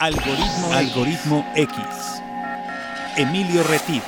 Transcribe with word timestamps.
Algoritmo, 0.00 0.72
Algoritmo 0.72 1.52
X. 1.56 1.76
Emilio 3.16 3.64
Retif. 3.64 4.04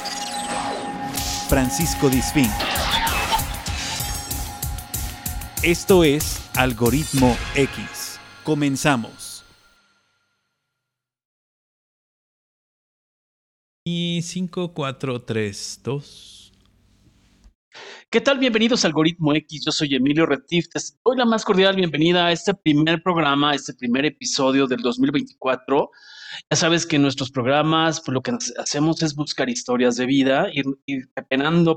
Francisco 1.49 2.08
Disfín. 2.08 2.49
Esto 5.65 6.05
es 6.05 6.49
Algoritmo 6.55 7.37
X. 7.57 8.21
Comenzamos. 8.45 9.43
Y 13.84 14.22
5, 14.22 14.72
4, 14.72 15.22
3, 15.22 15.80
2. 15.82 16.39
¿Qué 18.13 18.21
tal? 18.21 18.41
Bienvenidos 18.41 18.83
a 18.83 18.89
Algoritmo 18.89 19.33
X. 19.35 19.63
Yo 19.65 19.71
soy 19.71 19.95
Emilio 19.95 20.27
Retif. 20.27 20.69
Te 20.69 20.81
doy 21.05 21.17
la 21.17 21.25
más 21.25 21.45
cordial 21.45 21.77
bienvenida 21.77 22.27
a 22.27 22.33
este 22.33 22.55
primer 22.55 23.05
programa, 23.05 23.55
este 23.55 23.73
primer 23.73 24.05
episodio 24.05 24.67
del 24.67 24.81
2024. 24.81 25.91
Ya 26.51 26.57
sabes 26.57 26.87
que 26.87 26.96
en 26.96 27.03
nuestros 27.03 27.31
programas 27.31 28.01
pues, 28.01 28.13
lo 28.13 28.21
que 28.21 28.32
hacemos 28.59 29.01
es 29.04 29.15
buscar 29.15 29.49
historias 29.49 29.95
de 29.95 30.07
vida, 30.07 30.49
ir, 30.53 30.65
ir 30.87 31.09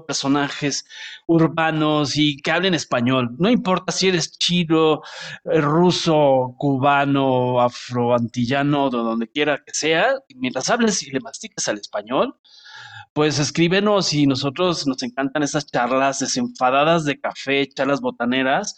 personajes 0.08 0.86
urbanos 1.28 2.18
y 2.18 2.38
que 2.38 2.50
hablen 2.50 2.74
español. 2.74 3.36
No 3.38 3.52
importa 3.52 3.92
si 3.92 4.08
eres 4.08 4.36
chino, 4.36 5.02
eh, 5.46 5.62
ruso, 5.62 6.56
cubano, 6.58 7.62
afroantillano, 7.62 8.90
de 8.90 8.98
donde 8.98 9.28
quiera 9.28 9.62
que 9.64 9.74
sea, 9.76 10.16
mientras 10.36 10.68
hables 10.72 11.04
y 11.04 11.12
le 11.12 11.20
mastiques 11.20 11.68
al 11.68 11.78
español, 11.78 12.40
pues 13.14 13.38
escríbenos 13.40 14.14
y 14.14 14.26
nosotros 14.26 14.88
nos 14.88 15.04
encantan 15.04 15.44
esas 15.44 15.68
charlas 15.68 16.20
desenfadadas 16.20 17.06
de 17.06 17.20
café, 17.20 17.68
charlas 17.70 18.02
botaneras, 18.02 18.76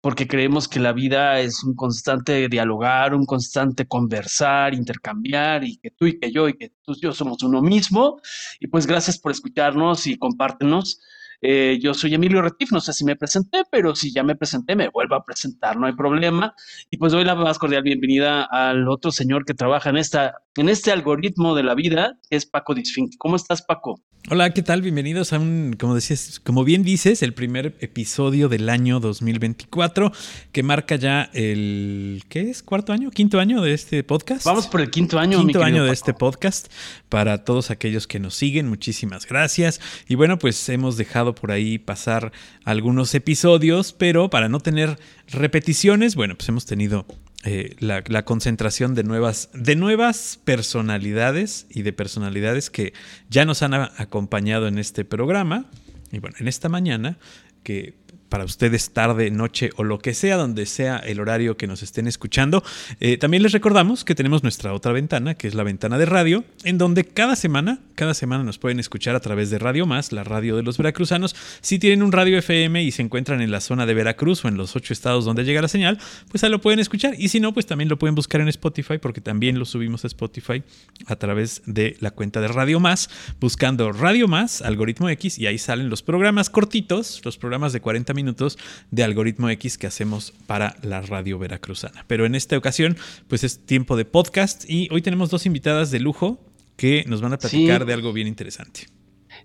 porque 0.00 0.26
creemos 0.26 0.66
que 0.66 0.80
la 0.80 0.92
vida 0.92 1.40
es 1.40 1.62
un 1.62 1.74
constante 1.74 2.48
dialogar, 2.48 3.14
un 3.14 3.26
constante 3.26 3.86
conversar, 3.86 4.72
intercambiar 4.72 5.62
y 5.64 5.76
que 5.76 5.90
tú 5.90 6.06
y 6.06 6.18
que 6.18 6.32
yo 6.32 6.48
y 6.48 6.54
que 6.54 6.72
tú 6.82 6.92
y 6.92 7.00
yo 7.00 7.12
somos 7.12 7.42
uno 7.42 7.60
mismo. 7.60 8.18
Y 8.60 8.68
pues 8.68 8.86
gracias 8.86 9.18
por 9.18 9.32
escucharnos 9.32 10.06
y 10.06 10.16
compártenos. 10.16 11.00
Eh, 11.42 11.78
yo 11.80 11.94
soy 11.94 12.14
Emilio 12.14 12.42
Retif, 12.42 12.70
no 12.72 12.80
sé 12.80 12.92
si 12.92 13.04
me 13.04 13.16
presenté, 13.16 13.62
pero 13.70 13.94
si 13.94 14.12
ya 14.12 14.22
me 14.22 14.36
presenté, 14.36 14.76
me 14.76 14.88
vuelvo 14.88 15.14
a 15.14 15.24
presentar, 15.24 15.76
no 15.76 15.86
hay 15.86 15.94
problema. 15.94 16.54
Y 16.90 16.98
pues 16.98 17.12
doy 17.12 17.24
la 17.24 17.34
más 17.34 17.58
cordial 17.58 17.82
bienvenida 17.82 18.44
al 18.44 18.88
otro 18.88 19.10
señor 19.10 19.44
que 19.44 19.54
trabaja 19.54 19.90
en, 19.90 19.96
esta, 19.96 20.34
en 20.56 20.68
este 20.68 20.92
algoritmo 20.92 21.54
de 21.54 21.62
la 21.62 21.74
vida, 21.74 22.18
que 22.28 22.36
es 22.36 22.46
Paco 22.46 22.74
Disfink. 22.74 23.14
¿Cómo 23.18 23.36
estás, 23.36 23.62
Paco? 23.62 24.02
Hola, 24.28 24.50
¿qué 24.50 24.62
tal? 24.62 24.82
Bienvenidos 24.82 25.32
a 25.32 25.38
un, 25.38 25.74
como 25.80 25.94
decías, 25.94 26.40
como 26.40 26.62
bien 26.62 26.82
dices, 26.82 27.22
el 27.22 27.32
primer 27.32 27.74
episodio 27.80 28.50
del 28.50 28.68
año 28.68 29.00
2024, 29.00 30.12
que 30.52 30.62
marca 30.62 30.96
ya 30.96 31.30
el, 31.32 32.22
¿qué 32.28 32.50
es? 32.50 32.62
¿Cuarto 32.62 32.92
año? 32.92 33.10
¿Quinto 33.10 33.40
año 33.40 33.62
de 33.62 33.72
este 33.72 34.04
podcast? 34.04 34.44
Vamos 34.44 34.66
por 34.66 34.82
el 34.82 34.90
quinto 34.90 35.18
año. 35.18 35.38
Quinto 35.38 35.64
año 35.64 35.84
de 35.84 35.92
este 35.92 36.12
podcast. 36.12 36.70
Para 37.08 37.44
todos 37.44 37.70
aquellos 37.70 38.06
que 38.06 38.20
nos 38.20 38.34
siguen, 38.34 38.68
muchísimas 38.68 39.26
gracias. 39.26 39.80
Y 40.06 40.16
bueno, 40.16 40.38
pues 40.38 40.68
hemos 40.68 40.98
dejado 40.98 41.29
por 41.34 41.52
ahí 41.52 41.78
pasar 41.78 42.32
algunos 42.64 43.14
episodios, 43.14 43.92
pero 43.92 44.30
para 44.30 44.48
no 44.48 44.60
tener 44.60 44.98
repeticiones, 45.28 46.14
bueno, 46.14 46.36
pues 46.36 46.48
hemos 46.48 46.66
tenido 46.66 47.06
eh, 47.44 47.76
la, 47.78 48.02
la, 48.06 48.24
concentración 48.24 48.94
de 48.94 49.02
nuevas, 49.02 49.48
de 49.54 49.74
nuevas 49.74 50.38
personalidades 50.44 51.66
y 51.70 51.82
de 51.82 51.92
personalidades 51.92 52.68
que 52.68 52.92
ya 53.30 53.44
nos 53.44 53.62
han 53.62 53.74
acompañado 53.74 54.68
en 54.68 54.78
este 54.78 55.04
programa. 55.04 55.70
Y 56.12 56.18
bueno, 56.18 56.36
en 56.38 56.48
esta 56.48 56.68
mañana, 56.68 57.18
que 57.62 57.94
para 58.30 58.44
ustedes 58.44 58.90
tarde, 58.92 59.30
noche 59.30 59.70
o 59.76 59.84
lo 59.84 59.98
que 59.98 60.14
sea, 60.14 60.36
donde 60.36 60.64
sea 60.64 60.96
el 60.98 61.20
horario 61.20 61.56
que 61.56 61.66
nos 61.66 61.82
estén 61.82 62.06
escuchando. 62.06 62.62
Eh, 63.00 63.18
también 63.18 63.42
les 63.42 63.52
recordamos 63.52 64.04
que 64.04 64.14
tenemos 64.14 64.42
nuestra 64.42 64.72
otra 64.72 64.92
ventana, 64.92 65.34
que 65.34 65.48
es 65.48 65.54
la 65.54 65.64
ventana 65.64 65.98
de 65.98 66.06
radio, 66.06 66.44
en 66.64 66.78
donde 66.78 67.04
cada 67.04 67.36
semana, 67.36 67.80
cada 67.96 68.14
semana 68.14 68.44
nos 68.44 68.58
pueden 68.58 68.80
escuchar 68.80 69.16
a 69.16 69.20
través 69.20 69.50
de 69.50 69.58
Radio 69.58 69.84
Más, 69.84 70.12
la 70.12 70.24
radio 70.24 70.56
de 70.56 70.62
los 70.62 70.78
veracruzanos. 70.78 71.34
Si 71.60 71.78
tienen 71.78 72.02
un 72.02 72.12
radio 72.12 72.38
FM 72.38 72.82
y 72.82 72.92
se 72.92 73.02
encuentran 73.02 73.42
en 73.42 73.50
la 73.50 73.60
zona 73.60 73.84
de 73.84 73.94
Veracruz 73.94 74.44
o 74.44 74.48
en 74.48 74.56
los 74.56 74.76
ocho 74.76 74.92
estados 74.92 75.24
donde 75.24 75.44
llega 75.44 75.60
la 75.60 75.68
señal, 75.68 75.98
pues 76.30 76.44
ahí 76.44 76.50
lo 76.50 76.60
pueden 76.60 76.78
escuchar. 76.78 77.14
Y 77.18 77.28
si 77.28 77.40
no, 77.40 77.52
pues 77.52 77.66
también 77.66 77.88
lo 77.88 77.98
pueden 77.98 78.14
buscar 78.14 78.40
en 78.40 78.48
Spotify, 78.48 78.98
porque 78.98 79.20
también 79.20 79.58
lo 79.58 79.64
subimos 79.64 80.04
a 80.04 80.06
Spotify 80.06 80.62
a 81.06 81.16
través 81.16 81.62
de 81.66 81.96
la 81.98 82.12
cuenta 82.12 82.40
de 82.40 82.46
Radio 82.46 82.78
Más, 82.78 83.10
buscando 83.40 83.90
Radio 83.90 84.28
Más, 84.28 84.62
algoritmo 84.62 85.08
X, 85.08 85.36
y 85.38 85.48
ahí 85.48 85.58
salen 85.58 85.90
los 85.90 86.02
programas 86.02 86.48
cortitos, 86.48 87.20
los 87.24 87.36
programas 87.36 87.72
de 87.72 87.80
40 87.80 88.14
minutos 88.14 88.19
minutos 88.22 88.58
de 88.90 89.02
algoritmo 89.02 89.48
X 89.50 89.78
que 89.78 89.86
hacemos 89.86 90.32
para 90.46 90.76
la 90.82 91.00
radio 91.00 91.38
veracruzana. 91.38 92.04
Pero 92.06 92.26
en 92.26 92.34
esta 92.34 92.56
ocasión, 92.58 92.96
pues 93.28 93.44
es 93.44 93.64
tiempo 93.66 93.96
de 93.96 94.04
podcast 94.04 94.68
y 94.68 94.88
hoy 94.90 95.02
tenemos 95.02 95.30
dos 95.30 95.46
invitadas 95.46 95.90
de 95.90 96.00
lujo 96.00 96.44
que 96.76 97.04
nos 97.06 97.20
van 97.20 97.32
a 97.32 97.38
platicar 97.38 97.80
Sí. 97.82 97.86
de 97.86 97.92
algo 97.92 98.12
bien 98.12 98.26
interesante. 98.26 98.86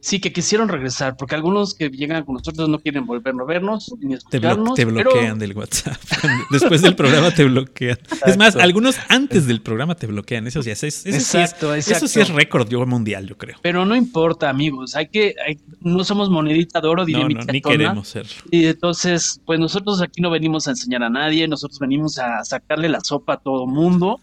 Sí, 0.05 0.19
que 0.19 0.31
quisieron 0.31 0.69
regresar, 0.69 1.17
porque 1.17 1.33
algunos 1.33 1.73
que 1.73 1.89
llegan 1.89 2.23
con 2.25 2.35
nosotros 2.35 2.69
no 2.69 2.77
quieren 2.77 3.07
volvernos 3.07 3.41
a 3.41 3.45
vernos 3.47 3.91
ni 4.01 4.09
Te, 4.09 4.13
blo- 4.13 4.17
escucharnos. 4.17 4.75
te 4.75 4.85
pero- 4.85 5.09
bloquean 5.09 5.39
del 5.39 5.53
WhatsApp. 5.57 5.97
Después 6.51 6.83
del 6.83 6.95
programa 6.95 7.31
te 7.31 7.43
bloquean. 7.45 7.97
Es 8.23 8.37
más, 8.37 8.55
algunos 8.55 8.97
antes 9.09 9.47
del 9.47 9.63
programa 9.63 9.95
te 9.95 10.05
bloquean. 10.05 10.45
Eso 10.45 10.61
sí, 10.61 10.69
es, 10.69 10.83
eso 10.83 11.01
sí 11.01 11.09
es- 11.09 11.15
Exacto, 11.15 11.73
eso 11.73 11.89
sí 11.95 12.05
es 12.05 12.17
exacto. 12.17 12.37
récord 12.37 12.69
yo 12.69 12.85
mundial, 12.85 13.25
yo 13.27 13.35
creo. 13.35 13.57
Pero 13.63 13.83
no 13.83 13.95
importa, 13.95 14.47
amigos. 14.47 14.95
Hay 14.95 15.07
que, 15.07 15.33
hay- 15.43 15.57
no 15.81 16.03
somos 16.03 16.29
monedita 16.29 16.79
de 16.81 16.87
oro, 16.87 17.03
diría 17.03 17.23
No, 17.23 17.29
no, 17.29 17.43
ni 17.51 17.61
Tona. 17.61 17.75
queremos 17.75 18.07
ser. 18.07 18.27
Y 18.51 18.67
entonces, 18.67 19.41
pues 19.43 19.59
nosotros 19.59 20.03
aquí 20.03 20.21
no 20.21 20.29
venimos 20.29 20.67
a 20.67 20.69
enseñar 20.69 21.01
a 21.01 21.09
nadie, 21.09 21.47
nosotros 21.47 21.79
venimos 21.79 22.19
a 22.19 22.43
sacarle 22.43 22.89
la 22.89 22.99
sopa 23.01 23.33
a 23.33 23.37
todo 23.37 23.65
mundo 23.65 24.19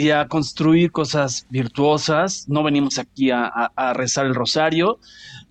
y 0.00 0.10
a 0.12 0.28
construir 0.28 0.90
cosas 0.92 1.46
virtuosas. 1.50 2.46
No 2.48 2.62
venimos 2.62 2.98
aquí 2.98 3.30
a, 3.30 3.44
a- 3.44 3.70
a 3.76 3.92
rezar 3.92 4.24
el 4.26 4.34
rosario 4.34 4.98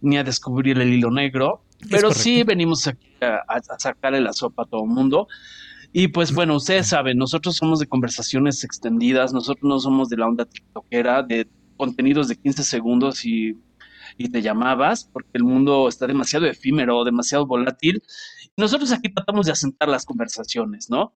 ni 0.01 0.17
a 0.17 0.23
descubrir 0.23 0.79
el 0.79 0.91
hilo 0.91 1.11
negro, 1.11 1.63
pero 1.91 2.09
sí 2.23 2.43
venimos 2.43 2.87
aquí 2.87 3.07
a, 3.21 3.43
a 3.47 3.79
sacarle 3.79 4.21
la 4.21 4.33
sopa 4.33 4.63
a 4.63 4.65
todo 4.65 4.85
mundo. 4.87 5.27
Y 5.93 6.07
pues 6.09 6.33
bueno, 6.33 6.55
ustedes 6.55 6.87
saben, 6.87 7.17
nosotros 7.17 7.55
somos 7.57 7.79
de 7.79 7.85
conversaciones 7.87 8.63
extendidas, 8.63 9.33
nosotros 9.33 9.63
no 9.67 9.79
somos 9.79 10.09
de 10.09 10.17
la 10.17 10.27
onda 10.27 10.45
tiktokera, 10.45 11.21
de 11.23 11.47
contenidos 11.77 12.27
de 12.27 12.35
15 12.35 12.63
segundos 12.63 13.25
y, 13.25 13.55
y 14.17 14.29
te 14.29 14.41
llamabas, 14.41 15.09
porque 15.13 15.29
el 15.33 15.43
mundo 15.43 15.87
está 15.87 16.07
demasiado 16.07 16.45
efímero, 16.47 17.03
demasiado 17.03 17.45
volátil. 17.45 18.01
Nosotros 18.57 18.91
aquí 18.91 19.09
tratamos 19.13 19.45
de 19.45 19.51
asentar 19.51 19.89
las 19.89 20.05
conversaciones, 20.05 20.89
¿no? 20.89 21.13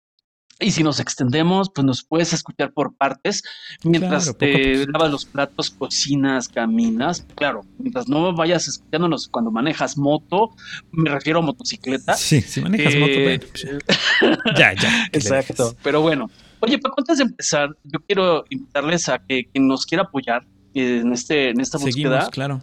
Y 0.63 0.71
si 0.71 0.83
nos 0.83 1.01
extendemos, 1.01 1.71
pues 1.75 1.85
nos 1.85 2.03
puedes 2.05 2.33
escuchar 2.33 2.73
por 2.73 2.95
partes 2.95 3.43
mientras 3.85 4.25
Claro, 4.25 4.39
te 4.39 4.87
lavas 4.87 5.11
los 5.11 5.25
platos, 5.25 5.71
cocinas, 5.71 6.49
caminas. 6.49 7.27
Claro, 7.35 7.63
mientras 7.79 8.09
no 8.09 8.35
vayas 8.35 8.69
escuchándonos 8.69 9.29
cuando 9.29 9.51
manejas 9.51 9.99
moto, 9.99 10.51
me 10.93 11.11
refiero 11.11 11.41
a 11.41 11.43
motocicleta. 11.43 12.15
Sí, 12.15 12.41
si 12.41 12.61
manejas 12.61 12.95
Eh, 12.95 12.99
moto, 13.01 13.13
bueno, 13.23 13.43
pues 13.51 14.57
ya, 14.59 14.73
ya. 14.81 15.09
Exacto. 15.13 15.77
Pero 15.83 16.01
bueno, 16.01 16.31
oye, 16.61 16.79
Paco, 16.79 16.95
antes 16.99 17.19
de 17.19 17.25
empezar, 17.25 17.71
yo 17.85 17.99
quiero 18.07 18.45
invitarles 18.49 19.09
a 19.09 19.19
que 19.19 19.47
quien 19.53 19.67
nos 19.67 19.85
quiera 19.87 20.05
apoyar 20.05 20.47
en 20.75 21.13
este 21.13 21.51
en 21.51 21.61
esta 21.61 21.79
Seguimos, 21.79 21.95
búsqueda, 22.15 22.31
claro. 22.31 22.63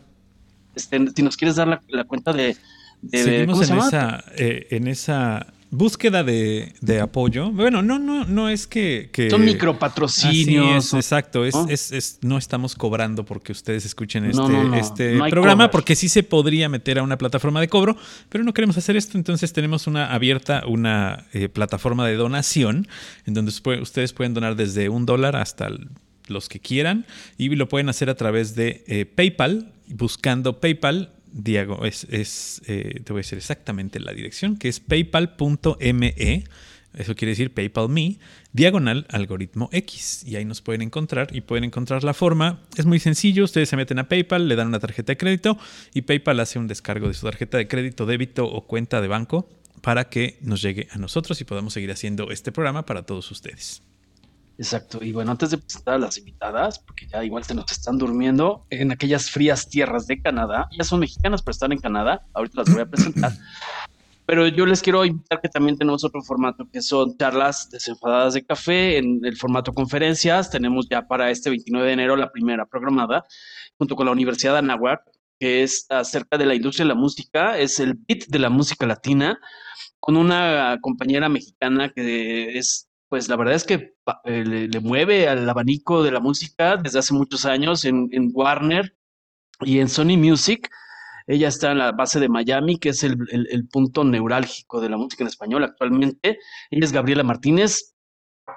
este, 0.75 0.99
si 1.15 1.21
nos 1.21 1.37
quieres 1.37 1.57
dar 1.57 1.67
la, 1.67 1.81
la 1.89 2.03
cuenta 2.05 2.33
de, 2.33 2.55
de- 3.01 3.23
Seguimos 3.23 3.61
eh, 4.35 4.67
en 4.71 4.87
esa 4.87 5.53
búsqueda 5.71 6.23
de, 6.23 6.73
de 6.81 6.99
apoyo. 6.99 7.51
Bueno, 7.51 7.81
no, 7.81 7.99
no, 7.99 8.25
no 8.25 8.49
es 8.49 8.67
que. 8.67 9.09
que 9.11 9.29
Son 9.29 9.43
micropatrocinios. 9.45 10.85
es, 10.87 10.93
exacto. 10.93 11.45
Es, 11.45 11.53
¿no? 11.55 11.67
es- 11.69 11.91
es- 11.91 12.19
no 12.21 12.37
estamos 12.37 12.75
cobrando 12.75 13.25
porque 13.25 13.51
ustedes 13.51 13.85
escuchen 13.85 14.25
este, 14.25 14.37
no, 14.37 14.49
no, 14.49 14.75
este 14.75 15.17
programa, 15.29 15.65
cover. 15.65 15.71
porque 15.71 15.95
sí 15.95 16.09
se 16.09 16.23
podría 16.23 16.69
meter 16.69 16.99
a 16.99 17.03
una 17.03 17.17
plataforma 17.17 17.61
de 17.61 17.67
cobro, 17.67 17.97
pero 18.29 18.43
no 18.43 18.53
queremos 18.53 18.77
hacer 18.77 18.95
esto. 18.97 19.17
Entonces 19.17 19.53
tenemos 19.53 19.87
una 19.87 20.13
abierta, 20.13 20.63
una 20.67 21.25
eh, 21.33 21.49
plataforma 21.49 22.07
de 22.07 22.15
donación, 22.15 22.87
en 23.25 23.33
donde 23.33 23.51
ustedes 23.81 24.13
pueden 24.13 24.33
donar 24.33 24.55
desde 24.55 24.89
un 24.89 25.05
dólar 25.05 25.35
hasta 25.35 25.67
el- 25.67 25.89
los 26.27 26.47
que 26.47 26.59
quieran, 26.59 27.05
y 27.39 27.49
lo 27.55 27.67
pueden 27.67 27.89
hacer 27.89 28.09
a 28.09 28.15
través 28.15 28.53
de 28.53 28.83
eh, 28.87 29.05
PayPal, 29.05 29.71
buscando 29.87 30.59
PayPal. 30.59 31.11
Diago, 31.31 31.85
es, 31.85 32.05
es 32.09 32.61
eh, 32.67 33.01
te 33.03 33.13
voy 33.13 33.19
a 33.19 33.23
decir 33.23 33.37
exactamente 33.37 33.99
la 33.99 34.13
dirección, 34.13 34.57
que 34.57 34.69
es 34.69 34.79
paypal.me. 34.79 36.43
Eso 36.97 37.15
quiere 37.15 37.31
decir 37.31 37.53
PayPal 37.53 37.87
Me, 37.87 38.17
diagonal 38.51 39.05
algoritmo 39.09 39.69
X. 39.71 40.23
Y 40.25 40.35
ahí 40.35 40.45
nos 40.45 40.61
pueden 40.61 40.81
encontrar 40.81 41.27
y 41.35 41.41
pueden 41.41 41.63
encontrar 41.63 42.03
la 42.03 42.13
forma. 42.13 42.61
Es 42.77 42.85
muy 42.85 42.99
sencillo, 42.99 43.43
ustedes 43.43 43.69
se 43.69 43.77
meten 43.77 43.99
a 43.99 44.09
PayPal, 44.09 44.47
le 44.47 44.55
dan 44.55 44.67
una 44.67 44.79
tarjeta 44.79 45.11
de 45.11 45.17
crédito 45.17 45.57
y 45.93 46.01
PayPal 46.01 46.39
hace 46.39 46.57
un 46.57 46.67
descargo 46.67 47.07
de 47.07 47.13
su 47.13 47.25
tarjeta 47.25 47.57
de 47.57 47.67
crédito, 47.67 48.05
débito 48.05 48.45
o 48.45 48.65
cuenta 48.65 49.01
de 49.01 49.07
banco 49.07 49.47
para 49.81 50.09
que 50.09 50.37
nos 50.41 50.61
llegue 50.61 50.87
a 50.91 50.97
nosotros 50.97 51.39
y 51.41 51.45
podamos 51.45 51.73
seguir 51.73 51.91
haciendo 51.91 52.31
este 52.31 52.51
programa 52.51 52.85
para 52.85 53.03
todos 53.03 53.29
ustedes. 53.31 53.83
Exacto. 54.59 54.99
Y 55.01 55.13
bueno, 55.13 55.31
antes 55.31 55.51
de 55.51 55.57
presentar 55.57 55.93
a 55.95 55.99
las 55.99 56.17
invitadas, 56.17 56.79
porque 56.79 57.07
ya 57.07 57.23
igual 57.23 57.45
se 57.45 57.55
nos 57.55 57.71
están 57.71 57.97
durmiendo 57.97 58.65
en 58.69 58.91
aquellas 58.91 59.31
frías 59.31 59.69
tierras 59.69 60.05
de 60.05 60.21
Canadá, 60.21 60.67
ya 60.77 60.83
son 60.83 60.99
mexicanas, 60.99 61.41
pero 61.41 61.53
están 61.53 61.71
en 61.71 61.79
Canadá. 61.79 62.27
Ahorita 62.33 62.61
las 62.61 62.73
voy 62.73 62.81
a 62.81 62.85
presentar. 62.85 63.31
Pero 64.25 64.47
yo 64.47 64.67
les 64.67 64.83
quiero 64.83 65.03
invitar 65.05 65.41
que 65.41 65.49
también 65.49 65.75
tenemos 65.75 66.03
otro 66.03 66.21
formato 66.21 66.69
que 66.71 66.83
son 66.83 67.17
charlas 67.17 67.67
desenfadadas 67.71 68.35
de 68.35 68.45
café 68.45 68.99
en 68.99 69.25
el 69.25 69.35
formato 69.35 69.73
conferencias. 69.73 70.51
Tenemos 70.51 70.87
ya 70.87 71.07
para 71.07 71.31
este 71.31 71.49
29 71.49 71.87
de 71.87 71.93
enero 71.93 72.15
la 72.15 72.31
primera 72.31 72.67
programada 72.67 73.25
junto 73.79 73.95
con 73.95 74.05
la 74.05 74.11
Universidad 74.11 74.53
de 74.53 74.59
Anáhuac, 74.59 75.01
que 75.39 75.63
es 75.63 75.87
acerca 75.89 76.37
de 76.37 76.45
la 76.45 76.53
industria 76.53 76.83
de 76.85 76.89
la 76.89 76.99
música, 76.99 77.57
es 77.57 77.79
el 77.79 77.95
beat 77.95 78.27
de 78.27 78.37
la 78.37 78.51
música 78.51 78.85
latina, 78.85 79.39
con 79.99 80.15
una 80.15 80.77
compañera 80.79 81.27
mexicana 81.27 81.89
que 81.89 82.57
es, 82.57 82.88
pues 83.09 83.27
la 83.27 83.35
verdad 83.35 83.55
es 83.55 83.63
que 83.63 83.95
eh, 84.25 84.43
le, 84.45 84.79
mueve 84.79 85.27
al 85.27 85.49
abanico 85.49 86.03
de 86.03 86.11
la 86.11 86.19
música 86.19 86.77
desde 86.77 86.99
hace 86.99 87.13
muchos 87.13 87.45
años 87.45 87.85
en, 87.85 88.07
en 88.11 88.31
Warner 88.33 88.95
y 89.61 89.79
en 89.79 89.89
Sony 89.89 90.17
Music 90.17 90.69
ella 91.29 91.47
está 91.47 91.71
en 91.71 91.77
la 91.77 91.91
base 91.91 92.19
de 92.19 92.27
Miami, 92.27 92.79
que 92.79 92.89
es 92.89 93.03
el, 93.03 93.15
punto 93.71 94.03
neurálgico 94.03 94.81
de 94.81 94.89
la 94.89 94.97
música 94.97 95.23
en 95.23 95.27
español 95.27 95.63
actualmente. 95.63 96.39
Ella 96.71 96.85
es 96.85 96.91
Gabriela 96.91 97.21
Martínez. 97.21 97.93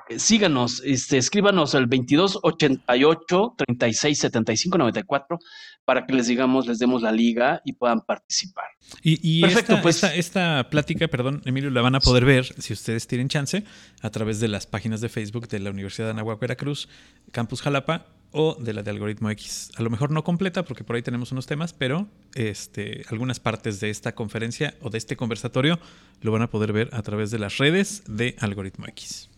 Eh, 0.09 0.19
síganos, 0.19 0.81
este, 0.83 1.19
escríbanos 1.19 1.75
al 1.75 1.83
2288 1.83 3.55
367594 3.59 5.39
para 5.85 6.07
que 6.07 6.13
les 6.13 6.27
digamos, 6.27 6.67
les 6.67 6.79
demos 6.79 7.03
la 7.03 7.13
liga 7.13 7.61
y 7.65 7.73
puedan 7.73 8.01
participar. 8.01 8.67
Y, 9.03 9.41
Perfecto, 9.41 9.73
esta, 9.73 9.83
pues 9.83 10.03
esta, 10.03 10.71
plática, 10.71 11.09
perdón, 11.09 11.43
Emilio, 11.45 11.71
la 11.71 11.83
van 11.83 11.95
a 11.95 12.01
poder 12.01 12.25
ver 12.25 12.45
si 12.59 12.73
ustedes 12.73 13.07
tienen 13.07 13.29
chance 13.29 13.65
a 14.01 14.11
través 14.11 14.41
de 14.41 14.49
las 14.49 14.67
páginas 14.67 15.01
de 15.01 15.09
Facebook 15.09 15.49
de 15.49 15.59
la 15.61 15.71
Universidad 15.71 16.07
de 16.07 16.11
Anahuac, 16.13 16.41
Veracruz, 16.41 16.89
Campus 17.33 17.63
Jalapa 17.63 18.07
o 18.33 18.55
de 18.55 18.73
la 18.73 18.83
de 18.83 18.91
algoritmo 18.91 19.31
X. 19.31 19.71
A 19.77 19.83
lo 19.83 19.91
mejor 19.91 20.11
no 20.11 20.25
completa 20.25 20.65
porque 20.65 20.85
por 20.85 20.97
ahí 20.97 21.03
tenemos 21.03 21.33
unos 21.33 21.47
temas, 21.47 21.73
pero 21.73 22.09
este, 22.35 23.05
algunas 23.11 23.41
partes 23.41 23.81
de 23.81 23.91
esta 23.91 24.15
conferencia 24.15 24.75
o 24.81 24.91
de 24.91 24.99
este 24.99 25.17
conversatorio 25.17 25.79
lo 26.21 26.33
van 26.33 26.43
a 26.43 26.51
poder 26.51 26.73
ver 26.73 26.91
a 26.93 27.03
través 27.03 27.31
de 27.31 27.39
las 27.39 27.59
redes 27.59 28.03
de 28.07 28.37
algoritmo 28.41 28.87
X. 28.89 29.32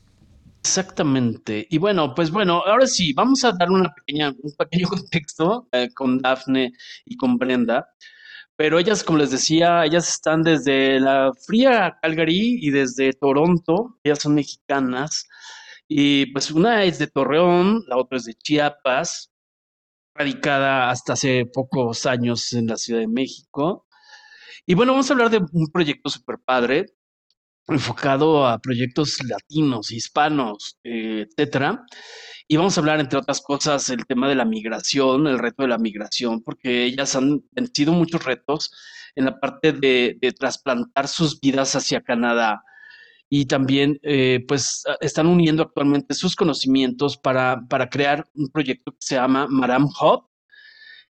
Exactamente. 0.64 1.66
Y 1.70 1.76
bueno, 1.78 2.14
pues 2.14 2.30
bueno, 2.30 2.62
ahora 2.64 2.86
sí, 2.86 3.12
vamos 3.12 3.44
a 3.44 3.52
dar 3.52 3.70
una 3.70 3.92
pequeña, 3.94 4.30
un 4.42 4.52
pequeño 4.56 4.88
contexto 4.88 5.68
eh, 5.72 5.90
con 5.94 6.18
Dafne 6.18 6.72
y 7.04 7.16
con 7.16 7.36
Brenda. 7.36 7.86
Pero 8.56 8.78
ellas, 8.78 9.04
como 9.04 9.18
les 9.18 9.30
decía, 9.30 9.84
ellas 9.84 10.08
están 10.08 10.42
desde 10.42 11.00
la 11.00 11.32
fría 11.46 11.98
Calgary 12.02 12.58
y 12.62 12.70
desde 12.70 13.12
Toronto. 13.12 13.98
Ellas 14.04 14.20
son 14.20 14.34
mexicanas. 14.36 15.28
Y 15.88 16.26
pues 16.32 16.50
una 16.50 16.84
es 16.84 16.98
de 16.98 17.08
Torreón, 17.08 17.84
la 17.88 17.98
otra 17.98 18.16
es 18.18 18.24
de 18.24 18.34
Chiapas, 18.34 19.30
radicada 20.14 20.90
hasta 20.90 21.14
hace 21.14 21.46
pocos 21.46 22.06
años 22.06 22.52
en 22.54 22.68
la 22.68 22.76
Ciudad 22.76 23.00
de 23.00 23.08
México. 23.08 23.86
Y 24.66 24.74
bueno, 24.74 24.92
vamos 24.92 25.10
a 25.10 25.14
hablar 25.14 25.30
de 25.30 25.38
un 25.52 25.68
proyecto 25.72 26.10
super 26.10 26.38
padre, 26.44 26.93
enfocado 27.68 28.46
a 28.46 28.58
proyectos 28.58 29.18
latinos, 29.24 29.90
hispanos, 29.90 30.78
eh, 30.84 31.26
etcétera. 31.28 31.84
Y 32.46 32.56
vamos 32.56 32.76
a 32.76 32.80
hablar, 32.80 33.00
entre 33.00 33.18
otras 33.18 33.40
cosas, 33.40 33.88
el 33.88 34.04
tema 34.06 34.28
de 34.28 34.34
la 34.34 34.44
migración, 34.44 35.26
el 35.26 35.38
reto 35.38 35.62
de 35.62 35.68
la 35.68 35.78
migración, 35.78 36.42
porque 36.42 36.84
ellas 36.84 37.16
han 37.16 37.42
vencido 37.52 37.92
muchos 37.92 38.24
retos 38.24 38.70
en 39.16 39.26
la 39.26 39.40
parte 39.40 39.72
de, 39.72 40.18
trasplantar 40.38 41.08
sus 41.08 41.40
vidas 41.40 41.74
hacia 41.74 42.02
Canadá 42.02 42.62
y 43.30 43.46
también 43.46 43.98
eh, 44.02 44.44
pues 44.46 44.84
están 45.00 45.26
uniendo 45.26 45.62
actualmente 45.62 46.14
sus 46.14 46.36
conocimientos 46.36 47.16
para, 47.16 47.62
para 47.68 47.88
crear 47.88 48.26
un 48.34 48.50
proyecto 48.50 48.92
que 48.92 48.98
se 49.00 49.14
llama 49.14 49.46
Maram 49.48 49.86
Hub, 49.86 50.28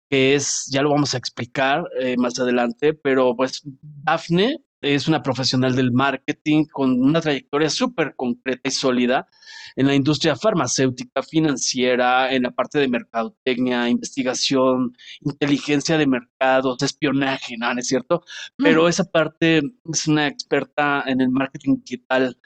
que 0.08 0.34
es, 0.34 0.66
ya 0.70 0.82
lo 0.82 0.90
vamos 0.90 1.14
a 1.14 1.18
explicar 1.18 1.84
eh, 2.00 2.16
más 2.16 2.38
adelante, 2.38 2.94
pero 2.94 3.34
pues 3.34 3.62
Daphne 3.82 4.58
es 4.84 5.08
una 5.08 5.22
profesional 5.22 5.74
del 5.74 5.92
marketing 5.92 6.66
con 6.66 7.00
una 7.00 7.20
trayectoria 7.20 7.70
súper 7.70 8.14
concreta 8.16 8.68
y 8.68 8.72
sólida 8.72 9.26
en 9.76 9.86
la 9.86 9.94
industria 9.94 10.36
farmacéutica, 10.36 11.22
financiera, 11.22 12.32
en 12.32 12.42
la 12.44 12.50
parte 12.50 12.78
de 12.78 12.88
mercadotecnia, 12.88 13.88
investigación, 13.88 14.96
inteligencia 15.20 15.98
de 15.98 16.06
mercados, 16.06 16.82
espionaje, 16.82 17.56
¿no? 17.58 17.72
es 17.72 17.88
cierto? 17.88 18.22
Pero 18.56 18.88
esa 18.88 19.04
parte 19.04 19.62
es 19.92 20.06
una 20.06 20.26
experta 20.26 21.02
en 21.06 21.20
el 21.20 21.30
marketing 21.30 21.76
digital 21.78 22.38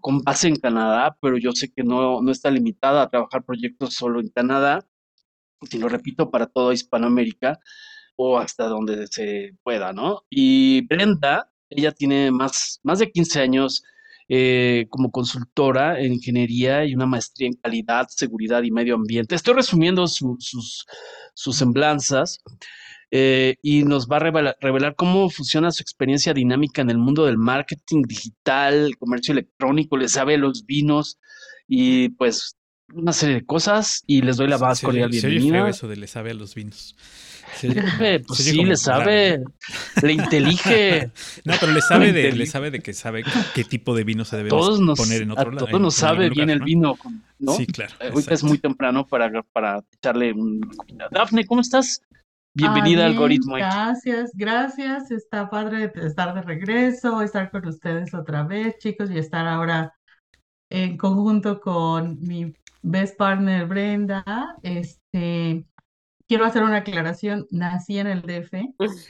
con 0.00 0.22
base 0.22 0.48
en 0.48 0.56
Canadá, 0.56 1.16
pero 1.20 1.36
yo 1.36 1.52
sé 1.52 1.72
que 1.72 1.82
no, 1.82 2.22
no 2.22 2.30
está 2.30 2.50
limitada 2.50 3.02
a 3.02 3.10
trabajar 3.10 3.44
proyectos 3.44 3.94
solo 3.94 4.20
en 4.20 4.28
Canadá, 4.28 4.86
si 5.68 5.78
lo 5.78 5.88
repito, 5.88 6.30
para 6.30 6.46
toda 6.46 6.72
Hispanoamérica 6.72 7.58
o 8.16 8.38
hasta 8.38 8.66
donde 8.66 9.06
se 9.08 9.56
pueda, 9.62 9.92
¿no? 9.92 10.24
Y 10.30 10.86
Brenda, 10.86 11.49
ella 11.70 11.92
tiene 11.92 12.30
más, 12.30 12.80
más 12.82 12.98
de 12.98 13.10
15 13.10 13.40
años 13.40 13.82
eh, 14.28 14.86
como 14.90 15.10
consultora 15.10 16.00
en 16.00 16.12
ingeniería 16.12 16.84
y 16.84 16.94
una 16.94 17.06
maestría 17.06 17.48
en 17.48 17.54
calidad, 17.54 18.06
seguridad 18.10 18.62
y 18.62 18.70
medio 18.70 18.94
ambiente. 18.94 19.34
Estoy 19.34 19.54
resumiendo 19.54 20.06
sus, 20.06 20.86
sus 21.34 21.56
semblanzas 21.56 22.40
eh, 23.10 23.56
y 23.60 23.82
nos 23.82 24.06
va 24.06 24.16
a 24.16 24.20
revelar, 24.20 24.56
revelar, 24.60 24.94
cómo 24.94 25.28
funciona 25.30 25.72
su 25.72 25.82
experiencia 25.82 26.32
dinámica 26.32 26.80
en 26.80 26.90
el 26.90 26.98
mundo 26.98 27.26
del 27.26 27.38
marketing 27.38 28.02
digital, 28.02 28.96
comercio 28.98 29.32
electrónico, 29.32 29.96
le 29.96 30.08
sabe 30.08 30.38
los 30.38 30.64
vinos 30.64 31.18
y 31.66 32.10
pues 32.10 32.56
una 32.92 33.12
serie 33.12 33.36
de 33.36 33.46
cosas 33.46 34.02
y 34.06 34.22
les 34.22 34.36
doy 34.36 34.48
la 34.48 34.58
más 34.58 34.80
cordial 34.80 35.10
bienvenida. 35.10 35.68
eso 35.68 35.88
de 35.88 35.96
le 35.96 36.06
sabe 36.06 36.30
a 36.30 36.34
los 36.34 36.54
vinos. 36.54 36.94
pues 38.26 38.38
sí, 38.38 38.64
le 38.64 38.76
sabe, 38.76 39.42
le 40.02 40.12
intelige. 40.12 41.10
No, 41.44 41.54
pero 41.58 41.72
le 41.72 41.80
sabe 41.80 42.12
de, 42.12 42.32
le 42.32 42.46
sabe 42.46 42.70
de 42.70 42.80
que 42.80 42.92
sabe 42.92 43.24
qué 43.54 43.64
tipo 43.64 43.94
de 43.94 44.04
vino 44.04 44.24
se 44.24 44.36
debe 44.36 44.50
poner 44.50 45.22
en 45.22 45.30
otro 45.30 45.50
lado. 45.50 45.66
Todos 45.66 45.80
nos 45.80 45.94
sabe 45.94 46.28
bien 46.28 46.50
el 46.50 46.60
vino, 46.60 46.96
¿no? 47.38 47.52
Sí, 47.54 47.66
claro. 47.66 47.94
Ahorita 48.00 48.34
es 48.34 48.44
muy 48.44 48.58
temprano 48.58 49.06
para, 49.06 49.42
para 49.42 49.82
echarle 49.92 50.32
un... 50.32 50.60
Dafne, 51.10 51.46
¿cómo 51.46 51.60
estás? 51.60 52.02
Bienvenida 52.52 53.06
al 53.06 53.12
algoritmo. 53.12 53.56
Gracias, 53.56 54.32
gracias. 54.34 55.10
Está 55.10 55.48
padre 55.48 55.92
estar 55.94 56.34
de 56.34 56.42
regreso, 56.42 57.22
estar 57.22 57.50
con 57.50 57.66
ustedes 57.66 58.12
otra 58.12 58.42
vez, 58.42 58.76
chicos, 58.78 59.10
y 59.10 59.18
estar 59.18 59.46
ahora 59.46 59.94
en 60.68 60.96
conjunto 60.96 61.60
con 61.60 62.20
mi 62.20 62.52
best 62.82 63.16
partner 63.16 63.66
Brenda. 63.66 64.24
Este, 64.62 65.64
quiero 66.30 66.44
hacer 66.44 66.62
una 66.62 66.76
aclaración. 66.76 67.48
Nací 67.50 67.98
en 67.98 68.06
el 68.06 68.22
DF. 68.22 68.52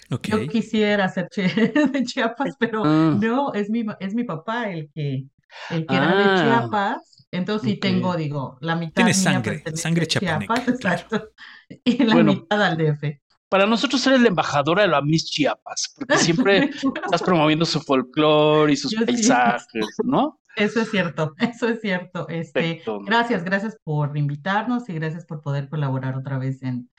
Yo 0.08 0.48
quisiera 0.48 1.06
ser 1.10 1.28
de 1.92 2.02
Chiapas, 2.02 2.54
pero 2.58 2.82
ah. 2.82 3.14
no, 3.20 3.52
es 3.52 3.68
mi, 3.68 3.84
es 4.00 4.14
mi 4.14 4.24
papá 4.24 4.70
el 4.70 4.90
que, 4.94 5.26
el 5.68 5.86
que 5.86 5.94
era 5.94 6.16
de 6.16 6.24
ah. 6.24 6.42
Chiapas. 6.42 7.26
Entonces 7.30 7.72
sí 7.72 7.76
tengo, 7.76 8.16
digo, 8.16 8.56
la 8.62 8.74
mitad 8.74 8.94
Tiene 8.94 9.12
sangre, 9.12 9.62
sangre 9.74 10.06
Chiapas, 10.06 10.66
exacto, 10.66 11.28
y 11.84 12.02
la 12.02 12.14
mitad 12.16 12.62
al 12.62 12.78
DF. 12.78 13.04
Para 13.50 13.66
nosotros 13.66 14.04
eres 14.06 14.22
la 14.22 14.28
embajadora 14.28 14.82
de 14.82 14.88
la 14.88 15.02
Miss 15.02 15.30
Chiapas, 15.30 15.94
porque 15.96 16.16
siempre 16.16 16.70
estás 17.04 17.22
promoviendo 17.22 17.66
su 17.66 17.80
folclore 17.80 18.72
y 18.72 18.76
sus 18.76 18.94
paisajes, 18.94 19.86
¿no? 20.02 20.40
Eso 20.56 20.80
es 20.80 20.90
cierto, 20.90 21.34
eso 21.38 21.68
es 21.68 21.80
cierto. 21.80 22.28
Este, 22.28 22.82
gracias, 23.04 23.44
gracias 23.44 23.78
por 23.84 24.16
invitarnos 24.16 24.88
y 24.88 24.94
gracias 24.94 25.24
por 25.26 25.42
poder 25.42 25.68
colaborar 25.68 26.16
otra 26.16 26.38
vez 26.38 26.62
en, 26.62 26.90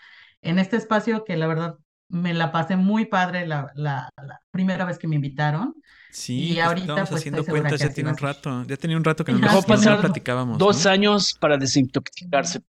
en 0.41 0.59
este 0.59 0.77
espacio 0.77 1.23
que 1.23 1.37
la 1.37 1.47
verdad 1.47 1.77
me 2.09 2.33
la 2.33 2.51
pasé 2.51 2.75
muy 2.75 3.05
padre 3.05 3.47
la, 3.47 3.71
la, 3.75 4.09
primera 4.51 4.85
vez 4.85 4.97
que 4.97 5.07
me 5.07 5.15
invitaron. 5.15 5.75
Sí, 6.11 6.51
y 6.51 6.53
pues, 6.55 6.65
ahorita 6.65 6.87
estamos 6.87 7.09
pues, 7.09 7.21
haciendo 7.21 7.45
cuentas, 7.45 7.79
ya 7.79 7.89
tiene 7.89 8.09
un 8.09 8.17
rato, 8.17 8.65
ya 8.67 8.75
tenía 8.75 8.97
un 8.97 9.03
rato 9.03 9.23
que 9.23 9.31
no, 9.31 9.39
nos, 9.39 9.65
pasar 9.65 10.01
platicábamos. 10.01 10.57
Dos 10.57 10.85
años 10.85 11.33
para 11.39 11.57
desintoxicarse. 11.57 12.61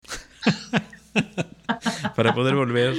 para 2.16 2.34
poder 2.36 2.56
volver 2.56 2.94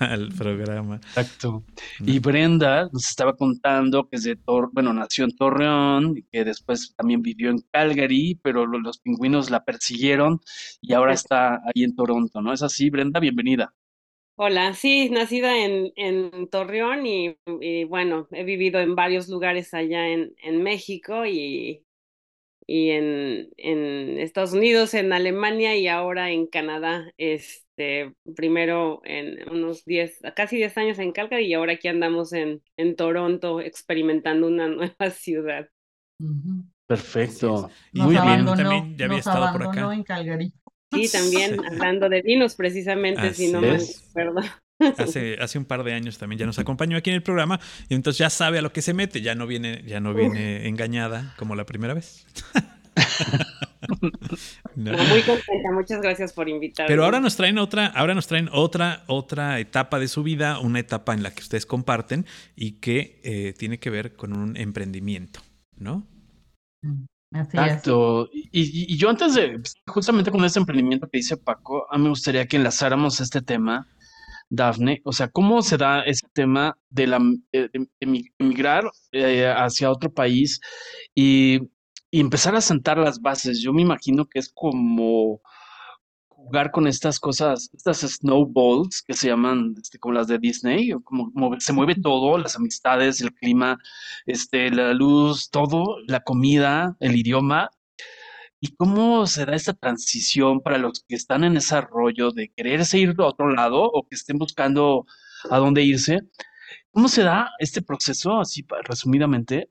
al 0.00 0.30
programa. 0.30 0.96
Exacto. 0.96 1.64
Y 2.00 2.18
Brenda 2.18 2.88
nos 2.92 3.08
estaba 3.08 3.34
contando 3.36 4.08
que 4.08 4.16
es 4.16 4.24
de 4.24 4.34
Tor 4.34 4.70
bueno, 4.72 4.92
nació 4.92 5.24
en 5.24 5.36
Torreón 5.36 6.18
y 6.18 6.22
que 6.24 6.44
después 6.44 6.92
también 6.96 7.22
vivió 7.22 7.50
en 7.50 7.60
Calgary, 7.70 8.40
pero 8.42 8.66
los 8.66 8.98
pingüinos 8.98 9.50
la 9.50 9.64
persiguieron 9.64 10.40
y 10.80 10.92
ahora 10.92 11.12
está 11.12 11.60
ahí 11.66 11.84
en 11.84 11.94
Toronto, 11.94 12.42
¿no? 12.42 12.52
Es 12.52 12.62
así, 12.62 12.90
Brenda, 12.90 13.20
bienvenida. 13.20 13.72
Hola, 14.36 14.74
sí, 14.74 15.10
nacida 15.10 15.56
en, 15.64 15.92
en 15.96 16.48
Torreón 16.48 17.06
y, 17.06 17.36
bueno, 17.84 18.26
he 18.32 18.42
vivido 18.44 18.80
en 18.80 18.96
varios 18.96 19.28
lugares 19.28 19.72
allá 19.74 20.08
en, 20.08 20.34
en 20.42 20.62
México 20.62 21.24
y, 21.24 21.84
y 22.66 22.90
en, 22.90 23.50
en 23.58 24.18
Estados 24.20 24.52
Unidos, 24.54 24.94
en 24.94 25.12
Alemania 25.12 25.76
y 25.76 25.88
ahora 25.88 26.30
en 26.30 26.46
Canadá. 26.48 27.12
Este, 27.18 28.14
primero 28.36 29.02
en 29.04 29.48
unos 29.50 29.84
10, 29.84 30.20
casi 30.36 30.56
10 30.56 30.76
años 30.78 30.98
en 30.98 31.12
Calgary 31.12 31.46
y 31.46 31.54
ahora 31.54 31.74
aquí 31.74 31.88
andamos 31.88 32.32
en, 32.32 32.62
en 32.76 32.96
Toronto 32.96 33.60
experimentando 33.60 34.48
una 34.48 34.68
nueva 34.70 35.10
ciudad. 35.10 35.68
Perfecto. 36.86 37.70
Muy 37.92 38.18
bien. 38.18 38.54
También 38.54 38.96
ya 38.96 39.06
había 39.06 39.20
estado 39.20 39.50
por 39.50 39.62
acá. 39.62 39.92
en 39.92 40.02
Calgary. 40.04 40.52
Sí, 40.92 41.10
también 41.10 41.64
hablando 41.64 42.08
de 42.08 42.22
vinos, 42.22 42.54
precisamente, 42.54 43.34
si 43.34 43.50
no 43.50 43.60
me 43.60 43.76
acuerdo. 43.76 44.40
Hace, 44.98 45.36
hace 45.40 45.58
un 45.58 45.64
par 45.64 45.84
de 45.84 45.92
años 45.92 46.18
también 46.18 46.40
ya 46.40 46.46
nos 46.46 46.58
acompañó 46.58 46.96
aquí 46.96 47.10
en 47.10 47.16
el 47.16 47.22
programa 47.22 47.60
y 47.88 47.94
entonces 47.94 48.18
ya 48.18 48.28
sabe 48.28 48.58
a 48.58 48.62
lo 48.62 48.72
que 48.72 48.82
se 48.82 48.92
mete, 48.92 49.22
ya 49.22 49.36
no 49.36 49.46
viene, 49.46 49.84
ya 49.86 50.00
no 50.00 50.14
viene 50.14 50.66
engañada 50.66 51.32
como 51.38 51.54
la 51.54 51.64
primera 51.64 51.94
vez. 51.94 52.26
No. 54.76 54.92
Muy 54.92 55.22
contenta, 55.22 55.72
muchas 55.72 56.00
gracias 56.00 56.32
por 56.32 56.48
invitarme. 56.48 56.88
Pero 56.88 57.04
ahora 57.04 57.20
nos 57.20 57.36
traen 57.36 57.58
otra, 57.58 57.86
ahora 57.86 58.14
nos 58.14 58.26
traen 58.26 58.48
otra, 58.52 59.04
otra 59.06 59.60
etapa 59.60 59.98
de 59.98 60.08
su 60.08 60.22
vida, 60.22 60.58
una 60.58 60.80
etapa 60.80 61.12
en 61.14 61.22
la 61.22 61.32
que 61.32 61.42
ustedes 61.42 61.66
comparten 61.66 62.26
y 62.56 62.80
que 62.80 63.20
eh, 63.24 63.54
tiene 63.56 63.78
que 63.78 63.90
ver 63.90 64.16
con 64.16 64.32
un 64.32 64.56
emprendimiento, 64.56 65.40
¿no? 65.76 66.06
Exacto. 67.34 68.28
Y, 68.32 68.96
yo 68.96 69.10
antes 69.10 69.34
de, 69.34 69.60
justamente 69.86 70.30
con 70.30 70.44
este 70.44 70.60
emprendimiento 70.60 71.08
que 71.08 71.18
dice 71.18 71.36
Paco, 71.36 71.86
a 71.90 71.98
mí 71.98 72.04
me 72.04 72.10
gustaría 72.10 72.46
que 72.46 72.56
enlazáramos 72.56 73.20
este 73.20 73.42
tema, 73.42 73.88
Dafne. 74.48 75.00
O 75.04 75.12
sea, 75.12 75.28
¿cómo 75.28 75.60
se 75.62 75.76
da 75.76 76.02
ese 76.02 76.26
tema 76.32 76.78
de, 76.90 77.08
la, 77.08 77.20
eh, 77.52 77.68
emigrar 78.38 78.90
eh, 79.12 79.52
hacia 79.54 79.90
otro 79.90 80.12
país 80.12 80.60
y 81.14 81.60
empezar 82.20 82.54
a 82.54 82.60
sentar 82.60 82.98
las 82.98 83.20
bases. 83.20 83.60
Yo 83.60 83.72
me 83.72 83.82
imagino 83.82 84.26
que 84.26 84.38
es 84.38 84.50
como 84.54 85.40
jugar 86.44 86.70
con 86.70 86.86
estas 86.86 87.18
cosas, 87.18 87.70
estas 87.72 88.00
snowballs 88.00 89.02
que 89.02 89.14
se 89.14 89.28
llaman 89.28 89.74
este, 89.80 89.98
como 89.98 90.14
las 90.14 90.28
de 90.28 90.38
Disney, 90.38 90.92
como, 91.04 91.58
se 91.58 91.72
mueve 91.72 91.94
todo, 91.96 92.38
las 92.38 92.56
amistades, 92.56 93.20
el 93.20 93.34
clima, 93.34 93.78
este, 94.26 94.70
la 94.70 94.92
luz, 94.92 95.50
todo, 95.50 95.96
la 96.06 96.20
comida, 96.20 96.96
el 97.00 97.16
idioma. 97.16 97.70
¿Y 98.60 98.74
cómo 98.76 99.26
se 99.26 99.44
da 99.44 99.54
esta 99.54 99.74
transición 99.74 100.60
para 100.60 100.78
los 100.78 101.04
que 101.06 101.16
están 101.16 101.44
en 101.44 101.56
ese 101.56 101.80
rollo 101.80 102.30
de 102.30 102.50
quererse 102.56 102.98
ir 102.98 103.14
a 103.18 103.26
otro 103.26 103.50
lado 103.50 103.82
o 103.82 104.06
que 104.08 104.14
estén 104.14 104.38
buscando 104.38 105.06
a 105.50 105.58
dónde 105.58 105.82
irse? 105.82 106.20
¿Cómo 106.90 107.08
se 107.08 107.22
da 107.22 107.50
este 107.58 107.82
proceso, 107.82 108.40
así 108.40 108.64
resumidamente, 108.84 109.70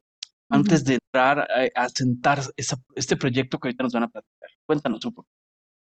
antes 0.50 0.84
de 0.86 0.96
entrar 0.96 1.48
a, 1.75 1.89
sentar 1.89 2.42
este 2.56 3.18
proyecto 3.18 3.60
que 3.60 3.70
ahorita 3.70 3.84
nos 3.84 3.94
van 3.94 4.03
a 4.03 4.08
platicar. 4.10 4.50
Cuéntanos 4.65 5.03
un 5.06 5.13
poco. 5.13 5.30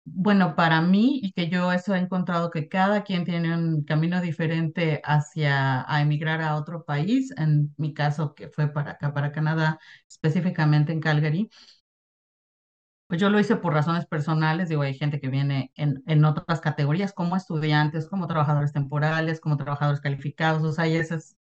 Bueno, 0.09 0.55
para 0.55 0.79
mí, 0.81 1.19
y 1.21 1.31
que 1.33 1.49
yo 1.49 1.71
eso 1.73 1.93
he 1.93 1.99
encontrado 1.99 2.49
que 2.49 2.69
cada 2.69 3.03
quien 3.03 3.25
tiene 3.25 3.53
un 3.57 3.83
camino 3.83 4.21
diferente 4.21 5.01
hacia 5.03 5.83
a 5.91 6.01
emigrar 6.01 6.41
a 6.41 6.55
otro 6.55 6.85
país, 6.85 7.33
en 7.37 7.73
mi 7.77 7.93
caso 7.93 8.33
que 8.33 8.47
fue 8.49 8.69
para 8.71 8.91
acá, 8.91 9.13
para 9.13 9.31
Canadá, 9.33 9.79
específicamente 10.07 10.93
en 10.93 11.01
Calgary, 11.01 11.49
pues 13.07 13.21
yo 13.21 13.29
lo 13.29 13.39
hice 13.39 13.55
por 13.55 13.73
razones 13.73 14.05
personales, 14.05 14.67
digo, 14.69 14.81
hay 14.81 14.93
gente 14.93 15.19
que 15.21 15.29
viene 15.29 15.71
en, 15.75 16.03
en 16.07 16.25
otras 16.25 16.59
categorías 16.59 17.13
como 17.13 17.37
estudiantes, 17.37 18.07
como 18.09 18.27
trabajadores 18.27 18.73
temporales, 18.73 19.39
como 19.39 19.55
trabajadores 19.57 20.01
calificados, 20.01 20.61
o 20.63 20.73
sea, 20.73 20.87
y 20.87 20.97
esas 20.97 21.37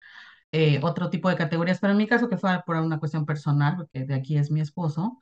eh, 0.53 0.81
otro 0.83 1.11
tipo 1.11 1.31
de 1.31 1.37
categorías, 1.37 1.79
pero 1.81 1.93
en 1.93 1.99
mi 1.99 2.07
caso 2.09 2.29
que 2.29 2.39
fue 2.39 2.51
por 2.67 2.77
una 2.77 2.99
cuestión 3.01 3.27
personal, 3.27 3.77
porque 3.77 4.05
de 4.07 4.15
aquí 4.15 4.37
es 4.39 4.51
mi 4.51 4.61
esposo. 4.61 5.21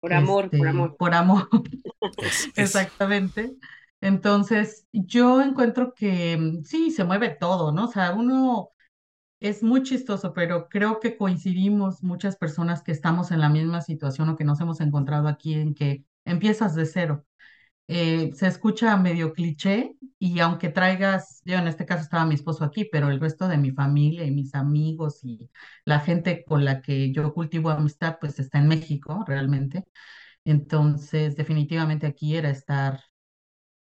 Por 0.00 0.12
amor, 0.12 0.50
por 0.50 0.54
este, 0.56 0.68
amor. 0.68 0.96
Por 0.96 1.14
amor, 1.14 1.48
exactamente. 2.56 3.56
Entonces, 4.00 4.86
yo 4.92 5.40
encuentro 5.40 5.94
que 5.94 6.36
mm, 6.36 6.64
sí, 6.64 6.90
se 6.90 7.04
mueve 7.04 7.30
todo, 7.30 7.72
¿no? 7.72 7.84
O 7.86 7.88
sea, 7.88 8.12
uno 8.12 8.70
es 9.40 9.62
muy 9.62 9.82
chistoso, 9.82 10.32
pero 10.32 10.68
creo 10.68 11.00
que 11.00 11.16
coincidimos 11.16 12.02
muchas 12.02 12.36
personas 12.36 12.82
que 12.82 12.92
estamos 12.92 13.30
en 13.30 13.40
la 13.40 13.48
misma 13.48 13.82
situación 13.82 14.28
o 14.28 14.36
que 14.36 14.44
nos 14.44 14.60
hemos 14.60 14.80
encontrado 14.80 15.28
aquí 15.28 15.54
en 15.54 15.74
que 15.74 16.04
empiezas 16.24 16.74
de 16.74 16.86
cero. 16.86 17.24
Eh, 17.88 18.32
se 18.34 18.48
escucha 18.48 18.96
medio 18.96 19.32
cliché 19.32 19.94
y 20.18 20.40
aunque 20.40 20.70
traigas, 20.70 21.40
yo 21.44 21.56
en 21.56 21.68
este 21.68 21.86
caso 21.86 22.02
estaba 22.02 22.26
mi 22.26 22.34
esposo 22.34 22.64
aquí, 22.64 22.84
pero 22.90 23.10
el 23.10 23.20
resto 23.20 23.46
de 23.48 23.58
mi 23.58 23.70
familia 23.70 24.24
y 24.24 24.32
mis 24.32 24.54
amigos 24.56 25.20
y 25.24 25.50
la 25.84 26.00
gente 26.00 26.44
con 26.44 26.64
la 26.64 26.82
que 26.82 27.12
yo 27.12 27.32
cultivo 27.32 27.70
amistad, 27.70 28.18
pues 28.20 28.38
está 28.40 28.58
en 28.58 28.68
México 28.68 29.24
realmente. 29.26 29.84
Entonces, 30.44 31.36
definitivamente 31.36 32.06
aquí 32.06 32.36
era 32.36 32.50
estar 32.50 33.00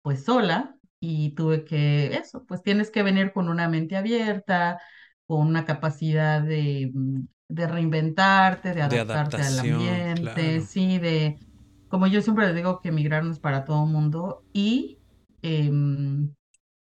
pues 0.02 0.24
sola 0.24 0.76
y 1.00 1.34
tuve 1.34 1.64
que, 1.64 2.14
eso, 2.16 2.44
pues 2.46 2.62
tienes 2.62 2.90
que 2.90 3.02
venir 3.02 3.32
con 3.32 3.48
una 3.48 3.68
mente 3.68 3.96
abierta, 3.96 4.80
con 5.26 5.46
una 5.46 5.64
capacidad 5.64 6.42
de, 6.42 6.90
mm, 6.92 7.20
de 7.48 7.66
reinventarte, 7.66 8.74
de 8.74 8.82
adaptarte 8.82 9.42
al 9.42 9.58
ambiente, 9.58 10.60
sí, 10.62 10.98
de 10.98 11.38
como 11.92 12.06
yo 12.06 12.22
siempre 12.22 12.46
les 12.46 12.56
digo 12.56 12.80
que 12.80 12.88
emigrar 12.88 13.22
no 13.22 13.32
es 13.32 13.38
para 13.38 13.66
todo 13.66 13.84
mundo 13.84 14.46
y 14.54 14.98
em, 15.42 16.32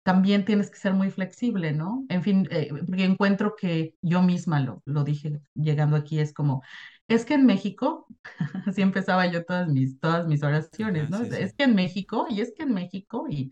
también 0.05 0.45
tienes 0.45 0.71
que 0.71 0.79
ser 0.79 0.95
muy 0.95 1.11
flexible, 1.11 1.73
¿no? 1.73 2.05
En 2.09 2.23
fin, 2.23 2.47
eh, 2.53 2.69
porque 2.87 3.03
encuentro 3.07 3.57
que 3.57 3.97
yo 4.03 4.23
misma 4.23 4.61
lo, 4.61 4.85
lo 4.85 5.03
dije 5.03 5.41
llegando 5.55 5.97
aquí, 5.97 6.21
es 6.21 6.33
como, 6.33 6.63
es 7.09 7.25
que 7.25 7.35
en 7.35 7.45
México, 7.45 8.07
así 8.69 8.83
empezaba 8.83 9.27
yo 9.27 9.45
todas 9.45 9.67
mis, 9.67 9.99
todas 9.99 10.29
mis 10.29 10.45
oraciones, 10.45 11.11
¿no? 11.11 11.21
Es 11.23 11.55
que 11.55 11.65
en 11.65 11.75
México, 11.75 12.29
y 12.31 12.41
es 12.41 12.53
que 12.57 12.63
en 12.63 12.73
México, 12.73 13.27
y 13.29 13.51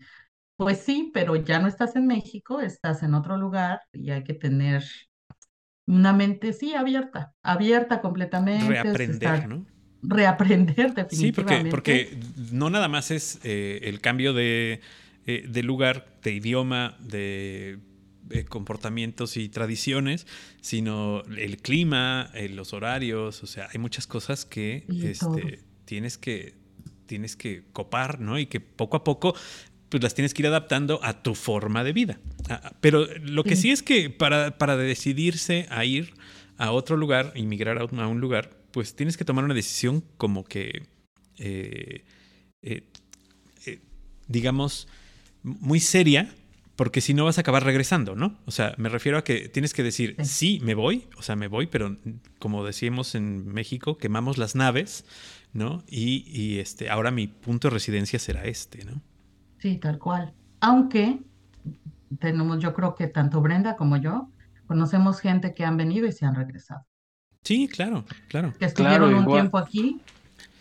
pues 0.55 0.77
sí, 0.77 1.11
pero 1.13 1.35
ya 1.35 1.59
no 1.59 1.67
estás 1.67 1.97
en 1.97 2.07
México, 2.07 2.61
estás 2.61 3.03
en 3.03 3.15
otro 3.15 3.35
lugar 3.35 3.81
y 3.91 4.11
hay 4.11 4.23
que 4.23 4.33
tener 4.33 4.85
una 5.87 6.13
mente, 6.13 6.53
sí, 6.53 6.73
abierta, 6.73 7.33
abierta 7.43 7.99
completamente. 7.99 8.65
Reaprender, 8.65 9.49
¿no? 9.49 9.65
Reaprender 10.01 10.93
definitivamente. 10.93 11.15
Sí, 11.15 11.31
porque, 11.31 11.69
porque 11.69 12.19
no 12.51 12.69
nada 12.69 12.87
más 12.87 13.11
es 13.11 13.39
eh, 13.43 13.81
el 13.83 14.01
cambio 14.01 14.33
de, 14.33 14.81
eh, 15.25 15.45
de, 15.47 15.63
lugar, 15.63 16.07
de 16.23 16.33
idioma, 16.33 16.97
de, 16.99 17.79
comportamientos 18.47 19.37
y 19.37 19.49
tradiciones, 19.49 20.27
sino 20.61 21.23
el 21.35 21.57
clima, 21.57 22.29
eh, 22.35 22.47
los 22.47 22.73
horarios, 22.73 23.41
o 23.41 23.47
sea, 23.47 23.67
hay 23.73 23.79
muchas 23.79 24.05
cosas 24.05 24.45
que 24.45 24.85
este, 24.87 25.61
tienes 25.85 26.17
que 26.19 26.53
tienes 27.07 27.35
que 27.35 27.63
copar, 27.73 28.19
¿no? 28.19 28.37
Y 28.37 28.45
que 28.45 28.59
poco 28.59 28.95
a 28.95 29.03
poco 29.03 29.33
pues 29.89 30.03
las 30.03 30.13
tienes 30.13 30.35
que 30.35 30.43
ir 30.43 30.47
adaptando 30.47 30.99
a 31.03 31.23
tu 31.23 31.33
forma 31.33 31.83
de 31.83 31.93
vida. 31.93 32.19
Ah, 32.47 32.61
ah, 32.63 32.73
pero 32.79 33.07
lo 33.23 33.43
que 33.43 33.55
sí, 33.55 33.71
es 33.71 33.81
que 33.81 34.11
para, 34.11 34.59
para 34.59 34.77
decidirse 34.77 35.65
a 35.71 35.83
ir 35.83 36.13
a 36.57 36.71
otro 36.71 36.95
lugar, 36.95 37.33
inmigrar 37.35 37.79
a 37.79 38.07
un 38.07 38.21
lugar, 38.21 38.58
pues 38.79 38.95
tienes 38.95 39.17
que 39.17 39.25
tomar 39.25 39.43
una 39.43 39.53
decisión 39.53 40.05
como 40.15 40.45
que, 40.45 40.87
eh, 41.37 42.05
eh, 42.61 42.87
eh, 43.65 43.81
digamos, 44.29 44.87
muy 45.43 45.81
seria, 45.81 46.33
porque 46.77 47.01
si 47.01 47.13
no 47.13 47.25
vas 47.25 47.37
a 47.37 47.41
acabar 47.41 47.65
regresando, 47.65 48.15
¿no? 48.15 48.37
O 48.45 48.51
sea, 48.51 48.75
me 48.77 48.87
refiero 48.87 49.17
a 49.17 49.25
que 49.25 49.49
tienes 49.49 49.73
que 49.73 49.83
decir, 49.83 50.15
sí, 50.23 50.61
me 50.63 50.75
voy, 50.75 51.09
o 51.17 51.21
sea, 51.21 51.35
me 51.35 51.49
voy, 51.49 51.67
pero 51.67 51.97
como 52.39 52.63
decíamos 52.63 53.15
en 53.15 53.49
México, 53.49 53.97
quemamos 53.97 54.37
las 54.37 54.55
naves, 54.55 55.03
¿no? 55.51 55.83
Y, 55.89 56.23
y 56.27 56.59
este, 56.59 56.89
ahora 56.89 57.11
mi 57.11 57.27
punto 57.27 57.67
de 57.67 57.73
residencia 57.73 58.17
será 58.17 58.45
este, 58.45 58.85
¿no? 58.85 59.01
Sí, 59.57 59.75
tal 59.75 59.99
cual. 59.99 60.33
Aunque 60.61 61.19
tenemos, 62.17 62.59
yo 62.59 62.73
creo 62.73 62.95
que 62.95 63.07
tanto 63.07 63.41
Brenda 63.41 63.75
como 63.75 63.97
yo, 63.97 64.29
conocemos 64.67 65.19
gente 65.19 65.53
que 65.53 65.65
han 65.65 65.75
venido 65.75 66.07
y 66.07 66.13
se 66.13 66.25
han 66.25 66.35
regresado. 66.35 66.85
Sí, 67.43 67.67
claro, 67.67 68.05
claro. 68.27 68.53
Que 68.59 68.65
estuvieron 68.65 69.13
un 69.13 69.25
tiempo 69.25 69.57
aquí. 69.57 69.99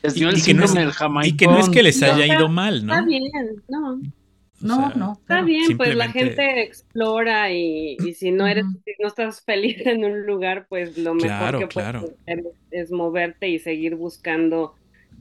y, 0.03 0.13
que 0.15 0.25
no 0.25 0.31
es, 0.31 0.47
y, 0.49 1.37
que 1.37 1.47
no 1.47 1.59
es, 1.59 1.69
que 1.69 1.83
les 1.83 2.03
haya 2.03 2.27
ido 2.27 2.49
mal, 2.49 2.87
¿no? 2.87 2.95
Está 2.95 3.07
bien, 3.07 3.33
no. 3.69 4.01
No, 4.61 4.91
no. 4.95 5.13
Está 5.13 5.43
bien, 5.43 5.77
pues 5.77 5.95
la 5.95 6.09
gente 6.09 6.63
explora 6.63 7.53
y, 7.53 7.97
si 8.15 8.33
no 8.33 8.47
eres, 8.47 8.65
si 8.85 8.93
no 9.01 9.09
estás 9.09 9.41
feliz 9.45 9.87
en 9.87 10.05
un 10.05 10.27
lugar, 10.27 10.67
pues 10.69 10.99
lo 10.99 11.15
mejor 11.15 11.59
que 11.59 11.67
puedes 11.69 11.95
hacer 11.95 12.45
es, 12.71 12.91
moverte 12.91 13.49
y 13.49 13.59
seguir 13.59 13.95
buscando 13.95 14.75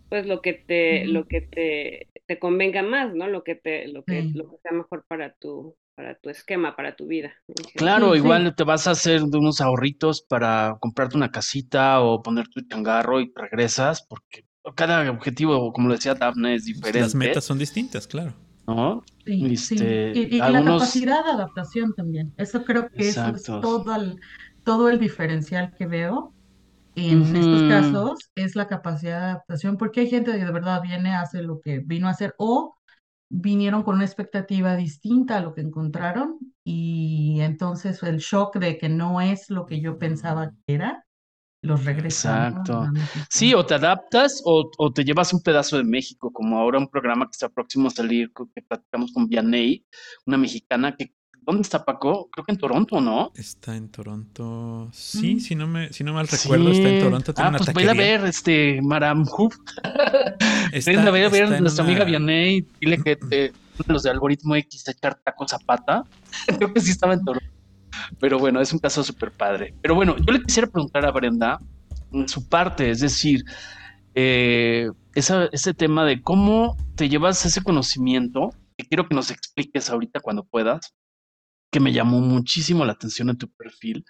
pues 0.10 0.26
lo 0.26 0.42
que 0.42 0.54
te, 0.54 1.06
lo 1.06 1.28
que 1.28 1.42
te, 1.42 2.08
te 2.26 2.40
convenga 2.40 2.82
más, 2.82 3.14
¿no? 3.14 3.28
Lo 3.28 3.44
que 3.44 3.56
te, 3.56 3.88
lo 3.88 4.04
que, 4.04 4.24
lo 4.24 4.50
que 4.50 4.58
sea 4.64 4.72
mejor 4.72 5.04
para 5.08 5.34
tu, 5.34 5.76
para 5.98 6.13
tu 6.13 6.30
esquema, 6.30 6.75
para 6.75 6.96
tu 6.96 7.08
vida. 7.08 7.32
Claro, 7.75 8.16
igual 8.16 8.54
te 8.56 8.63
vas 8.63 8.86
a 8.86 8.92
hacer 8.92 9.24
de 9.24 9.38
unos 9.39 9.62
ahorritos 9.62 10.22
para 10.22 10.77
comprarte 10.80 11.18
una 11.18 11.32
casita 11.32 12.01
o 12.01 12.22
poner 12.22 12.48
tu 12.50 12.62
changarro 12.62 13.20
y 13.20 13.34
regresas, 13.36 14.06
porque 14.08 14.46
cada 14.75 15.10
objetivo, 15.10 15.74
como 15.74 15.92
decía 15.92 16.13
Daphne, 16.13 16.54
es 16.54 16.66
diferente. 16.66 17.00
Las 17.00 17.16
metas 17.16 17.46
son 17.46 17.58
distintas, 17.58 18.06
claro. 18.06 18.36
¿No? 18.68 19.04
Sí, 19.25 19.54
este, 19.54 20.12
Y, 20.16 20.38
la 20.38 20.63
capacidad 20.63 21.25
de 21.25 21.32
adaptación 21.32 21.96
también. 21.96 22.32
Eso 22.38 22.63
creo 22.63 22.89
que 22.89 23.10
es 23.10 23.16
todo 23.44 23.96
el, 23.96 24.20
todo 24.63 24.89
el 24.89 25.00
diferencial 25.00 25.74
que 25.75 25.88
veo 25.88 26.32
en 26.94 27.36
estos 27.36 27.63
casos, 27.70 28.32
es 28.36 28.56
la 28.56 28.68
capacidad 28.68 29.20
de 29.20 29.25
adaptación, 29.25 29.77
porque 29.77 30.01
hay 30.01 30.10
gente 30.10 30.32
que 30.32 30.46
de 30.46 30.51
verdad 30.51 30.82
viene, 30.84 31.16
hace 31.16 31.42
lo 31.42 31.60
que 31.60 31.80
vino 31.80 32.08
a 32.08 32.12
hacer, 32.12 32.36
o 32.38 32.77
vinieron 33.30 33.84
con 33.84 33.96
una 33.96 34.06
expectativa 34.06 34.76
distinta 34.76 35.38
a 35.38 35.42
lo 35.42 35.54
que 35.54 35.62
encontraron 35.62 36.40
y 36.64 37.40
entonces 37.42 38.02
el 38.04 38.18
shock 38.18 38.58
de 38.58 38.78
que 38.78 38.90
no 38.90 39.22
es 39.22 39.50
lo 39.50 39.66
que 39.66 39.82
yo 39.82 39.98
pensaba 39.98 40.52
que 40.66 40.74
era, 40.74 41.06
los 41.62 41.86
regresan. 41.86 42.50
Exacto. 42.50 42.86
Sí, 43.30 43.54
o 43.54 43.66
te 43.66 43.76
adaptas 43.76 44.42
o, 44.46 44.70
o, 44.78 44.94
te 44.94 45.04
llevas 45.04 45.34
un 45.34 45.42
pedazo 45.42 45.78
de 45.78 45.84
México, 45.84 46.32
como 46.32 46.58
ahora 46.58 46.78
un 46.78 46.88
programa 46.88 47.26
que 47.26 47.32
está 47.32 47.50
próximo 47.50 47.88
a 47.88 47.92
salir, 47.92 48.32
que 48.56 48.62
platicamos 48.62 49.12
con 49.12 49.28
Vianey, 49.28 49.86
una 50.26 50.38
mexicana 50.38 50.96
que 50.96 51.14
¿Dónde 51.48 51.62
está 51.62 51.86
Paco? 51.86 52.27
Creo 52.30 52.44
que 52.44 52.51
en 52.51 52.58
Toronto, 52.58 53.00
¿no? 53.00 53.32
Está 53.34 53.77
en 53.77 53.88
Toronto. 53.88 54.89
Sí, 54.92 55.36
mm. 55.36 55.39
si 55.39 55.56
no 55.56 55.66
me, 55.66 55.94
si 55.94 56.04
no 56.04 56.12
mal 56.12 56.27
recuerdo, 56.27 56.72
está 56.72 56.89
en 56.89 57.01
Toronto. 57.01 57.34
ah, 57.38 57.54
pues 57.56 57.74
voy 57.74 57.84
a 57.88 57.94
ver 57.94 58.25
este 58.25 58.82
Maram 58.82 59.25
Está, 60.74 60.92
a 60.92 61.10
ver, 61.10 61.32
ver 61.32 61.62
nuestra 61.62 61.86
amiga 61.86 62.04
Vianney. 62.04 62.68
Dile 62.82 63.01
que 63.01 63.16
te, 63.30 63.54
los 63.88 64.04
de 64.04 64.10
algoritmo 64.10 64.58
X 64.58 64.89
echar 64.89 65.16
tacos 65.24 65.51
zapata. 65.51 66.04
Creo 66.58 66.74
que 66.74 66.82
sí 66.82 66.92
estaba 66.92 67.13
en 67.13 67.24
Toronto. 67.24 67.48
Pero 68.20 68.39
bueno, 68.39 68.60
es 68.60 68.74
un 68.74 68.80
caso 68.80 69.01
súper 69.01 69.32
padre. 69.32 69.74
Pero 69.82 69.96
bueno, 69.96 70.18
yo 70.18 70.34
le 70.34 70.44
quisiera 70.44 70.68
preguntar 70.68 71.06
a 71.06 71.12
Brenda 71.12 71.62
su 72.25 72.46
parte, 72.50 72.89
es 72.89 73.00
decir, 73.00 73.46
eh, 74.16 74.92
ese 75.16 75.74
tema 75.74 76.04
de 76.04 76.22
cómo 76.22 76.75
te 76.96 77.08
llevas 77.08 77.46
ese 77.46 77.63
conocimiento, 77.63 78.50
que 78.77 78.86
quiero 78.86 79.08
que 79.08 79.16
nos 79.16 79.32
expliques 79.32 79.89
ahorita 79.89 80.20
cuando 80.20 80.44
puedas, 80.44 80.94
que 81.72 81.80
me 81.80 81.94
llamó 81.94 82.20
muchísimo 82.20 82.86
la 82.86 82.94
atención 82.94 83.30
en 83.30 83.38
tu 83.38 83.52
perfil, 83.52 84.06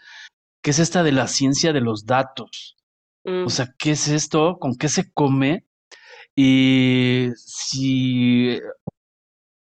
que 0.62 0.72
es 0.72 0.80
esta 0.80 1.04
de 1.04 1.12
la 1.12 1.28
ciencia 1.28 1.74
de 1.74 1.82
los 1.82 2.06
datos. 2.06 2.78
O 3.26 3.46
mm. 3.46 3.50
sea, 3.50 3.74
¿qué 3.78 3.92
es 3.92 4.08
esto? 4.08 4.58
¿Con 4.60 4.76
qué 4.76 4.90
se 4.90 5.12
come? 5.12 5.68
Y 6.36 7.30
si 7.36 8.60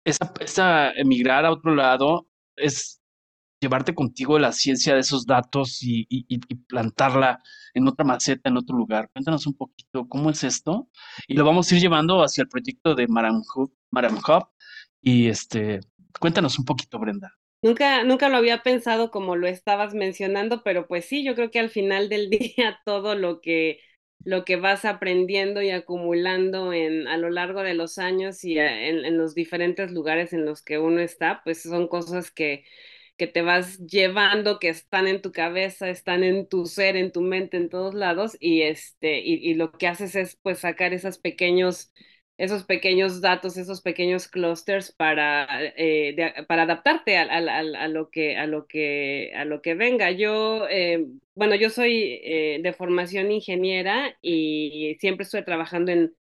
esa, 0.06 0.34
esa 0.40 0.92
emigrar 0.92 1.46
a 1.46 1.52
otro 1.52 1.76
lado 1.76 2.28
es 2.56 3.02
llevarte 3.62 3.94
contigo 3.94 4.40
la 4.40 4.52
ciencia 4.52 4.96
de 4.96 5.02
esos 5.02 5.26
datos 5.26 5.80
y, 5.82 6.08
plantarla 6.68 7.40
en 7.74 7.88
otra 7.88 8.04
maceta, 8.04 8.50
en 8.50 8.58
otro 8.58 8.76
lugar. 8.76 9.10
Cuéntanos 9.14 9.46
un 9.46 9.54
poquito 9.56 10.08
cómo 10.10 10.32
es 10.32 10.44
esto 10.44 10.90
y 11.28 11.36
lo 11.36 11.46
vamos 11.46 11.72
a 11.72 11.76
ir 11.76 11.82
llevando 11.82 12.24
hacia 12.24 12.42
el 12.42 12.50
proyecto 12.50 12.96
de 12.96 13.08
Maram 13.08 13.44
Hub. 13.56 14.50
Y 15.02 15.28
este, 15.28 15.80
cuéntanos 16.20 16.58
un 16.58 16.66
poquito, 16.66 17.00
Brenda. 17.00 17.32
Nunca, 17.62 18.04
nunca 18.04 18.30
lo 18.30 18.38
había 18.38 18.64
pensado 18.64 19.12
como 19.12 19.36
lo 19.36 19.48
estabas 19.48 19.94
mencionando, 19.94 20.64
pero 20.64 20.88
pues 20.88 21.06
sí, 21.06 21.24
yo 21.24 21.36
creo 21.36 21.52
que 21.52 21.60
al 21.60 21.70
final 21.70 22.10
del 22.10 22.30
día 22.30 22.80
todo 22.86 23.16
lo 23.16 23.42
que 23.42 23.80
lo 24.24 24.46
que 24.46 24.56
vas 24.56 24.86
aprendiendo 24.86 25.64
y 25.64 25.72
acumulando 25.72 26.74
en, 26.74 27.08
a 27.08 27.18
lo 27.18 27.32
largo 27.32 27.64
de 27.64 27.74
los 27.74 27.98
años 27.98 28.44
y 28.44 28.60
en, 28.60 29.04
en, 29.04 29.18
los 29.18 29.34
diferentes 29.34 29.92
lugares 29.92 30.32
en 30.34 30.46
los 30.46 30.62
que 30.62 30.78
uno 30.78 31.00
está, 31.02 31.42
pues 31.44 31.64
son 31.64 31.88
cosas 31.88 32.30
que, 32.30 32.64
que 33.18 33.28
te 33.28 33.42
vas 33.44 33.80
llevando, 33.80 34.60
que 34.60 34.70
están 34.70 35.08
en 35.08 35.22
tu 35.22 35.32
cabeza, 35.32 35.90
están 35.90 36.24
en 36.24 36.48
tu 36.48 36.66
ser, 36.66 36.96
en 36.98 37.12
tu 37.12 37.22
mente, 37.22 37.58
en 37.58 37.70
todos 37.70 37.94
lados, 37.96 38.38
y 38.40 38.64
este, 38.64 39.20
y, 39.22 39.54
lo 39.56 39.72
que 39.72 39.88
haces 39.88 40.16
es 40.16 40.38
pues 40.42 40.60
sacar 40.60 40.94
esos 40.94 41.20
pequeños, 41.20 41.92
esos 42.38 42.64
pequeños 42.64 43.22
datos, 43.22 43.58
esos 43.58 43.82
pequeños 43.82 44.28
clusters 44.28 44.92
para, 44.92 45.48
eh, 45.78 46.16
para 46.48 46.64
adaptarte 46.64 47.18
a, 47.18 47.24
a, 47.24 47.88
lo 47.88 48.10
que, 48.10 48.38
a 48.38 48.48
lo 48.48 48.66
que, 48.68 49.32
a 49.36 49.46
lo 49.46 49.62
que 49.62 49.76
venga. 49.76 50.12
Yo, 50.12 50.68
eh, 50.70 51.06
bueno, 51.36 51.56
yo 51.56 51.70
soy 51.70 52.20
eh, 52.24 52.60
de 52.64 52.74
formación 52.74 53.32
ingeniera 53.32 54.18
y 54.22 54.98
siempre 55.00 55.24
estoy 55.24 55.44
trabajando 55.46 55.92
en 55.92 56.16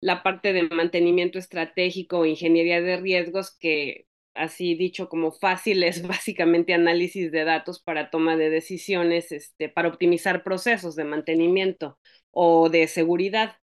la 0.00 0.22
parte 0.22 0.52
de 0.52 0.64
mantenimiento 0.64 1.38
estratégico, 1.38 2.26
ingeniería 2.26 2.80
de 2.80 2.96
riesgos, 2.98 3.56
que 3.58 4.06
así 4.34 4.74
dicho 4.74 5.08
como 5.08 5.32
fácil, 5.32 5.82
es 5.82 6.02
básicamente 6.06 6.74
análisis 6.74 7.32
de 7.32 7.44
datos 7.44 7.80
para 7.82 8.10
toma 8.10 8.36
de 8.36 8.50
decisiones, 8.50 9.32
este, 9.32 9.68
para 9.68 9.88
optimizar 9.88 10.42
procesos 10.44 10.96
de 10.96 11.04
mantenimiento 11.04 11.98
o 12.30 12.68
de 12.68 12.86
seguridad. 12.88 13.56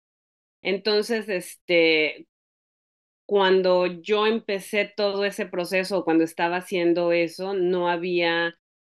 Entonces, 0.61 1.29
este, 1.29 2.27
cuando 3.25 3.85
yo 3.87 4.27
empecé 4.27 4.85
todo 4.95 5.23
ese 5.25 5.45
proceso, 5.45 6.03
cuando 6.03 6.23
estaba 6.23 6.57
haciendo 6.57 7.11
eso, 7.13 7.53
no 7.53 7.89
había 7.89 8.55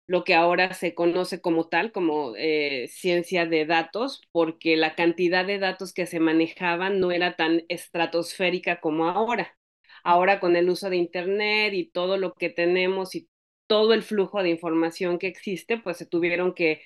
lo 0.07 0.23
que 0.23 0.33
ahora 0.35 0.73
se 0.73 0.95
conoce 0.95 1.39
como 1.41 1.69
tal, 1.69 1.91
como 1.91 2.33
eh, 2.37 2.87
ciencia 2.89 3.45
de 3.45 3.65
datos, 3.65 4.21
porque 4.31 4.75
la 4.75 4.95
cantidad 4.95 5.45
de 5.45 5.59
datos 5.59 5.93
que 5.93 6.05
se 6.07 6.19
manejaban 6.19 6.99
no 6.99 7.11
era 7.11 7.35
tan 7.35 7.63
estratosférica 7.69 8.81
como 8.81 9.07
ahora. 9.09 9.55
Ahora 10.03 10.39
con 10.39 10.55
el 10.55 10.69
uso 10.69 10.89
de 10.89 10.97
Internet 10.97 11.73
y 11.73 11.89
todo 11.89 12.17
lo 12.17 12.33
que 12.33 12.49
tenemos 12.49 13.15
y 13.15 13.29
todo 13.67 13.93
el 13.93 14.03
flujo 14.03 14.43
de 14.43 14.49
información 14.49 15.19
que 15.19 15.27
existe, 15.27 15.77
pues 15.77 15.97
se 15.97 16.05
tuvieron 16.05 16.53
que, 16.53 16.81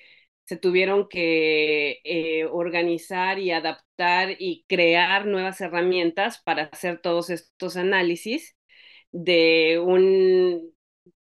se 0.48 0.56
tuvieron 0.56 1.08
que 1.08 2.00
eh, 2.04 2.46
organizar 2.46 3.38
y 3.38 3.50
adaptar 3.52 4.30
y 4.38 4.64
crear 4.68 5.26
nuevas 5.26 5.60
herramientas 5.60 6.40
para 6.42 6.64
hacer 6.64 7.00
todos 7.02 7.28
estos 7.30 7.76
análisis 7.76 8.56
de 9.12 9.80
un 9.84 10.72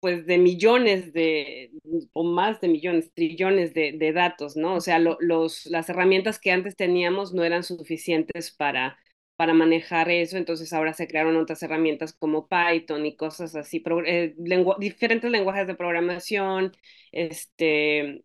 pues 0.01 0.27
de 0.27 0.39
millones 0.39 1.13
de, 1.13 1.73
o 2.13 2.25
más 2.25 2.61
de 2.61 2.69
millones, 2.69 3.13
trillones 3.15 3.75
de, 3.75 3.93
de 3.99 4.13
datos, 4.13 4.57
¿no? 4.57 4.75
O 4.77 4.81
sea, 4.81 4.99
los, 4.99 5.67
las 5.67 5.89
herramientas 5.89 6.39
que 6.39 6.53
antes 6.53 6.77
teníamos 6.77 7.33
no 7.35 7.45
eran 7.45 7.65
suficientes 7.65 8.53
para, 8.53 8.99
para 9.37 9.55
manejar 9.55 10.11
eso, 10.11 10.37
entonces 10.37 10.73
ahora 10.73 10.93
se 10.95 11.09
crearon 11.09 11.37
otras 11.37 11.63
herramientas 11.63 12.13
como 12.13 12.49
Python 12.49 13.07
y 13.07 13.17
cosas 13.17 13.55
así, 13.57 13.83
eh, 14.07 14.35
diferentes 14.79 15.31
lenguajes 15.31 15.67
de 15.67 15.75
programación, 15.75 16.73
este, 17.13 18.25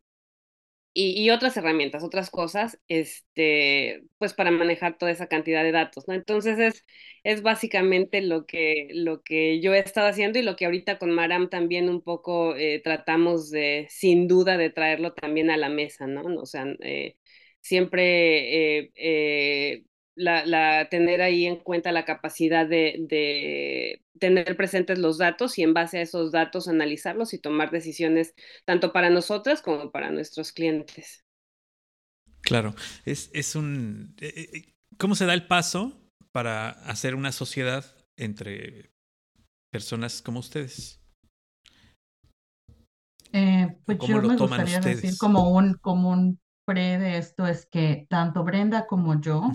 y, 0.93 1.29
otras 1.31 1.57
herramientas, 1.57 2.03
otras 2.03 2.29
cosas, 2.29 2.79
este, 2.87 4.03
pues 4.19 4.33
para 4.33 4.51
manejar 4.51 4.97
toda 4.97 5.11
esa 5.11 5.27
cantidad 5.27 5.63
de 5.63 5.71
datos, 5.71 6.07
¿no? 6.07 6.13
Entonces 6.13 6.59
es, 6.59 6.85
es 7.23 7.41
básicamente 7.41 8.21
lo 8.21 8.45
que, 8.45 8.89
lo 8.91 9.23
que 9.23 9.59
yo 9.61 9.73
he 9.73 9.79
estado 9.79 10.07
haciendo 10.07 10.39
y 10.39 10.43
lo 10.43 10.55
que 10.55 10.65
ahorita 10.65 10.99
con 10.99 11.11
Maram 11.11 11.49
también 11.49 11.89
un 11.89 12.01
poco 12.01 12.55
eh, 12.55 12.79
tratamos 12.83 13.49
de, 13.49 13.87
sin 13.89 14.27
duda, 14.27 14.57
de 14.57 14.69
traerlo 14.69 15.13
también 15.13 15.49
a 15.49 15.57
la 15.57 15.69
mesa, 15.69 16.05
¿no? 16.07 16.21
O 16.41 16.45
sea, 16.45 16.65
eh, 16.81 17.17
siempre 17.61 18.91
la, 20.15 20.87
tener 20.89 21.21
ahí 21.21 21.45
en 21.45 21.57
cuenta 21.57 21.91
la 21.91 22.05
capacidad 22.05 22.67
de, 22.67 24.01
tener 24.19 24.55
presentes 24.55 24.99
los 24.99 25.17
datos 25.17 25.57
y 25.57 25.63
en 25.63 25.73
base 25.73 25.97
a 25.97 26.01
esos 26.01 26.31
datos 26.31 26.67
analizarlos 26.67 27.33
y 27.33 27.39
tomar 27.39 27.71
decisiones 27.71 28.33
tanto 28.65 28.93
para 28.93 29.09
nosotras 29.09 29.61
como 29.61 29.91
para 29.91 30.11
nuestros 30.11 30.51
clientes. 30.51 31.23
Claro, 32.41 32.75
es, 33.05 33.29
es 33.33 33.55
un... 33.55 34.15
Eh, 34.19 34.49
eh, 34.53 34.73
¿Cómo 34.97 35.15
se 35.15 35.25
da 35.25 35.33
el 35.33 35.47
paso 35.47 35.99
para 36.31 36.69
hacer 36.69 37.15
una 37.15 37.31
sociedad 37.31 37.85
entre 38.17 38.91
personas 39.71 40.21
como 40.21 40.39
ustedes? 40.39 41.01
Eh, 43.31 43.75
pues 43.85 43.97
yo 44.07 44.21
me 44.21 44.37
gustaría 44.37 44.79
decir 44.79 45.17
como 45.17 45.49
un, 45.49 45.73
como 45.75 46.11
un 46.11 46.39
pre 46.65 46.99
de 46.99 47.17
esto 47.17 47.47
es 47.47 47.65
que 47.65 48.05
tanto 48.09 48.43
Brenda 48.43 48.85
como 48.85 49.19
yo 49.19 49.51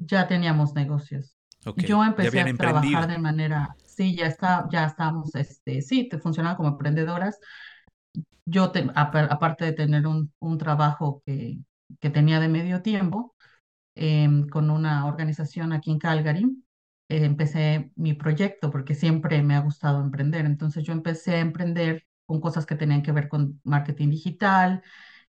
ya 0.00 0.26
teníamos 0.26 0.74
negocios. 0.74 1.36
Yo 1.76 2.02
empecé 2.02 2.40
a 2.40 2.54
trabajar 2.54 3.06
de 3.06 3.18
manera, 3.18 3.76
sí, 3.84 4.16
ya 4.16 4.26
está, 4.26 4.66
ya 4.70 4.86
estábamos, 4.86 5.34
este, 5.34 5.82
sí, 5.82 6.08
te 6.08 6.18
funcionaba 6.18 6.56
como 6.56 6.70
emprendedoras. 6.70 7.38
Yo, 8.46 8.72
aparte 8.94 9.66
de 9.66 9.72
tener 9.72 10.06
un, 10.06 10.32
un 10.38 10.58
trabajo 10.58 11.22
que, 11.24 11.58
que, 12.00 12.10
tenía 12.10 12.40
de 12.40 12.48
medio 12.48 12.82
tiempo 12.82 13.36
em, 13.94 14.48
con 14.48 14.70
una 14.70 15.06
organización 15.06 15.72
aquí 15.72 15.90
en 15.90 15.98
Calgary, 15.98 16.44
eh, 17.10 17.24
empecé 17.24 17.92
mi 17.94 18.14
proyecto 18.14 18.70
porque 18.70 18.94
siempre 18.94 19.42
me 19.42 19.54
ha 19.54 19.60
gustado 19.60 20.00
emprender. 20.00 20.46
Entonces 20.46 20.82
yo 20.84 20.92
empecé 20.94 21.36
a 21.36 21.40
emprender 21.40 22.06
con 22.24 22.40
cosas 22.40 22.64
que 22.66 22.76
tenían 22.76 23.02
que 23.02 23.12
ver 23.12 23.28
con 23.28 23.60
marketing 23.64 24.10
digital 24.10 24.82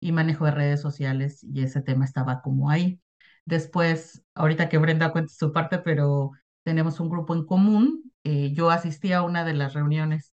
y 0.01 0.13
manejo 0.13 0.45
de 0.45 0.51
redes 0.53 0.81
sociales 0.83 1.43
y 1.43 1.63
ese 1.63 1.81
tema 1.81 2.05
estaba 2.05 2.43
como 2.43 2.71
ahí. 2.71 3.01
Después, 3.49 4.23
ahorita 4.35 4.69
que 4.69 4.77
Brenda 4.77 5.11
cuente 5.11 5.33
su 5.33 5.53
parte, 5.55 5.79
pero 5.79 6.33
tenemos 6.65 7.01
un 7.01 7.09
grupo 7.09 7.35
en 7.35 7.47
común. 7.47 8.13
Eh, 8.23 8.53
yo 8.53 8.69
asistí 8.69 9.15
a 9.15 9.23
una 9.23 9.43
de 9.43 9.55
las 9.55 9.73
reuniones 9.73 10.35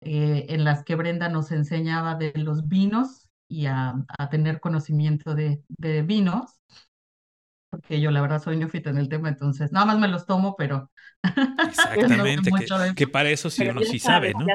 eh, 0.00 0.46
en 0.48 0.64
las 0.64 0.82
que 0.82 0.94
Brenda 0.94 1.28
nos 1.28 1.52
enseñaba 1.52 2.14
de 2.14 2.32
los 2.34 2.66
vinos 2.66 3.28
y 3.46 3.66
a, 3.66 4.06
tener 4.30 4.60
conocimiento 4.60 5.34
de, 5.34 5.62
de, 5.68 6.00
vinos, 6.00 6.58
porque 7.70 8.00
yo 8.00 8.10
la 8.10 8.20
verdad 8.20 8.42
soy 8.42 8.56
neófita 8.56 8.90
en 8.90 8.98
el 8.98 9.08
tema, 9.08 9.28
entonces 9.28 9.72
nada 9.72 9.86
más 9.86 9.98
me 9.98 10.08
los 10.08 10.26
tomo, 10.26 10.54
pero... 10.56 10.90
Exactamente, 11.68 12.50
que, 12.94 13.08
para 13.08 13.30
eso 13.30 13.50
sí 13.50 13.66
uno 13.66 13.82
sí 13.82 13.98
sabe, 13.98 14.32
¿no? 14.34 14.46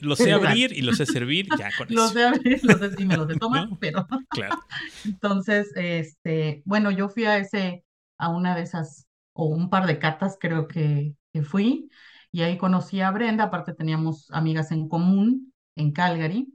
Lo 0.00 0.16
sé 0.16 0.32
abrir 0.32 0.72
y 0.72 0.82
lo 0.82 0.94
sé 0.94 1.06
servir, 1.06 1.48
ya 1.58 1.70
con 1.76 1.88
eso. 1.88 1.94
Lo 1.94 2.08
sé 2.08 2.24
abrir, 2.24 2.60
lo 2.64 2.78
sé, 2.78 2.90
y 2.98 3.04
me 3.04 3.16
los 3.16 3.28
sé 3.28 3.34
tomar, 3.38 3.68
pero... 3.78 4.06
Claro. 4.30 4.58
Entonces, 5.04 5.70
este, 5.76 6.62
bueno, 6.64 6.90
yo 6.90 7.08
fui 7.08 7.24
a 7.24 7.38
ese, 7.38 7.84
a 8.18 8.30
una 8.30 8.56
de 8.56 8.62
esas, 8.62 9.06
o 9.32 9.46
un 9.46 9.68
par 9.68 9.86
de 9.86 9.98
catas 9.98 10.36
creo 10.40 10.66
que, 10.66 11.14
que 11.32 11.42
fui, 11.42 11.90
y 12.32 12.42
ahí 12.42 12.56
conocí 12.56 13.00
a 13.00 13.10
Brenda, 13.10 13.44
aparte 13.44 13.74
teníamos 13.74 14.30
amigas 14.30 14.70
en 14.72 14.88
común 14.88 15.52
en 15.76 15.92
Calgary, 15.92 16.54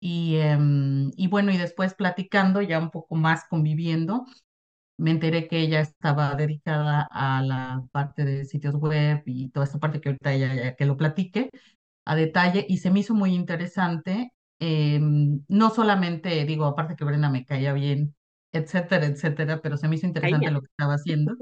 y, 0.00 0.36
em, 0.36 1.10
y 1.14 1.28
bueno, 1.28 1.52
y 1.52 1.58
después 1.58 1.94
platicando, 1.94 2.62
ya 2.62 2.78
un 2.78 2.90
poco 2.90 3.16
más 3.16 3.44
conviviendo, 3.44 4.24
me 5.00 5.10
enteré 5.12 5.48
que 5.48 5.60
ella 5.60 5.80
estaba 5.80 6.34
dedicada 6.36 7.08
a 7.10 7.42
la 7.42 7.82
parte 7.92 8.24
de 8.24 8.44
sitios 8.44 8.74
web 8.76 9.22
y 9.26 9.50
toda 9.50 9.66
esta 9.66 9.78
parte 9.78 10.00
que 10.00 10.10
ahorita 10.10 10.32
ella 10.32 10.54
ya 10.54 10.76
que 10.76 10.86
lo 10.86 10.96
platique, 10.96 11.50
a 12.04 12.16
detalle 12.16 12.66
y 12.68 12.78
se 12.78 12.90
me 12.90 13.00
hizo 13.00 13.14
muy 13.14 13.34
interesante. 13.34 14.32
Em, 14.60 15.42
no 15.48 15.70
solamente, 15.70 16.44
digo, 16.44 16.66
aparte 16.66 16.96
que 16.96 17.04
Brenda 17.04 17.30
me 17.30 17.44
caía 17.46 17.72
bien, 17.72 18.14
etcétera, 18.52 19.06
etcétera, 19.06 19.60
pero 19.62 19.76
se 19.78 19.88
me 19.88 19.96
hizo 19.96 20.06
interesante 20.06 20.44
Caía. 20.46 20.50
lo 20.50 20.60
que 20.60 20.66
estaba 20.66 20.94
haciendo. 20.94 21.34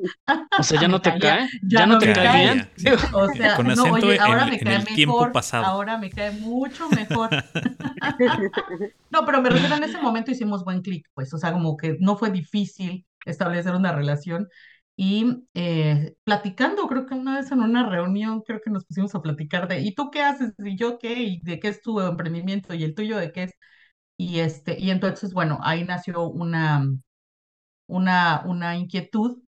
O 0.56 0.62
sea, 0.62 0.78
ya 0.82 0.88
no 0.88 1.00
te 1.00 1.10
caía, 1.10 1.20
cae, 1.20 1.48
ya 1.62 1.80
ya 1.80 1.86
no 1.86 1.98
te 1.98 2.12
cae 2.12 2.36
bien. 2.44 2.70
Sí. 2.76 2.88
O 3.12 3.28
sea, 3.34 3.56
Con 3.56 3.66
no, 3.68 3.90
oye, 3.92 4.18
ahora 4.20 4.44
en- 4.44 4.50
me 4.50 4.56
en 4.56 4.64
cae 4.64 4.76
el 4.76 4.84
tiempo 4.86 5.14
mejor, 5.14 5.32
pasado. 5.32 5.64
ahora 5.64 5.98
me 5.98 6.10
cae 6.10 6.30
mucho 6.32 6.88
mejor. 6.90 7.30
No, 9.10 9.24
pero 9.26 9.42
me 9.42 9.50
refiero 9.50 9.76
en 9.76 9.84
ese 9.84 9.98
momento 10.00 10.30
hicimos 10.30 10.64
buen 10.64 10.82
clic, 10.82 11.06
pues, 11.14 11.32
o 11.34 11.38
sea, 11.38 11.52
como 11.52 11.76
que 11.76 11.96
no 12.00 12.16
fue 12.16 12.30
difícil 12.30 13.06
establecer 13.26 13.74
una 13.74 13.92
relación 13.92 14.48
y 14.96 15.44
eh, 15.54 16.14
platicando, 16.24 16.88
creo 16.88 17.06
que 17.06 17.14
una 17.14 17.36
vez 17.38 17.52
en 17.52 17.60
una 17.60 17.88
reunión, 17.88 18.42
creo 18.42 18.60
que 18.60 18.70
nos 18.70 18.84
pusimos 18.84 19.14
a 19.14 19.22
platicar 19.22 19.68
de, 19.68 19.80
¿y 19.80 19.94
tú 19.94 20.10
qué 20.10 20.22
haces? 20.22 20.54
¿Y 20.58 20.76
yo 20.76 20.98
qué? 20.98 21.14
¿Y 21.22 21.40
de 21.42 21.60
qué 21.60 21.68
es 21.68 21.82
tu 21.82 22.00
emprendimiento? 22.00 22.74
¿Y 22.74 22.82
el 22.84 22.94
tuyo 22.94 23.16
de 23.18 23.30
qué 23.32 23.44
es? 23.44 23.52
Y 24.18 24.40
este, 24.40 24.78
y 24.80 24.90
entonces, 24.90 25.32
bueno, 25.34 25.58
ahí 25.62 25.84
nació 25.84 26.24
una, 26.28 26.86
una, 27.86 28.42
una 28.46 28.76
inquietud. 28.76 29.42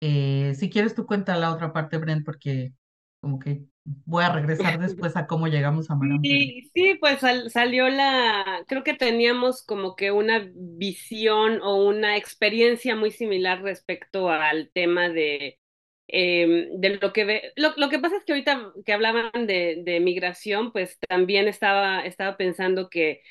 Eh, 0.00 0.54
si 0.56 0.70
quieres, 0.70 0.94
tú 0.96 1.06
cuenta 1.06 1.36
la 1.38 1.52
otra 1.52 1.72
parte, 1.74 1.98
Brent, 1.98 2.24
porque 2.26 2.72
como 3.20 3.38
que 3.40 3.66
voy 3.84 4.24
a 4.24 4.32
regresar 4.32 4.78
después 4.80 5.16
a 5.16 5.26
cómo 5.26 5.48
llegamos 5.48 5.90
a 5.90 5.98
pero- 5.98 6.18
Sí, 6.22 6.70
sí, 6.74 6.96
pues 7.00 7.20
sal- 7.20 7.50
salió 7.50 7.88
la, 7.88 8.62
creo 8.68 8.84
que 8.84 8.92
teníamos 8.94 9.62
como 9.64 9.96
que 9.96 10.10
una 10.12 10.50
visión 10.54 11.60
o 11.62 11.76
una 11.86 12.16
experiencia 12.18 12.94
muy 12.94 13.10
similar 13.10 13.62
respecto 13.62 14.28
al 14.30 14.70
tema 14.74 15.08
de, 15.08 15.58
eh, 16.08 16.68
de 16.76 16.98
lo 17.00 17.12
que 17.14 17.24
ve, 17.24 17.52
lo, 17.56 17.72
lo 17.78 17.88
que 17.88 17.98
pasa 17.98 18.16
es 18.18 18.24
que 18.24 18.32
ahorita 18.32 18.72
que 18.84 18.92
hablaban 18.92 19.46
de, 19.46 19.82
de 19.84 20.00
migración, 20.00 20.72
pues 20.72 20.98
también 21.08 21.48
estaba, 21.48 22.04
estaba 22.04 22.36
pensando 22.36 22.90
que 22.90 23.22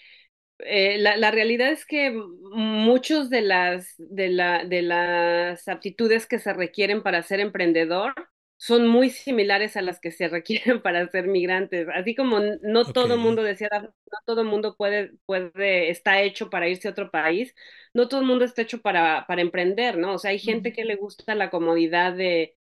eh, 0.60 0.98
la, 1.00 1.18
la 1.18 1.32
realidad 1.32 1.72
es 1.72 1.86
que 1.86 2.12
muchos 2.12 3.30
de 3.30 3.42
las, 3.42 3.96
de 3.98 4.30
la, 4.30 4.66
de 4.66 4.82
las 4.84 5.68
aptitudes 5.68 6.28
que 6.28 6.40
se 6.40 6.54
requieren 6.54 7.04
para 7.04 7.24
ser 7.24 7.40
emprendedor 7.40 8.14
son 8.62 8.88
muy 8.90 9.10
similares 9.10 9.78
a 9.78 9.82
las 9.82 10.00
que 10.02 10.12
se 10.12 10.28
requieren 10.28 10.82
para 10.84 11.10
ser 11.10 11.28
migrantes. 11.28 11.88
Así 11.94 12.14
como 12.16 12.40
no 12.62 12.86
todo 12.92 13.18
mundo 13.18 13.42
decía, 13.44 13.70
no 13.72 13.92
todo 14.26 14.44
mundo 14.44 14.76
puede, 14.78 15.14
puede, 15.26 15.90
está 15.90 16.22
hecho 16.22 16.50
para 16.50 16.68
irse 16.68 16.88
a 16.90 16.92
otro 16.92 17.10
país, 17.12 17.56
no 17.94 18.08
todo 18.10 18.22
el 18.22 18.28
mundo 18.28 18.46
está 18.46 18.62
hecho 18.64 18.82
para, 18.82 19.26
para 19.28 19.42
emprender, 19.42 19.98
¿no? 19.98 20.16
O 20.16 20.20
sea, 20.20 20.32
hay 20.32 20.40
gente 20.40 20.74
que 20.74 20.86
le 20.86 20.98
gusta 20.98 21.36
la 21.36 21.50
comodidad 21.50 22.14
de, 22.14 22.58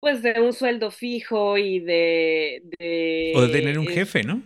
pues, 0.00 0.22
de 0.22 0.40
un 0.40 0.52
sueldo 0.54 0.90
fijo 0.90 1.58
y 1.58 1.80
de, 1.80 2.62
de 2.78 3.34
O 3.36 3.42
de 3.42 3.48
tener 3.48 3.78
un 3.78 3.86
eh, 3.86 3.94
jefe, 3.94 4.22
¿no? 4.22 4.42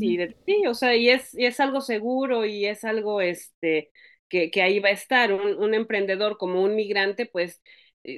y 0.00 0.16
de, 0.16 0.36
sí, 0.46 0.66
o 0.66 0.74
sea, 0.74 0.96
y 0.96 1.08
es, 1.10 1.34
y 1.34 1.46
es 1.46 1.60
algo 1.60 1.80
seguro 1.80 2.44
y 2.44 2.66
es 2.66 2.84
algo 2.84 3.20
este, 3.20 3.90
que, 4.28 4.50
que 4.50 4.62
ahí 4.62 4.80
va 4.80 4.88
a 4.90 4.92
estar. 4.92 5.32
Un, 5.32 5.54
un 5.62 5.74
emprendedor 5.74 6.36
como 6.38 6.62
un 6.62 6.74
migrante, 6.76 7.26
pues 7.26 7.62
eh, 7.62 7.64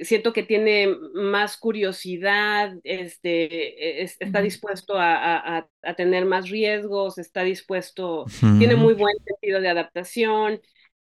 siento 0.03 0.33
que 0.33 0.43
tiene 0.43 0.87
más 1.13 1.57
curiosidad, 1.57 2.73
este, 2.83 4.03
es- 4.03 4.17
está 4.19 4.41
dispuesto 4.41 4.95
a, 4.97 5.15
a, 5.15 5.57
a- 5.59 5.69
a 5.83 5.93
tener 5.95 6.25
más 6.25 6.49
riesgos, 6.49 7.17
está 7.17 7.43
dispuesto, 7.43 8.29
tiene 8.57 8.75
muy 8.75 8.93
buen 8.93 9.15
sentido 9.25 9.61
de 9.61 9.69
adaptación. 9.69 10.61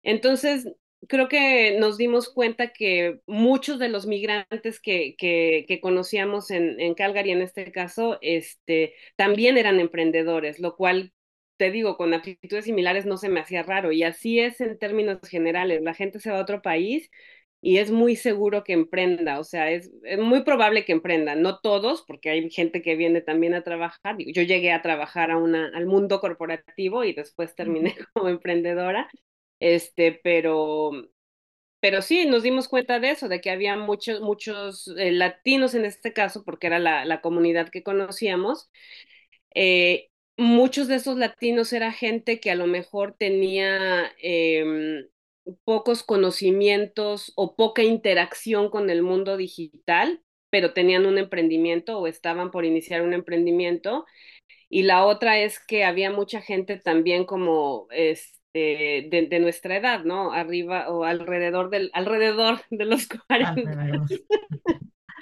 Entonces, 0.04 0.68
creo 1.08 1.28
que 1.30 1.78
nos 1.80 1.98
dimos 1.98 2.30
cuenta 2.34 2.74
que 2.74 3.20
muchos 3.28 3.80
de 3.80 3.90
los 3.90 4.06
migrantes 4.08 4.80
que, 4.80 5.16
que, 5.18 5.66
que 5.68 5.80
conocíamos 5.82 6.52
en, 6.52 6.80
en 6.80 6.94
Calgary, 6.96 7.32
en 7.32 7.42
este 7.42 7.72
caso, 7.72 8.18
este, 8.22 8.96
también 9.16 9.58
eran 9.58 9.80
emprendedores, 9.80 10.60
lo 10.60 10.76
cual, 10.76 11.14
te 11.58 11.72
digo, 11.72 11.98
con 11.98 12.14
actitudes 12.14 12.66
similares 12.66 13.06
no 13.06 13.18
se 13.18 13.30
me 13.30 13.40
hacía 13.40 13.64
raro. 13.64 13.92
Y 13.92 14.04
así 14.04 14.40
es 14.40 14.60
en 14.62 14.78
términos 14.80 15.20
generales. 15.30 15.82
La 15.82 15.94
gente 15.94 16.20
se 16.20 16.32
va 16.32 16.40
a 16.40 16.42
otro 16.42 16.62
país 16.62 17.10
y 17.66 17.78
es 17.80 17.92
muy 17.92 18.18
seguro 18.18 18.64
que 18.66 18.74
emprenda, 18.74 19.40
o 19.40 19.46
sea, 19.46 19.72
es, 19.72 19.90
es 20.04 20.20
muy 20.20 20.44
probable 20.44 20.84
que 20.86 20.92
emprenda, 20.92 21.36
no 21.36 21.60
todos, 21.62 22.04
porque 22.06 22.30
hay 22.30 22.50
gente 22.52 22.82
que 22.82 22.96
viene 22.98 23.22
también 23.22 23.54
a 23.56 23.64
trabajar. 23.64 24.18
Yo 24.20 24.42
llegué 24.44 24.74
a 24.74 24.82
trabajar 24.82 25.32
a 25.32 25.38
una, 25.38 25.70
al 25.74 25.86
mundo 25.88 26.20
corporativo 26.20 27.06
y 27.06 27.14
después 27.14 27.56
terminé 27.56 27.96
como 28.14 28.28
emprendedora, 28.30 29.10
este, 29.62 30.20
pero, 30.24 30.92
pero 31.80 32.02
sí, 32.02 32.26
nos 32.26 32.44
dimos 32.44 32.68
cuenta 32.70 33.00
de 33.00 33.12
eso, 33.12 33.28
de 33.30 33.42
que 33.42 33.52
había 33.52 33.76
muchos, 33.78 34.22
muchos 34.22 34.88
eh, 34.98 35.12
latinos 35.12 35.76
en 35.76 35.86
este 35.86 36.14
caso, 36.14 36.44
porque 36.46 36.68
era 36.68 36.80
la, 36.80 37.06
la 37.06 37.22
comunidad 37.22 37.70
que 37.70 37.84
conocíamos. 37.84 38.72
Eh, 39.56 40.10
muchos 40.38 40.88
de 40.88 40.96
esos 40.96 41.18
latinos 41.18 41.74
era 41.74 41.92
gente 41.92 42.40
que 42.40 42.52
a 42.52 42.56
lo 42.56 42.68
mejor 42.68 43.16
tenía 43.18 44.12
eh, 44.22 45.06
pocos 45.64 46.04
conocimientos 46.04 47.34
o 47.36 47.56
poca 47.56 47.84
interacción 47.84 48.70
con 48.70 48.90
el 48.90 49.02
mundo 49.02 49.38
digital, 49.38 50.22
pero 50.50 50.74
tenían 50.74 51.06
un 51.06 51.18
emprendimiento 51.18 52.00
o 52.00 52.08
estaban 52.08 52.52
por 52.52 52.66
iniciar 52.66 53.02
un 53.02 53.14
emprendimiento. 53.14 54.06
Y 54.70 54.84
la 54.84 55.06
otra 55.06 55.40
es 55.40 55.60
que 55.60 55.84
había 55.84 56.12
mucha 56.12 56.42
gente 56.42 56.78
también 56.78 57.26
como 57.26 57.88
este, 57.92 59.10
de, 59.10 59.28
de 59.30 59.40
nuestra 59.40 59.78
edad, 59.78 60.04
¿no? 60.04 60.32
Arriba 60.32 60.90
o 60.90 61.04
alrededor 61.04 61.70
del, 61.70 61.90
alrededor 61.94 62.62
de 62.70 62.86
los 62.86 63.08
40 63.08 63.50
Alrededor. 63.50 64.06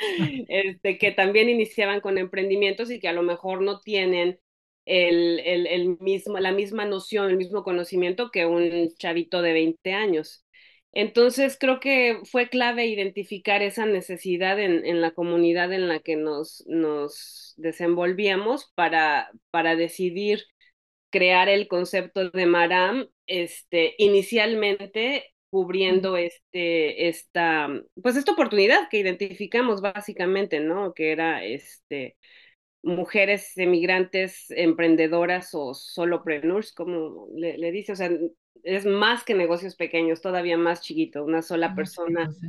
este, 0.48 0.98
que 0.98 1.12
también 1.12 1.50
iniciaban 1.50 2.02
con 2.02 2.18
emprendimientos 2.18 2.92
y 2.92 3.00
que 3.00 3.08
a 3.08 3.14
lo 3.14 3.24
mejor 3.24 3.62
no 3.62 3.80
tienen 3.82 4.40
el, 4.86 5.40
el, 5.42 5.68
el 5.68 5.98
mismo, 6.00 6.40
la 6.40 6.52
misma 6.52 6.86
noción, 6.86 7.30
el 7.30 7.38
mismo 7.38 7.64
conocimiento 7.64 8.32
que 8.32 8.46
un 8.46 8.90
chavito 8.98 9.42
de 9.42 9.54
20 9.54 9.94
años. 9.94 10.46
Entonces 10.94 11.58
creo 11.60 11.80
que 11.80 12.20
fue 12.26 12.50
clave 12.50 12.86
identificar 12.88 13.62
esa 13.62 13.86
necesidad 13.86 14.60
en, 14.60 14.86
en 14.86 15.00
la 15.02 15.12
comunidad 15.12 15.72
en 15.72 15.88
la 15.88 16.00
que 16.00 16.18
nos, 16.18 16.64
nos 16.68 17.54
desenvolvíamos 17.58 18.72
para, 18.76 19.32
para 19.52 19.76
decidir 19.78 20.44
crear 21.10 21.50
el 21.50 21.68
concepto 21.68 22.30
de 22.30 22.46
Maram, 22.46 23.08
este, 23.28 23.96
inicialmente 23.98 25.26
cubriendo 25.50 26.16
este, 26.18 27.10
esta, 27.10 27.68
pues 28.02 28.16
esta 28.16 28.32
oportunidad 28.32 28.88
que 28.90 29.00
identificamos 29.00 29.82
básicamente, 29.82 30.60
¿no? 30.62 30.94
Que 30.94 31.12
era 31.12 31.44
este, 31.44 32.18
mujeres 32.84 33.58
emigrantes, 33.58 34.46
emprendedoras 34.52 35.50
o 35.54 35.74
solopreneurs, 35.74 36.74
como 36.74 37.28
le, 37.36 37.58
le 37.58 37.72
dice, 37.72 37.94
o 37.94 37.96
sea, 37.96 38.10
es 38.64 38.86
más 38.86 39.24
que 39.24 39.34
negocios 39.36 39.76
pequeños, 39.76 40.22
todavía 40.22 40.58
más 40.58 40.82
chiquito, 40.82 41.24
una 41.24 41.42
sola 41.42 41.76
persona 41.76 42.30
sí. 42.30 42.48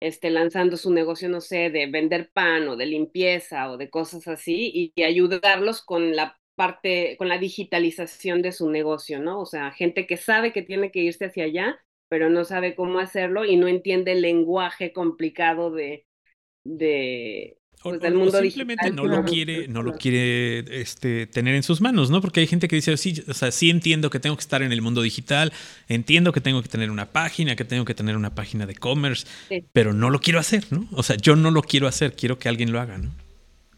este, 0.00 0.30
lanzando 0.30 0.76
su 0.76 0.92
negocio, 0.92 1.28
no 1.28 1.40
sé, 1.40 1.70
de 1.70 1.86
vender 1.86 2.30
pan 2.32 2.68
o 2.68 2.76
de 2.76 2.86
limpieza 2.86 3.70
o 3.70 3.76
de 3.76 3.90
cosas 3.90 4.26
así, 4.28 4.70
y, 4.74 4.92
y 4.94 5.02
ayudarlos 5.04 5.82
con 5.82 6.16
la 6.16 6.38
parte, 6.54 7.16
con 7.18 7.28
la 7.28 7.38
digitalización 7.38 8.42
de 8.42 8.52
su 8.52 8.70
negocio, 8.70 9.20
¿no? 9.20 9.40
O 9.40 9.46
sea, 9.46 9.70
gente 9.72 10.06
que 10.06 10.16
sabe 10.16 10.52
que 10.52 10.62
tiene 10.62 10.90
que 10.90 11.00
irse 11.00 11.26
hacia 11.26 11.44
allá, 11.44 11.78
pero 12.08 12.30
no 12.30 12.44
sabe 12.44 12.74
cómo 12.74 12.98
hacerlo 12.98 13.44
y 13.44 13.56
no 13.56 13.68
entiende 13.68 14.12
el 14.12 14.22
lenguaje 14.22 14.92
complicado 14.92 15.70
de, 15.70 16.06
de 16.64 17.58
O, 17.82 17.88
pues, 17.88 18.00
o- 18.00 18.00
del 18.00 18.14
o 18.20 18.26
mundo 18.26 18.30
simplemente 18.30 18.90
digital. 18.90 18.94
no 18.94 19.06
lo 19.06 19.24
quiere, 19.24 19.66
no 19.68 19.82
lo 19.82 19.94
quiere 19.94 20.80
este, 20.82 21.26
tener 21.26 21.54
en 21.54 21.62
sus 21.62 21.80
manos, 21.80 22.10
¿no? 22.10 22.20
Porque 22.20 22.40
hay 22.40 22.46
gente 22.46 22.68
que 22.68 22.76
dice, 22.76 22.96
sí, 22.96 23.22
o 23.26 23.34
sea, 23.34 23.50
sí 23.50 23.70
entiendo 23.70 24.10
que 24.10 24.20
tengo 24.20 24.36
que 24.36 24.42
estar 24.42 24.62
en 24.62 24.72
el 24.72 24.82
mundo 24.82 25.02
digital, 25.02 25.52
entiendo 25.88 26.32
que 26.32 26.40
tengo 26.42 26.62
que 26.62 26.68
tener 26.68 26.90
una 26.90 27.06
página, 27.12 27.56
que 27.56 27.64
tengo 27.64 27.84
que 27.86 27.94
tener 27.94 28.16
una 28.16 28.34
página 28.34 28.66
de 28.66 28.72
e-commerce, 28.72 29.26
Sí. 29.48 29.70
pero 29.72 29.92
no 29.94 30.10
lo 30.10 30.20
quiero 30.20 30.38
hacer, 30.38 30.66
¿no? 30.70 30.86
O 30.92 31.02
sea, 31.02 31.16
yo 31.16 31.36
no 31.36 31.50
lo 31.50 31.62
quiero 31.62 31.88
hacer, 31.88 32.14
quiero 32.14 32.38
que 32.38 32.48
alguien 32.50 32.70
lo 32.72 32.80
haga, 32.80 32.98
¿no? 32.98 33.10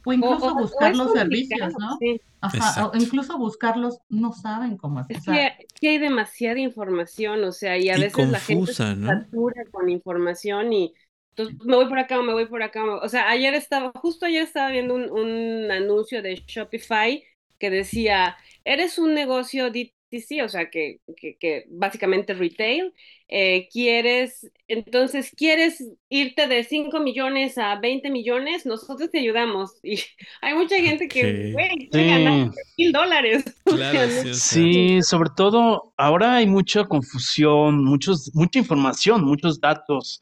O 0.04 0.12
incluso 0.12 0.54
o- 0.54 0.54
o 0.54 0.54
buscar 0.54 0.94
los 0.96 1.12
servicios, 1.12 1.74
¿no? 1.78 1.98
sí. 1.98 2.20
Ajá, 2.40 2.88
o 2.88 2.96
incluso 2.96 3.38
buscarlos 3.38 3.98
no 4.08 4.32
saben 4.32 4.76
cómo 4.76 4.98
hacer. 4.98 5.18
Es 5.18 5.28
o 5.28 5.32
que, 5.32 5.50
que 5.80 5.90
hay 5.90 5.98
demasiada 5.98 6.58
información, 6.58 7.44
o 7.44 7.52
sea, 7.52 7.78
y 7.78 7.88
a 7.88 7.98
Y 7.98 8.00
veces 8.00 8.28
la 8.28 8.40
gente 8.40 8.74
confusa, 8.74 8.94
se 8.94 8.96
¿no? 8.96 9.06
satura 9.06 9.62
con 9.70 9.88
información 9.88 10.72
y 10.72 10.92
entonces 11.36 11.56
me 11.64 11.76
voy 11.76 11.86
por 11.88 11.98
acá 11.98 12.18
o 12.20 12.22
me 12.22 12.32
voy 12.32 12.46
por 12.46 12.62
acá. 12.62 12.84
O 12.84 13.08
sea, 13.08 13.28
ayer 13.30 13.54
estaba, 13.54 13.92
justo 13.96 14.26
ayer 14.26 14.42
estaba 14.42 14.70
viendo 14.70 14.94
un, 14.94 15.10
un 15.10 15.70
anuncio 15.70 16.22
de 16.22 16.36
Shopify 16.46 17.24
que 17.58 17.70
decía, 17.70 18.36
eres 18.64 18.98
un 18.98 19.14
negocio 19.14 19.70
DTC, 19.70 20.42
o 20.42 20.48
sea, 20.48 20.68
que, 20.70 21.00
que, 21.16 21.36
que 21.38 21.64
básicamente 21.70 22.34
retail, 22.34 22.92
eh, 23.28 23.68
quieres, 23.72 24.50
entonces, 24.68 25.32
quieres 25.36 25.82
irte 26.08 26.48
de 26.48 26.64
5 26.64 27.00
millones 27.00 27.56
a 27.58 27.76
20 27.76 28.10
millones, 28.10 28.66
nosotros 28.66 29.10
te 29.10 29.18
ayudamos. 29.20 29.72
Y 29.82 30.00
hay 30.42 30.54
mucha 30.54 30.76
gente 30.76 31.10
que, 31.10 31.38
güey, 31.50 31.94
ganar 32.04 32.40
mil 32.76 32.92
dólares. 32.92 33.44
O 33.64 33.78
sea, 33.78 34.02
Claro, 34.02 34.08
no- 34.08 34.24
sí, 34.34 34.34
Sí, 34.34 35.02
sobre 35.02 35.30
todo 35.36 35.94
ahora 35.96 36.36
hay 36.36 36.46
mucha 36.46 36.84
confusión, 36.84 37.84
muchos, 37.84 38.30
mucha 38.34 38.58
información, 38.58 39.24
muchos 39.24 39.60
datos, 39.60 40.20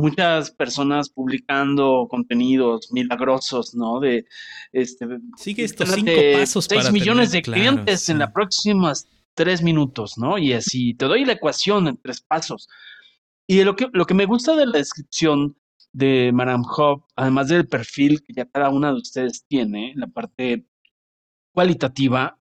muchas 0.00 0.50
personas 0.50 1.08
publicando 1.08 2.06
contenidos 2.10 2.92
milagrosos, 2.92 3.74
¿no? 3.74 4.00
De 4.00 4.24
este 4.72 5.06
sigue 5.36 5.64
estos 5.64 5.90
cinco 5.90 6.12
pasos 6.34 6.66
6 6.68 6.92
millones 6.92 7.32
de 7.32 7.42
clientes 7.42 8.08
en 8.08 8.18
las 8.18 8.32
próximas 8.32 9.08
tres 9.34 9.62
minutos, 9.62 10.18
¿no? 10.18 10.38
Y 10.38 10.52
así 10.52 10.94
te 10.94 11.06
doy 11.06 11.24
la 11.24 11.32
ecuación 11.32 11.88
en 11.88 11.96
tres 11.96 12.20
pasos. 12.20 12.68
Y 13.46 13.62
lo 13.64 13.74
que, 13.76 13.88
lo 13.92 14.04
que 14.04 14.14
me 14.14 14.26
gusta 14.26 14.54
de 14.54 14.66
la 14.66 14.78
descripción 14.78 15.56
de 15.92 16.30
Madame 16.32 16.64
Hub, 16.64 17.04
además 17.16 17.48
del 17.48 17.66
perfil 17.66 18.22
que 18.22 18.32
ya 18.34 18.46
cada 18.46 18.68
una 18.70 18.92
de 18.92 18.98
ustedes 18.98 19.44
tiene, 19.48 19.92
la 19.96 20.06
parte 20.06 20.66
cualitativa, 21.52 22.38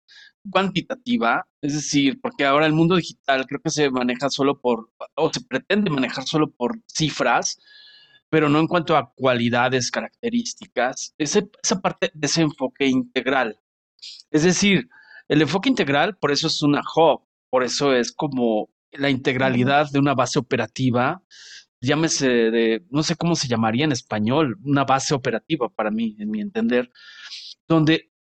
cuantitativa, 0.50 1.48
es 1.62 1.74
decir, 1.74 2.20
porque 2.22 2.46
ahora 2.46 2.66
el 2.66 2.74
mundo 2.74 2.96
digital 2.96 3.46
creo 3.48 3.62
que 3.62 3.70
se 3.70 3.90
maneja 3.90 4.30
solo 4.30 4.60
por, 4.60 4.92
o 5.16 5.32
se 5.34 5.42
pretende 5.42 5.90
manejar 5.90 6.26
solo 6.26 6.52
por 6.52 6.80
cifras, 6.86 7.60
pero 8.30 8.50
no 8.50 8.60
en 8.60 8.68
cuanto 8.68 8.96
a 8.96 9.14
cualidades, 9.14 9.92
características, 9.92 11.16
ese, 11.18 11.50
esa 11.64 11.80
parte 11.82 12.12
de 12.14 12.28
ese 12.28 12.42
enfoque 12.42 12.86
integral. 12.88 13.60
Es 14.32 14.44
decir, 14.44 14.90
el 15.28 15.42
enfoque 15.42 15.70
integral, 15.70 16.18
por 16.18 16.32
eso 16.32 16.48
es 16.48 16.62
una 16.62 16.82
hub, 16.96 17.22
por 17.50 17.64
eso 17.64 17.94
es 17.94 18.12
como 18.12 18.70
la 18.92 19.10
integralidad 19.10 19.90
de 19.92 20.00
una 20.00 20.14
base 20.14 20.40
operativa, 20.40 21.22
llámese 21.82 22.28
de, 22.28 22.86
no 22.90 23.04
sé 23.04 23.16
cómo 23.16 23.36
se 23.36 23.48
llamaría 23.48 23.86
en 23.86 23.92
español, 23.92 24.58
una 24.64 24.84
base 24.84 25.14
operativa 25.14 25.70
para 25.70 25.92
mí, 25.92 26.16
en 26.20 26.30
mi 26.30 26.42
entender, 26.42 26.92
donde 27.68 28.12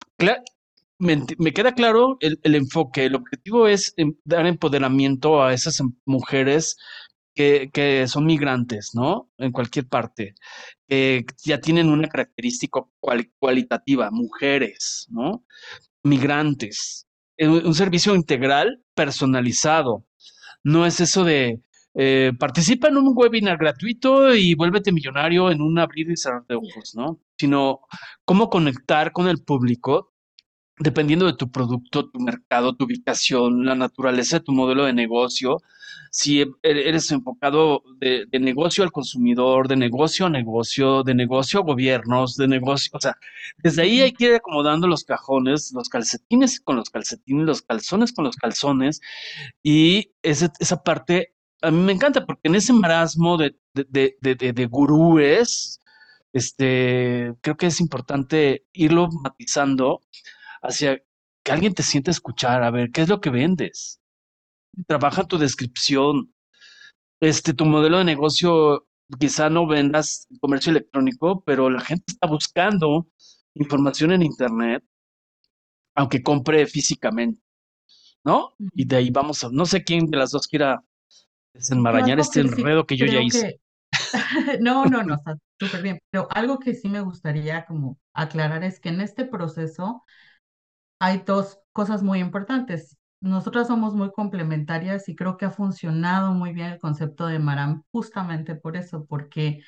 me, 0.99 1.53
queda 1.53 1.73
claro 1.73 2.17
el, 2.19 2.55
enfoque. 2.55 3.05
El 3.05 3.15
objetivo 3.15 3.67
es 3.67 3.93
em, 3.97 4.15
dar 4.23 4.45
empoderamiento 4.45 5.43
a 5.43 5.53
esas 5.53 5.79
em, 5.79 5.93
mujeres 6.05 6.77
que, 7.35 8.05
son 8.07 8.25
migrantes, 8.25 8.91
¿no? 8.95 9.29
En 9.37 9.51
cualquier 9.51 9.87
parte. 9.87 10.35
que 10.87 11.25
ya 11.43 11.59
tienen 11.59 11.89
una 11.89 12.07
característica 12.07 12.81
cualitativa, 13.39 14.09
mujeres, 14.11 15.07
¿no? 15.09 15.45
Migrantes. 16.03 17.07
Un, 17.39 17.75
servicio 17.75 18.15
integral 18.15 18.83
personalizado. 18.95 20.05
No 20.63 20.85
es 20.85 20.99
eso 20.99 21.23
de 21.23 21.61
eh, 21.95 22.31
participa 22.39 22.89
en 22.89 22.97
un 22.97 23.13
webinar 23.15 23.57
gratuito 23.57 24.33
y 24.35 24.53
vuélvete 24.55 24.91
millonario 24.91 25.51
en 25.51 25.61
un 25.61 25.79
abrir 25.79 26.11
y 26.11 26.17
cerrar 26.17 26.45
de 26.47 26.55
ojos, 26.55 26.93
¿no? 26.95 27.19
Sino 27.37 27.81
cómo 28.25 28.49
conectar 28.49 29.11
con 29.11 29.27
el 29.27 29.43
público 29.43 30.13
dependiendo 30.79 31.25
de 31.25 31.33
tu 31.33 31.51
producto, 31.51 32.09
tu 32.09 32.19
mercado, 32.19 32.75
tu 32.75 32.85
ubicación, 32.85 33.65
la 33.65 33.75
naturaleza 33.75 34.39
de 34.39 34.45
tu 34.45 34.51
modelo 34.51 34.85
de 34.85 34.93
negocio, 34.93 35.57
si 36.11 36.41
e-, 36.41 36.49
eres 36.63 37.11
enfocado 37.11 37.83
de, 37.99 38.27
negocio 38.39 38.83
al 38.83 38.91
consumidor, 38.91 39.67
de 39.67 39.75
negocio 39.75 40.25
a 40.27 40.29
negocio, 40.29 41.03
de 41.03 41.15
negocio 41.15 41.59
a 41.59 41.63
gobiernos, 41.63 42.35
de 42.35 42.47
negocio, 42.47 42.91
o 42.93 43.01
sea, 43.01 43.15
desde 43.57 43.81
ahí 43.83 44.01
hay 44.01 44.13
que 44.13 44.25
ir 44.25 44.35
acomodando 44.35 44.87
los 44.87 45.03
cajones, 45.03 45.71
los 45.73 45.89
calcetines 45.89 46.59
con 46.59 46.75
los 46.75 46.89
calcetines, 46.89 47.45
los 47.45 47.61
calzones 47.61 48.13
con 48.13 48.25
los 48.25 48.35
calzones, 48.35 49.01
y 49.63 50.11
esa 50.21 50.83
parte 50.83 51.33
a 51.61 51.71
mí 51.71 51.81
me 51.81 51.93
encanta 51.93 52.25
porque 52.25 52.47
en 52.47 52.55
ese 52.55 52.71
marasmo 52.71 53.37
de, 53.37 53.55
de, 53.73 54.15
de, 54.21 54.35
de 54.35 54.65
gurúes, 54.67 55.81
este, 56.33 57.33
creo 57.41 57.57
que 57.57 57.67
es 57.67 57.81
importante 57.81 58.65
irlo 58.73 59.09
matizando 59.23 60.01
hacia 60.61 61.01
que 61.43 61.51
alguien 61.51 61.73
te 61.73 61.83
sienta 61.83 62.11
escuchar, 62.11 62.63
a 62.63 62.71
ver, 62.71 62.91
¿qué 62.91 63.01
es 63.01 63.09
lo 63.09 63.21
que 63.21 63.29
vendes? 63.29 64.01
Trabaja 64.87 65.25
tu 65.25 65.37
descripción. 65.37 66.33
Este, 67.19 67.53
tu 67.53 67.65
modelo 67.65 67.97
de 67.97 68.03
negocio, 68.03 68.87
quizá 69.19 69.49
no 69.49 69.65
vendas 69.65 70.27
comercio 70.39 70.71
electrónico, 70.71 71.43
pero 71.43 71.69
la 71.69 71.81
gente 71.81 72.03
está 72.07 72.27
buscando 72.27 73.07
información 73.55 74.11
en 74.11 74.21
Internet, 74.21 74.83
aunque 75.95 76.21
compre 76.21 76.67
físicamente, 76.67 77.41
¿no? 78.23 78.53
Y 78.73 78.85
de 78.85 78.97
ahí 78.97 79.09
vamos 79.09 79.43
a, 79.43 79.49
no 79.51 79.65
sé 79.65 79.83
quién 79.83 80.05
de 80.07 80.17
las 80.17 80.31
dos 80.31 80.47
quiera 80.47 80.83
desenmarañar 81.53 82.19
este 82.19 82.41
enredo 82.41 82.85
que 82.85 82.97
yo 82.97 83.05
ya 83.05 83.21
hice. 83.21 83.59
no, 84.59 84.85
no, 84.85 85.03
no, 85.03 85.15
está 85.15 85.37
súper 85.59 85.81
bien. 85.81 85.99
Pero 86.11 86.27
algo 86.31 86.59
que 86.59 86.75
sí 86.75 86.87
me 86.87 87.01
gustaría 87.01 87.65
como 87.65 87.97
aclarar 88.13 88.63
es 88.63 88.79
que 88.79 88.89
en 88.89 89.01
este 89.01 89.25
proceso 89.25 90.03
hay 90.99 91.19
dos 91.19 91.59
cosas 91.73 92.03
muy 92.03 92.19
importantes. 92.19 92.97
Nosotras 93.19 93.67
somos 93.67 93.95
muy 93.95 94.11
complementarias 94.11 95.09
y 95.09 95.15
creo 95.15 95.37
que 95.37 95.45
ha 95.45 95.51
funcionado 95.51 96.33
muy 96.33 96.53
bien 96.53 96.67
el 96.73 96.79
concepto 96.79 97.27
de 97.27 97.39
Maram 97.39 97.83
justamente 97.91 98.55
por 98.55 98.77
eso, 98.77 99.05
porque 99.05 99.61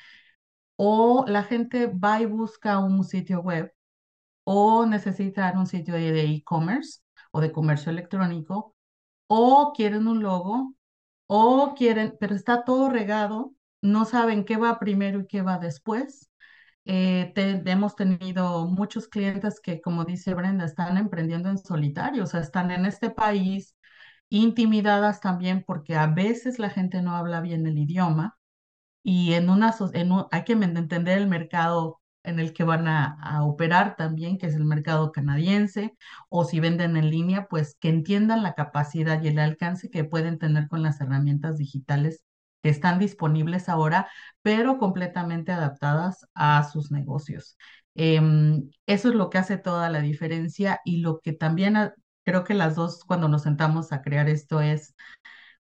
o 0.76 1.24
la 1.28 1.44
gente 1.44 1.86
va 1.88 2.20
y 2.22 2.26
busca 2.26 2.78
un 2.78 3.04
sitio 3.04 3.40
web 3.40 3.72
o 4.44 4.86
necesita 4.86 5.52
un 5.56 5.66
sitio 5.66 5.94
de 5.94 6.22
e-commerce 6.24 7.00
o 7.32 7.40
de 7.40 7.52
comercio 7.52 7.90
electrónico 7.92 8.74
o 9.28 9.72
quieren 9.76 10.08
un 10.08 10.22
logo 10.22 10.74
o 11.28 11.74
quieren, 11.76 12.16
pero 12.20 12.34
está 12.34 12.64
todo 12.64 12.90
regado, 12.90 13.54
no 13.82 14.04
saben 14.04 14.44
qué 14.44 14.56
va 14.58 14.78
primero 14.80 15.20
y 15.20 15.26
qué 15.28 15.42
va 15.42 15.58
después 15.58 16.29
eh, 16.92 17.32
hemos 17.66 17.94
tenido 17.94 18.66
muchos 18.66 19.06
clientes 19.08 19.60
que, 19.60 19.80
como 19.80 20.04
dice 20.04 20.34
Brenda, 20.34 20.64
están 20.64 20.96
emprendiendo 20.96 21.48
en 21.48 21.58
solitario, 21.58 22.24
o 22.24 22.26
sea, 22.26 22.40
están 22.40 22.72
en 22.72 22.84
este 22.84 23.10
país 23.10 23.76
intimidadas 24.28 25.20
también 25.20 25.64
porque 25.66 25.96
a 25.96 26.08
veces 26.08 26.58
la 26.58 26.70
gente 26.70 27.00
no 27.02 27.14
habla 27.16 27.40
bien 27.40 27.66
el 27.66 27.78
idioma 27.78 28.38
y 29.02 29.34
en 29.34 29.50
una, 29.50 29.74
hay 30.32 30.44
que 30.44 30.52
entender 30.54 31.18
el 31.18 31.28
mercado 31.28 32.00
en 32.24 32.40
el 32.40 32.52
que 32.52 32.64
van 32.64 32.88
a, 32.88 33.44
operar 33.44 33.96
también, 33.96 34.38
que 34.38 34.46
es 34.46 34.54
el 34.56 34.64
mercado 34.64 35.12
canadiense, 35.12 35.96
o 36.28 36.44
si 36.44 36.60
venden 36.60 36.96
en 36.96 37.10
línea, 37.10 37.46
pues 37.48 37.76
que 37.80 37.88
entiendan 37.88 38.42
la 38.42 38.54
capacidad 38.54 39.22
y 39.22 39.28
el 39.28 39.38
alcance 39.38 39.90
que 39.90 40.04
pueden 40.04 40.38
tener 40.38 40.68
con 40.68 40.82
las 40.82 41.00
herramientas 41.00 41.58
digitales 41.58 42.24
que 42.62 42.68
están 42.70 42.98
disponibles 42.98 43.68
ahora, 43.68 44.08
pero 44.42 44.78
completamente 44.78 45.52
adaptadas 45.52 46.26
a 46.34 46.64
sus 46.64 46.90
negocios. 46.90 47.56
Em, 47.94 48.70
eso 48.86 49.08
es 49.08 49.14
lo 49.14 49.30
que 49.30 49.38
hace 49.38 49.58
toda 49.58 49.90
la 49.90 50.00
diferencia 50.00 50.80
y 50.84 50.98
lo 50.98 51.20
que 51.20 51.32
también 51.32 51.76
creo 52.24 52.44
que 52.44 52.54
las 52.54 52.76
dos 52.76 53.04
cuando 53.04 53.28
nos 53.28 53.42
sentamos 53.42 53.92
a 53.92 54.02
crear 54.02 54.28
esto 54.28 54.60
es 54.60 54.94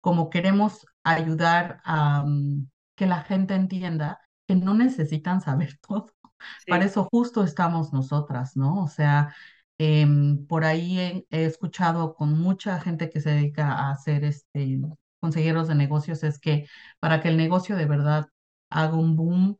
como 0.01 0.29
queremos 0.29 0.85
ayudar 1.03 1.81
a 1.85 2.23
mm, 2.25 2.69
que 2.95 3.07
la 3.07 3.23
gente 3.23 3.55
entienda 3.55 4.19
que 4.47 4.55
no 4.55 4.73
necesitan 4.73 5.41
saber 5.41 5.77
todo. 5.87 6.07
Para 6.67 6.85
eso 6.85 7.07
justo 7.11 7.43
estamos 7.43 7.93
nosotras, 7.93 8.55
¿no? 8.55 8.83
O 8.83 8.87
sea, 8.87 9.35
em, 9.77 10.45
por 10.47 10.65
ahí 10.65 10.99
he, 10.99 11.27
he, 11.31 11.45
escuchado 11.45 12.15
con 12.15 12.39
mucha 12.39 12.79
gente 12.79 13.09
que 13.09 13.21
se 13.21 13.31
dedica 13.31 13.73
a 13.73 13.91
hacer 13.91 14.23
este 14.23 14.79
consejeros 15.19 15.67
de 15.67 15.75
negocios 15.75 16.23
es 16.23 16.39
que 16.39 16.67
para 16.99 17.21
que 17.21 17.29
el 17.29 17.37
negocio 17.37 17.75
de 17.75 17.85
verdad 17.85 18.27
haga 18.69 18.95
un 18.97 19.15
boom, 19.15 19.57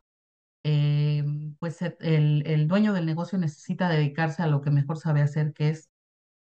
eh, 0.63 1.23
pues 1.59 1.81
el, 1.81 2.43
el 2.45 2.67
dueño 2.67 2.93
del 2.93 3.05
negocio 3.05 3.37
necesita 3.37 3.89
dedicarse 3.89 4.43
a 4.43 4.47
lo 4.47 4.61
que 4.61 4.71
mejor 4.71 4.97
sabe 4.99 5.21
hacer, 5.21 5.53
que 5.53 5.69
es 5.69 5.89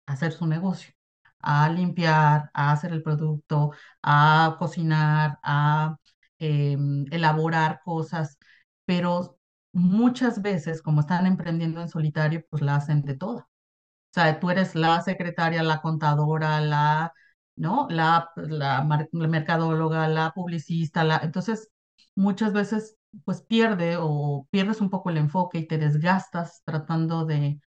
hacer 0.05 0.31
su 0.33 0.47
negocio, 0.47 0.93
a 1.39 1.69
limpiar, 1.69 2.49
a 2.53 2.71
hacer 2.71 2.91
el 2.93 3.03
producto, 3.03 3.71
a 4.03 4.55
cocinar, 4.59 5.39
a 5.43 5.97
em, 6.39 7.05
elaborar 7.11 7.81
cosas, 7.83 8.37
pero 8.85 9.37
muchas 9.73 10.41
veces, 10.41 10.81
como 10.81 11.01
están 11.01 11.25
emprendiendo 11.27 11.81
en 11.81 11.89
solitario, 11.89 12.45
pues 12.49 12.61
la 12.63 12.75
hacen 12.77 13.03
de 13.03 13.15
toda. 13.15 13.43
O 13.43 14.13
sea, 14.13 14.39
tú 14.39 14.49
eres 14.49 14.75
la 14.75 15.01
secretaria, 15.01 15.63
la 15.63 15.81
contadora, 15.81 16.61
la 16.61 17.13
¿no? 17.55 17.87
La, 17.89 18.31
la, 18.35 18.83
mercadóloga, 19.11 20.07
la 20.07 20.31
publicista, 20.33 21.03
la... 21.03 21.17
entonces 21.23 21.69
muchas 22.15 22.53
veces 22.53 22.97
pues 23.23 23.41
pierde 23.41 23.97
o 23.99 24.47
pierdes 24.51 24.81
un 24.81 24.89
poco 24.89 25.09
el 25.09 25.17
enfoque 25.17 25.59
y 25.59 25.67
te 25.67 25.77
desgastas 25.77 26.61
tratando 26.65 27.25
de, 27.25 27.59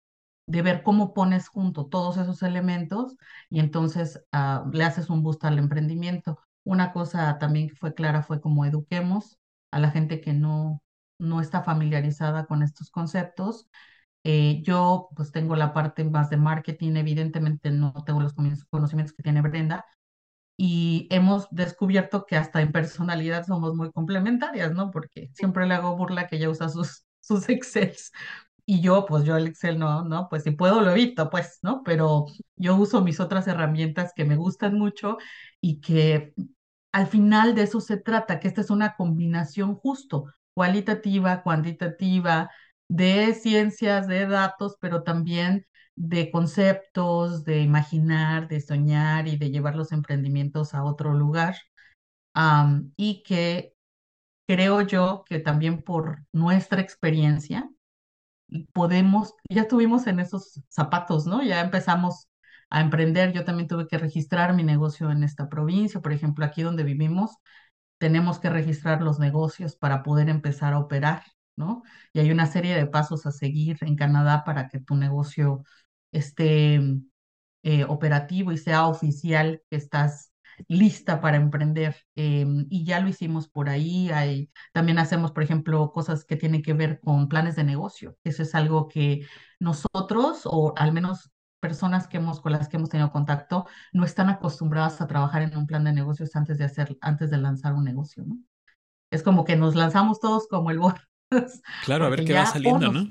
de 0.47 0.61
ver 0.61 0.83
cómo 0.83 1.13
pones 1.13 1.47
junto 1.49 1.87
todos 1.87 2.17
esos 2.17 2.43
elementos 2.43 3.15
y 3.49 3.59
entonces 3.59 4.23
ah, 4.31 4.65
le 4.73 4.83
haces 4.83 5.09
un 5.09 5.23
boost 5.23 5.43
al 5.45 5.59
emprendimiento. 5.59 6.39
Una 6.63 6.93
cosa 6.93 7.37
también 7.39 7.69
que 7.69 7.75
fue 7.75 7.93
clara 7.93 8.23
fue 8.23 8.41
como 8.41 8.65
eduquemos 8.65 9.37
a 9.71 9.79
la 9.79 9.91
gente 9.91 10.21
que 10.21 10.33
no, 10.33 10.81
no 11.19 11.41
está 11.41 11.63
familiarizada 11.63 12.45
con 12.45 12.63
estos 12.63 12.89
conceptos 12.89 13.67
eh, 14.27 14.61
yo 14.63 15.09
pues 15.15 15.31
tengo 15.31 15.55
la 15.55 15.73
parte 15.73 16.03
más 16.03 16.29
de 16.29 16.37
marketing, 16.37 16.95
evidentemente 16.97 17.71
no 17.71 17.93
tengo 18.05 18.21
los 18.21 18.33
conocimientos 18.69 19.15
que 19.15 19.23
tiene 19.23 19.41
Brenda 19.41 19.85
y 20.57 21.07
hemos 21.11 21.47
descubierto 21.51 22.25
que 22.25 22.35
hasta 22.37 22.61
en 22.61 22.71
personalidad 22.71 23.45
somos 23.45 23.75
muy 23.75 23.91
complementarias, 23.91 24.73
¿no? 24.73 24.91
Porque 24.91 25.29
siempre 25.33 25.67
le 25.67 25.75
hago 25.75 25.95
burla 25.97 26.27
que 26.27 26.37
ella 26.37 26.49
usa 26.49 26.69
sus, 26.69 27.05
sus 27.21 27.49
Excels 27.49 28.11
y 28.65 28.81
yo 28.81 29.05
pues 29.05 29.23
yo 29.25 29.37
el 29.37 29.47
Excel 29.47 29.79
no, 29.79 30.03
¿no? 30.03 30.29
Pues 30.29 30.43
si 30.43 30.51
puedo 30.51 30.81
lo 30.81 30.91
evito, 30.91 31.29
pues, 31.29 31.59
¿no? 31.63 31.83
Pero 31.83 32.25
yo 32.57 32.75
uso 32.75 33.01
mis 33.03 33.19
otras 33.19 33.47
herramientas 33.47 34.13
que 34.15 34.25
me 34.25 34.35
gustan 34.35 34.77
mucho 34.77 35.17
y 35.61 35.81
que 35.81 36.33
al 36.91 37.07
final 37.07 37.55
de 37.55 37.63
eso 37.63 37.79
se 37.81 37.97
trata, 37.97 38.39
que 38.39 38.47
esta 38.47 38.61
es 38.61 38.69
una 38.69 38.95
combinación 38.95 39.75
justo, 39.75 40.25
cualitativa, 40.53 41.43
cuantitativa, 41.43 42.49
de 42.89 43.33
ciencias, 43.35 44.07
de 44.07 44.27
datos, 44.27 44.77
pero 44.79 45.03
también 45.03 45.65
de 45.95 46.31
conceptos, 46.31 47.43
de 47.45 47.61
imaginar, 47.61 48.47
de 48.47 48.61
soñar 48.61 49.27
y 49.27 49.37
de 49.37 49.51
llevar 49.51 49.75
los 49.75 49.91
emprendimientos 49.91 50.73
a 50.73 50.83
otro 50.83 51.13
lugar. 51.13 51.55
y 52.97 53.23
que 53.23 53.73
creo 54.47 54.81
yo 54.81 55.23
que 55.27 55.39
también 55.39 55.83
por 55.83 56.25
nuestra 56.33 56.81
experiencia 56.81 57.69
podemos, 58.73 59.33
ya 59.49 59.61
estuvimos 59.63 60.07
en 60.07 60.19
esos 60.19 60.61
zapatos, 60.69 61.25
¿no? 61.25 61.43
Ya 61.43 61.61
empezamos 61.61 62.27
a 62.69 62.81
emprender. 62.81 63.33
Yo 63.33 63.43
también 63.45 63.67
tuve 63.67 63.87
que 63.87 63.97
registrar 63.97 64.53
mi 64.53 64.63
negocio 64.63 65.11
en 65.11 65.23
esta 65.23 65.49
provincia. 65.49 66.01
Por 66.01 66.13
ejemplo, 66.13 66.45
aquí 66.45 66.61
donde 66.63 66.83
vivimos, 66.83 67.31
tenemos 67.99 68.39
que 68.39 68.49
registrar 68.49 69.01
los 69.01 69.19
negocios 69.19 69.75
para 69.75 70.03
poder 70.03 70.29
empezar 70.29 70.73
a 70.73 70.79
operar, 70.79 71.23
Y 72.13 72.19
hay 72.19 72.31
una 72.31 72.45
serie 72.45 72.75
de 72.75 72.85
pasos 72.87 73.25
a 73.25 73.31
seguir 73.31 73.77
en 73.81 73.95
Canadá 73.95 74.43
para 74.45 74.67
que 74.69 74.79
tu 74.79 74.95
negocio 74.95 75.63
esté 76.11 76.79
eh, 77.63 77.83
operativo 77.85 78.51
y 78.51 78.57
sea 78.57 78.87
oficial 78.87 79.61
que 79.69 79.77
estás 79.77 80.31
lista 80.67 81.21
para 81.21 81.37
emprender. 81.37 81.95
Em, 82.15 82.65
y 82.69 82.85
ya 82.85 82.99
lo 82.99 83.09
hicimos 83.09 83.47
por 83.47 83.69
ahí. 83.69 84.09
Hay, 84.11 84.49
también 84.73 84.99
hacemos, 84.99 85.31
por 85.31 85.43
ejemplo, 85.43 85.91
cosas 85.91 86.25
que 86.25 86.35
tienen 86.35 86.61
que 86.61 86.73
ver 86.73 86.99
con 86.99 87.27
planes 87.27 87.55
de 87.55 87.63
negocio. 87.63 88.17
Eso 88.23 88.43
es 88.43 88.55
algo 88.55 88.87
que 88.87 89.25
nosotros, 89.59 90.41
o 90.45 90.73
al 90.77 90.91
menos 90.93 91.31
personas 91.59 92.07
que 92.07 92.17
hemos, 92.17 92.39
con 92.41 92.51
las 92.51 92.69
que 92.69 92.77
hemos 92.77 92.89
tenido 92.89 93.11
contacto, 93.11 93.65
no 93.93 94.05
están 94.05 94.29
acostumbradas 94.29 95.01
a 95.01 95.07
trabajar 95.07 95.41
en 95.41 95.57
un 95.57 95.65
plan 95.67 95.83
de 95.83 95.93
negocios 95.93 96.35
antes 96.35 96.57
de 96.57 96.65
hacer, 96.65 96.97
antes 97.01 97.29
de 97.31 97.37
lanzar 97.37 97.73
un 97.73 97.83
negocio, 97.83 98.23
¿no? 98.25 98.37
Es 99.11 99.23
como 99.23 99.45
que 99.45 99.55
nos 99.57 99.75
lanzamos 99.75 100.19
todos 100.19 100.47
como 100.47 100.71
el 100.71 100.79
borras. 100.79 101.07
Claro, 101.85 102.05
a 102.05 102.09
ver 102.09 102.25
qué 102.25 102.33
va 102.33 102.45
saliendo, 102.45 102.91
¿no? 102.91 103.09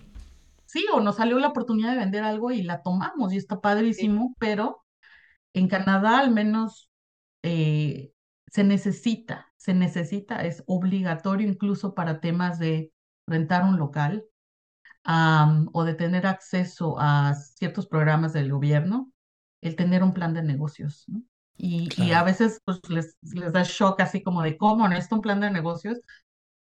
Sí, 0.66 0.84
o 0.92 1.00
nos 1.00 1.16
salió 1.16 1.38
la 1.38 1.48
oportunidad 1.48 1.92
de 1.92 1.98
vender 1.98 2.24
algo 2.24 2.50
y 2.50 2.62
la 2.62 2.82
tomamos 2.82 3.32
y 3.32 3.36
está 3.36 3.60
padrísimo, 3.60 4.34
pero 4.38 4.84
en 5.54 5.68
Canadá 5.68 6.18
al 6.18 6.32
menos 6.32 6.90
eh, 7.42 8.12
se 8.48 8.64
necesita, 8.64 9.52
se 9.56 9.74
necesita, 9.74 10.44
es 10.44 10.64
obligatorio 10.66 11.48
incluso 11.48 11.94
para 11.94 12.20
temas 12.20 12.58
de 12.58 12.92
rentar 13.26 13.64
un 13.64 13.78
local 13.78 14.24
o 15.72 15.84
de 15.84 15.94
tener 15.94 16.26
acceso 16.26 16.96
a 16.98 17.34
ciertos 17.34 17.86
programas 17.86 18.32
del 18.32 18.50
gobierno, 18.50 19.12
el 19.60 19.76
tener 19.76 20.02
un 20.02 20.12
plan 20.12 20.34
de 20.34 20.42
negocios. 20.42 21.06
Y, 21.56 21.88
y, 21.96 22.10
a 22.10 22.22
veces 22.22 22.60
pues, 22.64 22.80
les, 22.88 23.16
les 23.22 23.52
da 23.52 23.62
shock 23.62 24.00
así 24.00 24.22
como 24.22 24.42
de, 24.42 24.58
¿cómo? 24.58 24.88
¿No 24.88 24.96
es 24.96 25.10
un 25.10 25.20
plan 25.20 25.40
de 25.40 25.50
negocios? 25.50 26.00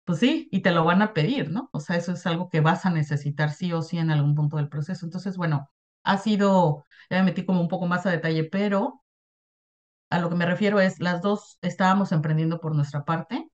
Pues 0.09 0.21
sí, 0.21 0.47
y 0.51 0.61
te 0.61 0.71
lo 0.71 0.85
van 0.85 1.03
a 1.03 1.13
pedir, 1.13 1.51
¿no? 1.51 1.69
O 1.71 1.79
sea, 1.79 1.95
eso 1.95 2.13
es 2.13 2.25
algo 2.25 2.49
que 2.49 2.61
vas 2.61 2.83
a 2.87 2.89
necesitar 2.89 3.51
sí 3.51 3.71
o 3.73 3.83
sí 3.83 3.99
en 3.99 4.09
algún 4.09 4.33
punto 4.33 4.57
del 4.57 4.67
proceso. 4.67 5.05
Entonces, 5.05 5.37
bueno, 5.37 5.69
ha 6.03 6.17
sido, 6.17 6.87
ya 7.11 7.19
me 7.19 7.25
metí 7.25 7.45
como 7.45 7.61
un 7.61 7.67
poco 7.67 7.85
más 7.85 8.07
a 8.07 8.09
detalle, 8.09 8.43
pero 8.45 9.03
a 10.09 10.17
lo 10.19 10.29
que 10.29 10.35
me 10.35 10.47
refiero 10.47 10.79
es, 10.79 10.99
las 10.99 11.21
dos 11.21 11.59
estábamos 11.61 12.11
emprendiendo 12.11 12.59
por 12.59 12.73
nuestra 12.73 13.05
parte. 13.05 13.51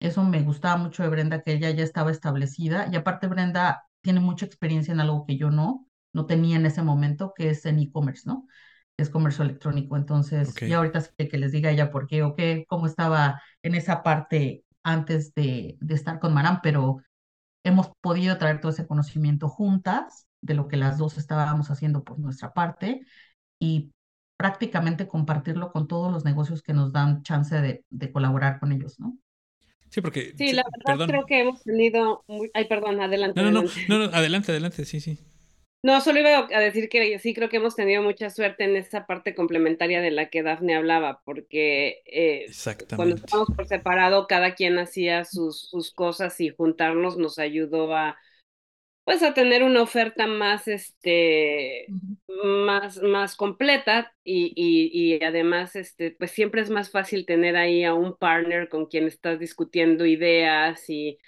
Eso 0.00 0.24
me 0.24 0.42
gustaba 0.42 0.76
mucho 0.76 1.04
de 1.04 1.10
Brenda, 1.10 1.42
que 1.42 1.52
ella 1.52 1.70
ya 1.70 1.84
estaba 1.84 2.10
establecida. 2.10 2.88
Y 2.92 2.96
aparte, 2.96 3.28
Brenda 3.28 3.84
tiene 4.00 4.18
mucha 4.18 4.46
experiencia 4.46 4.92
en 4.92 5.00
algo 5.00 5.24
que 5.24 5.36
yo 5.36 5.52
no, 5.52 5.86
no 6.12 6.26
tenía 6.26 6.56
en 6.56 6.66
ese 6.66 6.82
momento, 6.82 7.32
que 7.36 7.50
es 7.50 7.64
en 7.66 7.78
e-commerce, 7.78 8.24
¿no? 8.26 8.48
Es 8.96 9.08
comercio 9.08 9.44
electrónico. 9.44 9.96
Entonces, 9.96 10.54
ya 10.56 10.78
ahorita 10.78 11.00
que 11.16 11.38
les 11.38 11.52
diga 11.52 11.70
ella 11.70 11.92
por 11.92 12.08
qué 12.08 12.24
o 12.24 12.34
qué, 12.34 12.64
cómo 12.68 12.86
estaba 12.86 13.40
en 13.62 13.76
esa 13.76 14.02
parte 14.02 14.64
antes 14.82 15.34
de, 15.34 15.76
de 15.80 15.94
estar 15.94 16.18
con 16.20 16.34
Maram, 16.34 16.60
pero 16.62 17.02
hemos 17.64 17.90
podido 18.00 18.38
traer 18.38 18.60
todo 18.60 18.72
ese 18.72 18.86
conocimiento 18.86 19.48
juntas 19.48 20.26
de 20.40 20.54
lo 20.54 20.68
que 20.68 20.76
las 20.76 20.98
dos 20.98 21.18
estábamos 21.18 21.70
haciendo 21.70 22.04
por 22.04 22.18
nuestra 22.18 22.52
parte 22.52 23.02
y 23.60 23.92
prácticamente 24.36 25.06
compartirlo 25.06 25.70
con 25.70 25.86
todos 25.86 26.12
los 26.12 26.24
negocios 26.24 26.62
que 26.62 26.72
nos 26.72 26.92
dan 26.92 27.22
chance 27.22 27.60
de, 27.60 27.84
de 27.90 28.12
colaborar 28.12 28.58
con 28.58 28.72
ellos, 28.72 28.98
¿no? 28.98 29.16
Sí, 29.88 30.00
porque... 30.00 30.34
Sí, 30.36 30.52
la 30.52 30.64
verdad 30.86 31.06
creo 31.06 31.26
que 31.26 31.40
hemos 31.40 31.62
tenido... 31.62 32.24
Ay, 32.54 32.66
perdón, 32.66 33.00
adelante. 33.00 33.40
No, 33.40 33.50
no, 33.50 33.62
no, 33.88 33.98
no, 33.98 34.04
adelante, 34.06 34.50
adelante, 34.50 34.84
sí, 34.84 35.00
sí. 35.00 35.18
No, 35.82 36.00
solo 36.00 36.20
iba 36.20 36.48
a 36.52 36.60
decir 36.60 36.88
que 36.88 37.18
sí 37.18 37.34
creo 37.34 37.48
que 37.48 37.56
hemos 37.56 37.74
tenido 37.74 38.02
mucha 38.02 38.30
suerte 38.30 38.64
en 38.64 38.76
esa 38.76 39.04
parte 39.04 39.34
complementaria 39.34 40.00
de 40.00 40.12
la 40.12 40.30
que 40.30 40.44
Dafne 40.44 40.76
hablaba, 40.76 41.22
porque 41.24 42.02
eh, 42.06 42.46
cuando 42.94 43.16
estábamos 43.16 43.48
por 43.56 43.66
separado, 43.66 44.28
cada 44.28 44.54
quien 44.54 44.78
hacía 44.78 45.24
sus, 45.24 45.68
sus 45.68 45.92
cosas 45.92 46.40
y 46.40 46.50
juntarnos 46.50 47.18
nos 47.18 47.38
ayudó 47.40 47.94
a 47.96 48.16
pues 49.04 49.24
a 49.24 49.34
tener 49.34 49.64
una 49.64 49.82
oferta 49.82 50.28
más, 50.28 50.68
este, 50.68 51.86
más, 52.44 53.02
más 53.02 53.34
completa 53.34 54.14
y, 54.22 54.52
y, 54.54 55.16
y, 55.16 55.24
además, 55.24 55.74
este, 55.74 56.12
pues 56.12 56.30
siempre 56.30 56.60
es 56.62 56.70
más 56.70 56.90
fácil 56.90 57.26
tener 57.26 57.56
ahí 57.56 57.82
a 57.82 57.94
un 57.94 58.16
partner 58.16 58.68
con 58.68 58.86
quien 58.86 59.08
estás 59.08 59.40
discutiendo 59.40 60.06
ideas 60.06 60.88
y, 60.88 61.18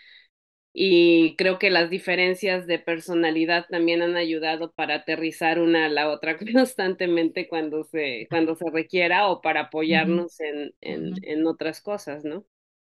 y 0.77 1.37
creo 1.37 1.61
que 1.61 1.71
las 1.71 1.89
diferencias 1.89 2.67
de 2.67 2.81
personalidad 2.81 3.67
también 3.71 4.03
han 4.03 4.17
ayudado 4.17 4.73
para 4.73 4.97
aterrizar 4.97 5.61
una 5.61 5.87
a 5.87 5.89
la 5.89 6.11
otra 6.11 6.37
constantemente 6.53 7.47
cuando 7.47 7.85
se, 7.85 8.27
cuando 8.29 8.57
se 8.57 8.69
requiera 8.71 9.29
o 9.29 9.41
para 9.41 9.61
apoyarnos 9.63 10.41
en, 10.41 10.73
en, 10.81 11.15
en 11.23 11.47
otras 11.47 11.81
cosas, 11.81 12.25
¿no? 12.25 12.45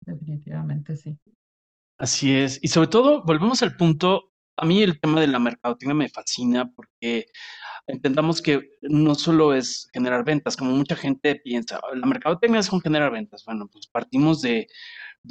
Definitivamente 0.01 0.97
sí. 0.97 1.17
Así 1.97 2.35
es. 2.35 2.59
Y 2.61 2.67
sobre 2.67 2.89
todo, 2.89 3.23
volvemos 3.23 3.63
al 3.63 3.77
punto 3.77 4.29
a 4.59 4.65
mí 4.65 4.83
el 4.83 4.99
tema 4.99 5.21
de 5.21 5.27
la 5.27 5.39
mercadotecnia 5.39 5.95
me 5.95 6.09
fascina 6.09 6.69
porque 6.75 7.27
entendamos 7.87 8.41
que 8.41 8.71
no 8.81 9.15
solo 9.15 9.53
es 9.53 9.89
generar 9.93 10.25
ventas, 10.25 10.57
como 10.57 10.71
mucha 10.71 10.97
gente 10.97 11.35
piensa, 11.35 11.79
la 11.93 12.05
mercadotecnia 12.05 12.59
es 12.59 12.69
con 12.69 12.81
generar 12.81 13.11
ventas. 13.11 13.43
Bueno, 13.45 13.69
pues 13.71 13.87
partimos 13.87 14.41
de, 14.41 14.67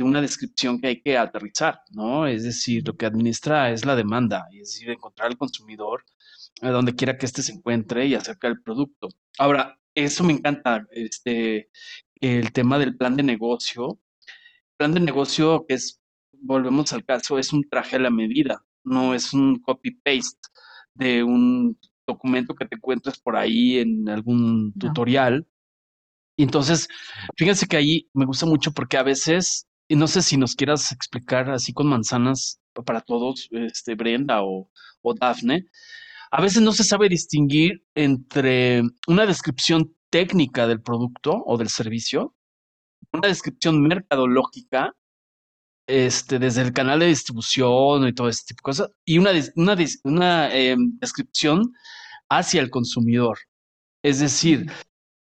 una 0.01 0.20
descripción 0.20 0.81
que 0.81 0.88
hay 0.88 1.03
que 1.03 1.16
aterrizar, 1.16 1.81
¿no? 1.90 2.27
Es 2.27 2.44
decir, 2.44 2.87
lo 2.87 2.96
que 2.96 3.07
administra 3.07 3.70
es 3.70 3.85
la 3.85 3.96
demanda, 3.96 4.46
es 4.53 4.72
decir, 4.72 4.90
encontrar 4.90 5.29
al 5.29 5.38
consumidor 5.38 6.05
a 6.62 6.70
donde 6.70 6.94
quiera 6.94 7.16
que 7.16 7.27
éste 7.27 7.42
se 7.42 7.53
encuentre 7.53 8.07
y 8.07 8.14
acerca 8.14 8.48
del 8.48 8.62
producto. 8.62 9.09
Ahora, 9.38 9.79
eso 9.94 10.24
me 10.24 10.33
encanta, 10.33 10.87
este, 10.90 11.70
el 12.20 12.53
tema 12.53 12.79
del 12.79 12.96
plan 12.96 13.16
de 13.16 13.22
negocio. 13.22 13.98
Plan 14.77 14.94
de 14.94 15.01
negocio 15.01 15.64
que 15.66 15.74
es, 15.74 16.01
volvemos 16.33 16.92
al 16.92 17.05
caso, 17.05 17.38
es 17.38 17.53
un 17.53 17.68
traje 17.68 17.96
a 17.96 18.01
la 18.01 18.11
medida 18.11 18.64
no 18.88 19.14
es 19.14 19.33
un 19.33 19.61
copy-paste 19.61 20.48
de 20.94 21.22
un 21.22 21.79
documento 22.07 22.55
que 22.55 22.66
te 22.66 22.77
encuentres 22.77 23.18
por 23.18 23.37
ahí 23.37 23.79
en 23.79 24.09
algún 24.09 24.72
tutorial. 24.72 25.46
Y 26.37 26.44
entonces, 26.44 26.88
fíjense 27.37 27.66
que 27.66 27.77
ahí 27.77 28.09
me 28.14 28.24
gusta 28.24 28.46
mucho 28.46 28.72
porque 28.72 28.96
a 28.96 29.03
veces, 29.03 29.67
no 29.96 30.07
sé 30.07 30.22
si 30.22 30.37
nos 30.37 30.55
quieras 30.55 30.92
explicar 30.92 31.51
así 31.51 31.72
con 31.72 31.88
manzanas 31.88 32.61
para 32.85 33.01
todos, 33.01 33.48
este, 33.53 33.94
Brenda 33.94 34.42
o, 34.42 34.70
o 35.03 35.14
Dafne, 35.14 35.66
a 36.31 36.42
veces 36.42 36.62
no 36.62 36.72
se 36.72 36.85
sabe 36.85 37.09
distinguir 37.09 37.83
entre 37.94 38.83
una 39.07 39.27
descripción 39.27 39.94
técnica 40.11 40.66
del 40.66 40.83
producto 40.83 41.42
o 41.46 41.57
del 41.57 41.68
servicio, 41.68 42.35
una 43.12 43.29
descripción 43.29 43.83
mercadológica 43.83 44.94
este, 45.87 46.38
desde 46.38 46.62
el 46.62 46.72
canal 46.72 47.01
de 47.01 47.07
distribución 47.07 48.07
y 48.07 48.12
todo 48.12 48.29
ese 48.29 48.44
tipo 48.46 48.59
de 48.59 48.62
cosas, 48.62 48.90
y 49.07 49.18
una, 49.18 49.31
una, 49.57 49.77
una 50.05 50.55
em, 50.55 50.98
descripción 50.98 51.72
hacia 52.29 52.61
el 52.61 52.70
consumidor. 52.70 53.38
Es 54.03 54.20
decir, 54.20 54.70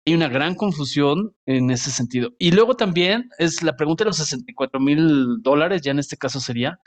hay 0.05 0.13
una 0.13 0.27
gran 0.27 0.55
confusión 0.55 1.35
en 1.45 1.71
ese 1.71 1.89
sentido. 1.89 2.31
Y 2.37 2.51
luego 2.51 2.75
también 2.75 3.29
es 3.39 3.63
la 3.63 3.75
pregunta 3.75 4.03
de 4.03 4.09
los 4.09 4.17
64 4.17 4.79
mil 4.79 5.41
dólares, 5.41 5.81
ya 5.81 5.91
en 5.91 5.99
este 5.99 6.15
caso 6.15 6.39
sería, 6.39 6.79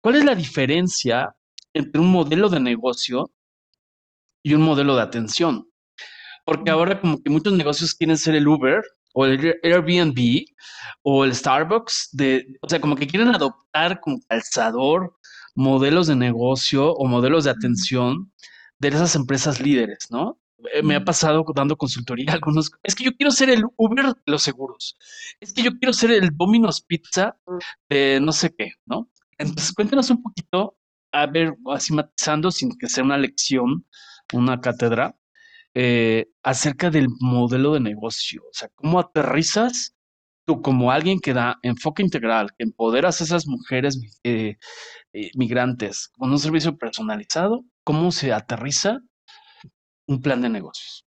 ¿cuál 0.00 0.16
es 0.16 0.24
la 0.24 0.34
diferencia 0.34 1.34
entre 1.72 2.00
un 2.00 2.10
modelo 2.12 2.50
de 2.50 2.60
negocio 2.60 3.32
y 4.42 4.52
un 4.54 4.62
modelo 4.62 4.94
de 4.94 5.02
atención? 5.02 5.68
Porque 6.44 6.70
ahora 6.70 7.00
como 7.00 7.22
que 7.22 7.30
muchos 7.30 7.54
negocios 7.54 7.94
quieren 7.94 8.18
ser 8.18 8.34
el 8.34 8.46
Uber 8.46 8.82
o 9.14 9.24
el 9.24 9.54
Airbnb 9.62 10.44
o 11.02 11.24
el 11.24 11.34
Starbucks, 11.34 12.10
de, 12.12 12.46
o 12.60 12.68
sea, 12.68 12.80
como 12.80 12.96
que 12.96 13.06
quieren 13.06 13.34
adoptar 13.34 14.00
como 14.00 14.20
calzador 14.28 15.16
modelos 15.54 16.08
de 16.08 16.16
negocio 16.16 16.92
o 16.92 17.06
modelos 17.06 17.44
de 17.44 17.50
atención 17.50 18.32
de 18.78 18.88
esas 18.88 19.14
empresas 19.14 19.60
líderes, 19.60 20.08
¿no? 20.10 20.38
Eh, 20.72 20.82
me 20.82 20.96
ha 20.96 21.04
pasado 21.04 21.44
dando 21.54 21.76
consultoría 21.76 22.30
a 22.30 22.34
algunos. 22.34 22.70
Es 22.82 22.94
que 22.94 23.04
yo 23.04 23.16
quiero 23.16 23.30
ser 23.30 23.50
el 23.50 23.64
Uber 23.76 24.06
de 24.06 24.14
los 24.26 24.42
seguros. 24.42 24.96
Es 25.40 25.52
que 25.52 25.62
yo 25.62 25.72
quiero 25.78 25.92
ser 25.92 26.12
el 26.12 26.30
Domino's 26.36 26.80
Pizza 26.82 27.36
de 27.88 28.20
no 28.20 28.32
sé 28.32 28.54
qué, 28.56 28.72
¿no? 28.86 29.10
Entonces, 29.38 29.72
cuéntenos 29.72 30.10
un 30.10 30.22
poquito, 30.22 30.76
a 31.12 31.26
ver, 31.26 31.56
así 31.72 31.92
matizando, 31.92 32.50
sin 32.50 32.70
que 32.78 32.88
sea 32.88 33.04
una 33.04 33.18
lección, 33.18 33.86
una 34.32 34.60
cátedra, 34.60 35.16
eh, 35.74 36.28
acerca 36.42 36.90
del 36.90 37.08
modelo 37.20 37.74
de 37.74 37.80
negocio. 37.80 38.42
O 38.42 38.52
sea, 38.52 38.68
cómo 38.76 39.00
aterrizas 39.00 39.94
tú 40.46 40.62
como 40.62 40.92
alguien 40.92 41.20
que 41.20 41.34
da 41.34 41.58
enfoque 41.62 42.02
integral, 42.02 42.50
que 42.56 42.64
empoderas 42.64 43.20
a 43.20 43.24
esas 43.24 43.46
mujeres 43.46 43.98
eh, 44.24 44.56
eh, 45.12 45.30
migrantes 45.34 46.08
con 46.08 46.30
un 46.30 46.38
servicio 46.38 46.76
personalizado, 46.76 47.64
¿cómo 47.82 48.12
se 48.12 48.32
aterriza 48.32 49.00
un 50.06 50.20
plan 50.20 50.40
de 50.40 50.48
negocios? 50.48 51.04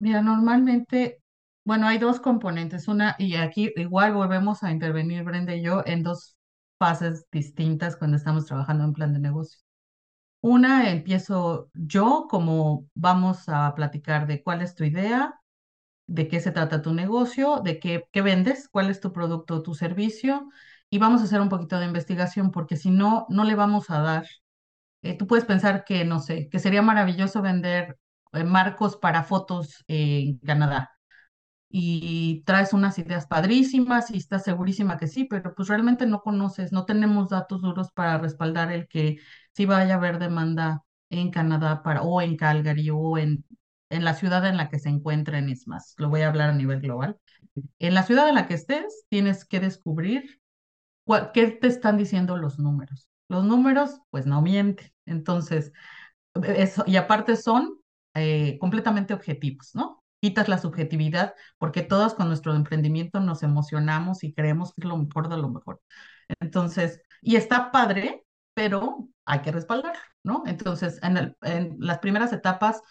Mira, 0.00 0.22
normalmente, 0.22 1.22
bueno, 1.64 1.88
hay 1.88 1.98
dos 1.98 2.20
componentes. 2.20 2.88
Una, 2.88 3.16
y 3.18 3.36
aquí 3.36 3.72
igual 3.76 4.14
volvemos 4.14 4.62
a 4.62 4.70
intervenir 4.70 5.24
Brenda 5.24 5.54
y 5.54 5.62
yo 5.62 5.82
en 5.86 6.02
dos 6.02 6.36
fases 6.78 7.26
distintas 7.32 7.96
cuando 7.96 8.16
estamos 8.16 8.46
trabajando 8.46 8.84
en 8.84 8.92
plan 8.92 9.12
de 9.12 9.18
negocios. 9.20 9.64
Una, 10.40 10.90
empiezo 10.90 11.70
yo 11.74 12.26
como 12.30 12.88
vamos 12.94 13.48
a 13.48 13.74
platicar 13.74 14.26
de 14.26 14.42
cuál 14.42 14.62
es 14.62 14.74
tu 14.76 14.84
idea, 14.84 15.34
de 16.06 16.28
qué 16.28 16.40
se 16.40 16.52
trata 16.52 16.82
tu 16.82 16.94
negocio, 16.94 17.60
de 17.64 17.80
qué, 17.80 18.04
qué 18.12 18.22
vendes, 18.22 18.68
cuál 18.70 18.90
es 18.90 19.00
tu 19.00 19.12
producto 19.12 19.56
o 19.56 19.62
tu 19.62 19.74
servicio, 19.74 20.48
y 20.90 20.98
vamos 20.98 21.22
a 21.22 21.24
hacer 21.24 21.40
un 21.40 21.48
poquito 21.50 21.78
de 21.78 21.86
investigación 21.86 22.50
porque 22.52 22.76
si 22.76 22.90
no, 22.90 23.26
no 23.30 23.44
le 23.44 23.54
vamos 23.56 23.90
a 23.90 24.00
dar. 24.02 24.26
Eh, 25.02 25.16
tú 25.16 25.26
puedes 25.26 25.44
pensar 25.44 25.84
que, 25.84 26.04
no 26.04 26.20
sé, 26.20 26.48
que 26.50 26.58
sería 26.58 26.82
maravilloso 26.82 27.42
vender 27.42 27.98
eh, 28.32 28.44
marcos 28.44 28.96
para 28.96 29.22
fotos 29.24 29.84
en 29.88 30.38
Canadá 30.38 30.90
y 31.70 32.42
traes 32.46 32.72
unas 32.72 32.98
ideas 32.98 33.26
padrísimas 33.26 34.10
y 34.10 34.16
estás 34.18 34.44
segurísima 34.44 34.96
que 34.98 35.06
sí, 35.06 35.24
pero 35.24 35.54
pues 35.54 35.68
realmente 35.68 36.06
no 36.06 36.22
conoces, 36.22 36.72
no 36.72 36.84
tenemos 36.86 37.28
datos 37.30 37.60
duros 37.62 37.92
para 37.92 38.18
respaldar 38.18 38.72
el 38.72 38.88
que 38.88 39.18
sí 39.54 39.66
vaya 39.66 39.94
a 39.94 39.96
haber 39.98 40.18
demanda 40.18 40.82
en 41.10 41.30
Canadá 41.30 41.82
para, 41.82 42.02
o 42.02 42.22
en 42.22 42.36
Calgary 42.36 42.88
o 42.90 43.18
en, 43.18 43.44
en 43.90 44.04
la 44.04 44.14
ciudad 44.14 44.46
en 44.46 44.56
la 44.56 44.68
que 44.70 44.78
se 44.78 44.88
encuentren, 44.88 45.48
es 45.50 45.66
más, 45.68 45.94
lo 45.98 46.08
voy 46.08 46.22
a 46.22 46.28
hablar 46.28 46.50
a 46.50 46.54
nivel 46.54 46.80
global. 46.80 47.18
En 47.80 47.94
la 47.94 48.02
ciudad 48.04 48.28
en 48.28 48.36
la 48.36 48.46
que 48.48 48.54
estés, 48.54 49.06
tienes 49.10 49.44
que 49.46 49.60
descubrir 49.60 50.40
qué 51.34 51.48
te 51.48 51.66
están 51.66 51.96
diciendo 51.96 52.36
los 52.36 52.58
números. 52.60 53.08
Los 53.28 53.44
números, 53.44 54.00
pues 54.10 54.26
no 54.26 54.42
mienten. 54.42 54.90
Entonces, 55.06 55.72
eso, 56.44 56.84
y 56.86 56.96
aparte 56.96 57.36
son 57.36 57.78
eh, 58.14 58.58
completamente 58.60 59.14
objetivos, 59.14 59.70
¿no? 59.74 60.02
quitas 60.20 60.48
la 60.48 60.58
subjetividad, 60.58 61.34
porque 61.58 61.82
todos 61.82 62.14
con 62.14 62.26
nuestro 62.28 62.54
emprendimiento 62.54 63.20
nos 63.20 63.44
emocionamos 63.44 64.24
y 64.24 64.34
creemos 64.34 64.70
que 64.74 64.82
es 64.82 64.86
lo 64.88 64.96
mejor 64.96 65.28
de 65.28 65.36
lo 65.36 65.48
mejor. 65.48 65.80
Entonces, 66.40 67.02
y 67.22 67.36
está 67.36 67.70
padre, 67.70 68.24
pero 68.54 69.08
hay 69.24 69.42
que 69.42 69.52
respaldar, 69.52 69.96
¿no? 70.24 70.42
Entonces, 70.46 70.98
en, 71.02 71.16
el, 71.18 71.36
en 71.42 71.76
las 71.78 71.98
primeras 72.00 72.32
etapas 72.32 72.82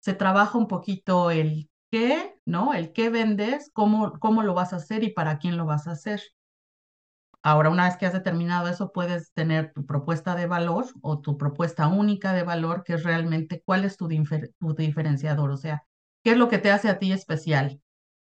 se 0.00 0.14
trabaja 0.14 0.58
un 0.58 0.68
poquito 0.68 1.30
el 1.30 1.70
qué, 1.90 2.36
¿no? 2.46 2.74
El 2.74 2.92
qué 2.92 3.10
vendes, 3.10 3.70
cómo, 3.72 4.18
cómo 4.20 4.42
lo 4.42 4.54
vas 4.54 4.72
a 4.72 4.76
hacer 4.76 5.04
y 5.04 5.10
para 5.12 5.38
quién 5.38 5.56
lo 5.56 5.66
vas 5.66 5.86
a 5.88 5.92
hacer. 5.92 6.20
Ahora, 7.42 7.70
una 7.70 7.84
vez 7.84 7.96
que 7.96 8.06
has 8.06 8.12
determinado 8.12 8.68
eso, 8.68 8.92
puedes 8.92 9.32
tener 9.32 9.72
tu 9.72 9.86
propuesta 9.86 10.34
de 10.34 10.46
valor 10.46 10.86
o 11.02 11.20
tu 11.20 11.38
propuesta 11.38 11.88
única 11.88 12.32
de 12.32 12.42
valor, 12.42 12.82
que 12.84 12.94
es 12.94 13.04
realmente 13.04 13.62
cuál 13.64 13.84
es 13.84 13.96
tu, 13.96 14.08
diferenciador, 14.08 15.50
o 15.50 15.56
sea, 15.56 15.84
qué 16.24 16.32
es 16.32 16.36
lo 16.36 16.48
que 16.48 16.58
te 16.58 16.70
hace 16.70 16.88
a 16.88 16.98
ti 16.98 17.12
especial, 17.12 17.80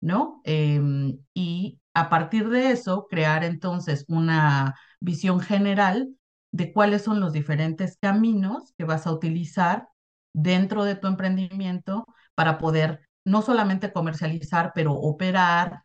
¿no? 0.02 0.42
Em, 0.44 1.20
y 1.34 1.80
a 1.94 2.10
partir 2.10 2.50
de 2.50 2.72
eso, 2.72 3.08
crear 3.10 3.44
entonces 3.44 4.06
una 4.08 4.76
visión 5.00 5.40
general 5.40 6.10
de 6.52 6.74
cuáles 6.74 7.04
son 7.04 7.20
los 7.20 7.34
diferentes 7.34 7.98
caminos 7.98 8.74
que 8.78 8.86
vas 8.86 9.08
a 9.08 9.12
utilizar 9.12 9.88
dentro 10.34 10.84
de 10.84 10.96
tu 10.96 11.08
emprendimiento 11.08 12.06
para 12.36 12.58
poder 12.58 13.08
no 13.26 13.42
solamente 13.42 13.94
comercializar, 13.94 14.72
pero 14.76 14.94
operar, 14.94 15.85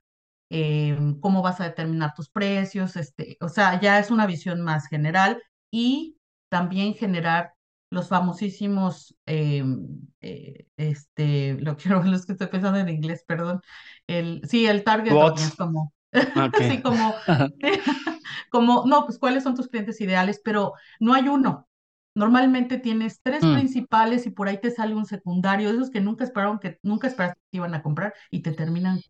em, 0.50 1.18
cómo 1.20 1.42
vas 1.42 1.60
a 1.60 1.64
determinar 1.64 2.14
tus 2.14 2.28
precios, 2.28 2.96
este, 2.96 3.36
o 3.40 3.48
sea, 3.48 3.80
ya 3.80 3.98
es 3.98 4.10
una 4.10 4.26
visión 4.26 4.60
más 4.60 4.88
general 4.88 5.42
y 5.70 6.16
también 6.50 6.94
generar 6.94 7.54
los 7.90 8.08
famosísimos, 8.08 9.14
em, 9.26 10.00
eh, 10.20 10.66
este, 10.76 11.54
lo 11.60 11.76
quiero, 11.76 12.02
los 12.02 12.24
que 12.26 12.32
estoy 12.32 12.46
pensando 12.48 12.78
en 12.78 12.88
inglés, 12.88 13.24
perdón, 13.26 13.60
el, 14.06 14.42
sí, 14.48 14.66
el 14.66 14.84
target 14.84 15.12
audience, 15.12 15.56
como, 15.56 15.92
sí, 16.58 16.82
como, 16.82 17.14
como, 18.50 18.84
no, 18.86 19.06
pues 19.06 19.18
cuáles 19.18 19.42
son 19.42 19.54
tus 19.54 19.68
clientes 19.68 20.00
ideales, 20.00 20.40
pero 20.44 20.74
no 21.00 21.14
hay 21.14 21.28
uno. 21.28 21.66
Normalmente 22.14 22.78
tienes 22.78 23.20
tres 23.22 23.44
mm. 23.44 23.54
principales 23.54 24.26
y 24.26 24.30
por 24.30 24.48
ahí 24.48 24.58
te 24.58 24.72
sale 24.72 24.94
un 24.94 25.06
secundario, 25.06 25.70
esos 25.70 25.90
que 25.90 26.00
nunca 26.00 26.24
esperaron 26.24 26.58
que 26.58 26.78
nunca 26.82 27.06
esperaste 27.06 27.40
que 27.50 27.58
iban 27.58 27.74
a 27.74 27.82
comprar 27.82 28.14
y 28.30 28.42
te 28.42 28.52
terminan. 28.52 29.00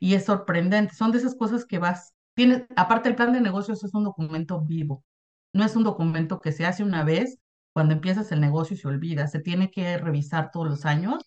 Y 0.00 0.14
es 0.14 0.24
sorprendente, 0.26 0.94
son 0.94 1.12
de 1.12 1.18
esas 1.18 1.34
cosas 1.36 1.64
que 1.66 1.78
vas, 1.78 2.14
tienes, 2.34 2.64
aparte 2.76 3.08
el 3.08 3.16
plan 3.16 3.32
de 3.32 3.40
negocios 3.40 3.82
es 3.84 3.94
un 3.94 4.04
documento 4.04 4.60
vivo, 4.60 5.04
no 5.52 5.64
es 5.64 5.76
un 5.76 5.84
documento 5.84 6.40
que 6.40 6.52
se 6.52 6.66
hace 6.66 6.82
una 6.82 7.04
vez 7.04 7.38
cuando 7.72 7.94
empiezas 7.94 8.30
el 8.32 8.40
negocio 8.40 8.74
y 8.76 8.78
se 8.78 8.88
olvida. 8.88 9.26
Se 9.28 9.40
tiene 9.40 9.70
que 9.70 9.98
revisar 9.98 10.50
todos 10.52 10.68
los 10.68 10.84
años 10.86 11.24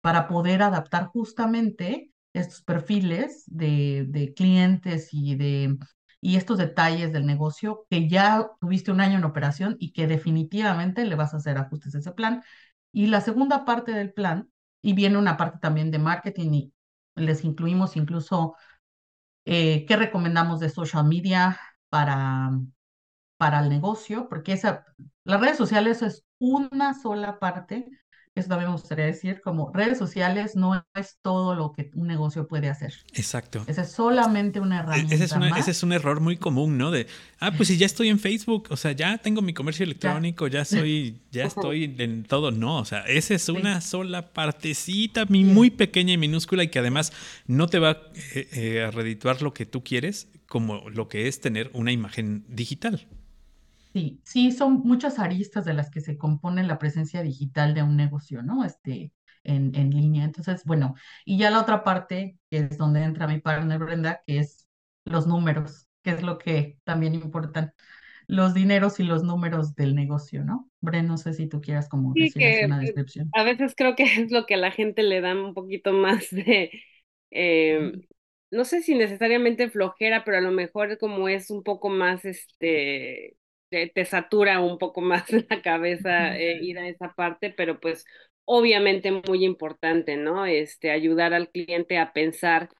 para 0.00 0.28
poder 0.28 0.62
adaptar 0.62 1.06
justamente 1.06 2.10
estos 2.32 2.62
perfiles 2.62 3.44
de, 3.46 4.04
de 4.08 4.34
clientes 4.34 5.08
y 5.12 5.36
de 5.36 5.78
y 6.20 6.36
estos 6.36 6.58
detalles 6.58 7.12
del 7.12 7.26
negocio 7.26 7.86
que 7.90 8.08
ya 8.08 8.50
tuviste 8.60 8.90
un 8.90 9.00
año 9.00 9.18
en 9.18 9.24
operación 9.24 9.76
y 9.78 9.92
que 9.92 10.06
definitivamente 10.06 11.04
le 11.04 11.14
vas 11.14 11.34
a 11.34 11.36
hacer 11.36 11.56
ajustes 11.58 11.94
a 11.94 11.98
ese 11.98 12.12
plan. 12.12 12.42
Y 12.92 13.06
la 13.08 13.20
segunda 13.20 13.64
parte 13.64 13.92
del 13.92 14.12
plan, 14.12 14.50
y 14.82 14.94
viene 14.94 15.18
una 15.18 15.36
parte 15.36 15.58
también 15.60 15.90
de 15.90 15.98
marketing 15.98 16.50
y 16.52 16.72
les 17.16 17.44
incluimos 17.44 17.96
incluso 17.96 18.56
eh, 19.44 19.86
qué 19.86 19.96
recomendamos 19.96 20.60
de 20.60 20.68
social 20.70 21.04
media 21.06 21.58
para, 21.88 22.50
para 23.36 23.60
el 23.60 23.68
negocio, 23.68 24.28
porque 24.28 24.52
esa, 24.52 24.84
las 25.24 25.40
redes 25.40 25.58
sociales 25.58 26.02
es 26.02 26.24
una 26.38 26.94
sola 26.94 27.38
parte, 27.38 27.88
eso 28.40 28.48
también 28.48 28.70
me 28.70 28.76
gustaría 28.76 29.06
decir, 29.06 29.40
como 29.42 29.72
redes 29.72 29.98
sociales 29.98 30.56
no 30.56 30.84
es 30.94 31.18
todo 31.22 31.54
lo 31.54 31.72
que 31.72 31.90
un 31.94 32.06
negocio 32.06 32.46
puede 32.46 32.68
hacer. 32.68 32.94
Exacto. 33.14 33.64
Esa 33.66 33.82
es 33.82 33.92
solamente 33.92 34.60
una 34.60 34.80
herramienta. 34.80 35.14
Ese 35.14 35.24
es, 35.24 35.32
ese 35.56 35.70
es 35.70 35.82
un 35.82 35.92
error 35.92 36.20
muy 36.20 36.36
común, 36.36 36.76
¿no? 36.76 36.90
De, 36.90 37.06
ah, 37.40 37.52
pues 37.52 37.68
si 37.68 37.76
ya 37.76 37.86
estoy 37.86 38.08
en 38.08 38.18
Facebook, 38.18 38.68
o 38.70 38.76
sea, 38.76 38.92
ya 38.92 39.18
tengo 39.18 39.42
mi 39.42 39.54
comercio 39.54 39.84
electrónico, 39.84 40.46
ya, 40.48 40.64
soy, 40.66 41.20
ya 41.30 41.44
estoy 41.44 41.94
en 41.98 42.24
todo. 42.24 42.50
No, 42.50 42.78
o 42.78 42.84
sea, 42.84 43.00
esa 43.06 43.34
es 43.34 43.48
una 43.48 43.80
sola 43.80 44.32
partecita 44.32 45.24
muy 45.26 45.70
pequeña 45.70 46.12
y 46.12 46.18
minúscula 46.18 46.62
y 46.62 46.68
que 46.68 46.78
además 46.78 47.12
no 47.46 47.66
te 47.68 47.78
va 47.78 48.02
eh, 48.34 48.48
eh, 48.52 48.84
a 48.84 48.90
redituar 48.90 49.42
lo 49.42 49.54
que 49.54 49.66
tú 49.66 49.82
quieres 49.82 50.28
como 50.46 50.88
lo 50.90 51.08
que 51.08 51.28
es 51.28 51.40
tener 51.40 51.70
una 51.72 51.92
imagen 51.92 52.44
digital. 52.48 53.06
Sí, 53.96 54.20
sí, 54.24 54.52
son 54.52 54.82
muchas 54.84 55.18
aristas 55.18 55.64
de 55.64 55.72
las 55.72 55.88
que 55.88 56.02
se 56.02 56.18
compone 56.18 56.62
la 56.62 56.78
presencia 56.78 57.22
digital 57.22 57.72
de 57.72 57.82
un 57.82 57.96
negocio, 57.96 58.42
¿no? 58.42 58.62
Este, 58.62 59.10
en, 59.42 59.74
en 59.74 59.88
línea. 59.88 60.26
Entonces, 60.26 60.64
bueno, 60.66 60.96
y 61.24 61.38
ya 61.38 61.50
la 61.50 61.62
otra 61.62 61.82
parte, 61.82 62.36
que 62.50 62.58
es 62.58 62.76
donde 62.76 63.02
entra 63.02 63.26
mi 63.26 63.40
partner 63.40 63.78
Brenda, 63.78 64.20
que 64.26 64.40
es 64.40 64.68
los 65.06 65.26
números, 65.26 65.88
que 66.02 66.10
es 66.10 66.22
lo 66.22 66.36
que 66.36 66.76
también 66.84 67.14
importan, 67.14 67.72
los 68.26 68.52
dineros 68.52 69.00
y 69.00 69.04
los 69.04 69.22
números 69.22 69.74
del 69.76 69.94
negocio, 69.94 70.44
¿no? 70.44 70.68
Brenda, 70.82 71.12
no 71.12 71.16
sé 71.16 71.32
si 71.32 71.46
tú 71.46 71.62
quieras 71.62 71.88
como 71.88 72.12
decir 72.12 72.42
una 72.66 72.78
descripción. 72.78 73.30
A 73.32 73.44
veces 73.44 73.72
creo 73.74 73.96
que 73.96 74.02
es 74.26 74.30
lo 74.30 74.44
que 74.44 74.56
a 74.56 74.58
la 74.58 74.72
gente 74.72 75.04
le 75.04 75.22
da 75.22 75.32
un 75.32 75.54
poquito 75.54 75.94
más 75.94 76.28
de, 76.30 76.70
em, 77.30 78.02
no 78.50 78.66
sé 78.66 78.82
si 78.82 78.94
necesariamente 78.94 79.70
flojera, 79.70 80.22
pero 80.22 80.36
a 80.36 80.42
lo 80.42 80.50
mejor 80.50 80.98
como 80.98 81.30
es 81.30 81.48
un 81.48 81.62
poco 81.62 81.88
más, 81.88 82.26
este, 82.26 83.38
te, 83.94 84.04
satura 84.04 84.60
un 84.60 84.78
poco 84.78 85.00
más 85.00 85.24
la 85.50 85.62
cabeza 85.62 86.36
eh, 86.38 86.58
ir 86.62 86.78
a 86.78 86.88
esa 86.88 87.12
parte, 87.14 87.50
pero 87.50 87.80
pues 87.80 88.04
obviamente 88.46 89.10
muy 89.12 89.44
importante, 89.44 90.16
¿no? 90.16 90.46
Este, 90.46 90.90
ayudar 90.90 91.34
al 91.34 91.50
cliente 91.50 91.98
a 91.98 92.12
pensar 92.12 92.70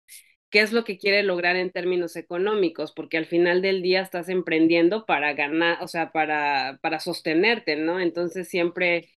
qué 0.50 0.60
es 0.60 0.72
lo 0.72 0.84
que 0.84 0.98
quiere 0.98 1.22
lograr 1.22 1.56
en 1.56 1.70
términos 1.72 2.16
económicos, 2.16 2.92
porque 2.92 3.18
al 3.18 3.26
final 3.26 3.62
del 3.62 3.82
día 3.82 4.00
estás 4.02 4.28
emprendiendo 4.28 5.04
para 5.06 5.34
ganar, 5.34 5.82
o 5.82 5.88
sea, 5.88 6.12
para, 6.12 6.78
para 6.82 7.00
sostenerte, 7.00 7.76
¿no? 7.76 8.00
Entonces 8.00 8.48
siempre, 8.48 9.10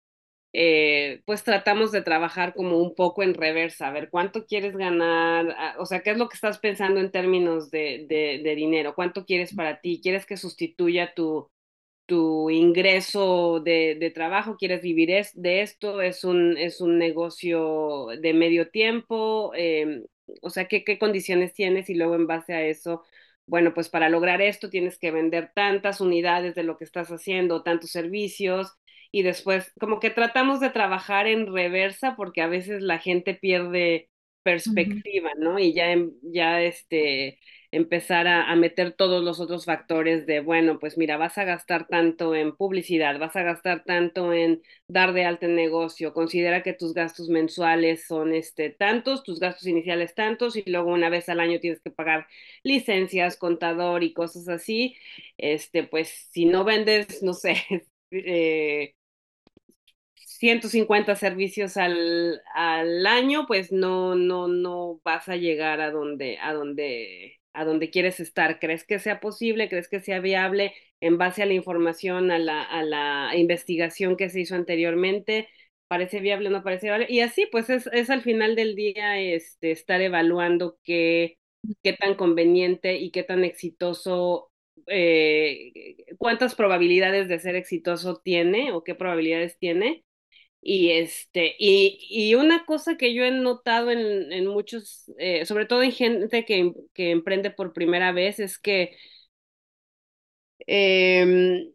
eh, 0.53 1.21
pues 1.25 1.43
tratamos 1.43 1.91
de 1.91 2.01
trabajar 2.01 2.53
como 2.55 2.79
un 2.79 2.95
poco 2.95 3.23
en 3.23 3.33
reversa, 3.35 3.87
a 3.87 3.91
ver 3.91 4.09
cuánto 4.09 4.45
quieres 4.45 4.77
ganar, 4.77 5.55
ah, 5.57 5.75
o 5.79 5.85
sea, 5.85 6.01
qué 6.01 6.11
es 6.11 6.17
lo 6.17 6.29
que 6.29 6.35
estás 6.35 6.59
pensando 6.59 6.99
en 7.01 7.11
términos 7.11 7.71
de, 7.71 8.05
de, 8.09 8.41
de 8.43 8.55
dinero, 8.55 8.95
cuánto 8.95 9.25
quieres 9.25 9.53
para 9.55 9.81
ti, 9.81 9.99
quieres 10.01 10.25
que 10.25 10.37
sustituya 10.37 11.13
tu, 11.15 11.49
tu 12.07 12.49
ingreso 12.49 13.59
de, 13.61 13.95
de, 13.99 14.11
trabajo, 14.11 14.57
quieres 14.57 14.81
vivir 14.81 15.11
es, 15.11 15.39
de 15.39 15.61
esto, 15.61 16.01
es 16.01 16.23
un, 16.23 16.57
es 16.57 16.81
un 16.81 16.97
negocio 16.97 18.07
de 18.21 18.33
medio 18.33 18.69
tiempo, 18.69 19.51
em, 19.55 20.05
o 20.41 20.49
sea, 20.49 20.67
¿qué, 20.67 20.83
¿qué 20.83 20.97
condiciones 20.99 21.53
tienes 21.53 21.89
y 21.89 21.95
luego 21.95 22.15
en 22.15 22.27
base 22.27 22.53
a 22.53 22.63
eso, 22.63 23.03
bueno, 23.45 23.73
pues 23.73 23.89
para 23.89 24.09
lograr 24.09 24.41
esto 24.41 24.69
tienes 24.69 24.97
que 24.99 25.11
vender 25.11 25.51
tantas 25.55 26.01
unidades 26.01 26.55
de 26.55 26.63
lo 26.63 26.77
que 26.77 26.85
estás 26.85 27.09
haciendo, 27.09 27.63
tantos 27.63 27.91
servicios 27.91 28.73
y 29.11 29.23
después 29.23 29.73
como 29.79 29.99
que 29.99 30.09
tratamos 30.09 30.59
de 30.59 30.69
trabajar 30.69 31.27
en 31.27 31.51
reversa 31.53 32.15
porque 32.15 32.41
a 32.41 32.47
veces 32.47 32.81
la 32.81 32.99
gente 32.99 33.35
pierde 33.35 34.09
perspectiva, 34.43 35.31
¿no? 35.37 35.59
Y 35.59 35.73
ya, 35.73 35.95
ya 36.21 36.61
este, 36.61 37.39
empezar 37.77 38.27
a, 38.27 38.55
meter 38.55 38.91
todos 38.93 39.23
los 39.23 39.39
otros 39.39 39.65
factores 39.65 40.25
de, 40.25 40.39
bueno, 40.41 40.79
pues 40.79 40.97
mira, 40.97 41.17
vas 41.17 41.37
a 41.37 41.43
gastar 41.45 41.87
tanto 41.87 42.35
en 42.35 42.55
publicidad, 42.55 43.19
vas 43.19 43.35
a 43.35 43.43
gastar 43.43 43.83
tanto 43.85 44.33
en 44.33 44.61
dar 44.87 45.13
de 45.13 45.25
alta 45.25 45.45
el 45.45 45.55
negocio, 45.55 46.13
considera 46.13 46.63
que 46.63 46.73
tus 46.73 46.93
gastos 46.93 47.29
mensuales 47.29 48.05
son 48.07 48.33
este, 48.33 48.69
tantos, 48.71 49.23
tus 49.23 49.39
gastos 49.39 49.67
iniciales 49.67 50.15
tantos, 50.15 50.55
y 50.55 50.63
luego 50.65 50.91
una 50.91 51.09
vez 51.09 51.29
al 51.29 51.39
año 51.39 51.59
tienes 51.59 51.81
que 51.81 51.91
pagar 51.91 52.27
licencias, 52.63 53.37
contador 53.37 54.03
y 54.03 54.13
cosas 54.13 54.47
así, 54.49 54.95
este, 55.37 55.83
pues 55.83 56.09
si 56.31 56.45
no 56.45 56.63
vendes, 56.63 57.23
no 57.23 57.33
sé, 57.33 57.55
eh, 58.11 58.95
150 60.37 61.15
servicios 61.15 61.77
al, 61.77 62.41
al, 62.53 63.05
año, 63.07 63.47
pues 63.47 63.71
no, 63.71 64.15
no, 64.15 64.47
no 64.47 64.99
vas 65.03 65.27
a 65.29 65.35
llegar 65.35 65.81
a 65.81 65.91
donde, 65.91 66.37
a 66.39 66.53
donde, 66.53 67.36
a 67.57 67.65
donde 67.65 67.89
quieres 67.89 68.19
estar. 68.19 68.59
¿Crees 68.59 68.85
que 68.85 68.99
sea 68.99 69.19
posible? 69.19 69.69
¿Crees 69.69 69.87
que 69.89 69.99
sea 69.99 70.19
viable 70.19 70.73
en 71.01 71.17
base 71.17 71.43
a 71.43 71.45
la 71.45 71.53
información, 71.53 72.31
a 72.31 72.39
la, 72.39 72.63
a 72.63 72.83
la 72.83 73.31
investigación 73.35 74.17
que 74.17 74.29
se 74.29 74.41
hizo 74.41 74.55
anteriormente? 74.55 75.49
¿Parece 75.87 76.19
viable 76.19 76.49
o 76.49 76.51
no 76.51 76.63
parece 76.63 76.87
viable? 76.87 77.07
Y 77.09 77.21
así, 77.21 77.47
pues 77.51 77.69
es, 77.69 77.87
es 77.93 78.09
al 78.09 78.21
final 78.21 78.55
del 78.55 78.75
día 78.75 79.19
este, 79.19 79.71
estar 79.71 80.01
evaluando 80.01 80.77
qué, 80.83 81.37
qué 81.83 81.93
tan 81.93 82.15
conveniente 82.15 82.97
y 82.97 83.11
qué 83.11 83.23
tan 83.23 83.43
exitoso 83.43 84.51
eh, 84.87 85.71
cuántas 86.17 86.55
probabilidades 86.55 87.27
de 87.27 87.39
ser 87.39 87.55
exitoso 87.55 88.21
tiene 88.23 88.71
o 88.73 88.83
qué 88.83 88.95
probabilidades 88.95 89.57
tiene 89.59 90.03
y 90.61 90.91
este, 90.91 91.55
y, 91.59 91.99
y, 92.09 92.35
una 92.35 92.65
cosa 92.65 92.97
que 92.97 93.13
yo 93.13 93.23
he 93.23 93.31
notado 93.31 93.91
en, 93.91 94.31
en 94.33 94.47
muchos, 94.47 95.05
eh, 95.17 95.45
sobre 95.45 95.65
todo 95.65 95.83
en 95.83 95.91
gente 95.93 96.45
que, 96.45 96.73
que, 96.93 97.11
emprende 97.11 97.51
por 97.51 97.73
primera 97.73 98.11
vez, 98.11 98.39
es 98.39 98.57
que 98.59 98.97
eh, 100.67 101.71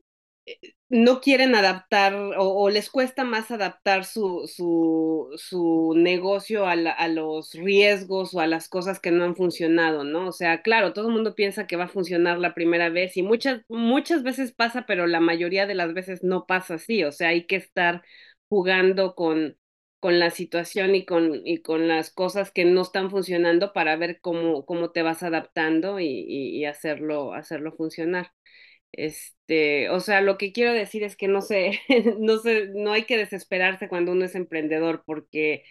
no 0.88 1.20
quieren 1.22 1.54
adaptar 1.54 2.14
o, 2.14 2.68
les 2.68 2.90
cuesta 2.90 3.24
más 3.24 3.50
adaptar 3.50 4.04
su, 4.04 4.46
su, 4.46 5.30
su 5.36 5.94
negocio 5.96 6.66
a, 6.66 6.72
a, 6.72 7.08
los 7.08 7.54
riesgos 7.54 8.34
o 8.34 8.40
a 8.40 8.46
las 8.46 8.68
cosas 8.68 9.00
que 9.00 9.10
no 9.10 9.24
han 9.24 9.34
funcionado, 9.34 10.04
¿no? 10.04 10.28
O 10.28 10.32
sea, 10.32 10.60
claro, 10.60 10.92
todo 10.92 11.08
el 11.08 11.14
mundo 11.14 11.34
piensa 11.34 11.66
que 11.66 11.76
va 11.76 11.84
a 11.84 11.88
funcionar 11.88 12.38
la 12.38 12.52
primera 12.54 12.90
vez 12.90 13.16
y 13.16 13.22
muchas, 13.22 13.62
muchas 13.68 14.22
veces 14.22 14.52
pasa, 14.52 14.84
pero 14.86 15.06
la 15.06 15.20
mayoría 15.20 15.66
de 15.66 15.74
las 15.74 15.94
veces 15.94 16.22
no 16.22 16.44
pasa 16.46 16.74
así, 16.74 17.04
o 17.04 17.12
sea, 17.12 17.28
hay 17.28 17.46
que 17.46 17.56
estar 17.56 18.02
jugando 18.52 19.14
con, 19.14 19.56
con 19.98 20.18
la 20.18 20.28
situación 20.28 20.94
y 20.94 21.06
con, 21.06 21.40
y 21.46 21.62
con 21.62 21.88
las 21.88 22.10
cosas 22.12 22.50
que 22.50 22.66
no 22.66 22.82
están 22.82 23.10
funcionando 23.10 23.72
para 23.72 23.96
ver 23.96 24.20
cómo, 24.20 24.66
cómo 24.66 24.90
te 24.90 25.00
vas 25.00 25.22
adaptando 25.22 26.00
y, 26.00 26.06
y, 26.06 26.66
hacerlo, 26.66 27.32
hacerlo 27.32 27.72
funcionar. 27.72 28.32
Este, 28.92 29.88
o 29.88 30.00
sea, 30.00 30.20
lo 30.20 30.36
que 30.36 30.52
quiero 30.52 30.74
decir 30.74 31.02
es 31.02 31.16
que 31.16 31.28
no 31.28 31.40
sé, 31.40 31.80
no 32.20 32.36
sé, 32.40 32.68
no 32.74 32.92
hay 32.92 33.04
que 33.04 33.16
desesperarse 33.16 33.88
cuando 33.88 34.12
uno 34.12 34.26
es 34.26 34.34
emprendedor 34.34 35.02
porque 35.06 35.64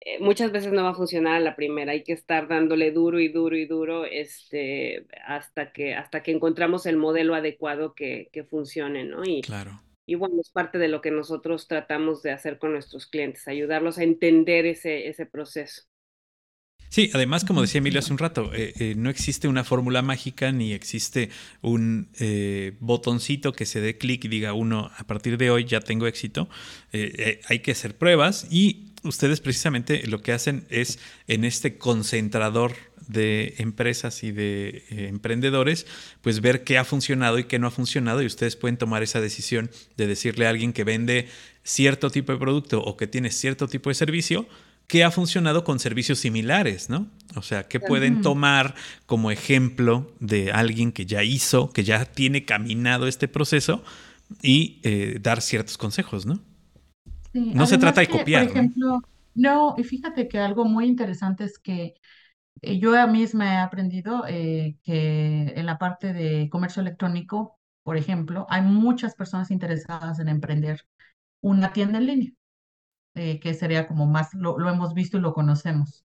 eh, 0.00 0.20
muchas 0.20 0.52
veces 0.52 0.72
no 0.72 0.84
va 0.84 0.90
a 0.90 0.94
funcionar 0.94 1.34
a 1.34 1.40
la 1.40 1.56
primera, 1.56 1.90
hay 1.90 2.04
que 2.04 2.12
estar 2.12 2.46
dándole 2.46 2.92
duro 2.92 3.18
y 3.18 3.26
duro 3.26 3.56
y 3.56 3.66
duro 3.66 4.04
este, 4.04 5.04
hasta, 5.26 5.72
que, 5.72 5.94
hasta 5.96 6.22
que 6.22 6.30
encontramos 6.30 6.86
el 6.86 6.96
modelo 6.96 7.34
adecuado 7.34 7.92
que, 7.96 8.28
que 8.32 8.44
funcione, 8.44 9.02
¿no? 9.02 9.24
Y, 9.24 9.40
claro 9.42 9.82
y 10.10 10.16
bueno, 10.16 10.40
es 10.40 10.50
parte 10.50 10.78
de 10.78 10.88
lo 10.88 11.00
que 11.00 11.12
nosotros 11.12 11.68
tratamos 11.68 12.20
de 12.20 12.32
hacer 12.32 12.58
con 12.58 12.72
nuestros 12.72 13.06
clientes, 13.06 13.46
ayudarlos 13.46 13.96
a 13.96 14.02
entender 14.02 14.66
ese, 14.66 15.06
ese 15.08 15.24
proceso. 15.24 15.82
Sí, 16.88 17.12
además, 17.14 17.44
como 17.44 17.60
decía 17.60 17.78
Emilio 17.78 18.00
hace 18.00 18.10
un 18.12 18.18
rato, 18.18 18.52
eh, 18.52 18.72
eh, 18.80 18.94
no 18.96 19.08
existe 19.08 19.46
una 19.46 19.62
fórmula 19.62 20.02
mágica 20.02 20.50
ni 20.50 20.72
existe 20.72 21.30
un 21.62 22.10
eh, 22.18 22.76
botoncito 22.80 23.52
que 23.52 23.66
se 23.66 23.80
dé 23.80 23.98
clic 23.98 24.24
y 24.24 24.28
diga 24.28 24.52
uno, 24.52 24.90
a 24.96 25.06
partir 25.06 25.38
de 25.38 25.52
hoy 25.52 25.64
ya 25.64 25.78
tengo 25.78 26.08
éxito. 26.08 26.48
hay 26.92 27.60
que 27.60 27.70
hacer 27.70 27.96
pruebas 27.96 28.48
y 28.50 28.90
ustedes 29.04 29.40
precisamente 29.40 30.04
lo 30.08 30.22
que 30.22 30.32
hacen 30.32 30.66
es 30.70 30.98
en 31.28 31.44
este 31.44 31.78
concentrador 31.78 32.72
de 33.10 33.54
empresas 33.58 34.22
y 34.22 34.32
de 34.32 34.84
eh, 34.90 35.08
emprendedores, 35.08 35.86
pues 36.20 36.40
ver 36.40 36.64
qué 36.64 36.78
ha 36.78 36.84
funcionado 36.84 37.38
y 37.38 37.44
qué 37.44 37.58
no 37.58 37.66
ha 37.66 37.70
funcionado 37.70 38.22
y 38.22 38.26
ustedes 38.26 38.56
pueden 38.56 38.76
tomar 38.76 39.02
esa 39.02 39.20
decisión 39.20 39.70
de 39.96 40.06
decirle 40.06 40.46
a 40.46 40.50
alguien 40.50 40.72
que 40.72 40.84
vende 40.84 41.28
cierto 41.62 42.10
tipo 42.10 42.32
de 42.32 42.38
producto 42.38 42.82
o 42.82 42.96
que 42.96 43.06
tiene 43.06 43.30
cierto 43.30 43.68
tipo 43.68 43.90
de 43.90 43.94
servicio, 43.94 44.46
qué 44.86 45.04
ha 45.04 45.10
funcionado 45.10 45.64
con 45.64 45.78
servicios 45.78 46.18
similares, 46.18 46.90
¿no? 46.90 47.08
O 47.36 47.42
sea, 47.42 47.68
qué 47.68 47.78
pueden 47.78 48.22
tomar 48.22 48.74
como 49.06 49.30
ejemplo 49.30 50.12
de 50.20 50.52
alguien 50.52 50.92
que 50.92 51.06
ya 51.06 51.22
hizo, 51.22 51.72
que 51.72 51.84
ya 51.84 52.04
tiene 52.04 52.44
caminado 52.44 53.06
este 53.06 53.28
proceso 53.28 53.82
y 54.42 54.80
eh, 54.82 55.18
dar 55.20 55.42
ciertos 55.42 55.78
consejos, 55.78 56.26
¿no? 56.26 56.40
no 57.32 57.66
se 57.66 57.78
trata 57.78 58.00
de 58.00 58.08
copiar. 58.08 58.48
Por 58.48 58.56
ejemplo, 58.56 59.02
¿no? 59.34 59.74
y 59.78 59.84
fíjate 59.84 60.26
que 60.28 60.38
algo 60.38 60.64
muy 60.64 60.86
interesante 60.86 61.44
es 61.44 61.58
que 61.58 61.94
yo 62.62 63.06
misma 63.08 63.54
he 63.54 63.58
aprendido 63.58 64.24
eh, 64.28 64.76
que 64.84 65.52
en 65.56 65.66
la 65.66 65.78
parte 65.78 66.12
de 66.12 66.48
comercio 66.50 66.82
electrónico, 66.82 67.58
por 67.82 67.96
ejemplo, 67.96 68.46
hay 68.50 68.62
muchas 68.62 69.14
personas 69.14 69.50
interesadas 69.50 70.18
en 70.20 70.28
emprender 70.28 70.82
una 71.42 71.72
tienda 71.72 71.98
en 71.98 72.06
línea, 72.06 72.32
eh, 73.14 73.40
que 73.40 73.54
sería 73.54 73.88
como 73.88 74.06
más, 74.06 74.34
lo, 74.34 74.58
lo 74.58 74.70
hemos 74.70 74.94
visto 74.94 75.18
y 75.18 75.20
lo 75.22 75.34
conocemos. 75.34 76.06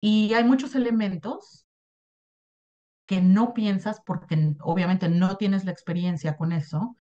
Y 0.00 0.34
hay 0.34 0.44
muchos 0.44 0.74
elementos 0.76 1.66
que 3.06 3.20
no 3.20 3.54
piensas 3.54 4.00
porque 4.06 4.54
obviamente 4.60 5.08
no 5.08 5.36
tienes 5.36 5.64
la 5.64 5.72
experiencia 5.72 6.36
con 6.36 6.52
eso, 6.52 6.96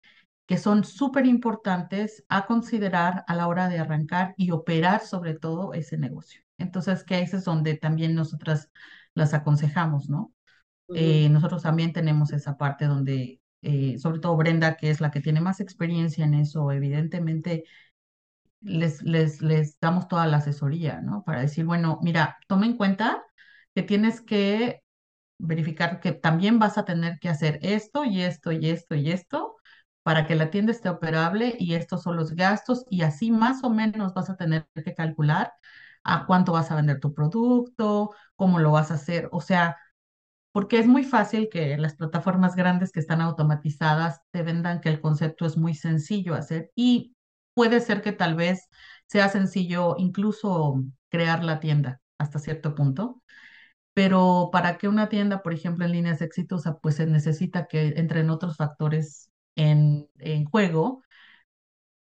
que 0.47 0.59
son 0.59 0.85
súper 0.85 1.27
importantes 1.27 2.25
a 2.31 2.47
considerar 2.47 3.25
a 3.29 3.37
la 3.37 3.49
hora 3.49 3.69
de 3.71 3.81
arrancar 3.81 4.35
y 4.39 4.53
operar 4.53 5.07
sobre 5.07 5.35
todo 5.35 5.75
ese 5.75 5.99
negocio. 5.99 6.44
Entonces, 6.59 7.05
que 7.05 7.17
ahí 7.17 7.25
es 7.25 7.45
donde 7.45 7.77
también 7.77 8.15
nosotras 8.15 8.71
las 9.15 9.35
aconsejamos, 9.35 10.09
¿no? 10.09 10.33
Eh, 10.95 11.29
nosotros 11.31 11.63
también 11.63 11.93
tenemos 11.93 12.33
esa 12.33 12.57
parte 12.59 12.87
donde, 12.87 13.41
eh, 13.63 13.99
sobre 13.99 14.21
todo 14.21 14.37
Brenda, 14.37 14.77
que 14.77 14.91
es 14.91 15.01
la 15.01 15.11
que 15.11 15.21
tiene 15.21 15.41
más 15.41 15.61
experiencia 15.61 16.25
en 16.25 16.35
eso, 16.35 16.73
evidentemente 16.73 17.65
les, 18.61 19.03
les, 19.03 19.43
les 19.43 19.79
damos 19.81 20.09
toda 20.09 20.27
la 20.27 20.39
asesoría, 20.39 21.01
¿no? 21.01 21.23
Para 21.25 21.41
decir, 21.43 21.65
bueno, 21.65 21.99
mira, 22.03 22.39
toma 22.49 22.67
en 22.67 22.77
cuenta 22.77 23.23
que 23.75 23.83
tienes 23.83 24.21
que 24.21 24.83
verificar 25.39 26.01
que 26.01 26.13
también 26.13 26.59
vas 26.59 26.79
a 26.79 26.85
tener 26.85 27.19
que 27.21 27.29
hacer 27.31 27.59
esto 27.63 28.05
y 28.05 28.23
esto 28.23 28.53
y 28.53 28.71
esto 28.71 28.95
y 28.97 29.11
esto 29.13 29.57
para 30.03 30.27
que 30.27 30.35
la 30.37 30.51
tienda 30.51 30.73
esté 30.73 30.89
operable 30.91 31.57
y 31.59 31.75
estos 31.75 32.03
son 32.03 32.17
los 32.17 32.35
gastos 32.37 32.87
y 32.91 33.03
así 33.03 33.31
más 33.33 33.65
o 33.65 33.71
menos 33.71 34.15
vas 34.15 34.31
a 34.31 34.37
tener 34.37 34.67
que 34.85 34.95
calcular 34.95 35.53
a 36.05 36.27
cuánto 36.27 36.53
vas 36.53 36.71
a 36.71 36.77
vender 36.77 37.01
tu 37.01 37.15
producto, 37.15 38.11
cómo 38.37 38.59
lo 38.61 38.73
vas 38.73 38.91
a 38.91 38.95
hacer, 38.95 39.29
o 39.33 39.41
sea, 39.41 39.77
porque 40.53 40.79
es 40.79 40.87
muy 40.87 41.05
fácil 41.05 41.49
que 41.51 41.77
las 41.79 41.97
plataformas 41.97 42.55
grandes 42.57 42.93
que 42.93 43.01
están 43.01 43.21
automatizadas 43.21 44.21
te 44.31 44.43
vendan 44.43 44.81
que 44.81 44.89
el 44.89 45.01
concepto 45.01 45.47
es 45.47 45.57
muy 45.57 45.75
sencillo 45.75 46.35
hacer 46.35 46.71
y 46.77 47.15
puede 47.55 47.81
ser 47.81 48.03
que 48.03 48.13
tal 48.13 48.35
vez 48.37 48.69
sea 49.07 49.29
sencillo 49.29 49.97
incluso 49.99 50.83
crear 51.11 51.45
la 51.45 51.61
tienda 51.61 52.01
hasta 52.19 52.39
cierto 52.39 52.75
punto, 52.75 53.23
pero 53.95 54.51
para 54.53 54.79
que 54.79 54.89
una 54.89 55.09
tienda, 55.09 55.43
por 55.43 55.53
ejemplo, 55.53 55.85
en 55.85 55.93
línea 55.93 56.17
sea 56.17 56.27
exitosa, 56.27 56.79
pues 56.81 56.97
se 56.97 57.07
necesita 57.07 57.67
que 57.67 57.89
entren 57.97 58.31
otros 58.31 58.57
factores 58.57 59.31
en, 59.57 60.09
en 60.19 60.45
juego 60.47 61.03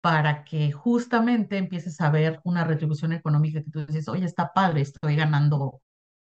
para 0.06 0.44
que 0.44 0.70
justamente 0.70 1.58
empieces 1.58 2.00
a 2.00 2.10
ver 2.10 2.40
una 2.44 2.62
retribución 2.64 3.12
económica 3.12 3.60
que 3.64 3.72
tú 3.72 3.84
dices, 3.86 4.08
oye, 4.08 4.24
está 4.24 4.52
padre, 4.52 4.82
estoy 4.82 5.16
ganando, 5.16 5.82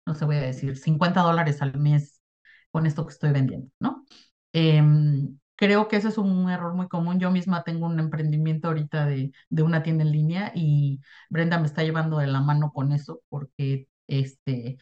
no 0.07 0.15
sé, 0.15 0.25
voy 0.27 0.37
a 0.37 0.41
decir, 0.43 0.77
50 0.79 1.23
dólares 1.23 1.63
al 1.63 1.79
mes 1.79 2.23
con 2.71 2.87
esto 2.87 3.07
que 3.07 3.13
estoy 3.15 3.33
vendiendo, 3.33 3.71
¿no? 3.81 4.05
Em, 4.53 5.39
creo 5.57 5.89
que 5.89 5.97
ese 5.97 6.09
es 6.09 6.19
un 6.19 6.51
error 6.51 6.75
muy 6.75 6.89
común. 6.89 7.21
Yo 7.21 7.31
misma 7.31 7.65
tengo 7.65 7.87
un 7.87 8.01
emprendimiento 8.01 8.69
ahorita 8.69 9.07
de, 9.07 9.33
de 9.51 9.63
una 9.63 9.83
tienda 9.83 10.05
en 10.05 10.13
línea 10.13 10.53
y 10.55 11.01
Brenda 11.31 11.59
me 11.61 11.67
está 11.67 11.83
llevando 11.85 12.19
de 12.19 12.29
la 12.29 12.41
mano 12.41 12.73
con 12.73 12.93
eso 12.93 13.23
porque 13.29 13.89
este, 14.09 14.79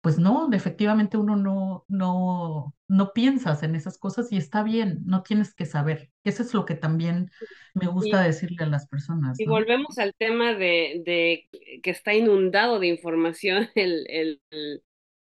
pues 0.00 0.18
no, 0.18 0.48
efectivamente 0.52 1.16
uno 1.16 1.36
no, 1.36 1.84
no, 1.88 2.74
no 2.86 3.12
piensas 3.12 3.62
en 3.62 3.74
esas 3.74 3.98
cosas 3.98 4.30
y 4.30 4.36
está 4.36 4.62
bien, 4.62 5.00
no 5.06 5.22
tienes 5.22 5.54
que 5.54 5.66
saber. 5.66 6.10
Eso 6.24 6.42
es 6.42 6.54
lo 6.54 6.64
que 6.64 6.74
también 6.74 7.30
me 7.74 7.88
gusta 7.88 8.22
decirle 8.22 8.58
a 8.60 8.66
las 8.66 8.86
personas. 8.86 9.38
Y 9.40 9.46
volvemos 9.46 9.98
al 9.98 10.14
tema 10.14 10.54
de, 10.54 11.02
de, 11.04 11.48
que 11.82 11.90
está 11.90 12.14
inundado 12.14 12.78
de 12.78 12.86
información 12.86 13.68
el, 13.74 14.06
el, 14.08 14.40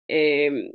em, 0.07 0.71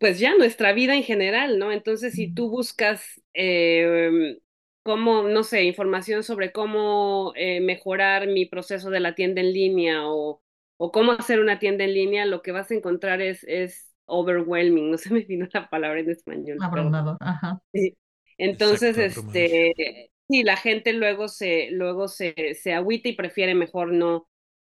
pues 0.00 0.18
ya 0.18 0.34
nuestra 0.36 0.72
vida 0.72 0.94
en 0.94 1.02
general, 1.02 1.58
¿no? 1.58 1.72
Entonces, 1.72 2.14
si 2.14 2.32
tú 2.32 2.48
buscas 2.50 3.20
eh, 3.34 4.38
cómo, 4.82 5.24
no 5.24 5.44
sé, 5.44 5.64
información 5.64 6.22
sobre 6.22 6.52
cómo 6.52 7.32
eh, 7.36 7.60
mejorar 7.60 8.26
mi 8.28 8.46
proceso 8.46 8.88
de 8.90 9.00
la 9.00 9.14
tienda 9.14 9.42
en 9.42 9.52
línea 9.52 10.08
o 10.08 10.42
o 10.78 10.92
cómo 10.92 11.12
hacer 11.12 11.40
una 11.40 11.58
tienda 11.58 11.84
en 11.84 11.94
línea, 11.94 12.24
lo 12.26 12.42
que 12.42 12.52
vas 12.52 12.70
a 12.70 12.74
encontrar 12.74 13.20
es, 13.20 13.44
es 13.44 13.92
overwhelming, 14.06 14.90
no 14.92 14.98
se 14.98 15.12
me 15.12 15.20
vino 15.20 15.46
la 15.52 15.68
palabra 15.68 16.00
en 16.00 16.10
español. 16.10 16.58
Abrumador, 16.60 17.16
ajá. 17.20 17.60
Sí. 17.72 17.96
Entonces, 18.38 18.96
este, 18.98 20.10
sí, 20.28 20.42
la 20.44 20.56
gente 20.56 20.92
luego 20.92 21.28
se, 21.28 21.70
luego 21.72 22.08
se, 22.08 22.54
se 22.54 22.72
agüita 22.72 23.08
y 23.08 23.16
prefiere 23.16 23.54
mejor 23.54 23.92
no, 23.92 24.28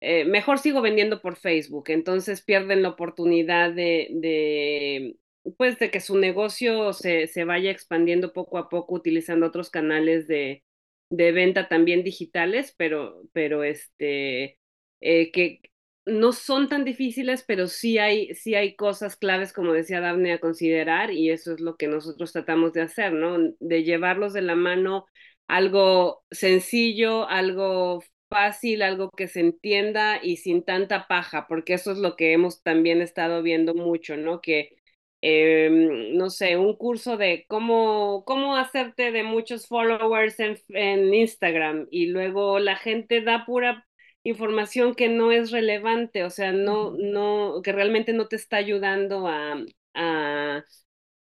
eh, 0.02 0.26
mejor 0.26 0.60
sigo 0.60 0.82
vendiendo 0.82 1.22
por 1.22 1.36
Facebook, 1.36 1.86
entonces 1.90 2.42
pierden 2.42 2.82
la 2.84 2.90
oportunidad 2.90 3.72
de, 3.74 4.08
de 4.12 5.18
pues 5.58 5.80
de 5.80 5.92
que 5.92 6.00
su 6.00 6.18
negocio 6.18 6.94
se, 6.94 7.28
se 7.28 7.44
vaya 7.44 7.72
expandiendo 7.72 8.34
poco 8.34 8.58
a 8.58 8.70
poco 8.70 8.96
utilizando 8.96 9.48
otros 9.48 9.70
canales 9.70 10.28
de, 10.28 10.64
de 11.10 11.32
venta 11.32 11.68
también 11.68 12.04
digitales, 12.04 12.74
pero, 12.78 13.24
pero 13.34 13.64
este, 13.64 14.58
eh, 15.02 15.32
que 15.32 15.62
no 16.10 16.32
son 16.34 16.70
tan 16.70 16.86
difíciles, 16.86 17.44
pero 17.48 17.68
sí 17.68 17.98
hay, 17.98 18.34
sí 18.36 18.56
hay 18.56 18.76
cosas 18.76 19.16
claves, 19.16 19.54
como 19.54 19.74
decía 19.74 20.02
Daphne, 20.02 20.34
a 20.34 20.40
considerar, 20.40 21.12
y 21.12 21.30
eso 21.32 21.54
es 21.54 21.60
lo 21.62 21.78
que 21.78 21.88
nosotros 21.88 22.32
tratamos 22.34 22.74
de 22.74 22.82
hacer, 22.82 23.14
¿no? 23.14 23.38
De 23.60 23.84
llevarlos 23.84 24.34
de 24.34 24.42
la 24.42 24.56
mano 24.56 25.06
algo 25.48 26.24
sencillo, 26.32 27.28
algo 27.28 28.04
fácil, 28.30 28.82
algo 28.84 29.10
que 29.12 29.28
se 29.28 29.40
entienda 29.42 30.20
y 30.24 30.38
sin 30.38 30.64
tanta 30.64 31.08
paja, 31.08 31.48
porque 31.48 31.74
eso 31.74 31.92
es 31.92 31.98
lo 31.98 32.16
que 32.16 32.34
hemos 32.34 32.62
también 32.64 33.02
estado 33.02 33.42
viendo 33.42 33.74
mucho, 33.74 34.16
¿no? 34.18 34.42
Que, 34.42 34.78
eh, 35.22 35.70
no 36.14 36.30
sé, 36.30 36.56
un 36.58 36.76
curso 36.78 37.18
de 37.18 37.46
cómo, 37.48 38.24
cómo 38.26 38.56
hacerte 38.56 39.12
de 39.12 39.24
muchos 39.24 39.68
followers 39.68 40.40
en, 40.40 40.58
en 40.70 41.14
Instagram 41.14 41.88
y 41.92 42.08
luego 42.08 42.60
la 42.60 42.76
gente 42.78 43.22
da 43.22 43.46
pura 43.46 43.86
información 44.30 44.96
que 44.96 45.10
no 45.10 45.32
es 45.32 45.52
relevante, 45.52 46.24
o 46.24 46.30
sea, 46.30 46.52
no, 46.52 46.92
no, 46.92 47.62
que 47.64 47.72
realmente 47.72 48.14
no 48.14 48.28
te 48.28 48.36
está 48.36 48.58
ayudando 48.58 49.28
a, 49.28 49.64
a, 49.94 50.64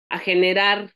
a 0.09 0.19
generar 0.19 0.93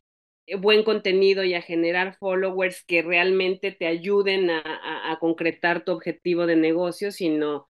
eh, 0.47 0.55
buen 0.55 0.83
contenido 0.83 1.43
y 1.43 1.53
a 1.53 1.61
generar 1.61 2.15
followers 2.17 2.83
que 2.85 3.01
realmente 3.01 3.71
te 3.71 3.87
ayuden 3.87 4.49
a, 4.49 4.59
a, 4.61 5.11
a, 5.11 5.19
concretar 5.19 5.85
tu 5.85 5.91
objetivo 5.93 6.45
de 6.47 6.55
negocio, 6.55 7.11
sino 7.11 7.69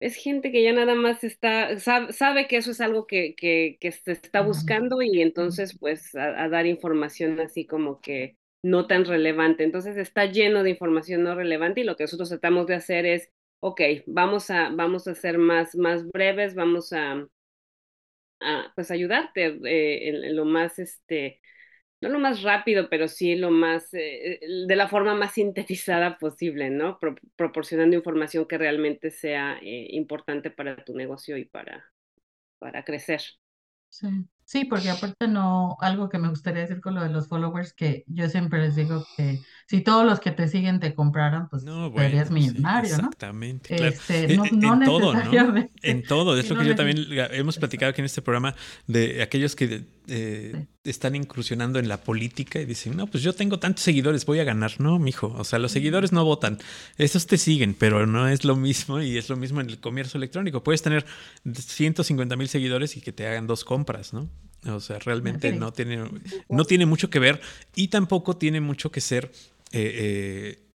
es 0.00 0.16
gente 0.16 0.50
que 0.52 0.62
ya 0.64 0.72
nada 0.72 0.94
más 0.94 1.24
está, 1.24 1.78
sabe, 1.78 2.12
sabe 2.12 2.48
que 2.48 2.56
eso 2.56 2.72
es 2.72 2.80
algo 2.80 3.06
que, 3.06 3.34
que, 3.36 3.78
que, 3.80 3.92
se 3.92 4.12
está 4.12 4.42
buscando 4.42 5.00
y 5.02 5.22
entonces 5.22 5.78
pues 5.78 6.14
a, 6.16 6.44
a, 6.44 6.48
dar 6.48 6.66
información 6.66 7.38
así 7.40 7.66
como 7.66 8.00
que 8.00 8.36
no 8.62 8.86
tan 8.86 9.04
relevante. 9.04 9.64
Entonces 9.64 9.96
está 9.96 10.26
lleno 10.26 10.62
de 10.62 10.70
información 10.70 11.22
no 11.22 11.34
relevante 11.34 11.80
y 11.80 11.84
lo 11.84 11.96
que 11.96 12.04
nosotros 12.04 12.28
tratamos 12.30 12.66
de 12.66 12.74
hacer 12.74 13.06
es, 13.06 13.30
ok, 13.62 13.80
vamos 14.06 14.50
a, 14.50 14.70
vamos 14.70 15.06
a 15.06 15.14
ser 15.14 15.38
más, 15.38 15.76
más 15.76 16.04
breves, 16.08 16.54
vamos 16.56 16.92
a, 16.92 17.24
a 18.40 18.72
pues 18.74 18.90
ayudarte 18.90 19.46
eh, 19.64 20.08
en, 20.08 20.36
lo 20.36 20.44
más, 20.44 20.80
este, 20.80 21.40
no 22.00 22.08
lo 22.08 22.18
más 22.18 22.42
rápido, 22.42 22.88
pero 22.90 23.06
sí 23.06 23.36
lo 23.36 23.50
más, 23.52 23.94
eh, 23.94 24.40
de 24.66 24.76
la 24.76 24.88
forma 24.88 25.14
más 25.14 25.34
sintetizada 25.34 26.18
posible, 26.18 26.70
¿no? 26.70 26.98
Pro 26.98 27.14
proporcionando 27.36 27.96
información 27.96 28.46
que 28.46 28.58
realmente 28.58 29.12
sea 29.12 29.58
eh, 29.62 29.86
importante 29.90 30.50
para 30.50 30.84
tu 30.84 30.96
negocio 30.96 31.36
y 31.36 31.44
para, 31.44 31.84
para 32.58 32.84
crecer. 32.84 33.22
Sí. 33.90 34.08
Sí, 34.44 34.64
porque 34.64 34.90
aparte 34.90 35.28
no, 35.28 35.76
algo 35.80 36.08
que 36.08 36.18
me 36.18 36.28
gustaría 36.28 36.62
decir 36.62 36.80
con 36.80 36.94
lo 36.94 37.02
de 37.02 37.08
los 37.08 37.28
followers, 37.28 37.72
que 37.72 38.04
yo 38.06 38.28
siempre 38.28 38.60
les 38.60 38.76
digo 38.76 39.06
que 39.16 39.40
si 39.66 39.80
todos 39.80 40.04
los 40.04 40.20
que 40.20 40.30
te 40.30 40.48
siguen 40.48 40.80
te 40.80 40.94
compraran, 40.94 41.48
pues 41.48 41.64
no, 41.64 41.90
bueno, 41.90 42.08
serías 42.08 42.30
millonario, 42.30 42.90
sí, 42.90 42.96
exactamente, 42.96 43.74
¿no? 43.74 43.78
Claro. 43.78 43.92
Este, 43.94 44.36
no, 44.36 44.44
no 44.52 44.72
en 44.74 44.78
necesariamente. 44.80 45.30
Todo, 45.30 45.52
¿no? 45.52 45.70
En 45.82 46.02
todo, 46.02 46.38
es 46.38 46.50
lo 46.50 46.58
que 46.58 46.66
yo 46.66 46.74
también 46.74 47.06
hemos 47.30 47.56
platicado 47.58 47.90
aquí 47.90 48.00
en 48.00 48.06
este 48.06 48.20
programa 48.20 48.54
de 48.86 49.22
aquellos 49.22 49.56
que 49.56 49.86
eh, 50.08 50.66
están 50.84 51.14
incursionando 51.14 51.78
en 51.78 51.88
la 51.88 52.02
política 52.02 52.60
y 52.60 52.64
dicen, 52.64 52.96
no, 52.96 53.06
pues 53.06 53.22
yo 53.22 53.32
tengo 53.34 53.58
tantos 53.58 53.84
seguidores, 53.84 54.26
voy 54.26 54.40
a 54.40 54.44
ganar. 54.44 54.80
No, 54.80 54.98
mijo, 54.98 55.34
o 55.36 55.44
sea, 55.44 55.58
los 55.58 55.72
seguidores 55.72 56.12
no 56.12 56.24
votan, 56.24 56.58
esos 56.98 57.26
te 57.26 57.38
siguen, 57.38 57.74
pero 57.74 58.06
no 58.06 58.28
es 58.28 58.44
lo 58.44 58.56
mismo 58.56 59.00
y 59.00 59.16
es 59.16 59.28
lo 59.28 59.36
mismo 59.36 59.60
en 59.60 59.70
el 59.70 59.78
comercio 59.78 60.18
electrónico. 60.18 60.62
Puedes 60.62 60.82
tener 60.82 61.06
150 61.44 62.36
mil 62.36 62.48
seguidores 62.48 62.96
y 62.96 63.00
que 63.00 63.12
te 63.12 63.26
hagan 63.26 63.46
dos 63.46 63.64
compras, 63.64 64.12
¿no? 64.12 64.28
O 64.66 64.80
sea, 64.80 64.98
realmente 64.98 65.48
okay. 65.48 65.58
no, 65.58 65.72
tiene, 65.72 66.04
no 66.48 66.64
tiene 66.64 66.86
mucho 66.86 67.10
que 67.10 67.18
ver 67.18 67.40
y 67.74 67.88
tampoco 67.88 68.36
tiene 68.36 68.60
mucho 68.60 68.92
que 68.92 69.00
ser 69.00 69.32
eh, 69.72 70.58
eh, 70.60 70.71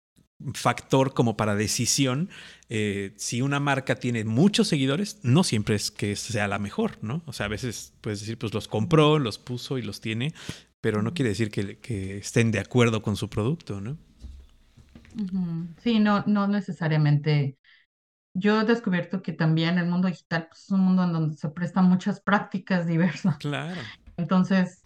factor 0.54 1.14
como 1.14 1.38
para 1.38 1.56
decisión. 1.56 2.30
Eh, 2.70 3.14
si 3.18 3.42
una 3.42 3.60
marca 3.60 3.96
tiene 3.96 4.24
muchos 4.26 4.68
seguidores, 4.68 5.20
no 5.24 5.44
siempre 5.44 5.76
es 5.76 5.92
que 5.92 6.16
sea 6.16 6.48
la 6.48 6.60
mejor, 6.60 6.98
¿no? 7.02 7.22
O 7.26 7.34
sea, 7.34 7.46
a 7.48 7.50
veces 7.50 7.94
puedes 8.02 8.20
decir, 8.20 8.38
pues 8.38 8.54
los 8.54 8.68
compró, 8.68 9.20
los 9.20 9.38
puso 9.38 9.78
y 9.78 9.82
los 9.82 10.02
tiene, 10.02 10.34
pero 10.82 11.02
no 11.02 11.14
quiere 11.14 11.30
decir 11.30 11.52
que, 11.52 11.80
que 11.80 12.18
estén 12.18 12.52
de 12.52 12.60
acuerdo 12.60 13.02
con 13.02 13.16
su 13.16 13.30
producto, 13.30 13.82
¿no? 13.82 13.98
Sí, 15.82 16.00
no, 16.00 16.24
no 16.28 16.48
necesariamente 16.48 17.58
yo 18.34 18.62
he 18.62 18.66
descubierto 18.66 19.22
que 19.22 19.32
también 19.32 19.78
el 19.78 19.88
mundo 19.88 20.10
digital 20.10 20.48
pues, 20.50 20.64
es 20.64 20.72
un 20.72 20.82
mundo 20.82 21.04
en 21.06 21.14
donde 21.14 21.38
se 21.38 21.50
prestan 21.50 21.86
muchas 21.86 22.20
prácticas 22.20 22.86
diversas. 22.86 23.38
Claro. 23.38 23.80
Entonces, 24.18 24.84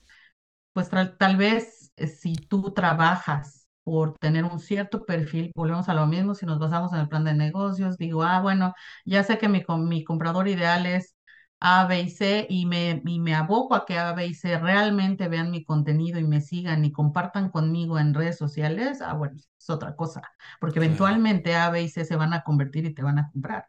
pues 0.74 0.90
tal 0.90 1.38
vez 1.38 1.92
eh, 1.96 2.08
si 2.08 2.34
tú 2.34 2.74
trabajas 2.74 3.59
por 3.90 4.20
tener 4.20 4.46
un 4.46 4.60
cierto 4.60 5.04
perfil, 5.04 5.52
volvemos 5.56 5.90
a 5.90 5.96
lo 5.96 6.06
mismo, 6.06 6.36
si 6.36 6.46
nos 6.46 6.60
basamos 6.60 6.94
en 6.94 7.00
el 7.00 7.10
plan 7.10 7.24
de 7.24 7.34
negocios, 7.34 7.98
digo, 7.98 8.22
ah, 8.22 8.40
bueno, 8.40 8.76
ya 9.04 9.24
sé 9.24 9.40
que 9.40 9.50
mi, 9.50 9.64
mi 9.80 10.04
comprador 10.04 10.48
ideal 10.48 10.86
es 10.86 11.16
A, 11.60 11.88
B 11.88 12.02
y 12.02 12.10
C 12.12 12.46
y 12.50 12.68
me, 12.68 13.02
y 13.04 13.20
me 13.20 13.34
aboco 13.34 13.74
a 13.74 13.88
que 13.88 13.98
A, 13.98 14.14
B 14.14 14.28
y 14.28 14.36
C 14.36 14.60
realmente 14.60 15.28
vean 15.28 15.50
mi 15.50 15.64
contenido 15.64 16.20
y 16.20 16.24
me 16.24 16.40
sigan 16.40 16.86
y 16.86 16.92
compartan 16.92 17.50
conmigo 17.50 17.98
en 17.98 18.14
redes 18.14 18.38
sociales, 18.38 19.02
ah, 19.02 19.14
bueno, 19.16 19.38
es 19.38 19.70
otra 19.72 19.96
cosa, 19.96 20.22
porque 20.60 20.78
eventualmente 20.78 21.56
A, 21.56 21.72
B 21.72 21.82
y 21.82 21.90
C 21.90 22.06
se 22.06 22.16
van 22.16 22.34
a 22.34 22.44
convertir 22.44 22.86
y 22.86 22.94
te 22.94 23.02
van 23.02 23.18
a 23.18 23.32
comprar. 23.32 23.66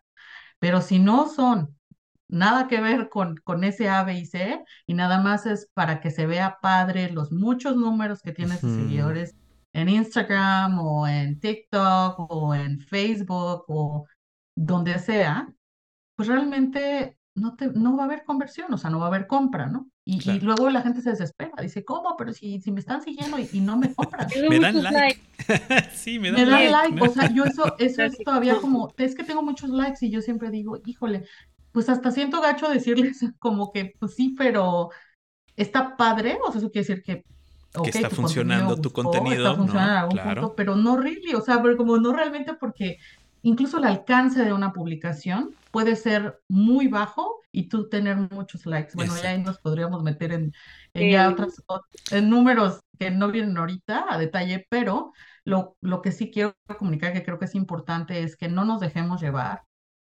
Pero 0.58 0.82
si 0.82 0.98
no 0.98 1.28
son 1.28 1.76
nada 2.28 2.68
que 2.68 2.80
ver 2.80 3.08
con, 3.08 3.36
con 3.38 3.64
ese 3.64 3.88
A, 3.88 4.04
B 4.04 4.18
y 4.18 4.26
C 4.26 4.62
y 4.86 4.94
nada 4.94 5.20
más 5.22 5.46
es 5.46 5.70
para 5.74 6.00
que 6.00 6.10
se 6.10 6.26
vea 6.26 6.58
padre 6.62 7.10
los 7.10 7.32
muchos 7.32 7.76
números 7.76 8.22
que 8.22 8.32
tienes 8.32 8.62
de 8.62 8.70
seguidores 8.70 9.36
en 9.72 9.88
Instagram 9.88 10.78
o 10.78 11.06
en 11.06 11.38
TikTok 11.38 12.18
o 12.18 12.54
en 12.54 12.80
Facebook 12.80 13.64
o 13.68 14.06
donde 14.54 14.98
sea, 14.98 15.48
pues 16.16 16.28
realmente 16.28 17.16
no, 17.34 17.56
te, 17.56 17.68
no 17.68 17.96
va 17.96 18.02
a 18.02 18.06
haber 18.06 18.24
conversión, 18.24 18.72
o 18.72 18.78
sea, 18.78 18.90
no 18.90 18.98
va 18.98 19.06
a 19.06 19.08
haber 19.08 19.26
compra, 19.26 19.66
¿no? 19.66 19.88
Y, 20.04 20.18
claro. 20.18 20.38
y 20.38 20.40
luego 20.42 20.70
la 20.70 20.82
gente 20.82 21.00
se 21.00 21.10
desespera, 21.10 21.52
dice, 21.62 21.84
¿cómo? 21.84 22.16
Pero 22.16 22.32
si, 22.32 22.60
si 22.60 22.72
me 22.72 22.80
están 22.80 23.02
siguiendo 23.02 23.38
y, 23.38 23.48
y 23.52 23.60
no 23.60 23.76
me 23.76 23.94
compran. 23.94 24.28
me 24.48 24.58
dan 24.58 24.82
like. 24.82 25.20
sí, 25.94 26.18
me 26.18 26.32
dan 26.32 26.40
me 26.40 26.50
like. 26.50 26.70
like. 26.70 26.94
¿no? 26.96 27.04
O 27.04 27.08
sea, 27.08 27.32
yo 27.32 27.44
eso, 27.44 27.74
eso 27.78 28.02
es 28.02 28.18
todavía 28.18 28.56
como, 28.56 28.92
es 28.96 29.14
que 29.14 29.24
tengo 29.24 29.42
muchos 29.42 29.70
likes 29.70 30.04
y 30.04 30.10
yo 30.10 30.20
siempre 30.20 30.50
digo, 30.50 30.78
híjole, 30.84 31.24
pues 31.72 31.88
hasta 31.88 32.10
siento 32.10 32.40
gacho 32.40 32.68
decirles 32.68 33.24
como 33.38 33.72
que, 33.72 33.94
pues 33.98 34.14
sí, 34.14 34.34
pero 34.36 34.90
está 35.56 35.96
padre, 35.96 36.38
o 36.44 36.50
sea, 36.50 36.58
eso 36.58 36.70
quiere 36.70 36.86
decir 36.86 37.02
que 37.02 37.24
Okay, 37.74 37.92
que 37.92 37.98
está 37.98 38.08
tu 38.08 38.16
funcionando 38.16 38.74
contenido 38.74 38.82
tu 38.82 38.92
contenido. 38.92 39.44
Está 39.44 39.56
funcionando 39.56 39.90
no, 39.90 39.92
en 39.92 39.98
algún 39.98 40.18
claro. 40.18 40.40
punto, 40.40 40.56
pero 40.56 40.76
no 40.76 40.96
really, 40.96 41.34
o 41.34 41.40
sea, 41.40 41.62
pero 41.62 41.76
como 41.76 41.98
no 41.98 42.12
realmente 42.12 42.54
porque 42.54 42.98
incluso 43.42 43.78
el 43.78 43.84
alcance 43.84 44.44
de 44.44 44.52
una 44.52 44.72
publicación 44.72 45.54
puede 45.70 45.96
ser 45.96 46.40
muy 46.48 46.88
bajo 46.88 47.40
y 47.52 47.68
tú 47.68 47.88
tener 47.88 48.16
muchos 48.16 48.66
likes. 48.66 48.92
Bueno, 48.94 49.12
Exacto. 49.12 49.28
ya 49.28 49.34
ahí 49.34 49.42
nos 49.42 49.58
podríamos 49.58 50.02
meter 50.02 50.32
en, 50.32 50.52
en 50.94 51.10
ya 51.12 51.28
otras, 51.28 51.62
en 52.10 52.28
números 52.28 52.80
que 52.98 53.10
no 53.10 53.30
vienen 53.30 53.56
ahorita 53.56 54.06
a 54.08 54.18
detalle, 54.18 54.66
pero 54.68 55.12
lo, 55.44 55.76
lo 55.80 56.02
que 56.02 56.12
sí 56.12 56.30
quiero 56.30 56.56
comunicar 56.78 57.12
que 57.12 57.24
creo 57.24 57.38
que 57.38 57.46
es 57.46 57.54
importante 57.54 58.22
es 58.22 58.36
que 58.36 58.48
no 58.48 58.64
nos 58.64 58.80
dejemos 58.80 59.20
llevar 59.20 59.62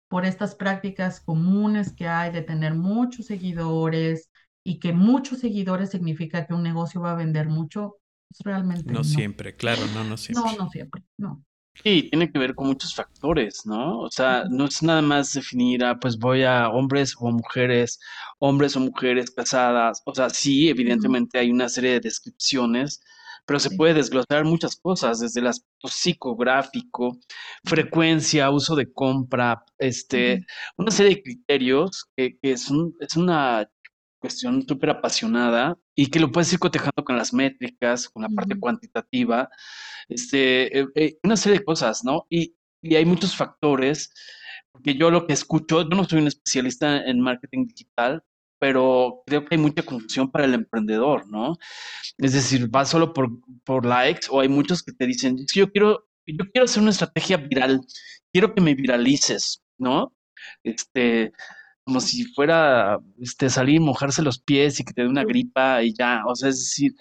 por 0.08 0.26
estas 0.26 0.54
prácticas 0.54 1.20
comunes 1.20 1.92
que 1.92 2.08
hay 2.08 2.32
de 2.32 2.42
tener 2.42 2.74
muchos 2.74 3.26
seguidores, 3.26 4.30
y 4.64 4.78
que 4.78 4.92
muchos 4.92 5.40
seguidores 5.40 5.90
significa 5.90 6.46
que 6.46 6.54
un 6.54 6.62
negocio 6.62 7.00
va 7.00 7.12
a 7.12 7.16
vender 7.16 7.48
mucho, 7.48 7.98
pues 8.28 8.40
realmente 8.44 8.92
no, 8.92 9.00
no. 9.00 9.04
siempre, 9.04 9.56
claro, 9.56 9.82
no, 9.94 10.04
no 10.04 10.16
siempre. 10.16 10.52
No, 10.52 10.64
no 10.64 10.70
siempre, 10.70 11.02
no. 11.18 11.44
Sí, 11.82 12.08
tiene 12.10 12.30
que 12.30 12.38
ver 12.38 12.54
con 12.54 12.66
muchos 12.66 12.94
factores, 12.94 13.62
¿no? 13.64 14.00
O 14.00 14.10
sea, 14.10 14.44
no 14.50 14.66
es 14.66 14.82
nada 14.82 15.00
más 15.00 15.32
definir, 15.32 15.82
ah, 15.84 15.98
pues 15.98 16.18
voy 16.18 16.42
a 16.44 16.68
hombres 16.68 17.14
o 17.18 17.30
mujeres, 17.30 17.98
hombres 18.38 18.76
o 18.76 18.80
mujeres 18.80 19.30
casadas. 19.30 20.02
O 20.04 20.14
sea, 20.14 20.28
sí, 20.28 20.68
evidentemente 20.68 21.38
hay 21.38 21.50
una 21.50 21.70
serie 21.70 21.92
de 21.92 22.00
descripciones, 22.00 23.00
pero 23.46 23.58
se 23.58 23.70
puede 23.70 23.94
desglosar 23.94 24.44
muchas 24.44 24.76
cosas, 24.76 25.20
desde 25.20 25.40
el 25.40 25.46
aspecto 25.46 25.88
psicográfico, 25.88 27.18
frecuencia, 27.64 28.50
uso 28.50 28.76
de 28.76 28.92
compra, 28.92 29.64
este, 29.78 30.46
una 30.76 30.90
serie 30.90 31.16
de 31.16 31.22
criterios 31.22 32.06
que, 32.14 32.38
que 32.38 32.52
es, 32.52 32.70
un, 32.70 32.94
es 33.00 33.16
una 33.16 33.66
cuestión 34.22 34.66
súper 34.66 34.90
apasionada 34.90 35.76
y 35.94 36.06
que 36.06 36.20
lo 36.20 36.32
puedes 36.32 36.52
ir 36.52 36.58
cotejando 36.58 37.04
con 37.04 37.16
las 37.18 37.34
métricas, 37.34 38.08
con 38.08 38.22
la 38.22 38.30
parte 38.30 38.54
uh 38.54 38.56
-huh. 38.56 38.60
cuantitativa, 38.60 39.50
este, 40.08 40.78
eh, 40.80 40.86
eh, 40.94 41.18
una 41.24 41.36
serie 41.36 41.58
de 41.58 41.64
cosas, 41.64 42.04
¿no? 42.04 42.26
Y, 42.30 42.54
y, 42.82 42.96
hay 42.96 43.04
muchos 43.04 43.36
factores, 43.36 44.12
porque 44.72 44.94
yo 44.94 45.10
lo 45.10 45.26
que 45.26 45.34
escucho, 45.34 45.82
yo 45.82 45.96
no 45.96 46.04
soy 46.04 46.20
un 46.20 46.28
especialista 46.28 47.04
en 47.04 47.20
marketing 47.20 47.66
digital, 47.66 48.22
pero 48.62 49.22
creo 49.26 49.44
que 49.44 49.56
hay 49.56 49.60
mucha 49.60 49.82
confusión 49.82 50.30
para 50.30 50.44
el 50.44 50.54
emprendedor, 50.54 51.28
¿no? 51.28 51.56
Es 52.18 52.32
decir, 52.32 52.70
va 52.74 52.84
solo 52.84 53.12
por, 53.12 53.28
por 53.64 53.84
likes 53.84 54.28
o 54.30 54.40
hay 54.40 54.48
muchos 54.48 54.82
que 54.84 54.92
te 54.92 55.06
dicen, 55.06 55.36
yo 55.52 55.70
quiero, 55.72 56.06
yo 56.26 56.44
quiero 56.52 56.64
hacer 56.66 56.82
una 56.82 56.92
estrategia 56.92 57.38
viral, 57.38 57.80
quiero 58.32 58.54
que 58.54 58.60
me 58.60 58.74
viralices, 58.74 59.62
¿no? 59.78 60.14
Este, 60.64 61.32
como 61.84 62.00
si 62.00 62.24
fuera 62.24 62.98
este, 63.20 63.50
salir 63.50 63.76
y 63.76 63.80
mojarse 63.80 64.22
los 64.22 64.38
pies 64.40 64.80
y 64.80 64.84
que 64.84 64.92
te 64.92 65.02
dé 65.02 65.08
una 65.08 65.24
gripa 65.24 65.82
y 65.82 65.94
ya, 65.94 66.22
o 66.26 66.34
sea, 66.34 66.50
es 66.50 66.58
decir, 66.58 66.92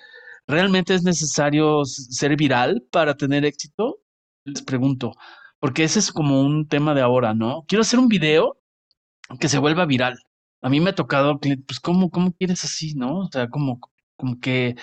¿realmente 0.47 0.93
es 0.95 1.03
necesario 1.03 1.86
ser 1.86 2.36
viral 2.36 2.84
para 2.91 3.15
tener 3.15 3.45
éxito? 3.45 3.99
Les 4.45 4.61
pregunto, 4.63 5.13
porque 5.59 5.84
ese 5.84 5.99
es 5.99 6.11
como 6.11 6.41
un 6.41 6.67
tema 6.67 6.93
de 6.95 7.01
ahora, 7.01 7.34
¿no? 7.34 7.63
Quiero 7.67 7.82
hacer 7.84 7.99
un 7.99 8.07
video 8.07 8.57
que 9.39 9.49
se 9.49 9.59
vuelva 9.59 9.86
viral. 9.86 10.17
A 10.61 10.69
mí 10.69 10.79
me 10.79 10.91
ha 10.91 10.95
tocado, 10.95 11.39
pues, 11.39 11.79
¿cómo, 11.82 12.09
cómo 12.11 12.34
quieres 12.34 12.63
así, 12.63 12.93
no? 12.95 13.19
O 13.19 13.29
sea, 13.32 13.49
como, 13.49 13.79
como 14.15 14.39
que 14.39 14.75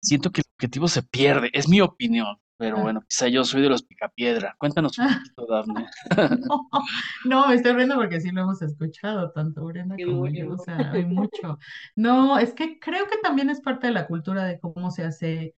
siento 0.00 0.30
que 0.32 0.42
el 0.42 0.46
objetivo 0.56 0.88
se 0.88 1.02
pierde. 1.02 1.50
Es 1.52 1.68
mi 1.68 1.80
opinión, 1.80 2.36
pero 2.62 2.80
bueno, 2.80 3.02
quizá 3.08 3.26
yo 3.26 3.42
soy 3.42 3.60
de 3.60 3.68
los 3.68 3.82
picapiedra. 3.82 4.54
Cuéntanos 4.56 4.96
un 4.96 5.08
poquito, 5.08 5.46
Dafne. 5.46 5.86
no, 7.24 7.48
me 7.48 7.54
estoy 7.56 7.72
riendo 7.72 7.96
porque 7.96 8.20
sí 8.20 8.30
lo 8.30 8.42
hemos 8.42 8.62
escuchado, 8.62 9.32
tanto 9.32 9.64
Brenda 9.64 9.96
como 9.96 10.28
yo, 10.28 10.52
o 10.52 10.58
sea, 10.58 10.92
hay 10.92 11.04
mucho. 11.04 11.58
No, 11.96 12.38
es 12.38 12.52
que 12.54 12.78
creo 12.78 13.06
que 13.08 13.18
también 13.18 13.50
es 13.50 13.60
parte 13.60 13.88
de 13.88 13.92
la 13.92 14.06
cultura 14.06 14.44
de 14.44 14.60
cómo 14.60 14.92
se 14.92 15.02
hace 15.02 15.56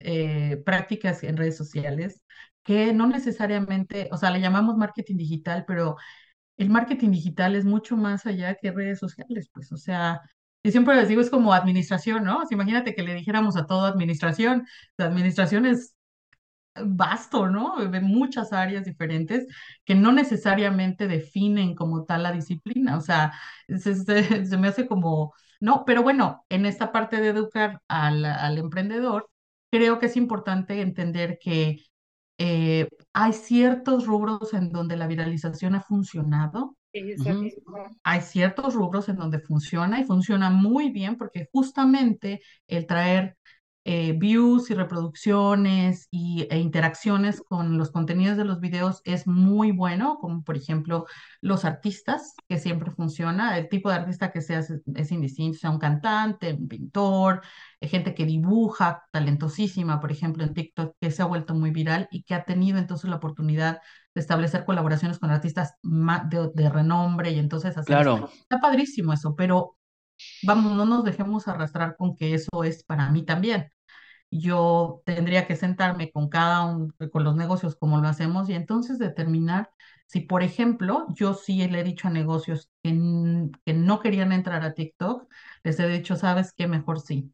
eh, 0.00 0.62
prácticas 0.64 1.22
en 1.24 1.36
redes 1.36 1.58
sociales 1.58 2.22
que 2.62 2.94
no 2.94 3.06
necesariamente, 3.06 4.08
o 4.10 4.16
sea, 4.16 4.30
le 4.30 4.40
llamamos 4.40 4.78
marketing 4.78 5.16
digital, 5.18 5.66
pero 5.66 5.96
el 6.56 6.70
marketing 6.70 7.10
digital 7.10 7.54
es 7.54 7.66
mucho 7.66 7.98
más 7.98 8.24
allá 8.24 8.54
que 8.54 8.72
redes 8.72 8.98
sociales, 8.98 9.50
pues, 9.52 9.70
o 9.72 9.76
sea, 9.76 10.22
yo 10.64 10.70
siempre 10.70 10.96
les 10.96 11.08
digo, 11.08 11.20
es 11.20 11.28
como 11.28 11.52
administración, 11.52 12.24
¿no? 12.24 12.42
imagínate 12.50 12.94
que 12.94 13.02
le 13.02 13.12
dijéramos 13.12 13.56
a 13.58 13.66
todo 13.66 13.84
administración, 13.84 14.66
la 14.96 15.04
administración 15.06 15.66
es 15.66 15.93
vasto, 16.84 17.48
¿no? 17.48 17.76
De 17.88 18.00
muchas 18.00 18.52
áreas 18.52 18.84
diferentes 18.84 19.46
que 19.84 19.94
no 19.94 20.12
necesariamente 20.12 21.06
definen 21.08 21.74
como 21.74 22.04
tal 22.04 22.22
la 22.24 22.32
disciplina, 22.32 22.96
o 22.96 23.00
sea, 23.00 23.32
se, 23.68 23.94
se 24.46 24.56
me 24.58 24.68
hace 24.68 24.86
como, 24.86 25.34
no, 25.60 25.84
pero 25.84 26.02
bueno, 26.02 26.44
en 26.48 26.66
esta 26.66 26.92
parte 26.92 27.20
de 27.20 27.28
educar 27.28 27.80
al, 27.88 28.24
al 28.24 28.58
emprendedor, 28.58 29.30
creo 29.70 29.98
que 29.98 30.06
es 30.06 30.16
importante 30.16 30.80
entender 30.80 31.38
que 31.40 31.78
eh, 32.38 32.88
hay 33.12 33.32
ciertos 33.32 34.06
rubros 34.06 34.54
en 34.54 34.70
donde 34.72 34.96
la 34.96 35.06
viralización 35.06 35.74
ha 35.74 35.82
funcionado. 35.82 36.76
Hay 38.02 38.20
ciertos 38.22 38.74
rubros 38.74 39.08
en 39.08 39.16
donde 39.16 39.40
funciona 39.40 40.00
y 40.00 40.04
funciona 40.04 40.50
muy 40.50 40.90
bien 40.90 41.16
porque 41.16 41.48
justamente 41.52 42.42
el 42.66 42.86
traer 42.86 43.36
eh, 43.86 44.14
views 44.16 44.70
y 44.70 44.74
reproducciones 44.74 46.08
y, 46.10 46.46
e 46.50 46.58
interacciones 46.58 47.42
con 47.42 47.76
los 47.76 47.90
contenidos 47.90 48.38
de 48.38 48.46
los 48.46 48.58
videos 48.58 49.02
es 49.04 49.26
muy 49.26 49.72
bueno, 49.72 50.16
como 50.22 50.42
por 50.42 50.56
ejemplo 50.56 51.04
los 51.42 51.66
artistas, 51.66 52.32
que 52.48 52.56
siempre 52.56 52.90
funciona, 52.90 53.58
el 53.58 53.68
tipo 53.68 53.90
de 53.90 53.96
artista 53.96 54.32
que 54.32 54.40
sea 54.40 54.60
es 54.94 55.12
indistinto, 55.12 55.58
sea 55.58 55.68
un 55.68 55.78
cantante, 55.78 56.54
un 56.54 56.66
pintor, 56.66 57.42
eh, 57.78 57.86
gente 57.86 58.14
que 58.14 58.24
dibuja, 58.24 59.04
talentosísima, 59.12 60.00
por 60.00 60.10
ejemplo, 60.10 60.44
en 60.44 60.54
TikTok, 60.54 60.96
que 60.98 61.10
se 61.10 61.20
ha 61.20 61.26
vuelto 61.26 61.54
muy 61.54 61.70
viral 61.70 62.08
y 62.10 62.22
que 62.22 62.34
ha 62.34 62.44
tenido 62.44 62.78
entonces 62.78 63.10
la 63.10 63.16
oportunidad 63.16 63.82
de 64.14 64.20
establecer 64.22 64.64
colaboraciones 64.64 65.18
con 65.18 65.28
artistas 65.28 65.74
de, 65.82 66.50
de 66.54 66.70
renombre 66.70 67.32
y 67.32 67.38
entonces 67.38 67.76
hacer 67.76 67.84
claro. 67.84 68.30
Está 68.32 68.60
padrísimo 68.60 69.12
eso, 69.12 69.34
pero 69.36 69.76
vamos, 70.42 70.74
no 70.74 70.86
nos 70.86 71.04
dejemos 71.04 71.48
arrastrar 71.48 71.96
con 71.98 72.16
que 72.16 72.32
eso 72.32 72.64
es 72.64 72.82
para 72.82 73.10
mí 73.10 73.24
también 73.24 73.73
yo 74.40 75.02
tendría 75.04 75.46
que 75.46 75.56
sentarme 75.56 76.10
con 76.10 76.28
cada 76.28 76.64
uno, 76.66 76.92
con 77.12 77.24
los 77.24 77.36
negocios 77.36 77.76
como 77.76 78.00
lo 78.00 78.08
hacemos 78.08 78.48
y 78.48 78.54
entonces 78.54 78.98
determinar 78.98 79.70
si, 80.06 80.20
por 80.20 80.42
ejemplo, 80.42 81.06
yo 81.14 81.34
sí 81.34 81.66
le 81.68 81.80
he 81.80 81.84
dicho 81.84 82.08
a 82.08 82.10
negocios 82.10 82.70
que, 82.82 82.92
no 82.92 84.00
querían 84.00 84.32
entrar 84.32 84.62
a 84.64 84.74
TikTok, 84.74 85.28
les 85.62 85.78
he 85.80 85.88
dicho, 85.88 86.16
¿sabes 86.16 86.52
qué? 86.52 86.66
Mejor 86.68 87.00
sí. 87.00 87.32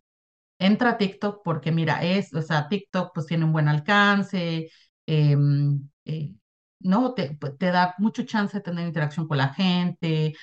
Entra 0.59 0.91
a 0.91 0.99
TikTok 0.99 1.43
porque 1.45 1.73
mira, 1.73 2.05
es, 2.05 2.35
o 2.35 2.43
sea, 2.43 2.69
TikTok 2.69 3.13
pues 3.15 3.27
tiene 3.27 3.45
un 3.47 3.53
buen 3.53 3.69
alcance, 3.69 4.71
em, 5.07 5.89
eh, 6.05 6.35
¿no? 6.81 7.15
Te, 7.15 7.37
pues, 7.37 7.57
te 7.59 7.71
da 7.73 7.95
mucho 7.99 8.25
chance 8.25 8.59
de 8.59 8.63
tener 8.63 8.87
interacción 8.87 9.27
con 9.29 9.39
la 9.39 9.51
gente 9.55 10.35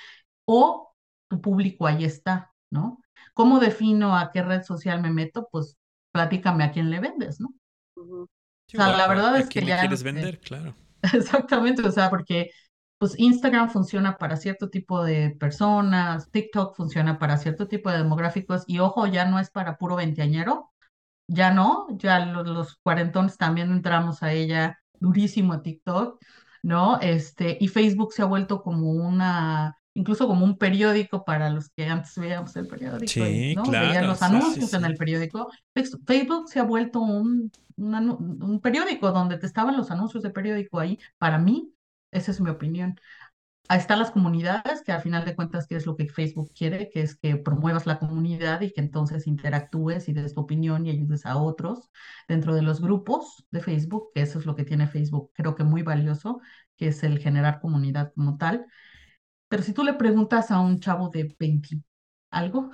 o 0.46 0.94
tu 1.30 1.42
público 1.42 1.88
ahí 1.88 2.06
está, 2.06 2.54
¿no? 2.72 3.02
¿Cómo 3.34 3.60
defino 3.60 4.18
a 4.18 4.32
qué 4.32 4.44
red 4.44 4.64
social 4.64 5.02
me 5.02 5.12
meto? 5.12 5.50
Pues 5.52 5.78
platícame 6.18 6.64
a 6.64 6.72
quién 6.72 6.90
le 6.90 7.00
vendes, 7.00 7.40
¿no? 7.40 7.54
O 7.96 8.28
sea, 8.68 8.98
la 8.98 9.08
verdad 9.08 9.38
es 9.38 9.48
que 9.48 9.64
ya... 9.64 9.80
quieres 9.80 10.02
vender? 10.02 10.40
Claro. 10.40 10.76
Exactamente, 11.14 11.84
o 11.84 11.92
sea, 11.92 12.10
porque 12.10 12.50
pues 12.98 13.14
Instagram 13.20 13.70
funciona 13.70 14.18
para 14.18 14.36
cierto 14.36 14.70
tipo 14.72 15.04
de 15.04 15.36
personas, 15.40 16.32
TikTok 16.32 16.76
funciona 16.76 17.20
para 17.20 17.38
cierto 17.38 17.68
tipo 17.68 17.92
de 17.92 18.00
demográficos 18.00 18.64
y 18.66 18.80
ojo, 18.80 19.06
ya 19.06 19.26
no 19.26 19.40
es 19.40 19.52
para 19.52 19.78
puro 19.78 19.96
veinteañero, 19.96 20.72
ya 21.28 21.54
no, 21.54 21.86
ya 21.92 22.26
los, 22.26 22.48
los 22.48 22.78
cuarentones 22.78 23.38
también 23.38 23.72
entramos 23.72 24.24
a 24.24 24.34
ella 24.34 24.80
durísimo 25.00 25.54
a 25.54 25.62
TikTok, 25.62 26.20
¿no? 26.64 27.00
Este, 27.00 27.58
y 27.60 27.68
Facebook 27.68 28.14
se 28.14 28.24
ha 28.24 28.26
vuelto 28.26 28.64
como 28.64 28.90
una 28.90 29.78
incluso 29.98 30.28
como 30.28 30.46
un 30.46 30.58
periódico 30.60 31.26
para 31.26 31.50
los 31.50 31.70
que 31.70 31.88
antes 31.88 32.16
veíamos 32.18 32.56
el 32.56 32.68
periódico, 32.68 33.08
sí, 33.08 33.56
¿no? 33.56 33.64
Claro, 33.64 33.88
Veían 33.88 34.08
los 34.08 34.22
anuncios 34.22 34.72
en 34.76 34.86
el 34.86 34.96
periódico. 34.96 35.50
Facebook 36.06 36.50
se 36.50 36.60
ha 36.60 36.64
vuelto 36.64 37.00
un, 37.00 37.52
un, 37.78 38.60
periódico 38.62 39.12
donde 39.12 39.40
te 39.40 39.48
estaban 39.48 39.76
los 39.76 39.90
anuncios 39.90 40.22
de 40.22 40.30
periódico 40.30 40.80
ahí. 40.80 41.00
Para 41.18 41.40
mí, 41.40 41.74
esa 42.12 42.30
es 42.30 42.40
mi 42.40 42.52
opinión. 42.52 43.00
Ahí 43.70 43.80
están 43.80 43.98
las 43.98 44.12
comunidades, 44.12 44.84
que 44.84 44.92
al 44.92 45.02
final 45.02 45.26
de 45.26 45.36
cuentas, 45.36 45.66
¿qué 45.66 45.76
es 45.76 45.88
lo 45.88 45.98
que 45.98 46.08
Facebook 46.08 46.52
quiere? 46.56 46.92
Que 46.92 47.02
es 47.02 47.16
que 47.16 47.36
promuevas 47.36 47.88
la 47.88 47.98
comunidad 47.98 48.62
y 48.62 48.72
que 48.72 48.82
entonces 48.82 49.26
interactúes 49.26 50.08
y 50.08 50.14
des 50.14 50.36
tu 50.36 50.42
opinión 50.42 50.86
y 50.86 50.92
ayudes 50.92 51.26
a 51.26 51.38
otros 51.38 51.90
dentro 52.28 52.54
de 52.54 52.62
los 52.62 52.82
grupos 52.82 53.46
de 53.50 53.62
Facebook, 53.62 54.12
que 54.14 54.22
eso 54.22 54.38
es 54.38 54.46
lo 54.46 54.56
que 54.56 54.64
tiene 54.64 54.88
Facebook, 54.88 55.32
creo 55.34 55.56
que 55.56 55.64
muy 55.64 55.82
valioso, 55.82 56.40
que 56.78 56.90
es 56.90 57.04
el 57.04 57.18
generar 57.18 57.60
comunidad 57.60 58.14
como 58.14 58.38
tal. 58.38 58.68
Pero 59.48 59.64
si 59.64 59.74
tú 59.74 59.84
le 59.84 59.94
preguntas 59.94 60.52
a 60.52 60.60
un 60.60 60.80
chavo 60.80 61.10
de 61.10 61.36
20 61.40 61.82
algo, 62.32 62.72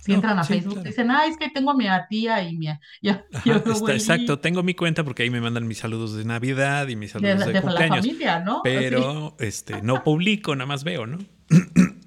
si 0.00 0.14
entran 0.14 0.38
a 0.38 0.44
Facebook, 0.44 0.82
dicen, 0.82 1.10
ah, 1.10 1.26
es 1.26 1.36
que 1.36 1.50
tengo 1.50 1.70
a 1.70 1.74
mi 1.74 1.86
tía 2.08 2.42
y 2.42 2.56
mi... 2.56 2.66
Ya, 3.02 3.24
exacto, 3.88 4.38
tengo 4.38 4.62
mi 4.62 4.74
cuenta 4.74 5.04
porque 5.04 5.24
ahí 5.24 5.30
me 5.30 5.40
mandan 5.40 5.66
mis 5.66 5.78
saludos 5.78 6.14
de 6.14 6.24
Navidad 6.24 6.88
y 6.88 6.96
mis 6.96 7.12
saludos 7.12 7.40
de, 7.40 7.52
de, 7.52 7.60
de 7.60 7.66
La 7.70 7.88
familia, 7.88 8.40
¿no? 8.40 8.60
Pero 8.64 9.36
este, 9.38 9.82
no 9.82 10.02
publico, 10.02 10.56
nada 10.56 10.66
más 10.66 10.84
veo, 10.84 11.06
¿no? 11.06 11.18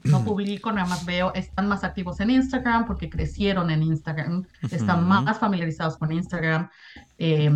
No 0.04 0.24
publico, 0.26 0.72
nada 0.72 0.88
más 0.88 1.06
veo. 1.06 1.34
Están 1.34 1.68
más 1.68 1.84
activos 1.84 2.20
en 2.20 2.32
Instagram 2.32 2.86
porque 2.86 3.10
crecieron 3.10 3.70
en 3.70 3.84
Instagram, 3.84 4.46
están 4.62 5.08
más 5.08 5.40
familiarizados 5.40 5.98
con 5.98 6.12
Instagram. 6.12 6.70
Eh, 7.18 7.50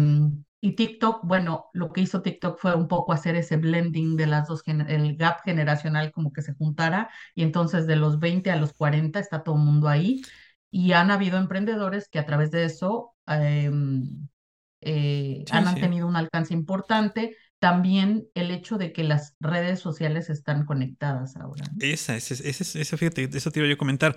y 0.60 0.76
TikTok, 0.76 1.24
bueno, 1.24 1.66
lo 1.74 1.93
que 1.93 2.01
hizo 2.01 2.22
TikTok 2.22 2.58
fue 2.60 2.76
un 2.76 2.88
poco 2.88 3.14
hacer 3.14 3.36
ese 3.36 3.58
blending 3.58 4.16
de 4.18 4.28
las 4.28 4.47
dos, 4.47 4.64
el 4.66 5.16
gap 5.16 5.41
generacional 5.43 6.12
como 6.12 6.34
que 6.34 6.41
se 6.41 6.53
juntara 6.53 7.10
y 7.36 7.43
entonces 7.43 7.86
de 7.86 7.95
los 7.95 8.20
20 8.20 8.49
a 8.49 8.55
los 8.55 8.74
40 8.74 9.20
está 9.20 9.43
todo 9.43 9.55
el 9.55 9.62
mundo 9.62 9.88
ahí 9.88 10.22
y 10.72 10.93
han 10.93 11.12
habido 11.12 11.38
emprendedores 11.38 12.10
que 12.10 12.20
a 12.20 12.26
través 12.26 12.51
de 12.51 12.66
eso 12.66 13.14
em, 13.28 14.28
eh, 14.82 15.45
han 15.51 15.76
tenido 15.76 16.08
un 16.08 16.16
alcance 16.16 16.53
importante. 16.53 17.36
También 17.60 18.28
el 18.36 18.51
hecho 18.51 18.78
de 18.78 18.93
que 18.93 19.03
las 19.03 19.36
redes 19.39 19.80
sociales 19.80 20.30
están 20.30 20.66
conectadas 20.66 21.36
ahora. 21.38 21.64
Esa, 21.80 22.16
esa, 22.16 22.36
esa, 22.36 22.80
esa, 22.80 22.97
fíjate, 22.97 23.30
eso 23.34 23.51
te 23.51 23.60
iba 23.60 23.68
yo 23.68 23.76
a 23.76 23.78
comentar. 23.78 24.16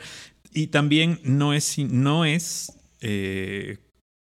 Y 0.52 0.66
también 0.66 1.20
no 1.24 1.54
es, 1.54 1.78
no 1.78 2.24
es 2.24 2.72
eh, 3.00 3.78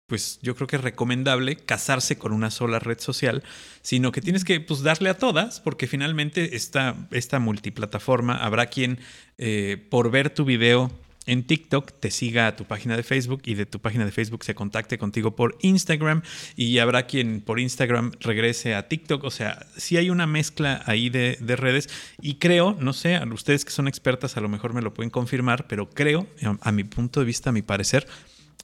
pues 0.07 0.39
yo 0.41 0.55
creo 0.55 0.67
que 0.67 0.75
es 0.75 0.83
recomendable 0.83 1.55
casarse 1.55 2.17
con 2.17 2.31
una 2.31 2.51
sola 2.51 2.79
red 2.79 2.99
social, 2.99 3.43
sino 3.81 4.11
que 4.11 4.21
tienes 4.21 4.43
que 4.43 4.59
pues, 4.59 4.81
darle 4.81 5.09
a 5.09 5.17
todas, 5.17 5.59
porque 5.59 5.87
finalmente 5.87 6.55
esta, 6.55 6.95
esta 7.11 7.39
multiplataforma 7.39 8.37
habrá 8.37 8.67
quien 8.67 8.99
eh, 9.37 9.83
por 9.89 10.11
ver 10.11 10.29
tu 10.29 10.45
video 10.45 10.91
en 11.25 11.43
TikTok 11.43 11.91
te 11.99 12.11
siga 12.11 12.47
a 12.47 12.55
tu 12.55 12.65
página 12.65 12.95
de 12.95 13.03
Facebook 13.03 13.41
y 13.45 13.55
de 13.55 13.65
tu 13.65 13.79
página 13.79 14.05
de 14.05 14.11
Facebook 14.11 14.43
se 14.43 14.53
contacte 14.53 14.97
contigo 14.97 15.35
por 15.35 15.57
Instagram 15.61 16.21
y 16.55 16.77
habrá 16.77 17.07
quien 17.07 17.41
por 17.41 17.59
Instagram 17.59 18.11
regrese 18.19 18.75
a 18.75 18.87
TikTok. 18.87 19.23
O 19.23 19.31
sea, 19.31 19.65
sí 19.75 19.97
hay 19.97 20.09
una 20.09 20.27
mezcla 20.27 20.83
ahí 20.85 21.09
de, 21.09 21.37
de 21.41 21.55
redes 21.55 21.89
y 22.21 22.35
creo, 22.35 22.77
no 22.79 22.93
sé, 22.93 23.19
ustedes 23.33 23.65
que 23.65 23.71
son 23.71 23.87
expertas 23.87 24.37
a 24.37 24.41
lo 24.41 24.49
mejor 24.49 24.73
me 24.73 24.81
lo 24.81 24.93
pueden 24.93 25.09
confirmar, 25.09 25.67
pero 25.67 25.89
creo, 25.89 26.27
a 26.61 26.71
mi 26.71 26.83
punto 26.83 27.19
de 27.19 27.25
vista, 27.25 27.49
a 27.49 27.53
mi 27.53 27.63
parecer, 27.63 28.07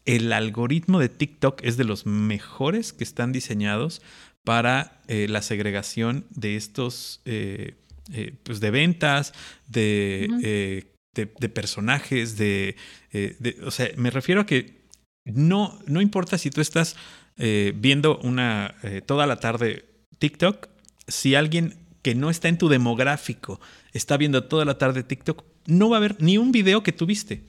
el 0.05 0.33
algoritmo 0.33 0.99
de 0.99 1.09
TikTok 1.09 1.63
es 1.63 1.77
de 1.77 1.83
los 1.83 2.05
mejores 2.05 2.93
que 2.93 3.03
están 3.03 3.31
diseñados 3.31 4.01
para 4.43 5.01
eh, 5.07 5.27
la 5.29 5.41
segregación 5.41 6.25
de 6.31 6.55
estos, 6.55 7.21
eh, 7.25 7.75
eh, 8.11 8.33
pues 8.43 8.59
de 8.59 8.71
ventas, 8.71 9.33
de, 9.67 10.85
de, 11.13 11.49
personajes, 11.49 12.37
de, 12.37 12.75
de, 13.11 13.57
O 13.63 13.71
sea, 13.71 13.89
me 13.95 14.09
refiero 14.09 14.41
a 14.41 14.45
que 14.45 14.81
no, 15.25 15.79
no 15.85 16.01
importa 16.01 16.37
si 16.37 16.49
tú 16.49 16.61
estás 16.61 16.95
viendo 17.37 18.17
una 18.19 18.75
toda 19.05 19.25
la 19.25 19.39
tarde 19.39 19.85
TikTok, 20.19 20.67
si 21.07 21.35
alguien 21.35 21.75
que 22.01 22.15
no 22.15 22.29
está 22.29 22.49
en 22.49 22.57
tu 22.57 22.69
demográfico 22.69 23.59
está 23.93 24.17
viendo 24.17 24.43
toda 24.43 24.65
la 24.65 24.77
tarde 24.77 25.03
TikTok, 25.03 25.43
no 25.65 25.89
va 25.89 25.97
a 25.97 25.99
haber 25.99 26.21
ni 26.21 26.37
un 26.37 26.51
video 26.51 26.83
que 26.83 26.91
tuviste. 26.91 27.43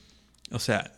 O 0.53 0.59
sea, 0.59 0.93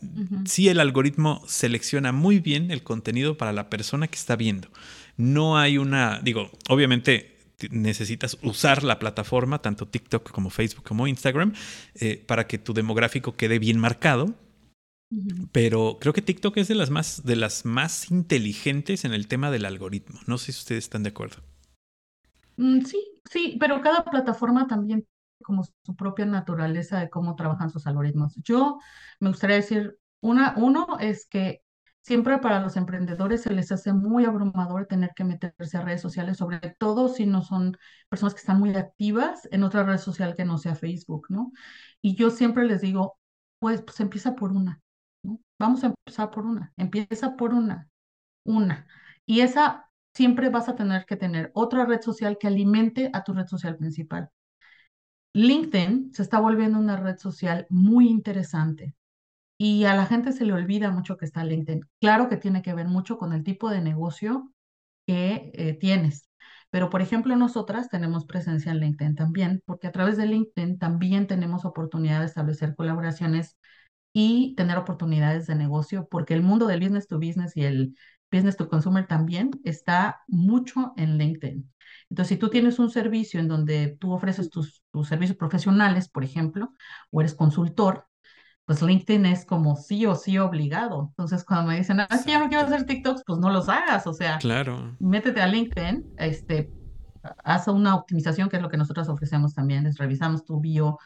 sí 0.46 0.68
el 0.68 0.80
algoritmo 0.80 1.42
selecciona 1.46 2.12
muy 2.12 2.40
bien 2.40 2.70
el 2.70 2.82
contenido 2.82 3.36
para 3.36 3.52
la 3.52 3.70
persona 3.70 4.08
que 4.08 4.16
está 4.16 4.36
viendo. 4.36 4.68
No 5.16 5.58
hay 5.58 5.78
una, 5.78 6.20
digo, 6.22 6.50
obviamente 6.68 7.34
necesitas 7.70 8.36
usar 8.42 8.82
la 8.82 8.98
plataforma, 8.98 9.62
tanto 9.62 9.86
TikTok 9.86 10.30
como 10.30 10.50
Facebook 10.50 10.84
como 10.84 11.06
Instagram, 11.06 11.54
eh, 11.94 12.22
para 12.26 12.46
que 12.46 12.58
tu 12.58 12.74
demográfico 12.74 13.36
quede 13.36 13.58
bien 13.58 13.78
marcado. 13.78 14.34
Pero 15.52 15.98
creo 16.00 16.12
que 16.12 16.22
TikTok 16.22 16.56
es 16.56 16.66
de 16.66 16.74
las 16.74 16.90
más, 16.90 17.24
de 17.24 17.36
las 17.36 17.64
más 17.64 18.10
inteligentes 18.10 19.04
en 19.04 19.14
el 19.14 19.28
tema 19.28 19.52
del 19.52 19.64
algoritmo. 19.64 20.18
No 20.26 20.38
sé 20.38 20.50
si 20.50 20.58
ustedes 20.58 20.84
están 20.84 21.04
de 21.04 21.10
acuerdo. 21.10 21.36
Mm, 22.56 22.80
sí, 22.80 22.98
sí, 23.30 23.56
pero 23.60 23.80
cada 23.80 24.04
plataforma 24.04 24.66
también 24.66 25.06
como 25.44 25.64
su 25.64 25.96
propia 25.96 26.26
naturaleza 26.26 26.98
de 27.00 27.10
cómo 27.10 27.36
trabajan 27.36 27.70
sus 27.70 27.86
algoritmos. 27.86 28.34
Yo 28.42 28.80
me 29.20 29.28
gustaría 29.28 29.56
decir, 29.56 29.98
una, 30.20 30.54
uno 30.56 30.98
es 31.00 31.26
que 31.26 31.62
siempre 32.02 32.38
para 32.38 32.60
los 32.60 32.76
emprendedores 32.76 33.42
se 33.42 33.52
les 33.52 33.72
hace 33.72 33.92
muy 33.92 34.24
abrumador 34.24 34.86
tener 34.86 35.12
que 35.14 35.24
meterse 35.24 35.78
a 35.78 35.82
redes 35.82 36.02
sociales, 36.02 36.36
sobre 36.38 36.58
todo 36.78 37.08
si 37.08 37.26
no 37.26 37.42
son 37.42 37.76
personas 38.08 38.34
que 38.34 38.40
están 38.40 38.60
muy 38.60 38.74
activas 38.76 39.48
en 39.52 39.62
otra 39.64 39.84
red 39.84 39.98
social 39.98 40.34
que 40.36 40.44
no 40.44 40.58
sea 40.58 40.74
Facebook, 40.74 41.26
¿no? 41.30 41.52
Y 42.02 42.16
yo 42.16 42.30
siempre 42.30 42.64
les 42.66 42.80
digo, 42.82 43.18
pues, 43.58 43.82
pues 43.82 44.00
empieza 44.00 44.34
por 44.34 44.52
una. 44.52 44.80
Vamos 45.58 45.84
a 45.84 45.88
empezar 45.88 46.30
por 46.30 46.44
una, 46.46 46.72
empieza 46.76 47.36
por 47.36 47.54
una, 47.54 47.88
una. 48.44 48.86
Y 49.26 49.40
esa 49.40 49.90
siempre 50.14 50.48
vas 50.50 50.68
a 50.68 50.76
tener 50.76 51.06
que 51.06 51.16
tener 51.16 51.50
otra 51.54 51.86
red 51.86 52.00
social 52.02 52.38
que 52.38 52.48
alimente 52.48 53.10
a 53.12 53.24
tu 53.24 53.34
red 53.34 53.46
social 53.46 53.76
principal. 53.76 54.30
LinkedIn 55.34 56.12
se 56.14 56.22
está 56.22 56.40
volviendo 56.40 56.78
una 56.78 56.96
red 56.96 57.18
social 57.18 57.66
muy 57.68 58.08
interesante 58.08 58.94
y 59.58 59.84
a 59.84 59.94
la 59.94 60.06
gente 60.06 60.32
se 60.32 60.44
le 60.44 60.52
olvida 60.52 60.90
mucho 60.90 61.16
que 61.16 61.24
está 61.26 61.44
LinkedIn. 61.44 61.82
Claro 62.00 62.28
que 62.28 62.36
tiene 62.36 62.62
que 62.62 62.74
ver 62.74 62.88
mucho 62.88 63.18
con 63.18 63.32
el 63.32 63.44
tipo 63.44 63.70
de 63.70 63.80
negocio 63.80 64.52
que 65.06 65.52
eh, 65.54 65.74
tienes. 65.74 66.28
Pero, 66.70 66.90
por 66.90 67.02
ejemplo, 67.02 67.36
nosotras 67.36 67.88
tenemos 67.88 68.26
presencia 68.26 68.72
en 68.72 68.80
LinkedIn 68.80 69.14
también, 69.14 69.62
porque 69.66 69.86
a 69.88 69.92
través 69.92 70.16
de 70.16 70.26
LinkedIn 70.26 70.78
también 70.78 71.26
tenemos 71.26 71.64
oportunidad 71.64 72.20
de 72.20 72.26
establecer 72.26 72.74
colaboraciones 72.74 73.56
y 74.12 74.54
tener 74.56 74.78
oportunidades 74.78 75.46
de 75.46 75.56
negocio, 75.56 76.08
porque 76.10 76.34
el 76.34 76.42
mundo 76.42 76.66
del 76.66 76.80
business 76.80 77.08
to 77.08 77.18
business 77.18 77.56
y 77.56 77.64
el 77.64 77.96
business 78.34 78.56
to 78.56 78.68
consumer 78.68 79.06
también 79.06 79.50
está 79.64 80.22
mucho 80.26 80.92
en 80.96 81.18
LinkedIn. 81.18 81.70
Entonces, 82.10 82.28
si 82.28 82.36
tú 82.36 82.48
tienes 82.48 82.78
un 82.78 82.90
servicio 82.90 83.40
en 83.40 83.48
donde 83.48 83.96
tú 84.00 84.12
ofreces 84.12 84.50
tus, 84.50 84.82
servicios 85.04 85.36
profesionales, 85.36 86.08
por 86.08 86.24
ejemplo, 86.24 86.72
o 87.10 87.20
eres 87.20 87.34
consultor, 87.34 88.06
pues 88.64 88.82
LinkedIn 88.82 89.26
es 89.26 89.44
como 89.44 89.76
sí 89.76 90.06
o 90.06 90.14
sí 90.14 90.38
obligado. 90.38 91.08
Entonces, 91.10 91.44
cuando 91.44 91.70
me 91.70 91.76
dicen, 91.76 92.00
ah, 92.00 92.08
es 92.10 92.24
que 92.24 92.32
ya 92.32 92.38
no 92.38 92.48
quiero 92.48 92.64
hacer 92.64 92.86
TikToks, 92.86 93.22
pues 93.26 93.38
no 93.38 93.50
los 93.50 93.68
hagas. 93.68 94.06
O 94.06 94.14
sea, 94.14 94.38
claro. 94.38 94.96
métete 94.98 95.40
a 95.40 95.46
LinkedIn, 95.46 96.14
este, 96.18 96.70
haz 97.44 97.68
una 97.68 97.94
optimización, 97.94 98.48
que 98.48 98.56
es 98.56 98.62
lo 98.62 98.68
que 98.68 98.76
nosotros 98.76 99.08
ofrecemos 99.08 99.54
también, 99.54 99.86
es 99.86 99.98
revisamos 99.98 100.44
tu 100.44 100.60
bio, 100.60 100.98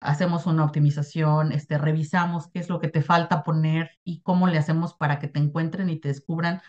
hacemos 0.00 0.46
una 0.46 0.64
optimización, 0.64 1.52
este, 1.52 1.78
revisamos 1.78 2.48
qué 2.48 2.58
es 2.60 2.68
lo 2.68 2.80
que 2.80 2.88
te 2.88 3.02
falta 3.02 3.42
poner 3.44 3.90
y 4.04 4.22
cómo 4.22 4.48
le 4.48 4.58
hacemos 4.58 4.94
para 4.94 5.18
que 5.18 5.28
te 5.28 5.40
encuentren 5.40 5.90
y 5.90 6.00
te 6.00 6.08
descubran 6.08 6.60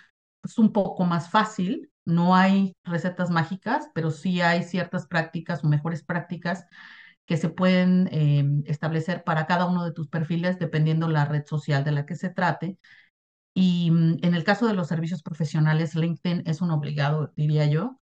pues 0.41 0.57
un 0.57 0.73
poco 0.73 1.05
más 1.05 1.29
fácil 1.29 1.91
no 2.05 2.36
hay 2.36 2.75
recetas 2.84 3.29
mágicas, 3.29 3.89
pero 3.93 4.11
sí 4.11 4.41
hay 4.41 4.63
ciertas 4.63 5.07
prácticas 5.07 5.63
o 5.63 5.67
mejores 5.67 6.03
prácticas 6.03 6.65
que 7.25 7.38
se 7.38 7.49
pueden 7.49 8.09
em, 8.11 8.63
establecer 8.65 9.23
para 9.23 9.45
cada 9.47 9.65
uno 9.67 9.86
de 9.86 9.93
tus 9.93 10.07
perfiles 10.07 10.59
dependiendo 10.59 11.07
la 11.07 11.25
red 11.25 11.45
social 11.45 11.84
de 11.84 11.91
la 11.91 12.05
que 12.05 12.15
se 12.15 12.29
trate. 12.29 12.77
Y 13.53 13.91
mm, 13.91 14.19
en 14.23 14.36
el 14.36 14.43
caso 14.43 14.67
de 14.67 14.73
los 14.75 14.88
servicios 14.88 15.23
profesionales, 15.23 15.95
LinkedIn 15.95 16.43
es 16.47 16.61
un 16.61 16.71
obligado, 16.71 17.34
diría 17.36 17.67
yo, 17.67 18.00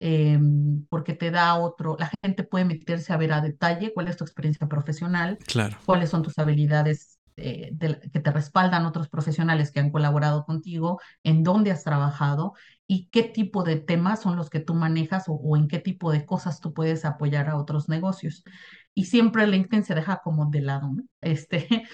em, 0.00 0.84
porque 0.88 1.14
te 1.14 1.30
da 1.30 1.56
otro, 1.56 1.96
la 1.98 2.10
gente 2.22 2.44
puede 2.44 2.64
meterse 2.64 3.12
a 3.12 3.16
ver 3.16 3.32
a 3.32 3.40
detalle 3.40 3.92
cuál 3.92 4.08
es 4.08 4.16
tu 4.16 4.24
experiencia 4.24 4.68
profesional, 4.68 5.38
claro. 5.46 5.76
cuáles 5.84 6.10
son 6.10 6.22
tus 6.22 6.38
habilidades 6.38 7.18
eh, 7.40 7.72
que 8.12 8.18
te 8.18 8.32
respaldan 8.32 8.84
otros 8.84 9.08
profesionales 9.08 9.70
que 9.70 9.78
han 9.78 9.92
colaborado 9.92 10.44
contigo, 10.44 11.00
en 11.22 11.44
dónde 11.44 11.70
has 11.70 11.84
trabajado 11.84 12.54
y 12.88 13.08
qué 13.10 13.22
tipo 13.22 13.62
de 13.62 13.76
temas 13.76 14.22
son 14.22 14.34
los 14.34 14.50
que 14.50 14.58
tú 14.58 14.74
manejas 14.74 15.26
o, 15.28 15.56
en 15.56 15.68
qué 15.68 15.78
tipo 15.78 16.10
de 16.10 16.26
cosas 16.26 16.60
tú 16.60 16.72
puedes 16.74 17.04
apoyar 17.04 17.48
a 17.48 17.56
otros 17.56 17.88
negocios. 17.88 18.42
Y 18.92 19.04
siempre 19.04 19.46
LinkedIn 19.46 19.84
se 19.84 19.94
deja 19.94 20.20
como 20.24 20.46
de 20.46 20.62
lado, 20.62 20.90
¿no? 20.92 21.04
Este, 21.20 21.84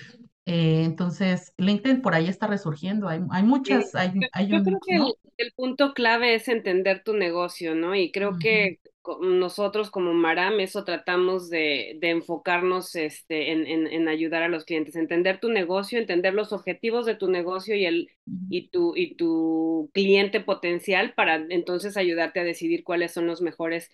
eh, 0.46 0.82
entonces, 0.84 1.54
LinkedIn 1.56 2.02
por 2.02 2.14
ahí 2.14 2.28
está 2.28 2.46
resurgiendo. 2.46 3.08
Hay, 3.08 3.20
hay 3.30 3.42
muchas. 3.42 3.94
Hay, 3.94 4.12
hay 4.32 4.48
yo 4.48 4.62
creo 4.62 4.78
que 4.86 4.96
el, 5.38 5.52
punto 5.52 5.94
clave 5.94 6.34
es 6.34 6.48
entender 6.48 7.02
tu 7.02 7.14
negocio, 7.14 7.74
¿no? 7.74 7.94
Y 7.94 8.12
creo 8.12 8.38
que 8.38 8.78
nosotros 9.20 9.90
como 9.90 10.14
Maram 10.14 10.60
eso 10.60 10.84
tratamos 10.84 11.50
de, 11.50 11.98
enfocarnos 12.00 12.94
este, 12.94 13.52
en, 13.52 14.08
ayudar 14.08 14.42
a 14.42 14.48
los 14.48 14.64
clientes, 14.64 14.96
entender 14.96 15.40
tu 15.40 15.50
negocio, 15.50 15.98
entender 15.98 16.34
los 16.34 16.52
objetivos 16.52 17.06
de 17.06 17.14
tu 17.14 17.28
negocio 17.28 17.74
y, 17.74 17.86
el, 17.86 18.08
y, 18.48 18.68
tu, 18.68 18.94
y 18.96 19.14
tu 19.14 19.90
cliente 19.92 20.40
potencial 20.40 21.14
para 21.14 21.36
entonces 21.36 21.96
ayudarte 21.96 22.40
a 22.40 22.44
decidir 22.44 22.84
cuáles 22.84 23.12
son 23.12 23.26
los 23.26 23.42
mejores 23.42 23.90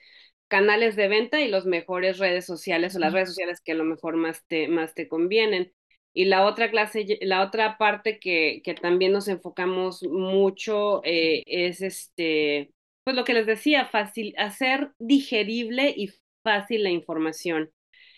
canales 0.48 0.96
de 0.96 1.08
venta 1.08 1.40
y 1.40 1.48
los 1.48 1.64
mejores 1.64 2.18
redes 2.18 2.44
sociales 2.44 2.96
o 2.96 2.98
las 2.98 3.12
redes 3.12 3.28
sociales 3.28 3.60
que 3.60 3.72
a 3.72 3.76
lo 3.76 3.84
mejor 3.84 4.16
más 4.16 4.44
te, 4.48 4.66
más 4.66 4.94
te 4.94 5.06
convienen. 5.06 5.72
Y 6.12 6.24
la 6.26 6.44
otra 6.46 6.70
clase, 6.70 7.06
la 7.22 7.42
otra 7.42 7.78
parte 7.78 8.18
que, 8.18 8.62
que 8.64 8.74
también 8.74 9.12
nos 9.12 9.28
enfocamos 9.28 10.02
mucho 10.04 11.02
eh, 11.04 11.42
es 11.46 11.82
este 11.82 12.72
pues 13.04 13.16
lo 13.16 13.24
que 13.24 13.34
les 13.34 13.46
decía, 13.46 13.86
fácil, 13.86 14.34
hacer 14.38 14.92
digerible 14.98 15.92
y 15.96 16.10
fácil 16.44 16.82
la 16.84 16.90
información. 16.90 17.70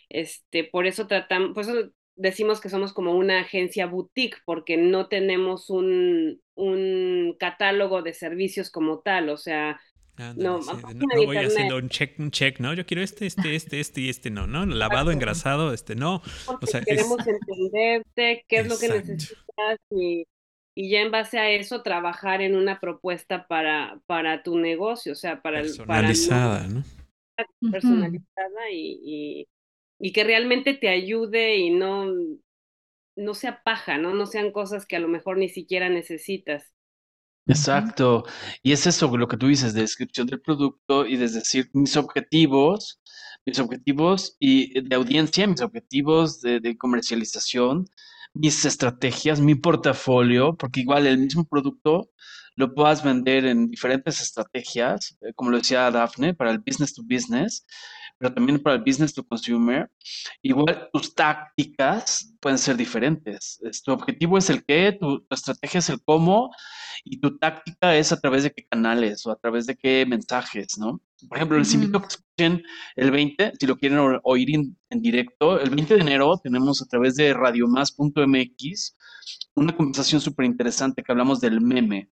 Este, 0.08 0.64
por 0.64 0.86
eso 0.86 1.06
tratamos, 1.06 1.52
por 1.54 1.62
eso 1.64 1.92
decimos 2.16 2.60
que 2.60 2.68
somos 2.68 2.92
como 2.92 3.14
una 3.16 3.40
agencia 3.40 3.86
boutique, 3.86 4.38
porque 4.44 4.76
no 4.76 5.08
tenemos 5.08 5.70
un, 5.70 6.40
un 6.54 7.36
catálogo 7.38 8.02
de 8.02 8.12
servicios 8.14 8.70
como 8.70 9.00
tal, 9.00 9.28
o 9.30 9.36
sea, 9.36 9.80
no, 10.18 10.60
no, 10.60 10.60
voy 11.26 11.36
haciendo 11.38 11.76
un 11.76 11.88
check, 11.88 12.18
un 12.18 12.30
check, 12.30 12.60
¿no? 12.60 12.74
Yo 12.74 12.84
quiero 12.86 13.02
este, 13.02 13.26
este, 13.26 13.54
este, 13.54 13.80
este 13.80 14.00
y 14.02 14.08
este 14.08 14.30
no, 14.30 14.46
¿no? 14.46 14.66
Lavado, 14.66 15.10
engrasado, 15.10 15.72
este 15.72 15.94
no. 15.94 16.22
o 16.60 16.66
sea, 16.66 16.82
queremos 16.82 17.18
entenderte 17.26 18.44
qué 18.48 18.56
es 18.58 18.68
lo 18.68 18.78
que 18.78 18.88
necesitas 18.88 19.78
y 19.90 20.26
y 20.74 20.90
ya 20.90 21.00
en 21.00 21.10
base 21.10 21.38
a 21.38 21.50
eso 21.50 21.82
trabajar 21.82 22.40
en 22.40 22.56
una 22.56 22.80
propuesta 22.80 23.46
para, 23.46 24.00
para 24.06 24.42
tu 24.42 24.58
negocio, 24.58 25.12
o 25.12 25.16
sea, 25.16 25.42
para 25.42 25.60
personalizada, 25.60 26.66
¿no? 26.66 26.82
Personalizada 27.70 28.70
y, 28.70 29.46
y, 29.98 30.12
que 30.12 30.24
realmente 30.24 30.74
te 30.74 30.88
ayude 30.88 31.56
y 31.56 31.70
no, 31.70 32.06
no 33.16 33.34
sea 33.34 33.62
paja, 33.62 33.98
¿no? 33.98 34.14
No 34.14 34.26
sean 34.26 34.50
cosas 34.50 34.86
que 34.86 34.96
a 34.96 35.00
lo 35.00 35.08
mejor 35.08 35.36
ni 35.36 35.48
siquiera 35.48 35.88
necesitas. 35.88 36.72
Exacto. 37.46 38.24
Y 38.62 38.72
es 38.72 38.86
eso 38.86 39.16
lo 39.16 39.28
que 39.28 39.36
tú 39.36 39.48
dices, 39.48 39.74
de 39.74 39.80
descripción 39.82 40.26
del 40.26 40.40
producto 40.40 41.06
y 41.06 41.16
de 41.16 41.28
decir 41.28 41.70
mis 41.72 41.96
objetivos, 41.96 43.00
mis 43.44 43.58
objetivos 43.58 44.36
y 44.38 44.80
de 44.80 44.94
audiencia, 44.96 45.46
mis 45.46 45.60
objetivos 45.60 46.40
de, 46.40 46.60
de 46.60 46.76
comercialización, 46.76 47.86
mis 48.34 48.64
estrategias, 48.64 49.40
mi 49.40 49.54
portafolio, 49.56 50.56
porque 50.56 50.80
igual 50.80 51.06
el 51.06 51.18
mismo 51.18 51.44
producto 51.44 52.10
lo 52.56 52.74
puedas 52.74 53.02
vender 53.02 53.46
en 53.46 53.70
diferentes 53.70 54.20
estrategias, 54.20 55.16
eh, 55.22 55.32
como 55.34 55.50
lo 55.50 55.58
decía 55.58 55.90
Daphne, 55.90 56.34
para 56.34 56.50
el 56.50 56.58
business 56.58 56.94
to 56.94 57.02
business, 57.02 57.66
pero 58.22 58.34
también 58.34 58.62
para 58.62 58.76
el 58.76 58.82
business 58.82 59.12
to 59.12 59.24
consumer. 59.24 59.90
Igual 60.42 60.88
tus 60.92 61.12
tácticas 61.12 62.32
pueden 62.40 62.56
ser 62.56 62.76
diferentes. 62.76 63.60
Tu 63.84 63.90
objetivo 63.90 64.38
es 64.38 64.48
el 64.48 64.64
qué, 64.64 64.96
tu, 64.98 65.26
estrategia 65.28 65.80
es 65.80 65.90
el 65.90 66.00
cómo 66.04 66.52
y 67.04 67.18
tu 67.20 67.36
táctica 67.36 67.96
es 67.96 68.12
a 68.12 68.20
través 68.20 68.44
de 68.44 68.52
qué 68.52 68.64
canales 68.64 69.26
o 69.26 69.32
a 69.32 69.36
través 69.36 69.66
de 69.66 69.74
qué 69.74 70.06
mensajes, 70.06 70.78
¿no? 70.78 71.00
Por 71.28 71.36
ejemplo, 71.36 71.58
les 71.58 71.74
invito 71.74 71.98
a 71.98 72.02
que 72.02 72.08
escuchen 72.08 72.62
el 72.94 73.10
20, 73.10 73.54
si 73.58 73.66
lo 73.66 73.76
quieren 73.76 73.98
oír 74.22 74.50
en 74.54 75.02
directo, 75.02 75.58
el 75.58 75.70
20 75.70 75.94
de 75.94 76.00
enero 76.00 76.38
tenemos 76.40 76.80
a 76.80 76.86
través 76.86 77.16
de 77.16 77.34
radiomás.mx 77.34 78.96
una 79.56 79.76
conversación 79.76 80.20
súper 80.20 80.46
interesante 80.46 81.02
que 81.02 81.10
hablamos 81.10 81.40
del 81.40 81.60
meme. 81.60 82.08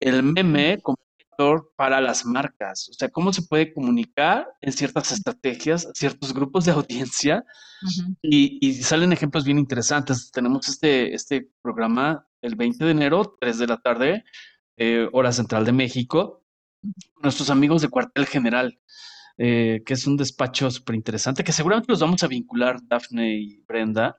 El 0.00 0.22
meme 0.22 0.80
como 0.82 0.98
factor 1.40 1.72
para 1.76 2.00
las 2.00 2.24
marcas. 2.24 2.88
O 2.90 2.92
sea, 2.92 3.08
cómo 3.08 3.32
se 3.32 3.42
puede 3.42 3.72
comunicar 3.72 4.46
en 4.60 4.72
ciertas 4.72 5.12
estrategias, 5.12 5.88
ciertos 5.94 6.34
grupos 6.34 6.64
de 6.64 6.72
audiencia. 6.72 7.44
y, 8.22 8.74
salen 8.82 9.12
ejemplos 9.12 9.44
bien 9.44 9.58
interesantes. 9.58 10.30
Tenemos 10.30 10.68
este, 10.68 11.14
este 11.14 11.48
programa 11.62 12.26
el 12.42 12.54
20 12.56 12.84
de 12.84 12.90
enero, 12.90 13.36
3 13.40 13.58
de 13.58 13.66
la 13.66 13.78
tarde, 13.78 14.24
eh, 14.76 15.08
hora 15.12 15.32
central 15.32 15.64
de 15.64 15.72
México. 15.72 16.44
Nuestros 17.22 17.50
amigos 17.50 17.82
de 17.82 17.88
Cuartel 17.88 18.26
General. 18.26 18.78
Eh, 19.42 19.82
que 19.86 19.94
es 19.94 20.06
un 20.06 20.18
despacho 20.18 20.70
súper 20.70 20.96
interesante, 20.96 21.42
que 21.42 21.52
seguramente 21.52 21.90
los 21.90 22.00
vamos 22.00 22.22
a 22.22 22.26
vincular, 22.26 22.78
Dafne 22.82 23.36
y 23.36 23.64
Brenda, 23.66 24.18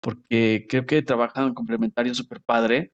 porque 0.00 0.66
creo 0.68 0.86
que 0.86 1.02
trabajan 1.02 1.48
en 1.48 1.54
complementario 1.54 2.14
súper 2.14 2.40
padre. 2.40 2.92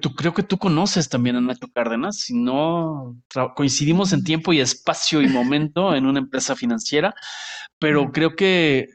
Tú, 0.00 0.14
creo 0.14 0.32
que 0.32 0.44
tú 0.44 0.58
conoces 0.58 1.08
también 1.08 1.34
a 1.34 1.40
Nacho 1.40 1.66
Cárdenas, 1.74 2.20
si 2.20 2.40
no 2.40 3.16
coincidimos 3.56 4.12
en 4.12 4.22
tiempo 4.22 4.52
y 4.52 4.60
espacio 4.60 5.20
y 5.22 5.26
momento 5.26 5.92
en 5.96 6.06
una 6.06 6.20
empresa 6.20 6.54
financiera, 6.54 7.12
pero 7.80 8.12
creo 8.12 8.36
que 8.36 8.86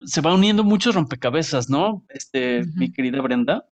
se 0.00 0.22
va 0.22 0.34
uniendo 0.34 0.64
muchos 0.64 0.94
rompecabezas, 0.94 1.68
¿no? 1.68 2.06
Este, 2.08 2.62
mi 2.76 2.90
querida 2.90 3.20
Brenda. 3.20 3.68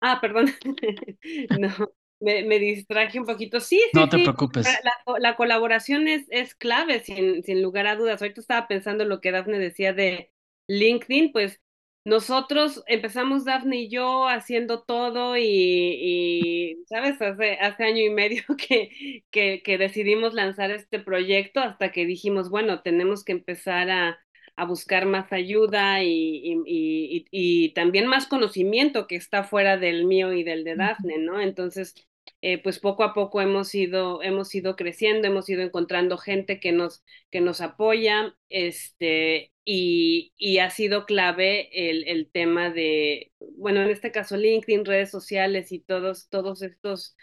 Ah, 0.00 0.18
perdón. 0.22 0.46
no, 1.60 1.92
me, 2.20 2.42
me, 2.44 2.58
distraje 2.58 3.20
un 3.20 3.26
poquito. 3.26 3.60
Sí, 3.60 3.76
sí. 3.76 3.90
No 3.92 4.08
te 4.08 4.22
preocupes. 4.22 4.66
La, 4.82 5.18
la, 5.18 5.36
colaboración 5.36 6.08
es, 6.08 6.26
es 6.30 6.54
clave, 6.54 7.00
sin, 7.00 7.42
sin 7.42 7.62
lugar 7.62 7.86
a 7.86 7.96
dudas. 7.96 8.22
Ahorita 8.22 8.40
estaba 8.40 8.66
pensando 8.66 9.02
en 9.02 9.10
lo 9.10 9.20
que 9.20 9.32
Dafne 9.32 9.58
decía 9.58 9.92
de 9.92 10.32
LinkedIn, 10.68 11.32
pues 11.32 11.60
nosotros 12.04 12.82
empezamos, 12.86 13.44
Dafne 13.44 13.82
y 13.82 13.90
yo, 13.90 14.26
haciendo 14.28 14.82
todo 14.82 15.36
y, 15.36 15.42
y 15.44 16.84
¿sabes? 16.86 17.20
Hace, 17.20 17.54
hace 17.60 17.84
año 17.84 18.02
y 18.02 18.10
medio 18.10 18.42
que, 18.68 19.22
que, 19.30 19.62
que 19.62 19.78
decidimos 19.78 20.34
lanzar 20.34 20.70
este 20.70 20.98
proyecto 21.00 21.60
hasta 21.60 21.92
que 21.92 22.06
dijimos, 22.06 22.50
bueno, 22.50 22.82
tenemos 22.82 23.24
que 23.24 23.32
empezar 23.32 23.90
a, 23.90 24.18
a 24.56 24.64
buscar 24.64 25.06
más 25.06 25.32
ayuda 25.32 26.02
y, 26.02 26.62
y, 26.66 27.26
y, 27.30 27.72
también 27.74 28.06
más 28.06 28.26
conocimiento 28.26 29.06
que 29.06 29.16
está 29.16 29.44
fuera 29.44 29.76
del 29.76 30.04
mío 30.06 30.32
y 30.32 30.42
del 30.44 30.64
de 30.64 30.76
Dafne, 30.76 31.18
¿no? 31.18 31.40
Entonces, 31.40 31.94
eh, 32.42 32.62
pues 32.62 32.78
poco 32.78 33.04
a 33.04 33.14
poco 33.14 33.40
hemos 33.40 33.74
ido, 33.74 34.22
hemos 34.22 34.54
ido 34.54 34.76
creciendo, 34.76 35.26
hemos 35.28 35.48
ido 35.48 35.62
encontrando 35.62 36.16
gente 36.18 36.60
que 36.60 36.72
nos, 36.72 37.04
que 37.30 37.40
nos 37.40 37.60
apoya, 37.60 38.34
este, 38.48 39.49
y, 39.64 40.32
y 40.36 40.58
ha 40.58 40.70
sido 40.70 41.06
clave 41.06 41.68
el, 41.90 42.06
el, 42.08 42.30
tema 42.30 42.70
de, 42.70 43.32
bueno, 43.56 43.82
en 43.82 43.90
este 43.90 44.10
caso 44.12 44.36
LinkedIn, 44.36 44.84
redes 44.84 45.10
sociales 45.10 45.72
y 45.72 45.80
todos, 45.80 46.28
todos 46.28 46.62
estos 46.62 47.16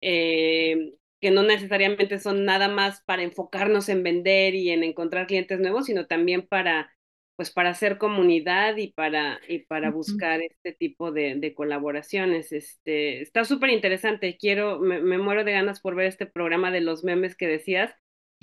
eh, 0.00 0.94
que 1.20 1.30
no 1.30 1.42
necesariamente 1.42 2.18
son 2.18 2.44
nada 2.44 2.68
más 2.68 3.02
para 3.02 3.22
enfocarnos 3.22 3.88
en 3.88 4.02
vender 4.02 4.54
y 4.54 4.70
en 4.70 4.84
encontrar 4.84 5.26
clientes 5.26 5.60
nuevos, 5.60 5.86
sino 5.86 6.06
también 6.06 6.46
para 6.46 6.90
pues 7.40 7.50
para 7.50 7.70
hacer 7.70 7.96
comunidad 7.96 8.76
y 8.76 8.88
para, 8.88 9.40
y 9.48 9.60
para 9.60 9.90
buscar 9.90 10.42
este 10.42 10.74
tipo 10.74 11.10
de, 11.10 11.36
de 11.36 11.54
colaboraciones. 11.54 12.52
Este, 12.52 13.22
está 13.22 13.46
súper 13.46 13.70
interesante, 13.70 14.36
quiero, 14.38 14.78
me, 14.78 15.00
me, 15.00 15.16
muero 15.16 15.42
de 15.42 15.52
ganas 15.52 15.80
por 15.80 15.94
ver 15.94 16.04
este 16.08 16.26
programa 16.26 16.70
de 16.70 16.82
los 16.82 17.02
memes 17.02 17.36
que 17.36 17.46
decías, 17.46 17.94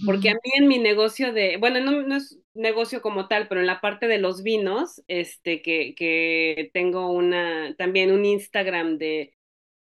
porque 0.05 0.29
a 0.29 0.33
mí 0.33 0.51
en 0.57 0.67
mi 0.67 0.77
negocio 0.79 1.33
de, 1.33 1.57
bueno, 1.57 1.79
no, 1.79 2.01
no, 2.03 2.15
es 2.17 2.39
negocio 2.53 3.01
como 3.01 3.27
tal, 3.27 3.47
pero 3.47 3.61
en 3.61 3.67
la 3.67 3.81
parte 3.81 4.07
de 4.07 4.19
los 4.19 4.43
vinos, 4.43 5.01
este, 5.07 5.61
que, 5.61 5.95
que 5.95 6.69
tengo 6.73 7.11
una, 7.11 7.75
también 7.77 8.11
un 8.11 8.25
Instagram 8.25 8.97
de, 8.97 9.33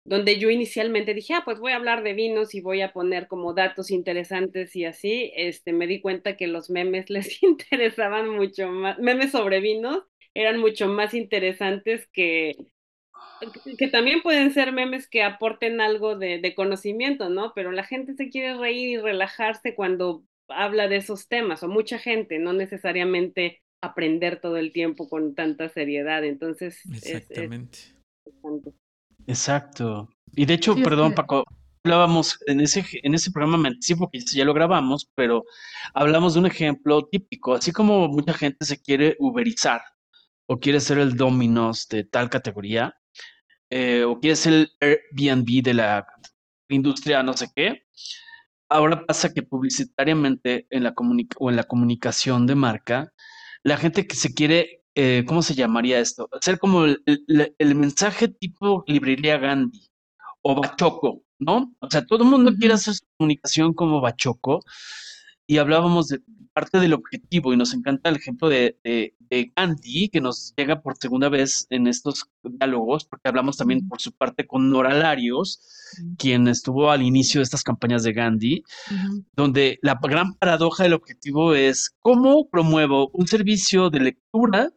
donde 0.06 0.40
yo 0.40 0.50
inicialmente 0.50 1.14
dije, 1.14 1.34
ah, 1.34 1.42
pues 1.44 1.60
voy 1.60 1.74
a 1.74 1.76
hablar 1.76 2.02
de 2.04 2.14
vinos 2.14 2.56
y 2.56 2.62
voy 2.62 2.82
a 2.82 2.94
poner 2.94 3.28
como 3.28 3.54
datos 3.54 3.92
interesantes 3.92 4.76
y 4.76 4.86
así, 4.86 5.34
este, 5.36 5.74
me 5.74 5.88
di 5.88 6.02
cuenta 6.02 6.38
que 6.38 6.48
los 6.48 6.70
memes 6.70 7.10
les 7.10 7.44
interesaban 7.44 8.30
mucho 8.30 8.70
más, 8.70 8.98
memes 9.00 9.32
sobre 9.32 9.60
vinos 9.60 10.04
eran 10.34 10.60
mucho 10.60 10.88
más 10.88 11.14
interesantes 11.16 12.08
que, 12.14 12.56
que 13.78 13.88
también 13.88 14.22
pueden 14.22 14.52
ser 14.54 14.72
memes 14.72 15.08
que 15.08 15.24
aporten 15.24 15.82
algo 15.82 16.16
de, 16.16 16.40
de 16.40 16.56
conocimiento, 16.56 17.30
¿no? 17.30 17.54
Pero 17.54 17.72
la 17.72 17.84
gente 17.84 18.16
se 18.16 18.30
quiere 18.30 18.58
reír 18.58 18.90
y 18.90 18.98
relajarse 18.98 19.76
cuando 19.76 20.24
habla 20.50 20.88
de 20.88 20.98
esos 20.98 21.28
temas, 21.28 21.64
o 21.64 21.68
mucha 21.68 22.00
gente, 22.00 22.40
no 22.40 22.54
necesariamente 22.54 23.62
aprender 23.82 24.42
todo 24.42 24.58
el 24.58 24.72
tiempo 24.72 25.10
con 25.10 25.36
tanta 25.36 25.70
seriedad. 25.70 26.24
Entonces, 26.24 26.80
Exactamente. 26.92 27.80
Es, 28.26 28.74
Exacto. 29.28 30.10
Y 30.36 30.46
de 30.46 30.54
hecho, 30.56 30.76
perdón, 30.76 31.14
Paco, 31.14 31.44
hablábamos 31.84 32.40
en 32.48 32.62
ese, 32.62 32.84
en 33.04 33.14
ese 33.14 33.32
programa, 33.32 33.58
me 33.58 33.70
anticipo 33.70 34.10
que 34.10 34.20
ya 34.20 34.46
lo 34.46 34.54
grabamos, 34.54 35.10
pero 35.16 35.46
hablamos 35.94 36.34
de 36.34 36.42
un 36.42 36.46
ejemplo 36.46 37.06
típico, 37.06 37.56
así 37.56 37.72
como 37.72 38.08
mucha 38.08 38.34
gente 38.34 38.66
se 38.66 38.82
quiere 38.82 39.16
uberizar 39.20 39.82
o 40.48 40.60
quiere 40.60 40.80
ser 40.80 40.98
el 40.98 41.16
Dominos 41.16 41.88
de 41.90 42.04
tal 42.04 42.30
categoría, 42.30 42.96
eh, 43.70 44.04
o 44.04 44.20
quiere 44.20 44.36
ser 44.36 44.54
el 44.54 44.72
Airbnb 44.80 45.64
de 45.64 45.74
la 45.74 46.08
industria 46.70 47.24
no 47.24 47.34
sé 47.34 47.48
qué, 47.56 47.84
ahora 48.70 49.06
pasa 49.06 49.34
que 49.34 49.44
publicitariamente 49.44 50.68
en 50.70 50.84
la 50.84 50.94
o 51.40 51.50
en 51.50 51.56
la 51.56 51.64
comunicación 51.64 52.46
de 52.48 52.56
marca, 52.56 53.14
la 53.64 53.78
gente 53.78 54.08
que 54.08 54.16
se 54.16 54.34
quiere 54.34 54.78
eh, 55.00 55.26
¿cómo 55.28 55.44
se 55.44 55.54
llamaría 55.54 56.00
esto? 56.00 56.28
Hacer 56.32 56.58
como 56.58 56.86
el, 56.86 57.04
el, 57.60 57.76
mensaje 57.76 58.30
tipo 58.30 58.84
librería 58.88 59.38
Gandhi 59.38 59.88
o 60.42 60.56
Bachoco, 60.56 61.22
¿no? 61.38 61.76
O 61.80 61.88
sea, 61.88 62.04
todo 62.04 62.24
el 62.24 62.32
mundo 62.32 62.52
quiere 62.58 62.74
hacer 62.74 62.96
su 62.96 63.06
comunicación 63.16 63.76
como 63.76 64.02
Bachoco 64.02 64.62
y 65.48 65.58
hablábamos 65.58 66.10
de 66.10 66.22
parte 66.54 66.80
del 66.80 66.94
objetivo 66.94 67.54
y 67.54 67.58
nos 67.58 67.74
encanta 67.74 68.10
el 68.10 68.16
ejemplo 68.16 68.50
de, 68.50 68.78
de, 68.84 69.52
Gandhi 69.56 70.10
que 70.10 70.20
nos 70.20 70.54
llega 70.58 70.82
por 70.82 70.98
segunda 70.98 71.30
vez 71.30 71.68
en 71.70 71.86
estos 71.86 72.30
diálogos, 72.44 73.06
porque 73.06 73.28
hablamos 73.28 73.58
también 73.58 73.88
por 73.88 74.02
su 74.02 74.12
parte 74.12 74.48
con 74.48 74.70
Nora 74.70 74.94
Larios, 74.94 75.62
quien 76.18 76.48
estuvo 76.48 76.90
al 76.90 77.04
inicio 77.04 77.40
de 77.40 77.44
estas 77.44 77.64
campañas 77.64 78.04
de 78.04 78.14
Gandhi, 78.14 78.64
donde 79.36 79.78
la 79.84 80.00
gran 80.02 80.34
paradoja 80.34 80.84
del 80.84 80.94
objetivo 80.94 81.54
es 81.54 81.96
cómo 82.00 82.50
promuevo 82.50 83.10
un 83.14 83.28
servicio 83.28 83.92
de 83.92 84.00
lectura 84.00 84.72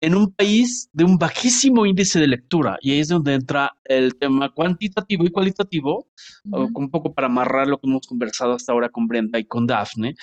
en 0.00 0.14
un 0.14 0.32
país 0.32 0.88
de 0.92 1.04
un 1.04 1.18
bajísimo 1.18 1.86
índice 1.86 2.20
de 2.20 2.28
lectura. 2.28 2.78
Y 2.80 2.92
ahí 2.92 3.00
es 3.00 3.08
donde 3.08 3.34
entra 3.34 3.76
el 3.84 4.16
tema 4.16 4.52
cuantitativo 4.52 5.24
y 5.24 5.30
cualitativo, 5.30 6.08
un 6.44 6.90
poco 6.90 7.12
para 7.14 7.26
amarrar 7.26 7.66
lo 7.66 7.78
que 7.78 7.88
hemos 7.88 8.06
conversado 8.06 8.54
hasta 8.54 8.72
ahora 8.72 8.88
con 8.88 9.06
Brenda 9.06 9.38
y 9.38 9.44
con 9.44 9.66
Daphne, 9.66 10.14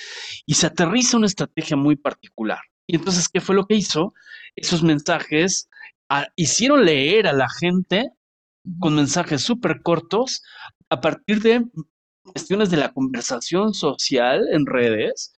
y 0.45 0.53
se 0.53 0.67
aterriza 0.67 1.17
una 1.17 1.27
estrategia 1.27 1.77
muy 1.77 1.95
particular. 1.95 2.59
Y 2.85 2.95
entonces, 2.95 3.27
¿qué 3.27 3.41
fue 3.41 3.55
lo 3.55 3.65
que 3.65 3.75
hizo? 3.75 4.13
Esos 4.55 4.81
mensajes 4.83 5.69
hicieron 6.35 6.85
leer 6.85 7.27
a 7.27 7.33
la 7.33 7.49
gente 7.49 8.11
con 8.79 8.95
mensajes 8.95 9.41
súper 9.41 9.81
cortos 9.81 10.41
a 10.89 11.01
partir 11.01 11.41
de 11.41 11.65
cuestiones 12.23 12.69
de 12.69 12.77
la 12.77 12.93
conversación 12.93 13.73
social 13.73 14.45
en 14.51 14.65
redes 14.65 15.36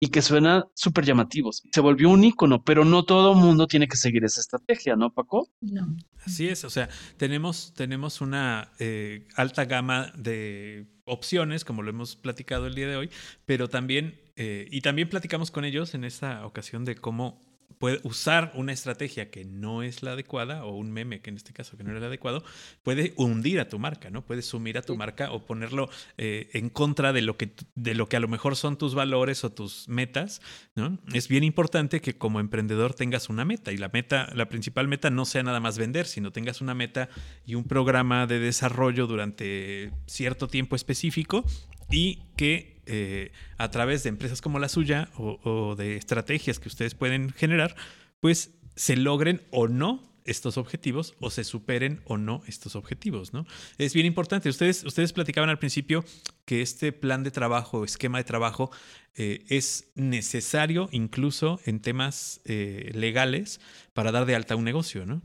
y 0.00 0.08
que 0.08 0.22
suena 0.22 0.66
súper 0.74 1.04
llamativos. 1.04 1.62
Se 1.70 1.80
volvió 1.80 2.08
un 2.08 2.24
icono, 2.24 2.64
pero 2.64 2.86
no 2.86 3.04
todo 3.04 3.32
el 3.32 3.38
mundo 3.38 3.66
tiene 3.66 3.86
que 3.86 3.98
seguir 3.98 4.24
esa 4.24 4.40
estrategia, 4.40 4.96
¿no, 4.96 5.12
Paco? 5.12 5.48
No. 5.60 5.94
Así 6.24 6.48
es, 6.48 6.64
o 6.64 6.70
sea, 6.70 6.88
tenemos, 7.18 7.74
tenemos 7.74 8.22
una 8.22 8.72
eh, 8.78 9.28
alta 9.36 9.66
gama 9.66 10.10
de 10.16 10.86
opciones, 11.04 11.64
como 11.64 11.82
lo 11.82 11.90
hemos 11.90 12.16
platicado 12.16 12.66
el 12.66 12.74
día 12.74 12.88
de 12.88 12.96
hoy, 12.96 13.10
pero 13.44 13.68
también, 13.68 14.18
eh, 14.36 14.66
y 14.70 14.80
también 14.80 15.08
platicamos 15.10 15.50
con 15.50 15.66
ellos 15.66 15.94
en 15.94 16.04
esta 16.04 16.46
ocasión 16.46 16.86
de 16.86 16.96
cómo 16.96 17.49
puede 17.80 17.98
usar 18.02 18.52
una 18.54 18.74
estrategia 18.74 19.30
que 19.30 19.46
no 19.46 19.82
es 19.82 20.02
la 20.02 20.12
adecuada 20.12 20.66
o 20.66 20.76
un 20.76 20.92
meme 20.92 21.22
que 21.22 21.30
en 21.30 21.36
este 21.36 21.54
caso 21.54 21.78
que 21.78 21.82
no 21.82 21.88
era 21.88 21.98
el 22.00 22.04
adecuado, 22.04 22.44
puede 22.82 23.14
hundir 23.16 23.58
a 23.58 23.70
tu 23.70 23.78
marca, 23.78 24.10
¿no? 24.10 24.22
Puede 24.22 24.42
sumir 24.42 24.76
a 24.76 24.82
tu 24.82 24.98
marca 24.98 25.32
o 25.32 25.46
ponerlo 25.46 25.88
eh, 26.18 26.50
en 26.52 26.68
contra 26.68 27.14
de 27.14 27.22
lo, 27.22 27.38
que, 27.38 27.54
de 27.74 27.94
lo 27.94 28.06
que 28.06 28.18
a 28.18 28.20
lo 28.20 28.28
mejor 28.28 28.54
son 28.54 28.76
tus 28.76 28.94
valores 28.94 29.44
o 29.44 29.52
tus 29.52 29.88
metas, 29.88 30.42
¿no? 30.74 30.98
Es 31.14 31.26
bien 31.28 31.42
importante 31.42 32.02
que 32.02 32.18
como 32.18 32.38
emprendedor 32.38 32.92
tengas 32.92 33.30
una 33.30 33.46
meta 33.46 33.72
y 33.72 33.78
la 33.78 33.88
meta, 33.88 34.28
la 34.34 34.50
principal 34.50 34.86
meta 34.86 35.08
no 35.08 35.24
sea 35.24 35.42
nada 35.42 35.58
más 35.58 35.78
vender, 35.78 36.04
sino 36.04 36.32
tengas 36.32 36.60
una 36.60 36.74
meta 36.74 37.08
y 37.46 37.54
un 37.54 37.64
programa 37.64 38.26
de 38.26 38.40
desarrollo 38.40 39.06
durante 39.06 39.90
cierto 40.06 40.48
tiempo 40.48 40.76
específico 40.76 41.46
y 41.90 42.22
que 42.36 42.80
eh, 42.86 43.32
a 43.58 43.70
través 43.70 44.02
de 44.02 44.08
empresas 44.08 44.40
como 44.40 44.58
la 44.58 44.68
suya 44.68 45.10
o, 45.16 45.74
de 45.76 45.96
estrategias 45.96 46.58
que 46.58 46.68
ustedes 46.68 46.94
pueden 46.94 47.30
generar, 47.30 47.76
pues 48.20 48.50
se 48.74 48.96
logren 48.96 49.42
o 49.50 49.68
no 49.68 50.02
estos 50.24 50.58
objetivos 50.58 51.14
o 51.20 51.30
se 51.30 51.44
superen 51.44 52.00
o 52.04 52.16
no 52.16 52.42
estos 52.46 52.76
objetivos, 52.76 53.32
¿no? 53.32 53.46
Es 53.78 53.94
bien 53.94 54.06
importante. 54.06 54.48
Ustedes, 54.48 54.84
ustedes 54.84 55.12
platicaban 55.12 55.50
al 55.50 55.58
principio 55.58 56.04
que 56.44 56.62
este 56.62 56.92
plan 56.92 57.22
de 57.24 57.30
trabajo, 57.30 57.84
esquema 57.84 58.18
de 58.18 58.24
trabajo, 58.24 58.70
eh, 59.16 59.44
es 59.48 59.90
necesario 59.94 60.88
incluso 60.92 61.60
en 61.64 61.80
temas 61.80 62.40
eh, 62.44 62.90
legales 62.94 63.60
para 63.92 64.12
dar 64.12 64.26
de 64.26 64.34
alta 64.34 64.56
un 64.56 64.64
negocio, 64.64 65.06
¿no? 65.06 65.22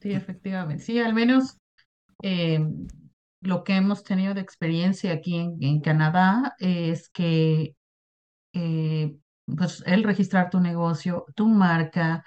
Sí, 0.00 0.12
efectivamente. 0.12 0.82
Sí, 0.82 0.98
al 0.98 1.14
menos 1.14 1.58
eh, 2.22 2.60
lo 3.40 3.64
que 3.64 3.76
hemos 3.76 4.02
tenido 4.04 4.34
de 4.34 4.40
experiencia 4.40 5.12
aquí 5.12 5.36
en, 5.36 5.80
Canadá 5.80 6.54
es 6.58 7.08
que 7.08 7.76
eh, 8.52 9.16
pues 9.46 9.82
el 9.86 10.02
registrar 10.04 10.50
tu 10.50 10.60
negocio, 10.60 11.26
tu 11.34 11.48
marca, 11.48 12.24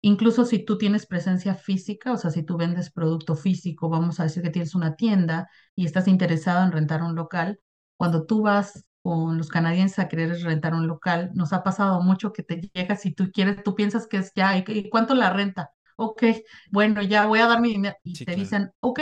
incluso 0.00 0.44
si 0.44 0.64
tú 0.64 0.78
tienes 0.78 1.06
presencia 1.06 1.54
física, 1.54 2.12
o 2.12 2.16
sea, 2.16 2.30
si 2.30 2.42
tú 2.42 2.56
vendes 2.56 2.90
producto 2.90 3.36
físico, 3.36 3.88
vamos 3.88 4.20
a 4.20 4.24
decir 4.24 4.42
que 4.42 4.50
tienes 4.50 4.74
una 4.74 4.96
tienda 4.96 5.48
y 5.74 5.86
estás 5.86 6.08
interesado 6.08 6.64
en 6.64 6.72
rentar 6.72 7.02
un 7.02 7.14
local, 7.14 7.60
cuando 7.96 8.26
tú 8.26 8.42
vas 8.42 8.84
con 9.02 9.36
los 9.38 9.48
canadienses 9.48 9.98
a 9.98 10.08
querer 10.08 10.30
rentar 10.42 10.74
un 10.74 10.86
local, 10.86 11.30
nos 11.34 11.52
ha 11.52 11.62
pasado 11.62 12.00
mucho 12.02 12.32
que 12.32 12.42
te 12.42 12.70
llegas 12.72 13.04
y 13.06 13.12
tú 13.14 13.30
quieres, 13.32 13.62
tú 13.62 13.74
piensas 13.74 14.06
que 14.06 14.18
es 14.18 14.32
ya, 14.34 14.56
¿y 14.56 14.88
cuánto 14.90 15.14
la 15.14 15.30
renta? 15.30 15.70
Ok, 15.96 16.22
bueno, 16.70 17.02
ya 17.02 17.26
voy 17.26 17.40
a 17.40 17.46
dar 17.46 17.60
mi 17.60 17.70
dinero. 17.70 17.96
Y 18.02 18.24
te 18.24 18.34
dicen, 18.34 18.72
ok, 18.80 19.00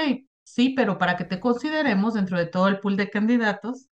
sí, 0.53 0.75
pero 0.77 0.99
para 0.99 1.17
que 1.17 1.25
te 1.25 1.41
consideremos 1.41 2.15
dentro 2.15 2.39
de 2.39 2.47
todo 2.47 2.69
el 2.69 2.79
pool 2.79 2.97
de 2.97 3.11
candidatos, 3.11 3.89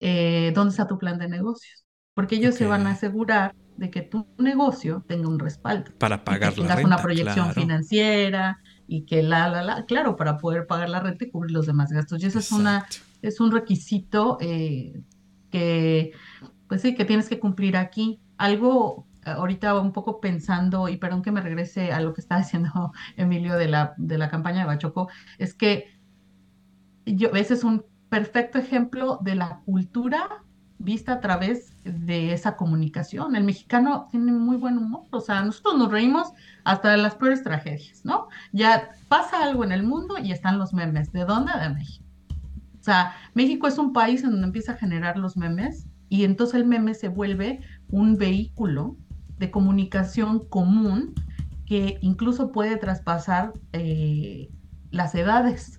eh, 0.00 0.52
¿dónde 0.54 0.70
está 0.70 0.86
tu 0.86 0.98
plan 0.98 1.18
de 1.18 1.28
negocios? 1.28 1.84
Porque 2.14 2.36
ellos 2.36 2.54
se 2.54 2.66
van 2.66 2.86
a 2.86 2.92
asegurar 2.92 3.54
de 3.76 3.90
que 3.90 4.02
tu 4.02 4.26
negocio 4.38 5.04
tenga 5.06 5.28
un 5.28 5.38
respaldo. 5.38 5.92
Para 5.98 6.24
pagar 6.24 6.54
que 6.54 6.62
tengas 6.62 6.82
una 6.82 6.96
proyección 6.96 7.52
financiera 7.52 8.58
y 8.86 9.04
que 9.04 9.22
la, 9.22 9.48
la, 9.48 9.62
la, 9.62 9.84
claro, 9.84 10.16
para 10.16 10.38
poder 10.38 10.66
pagar 10.66 10.88
la 10.88 11.00
renta 11.00 11.24
y 11.24 11.30
cubrir 11.30 11.52
los 11.52 11.66
demás 11.66 11.92
gastos. 11.92 12.22
Y 12.22 12.26
eso 12.26 12.38
es 12.38 12.50
una, 12.50 12.86
es 13.22 13.38
un 13.38 13.52
requisito 13.52 14.38
eh, 14.40 15.00
que, 15.50 16.12
pues 16.68 16.82
sí, 16.82 16.94
que 16.94 17.04
tienes 17.04 17.28
que 17.28 17.38
cumplir 17.38 17.76
aquí. 17.76 18.20
Algo 18.36 19.06
ahorita 19.24 19.78
un 19.78 19.92
poco 19.92 20.20
pensando, 20.20 20.88
y 20.88 20.96
perdón 20.96 21.22
que 21.22 21.32
me 21.32 21.40
regrese 21.40 21.92
a 21.92 22.00
lo 22.00 22.14
que 22.14 22.20
está 22.20 22.38
diciendo 22.38 22.92
Emilio 23.16 23.54
de 23.54 23.68
la, 23.68 23.94
de 23.96 24.18
la 24.18 24.30
campaña 24.30 24.60
de 24.60 24.66
Bachoco, 24.66 25.08
es 25.38 25.54
que 25.54 25.97
yo, 27.16 27.30
ese 27.34 27.54
es 27.54 27.64
un 27.64 27.84
perfecto 28.08 28.58
ejemplo 28.58 29.18
de 29.22 29.34
la 29.34 29.60
cultura 29.64 30.42
vista 30.78 31.14
a 31.14 31.20
través 31.20 31.72
de 31.84 32.32
esa 32.32 32.56
comunicación. 32.56 33.34
El 33.34 33.44
mexicano 33.44 34.08
tiene 34.10 34.32
muy 34.32 34.56
buen 34.56 34.78
humor, 34.78 35.02
o 35.10 35.20
sea, 35.20 35.42
nosotros 35.42 35.76
nos 35.76 35.90
reímos 35.90 36.32
hasta 36.64 36.90
de 36.90 36.98
las 36.98 37.16
peores 37.16 37.42
tragedias, 37.42 38.04
¿no? 38.04 38.28
Ya 38.52 38.90
pasa 39.08 39.42
algo 39.42 39.64
en 39.64 39.72
el 39.72 39.82
mundo 39.82 40.16
y 40.22 40.32
están 40.32 40.58
los 40.58 40.72
memes. 40.72 41.12
¿De 41.12 41.24
dónde? 41.24 41.52
De 41.60 41.70
México. 41.70 42.04
O 42.80 42.82
sea, 42.82 43.12
México 43.34 43.66
es 43.66 43.76
un 43.76 43.92
país 43.92 44.22
en 44.22 44.30
donde 44.30 44.46
empieza 44.46 44.72
a 44.72 44.76
generar 44.76 45.18
los 45.18 45.36
memes 45.36 45.86
y 46.08 46.24
entonces 46.24 46.54
el 46.54 46.66
meme 46.66 46.94
se 46.94 47.08
vuelve 47.08 47.60
un 47.90 48.16
vehículo 48.16 48.96
de 49.38 49.50
comunicación 49.50 50.48
común 50.48 51.14
que 51.66 51.98
incluso 52.00 52.50
puede 52.50 52.76
traspasar 52.76 53.52
eh, 53.72 54.48
las 54.90 55.14
edades 55.14 55.77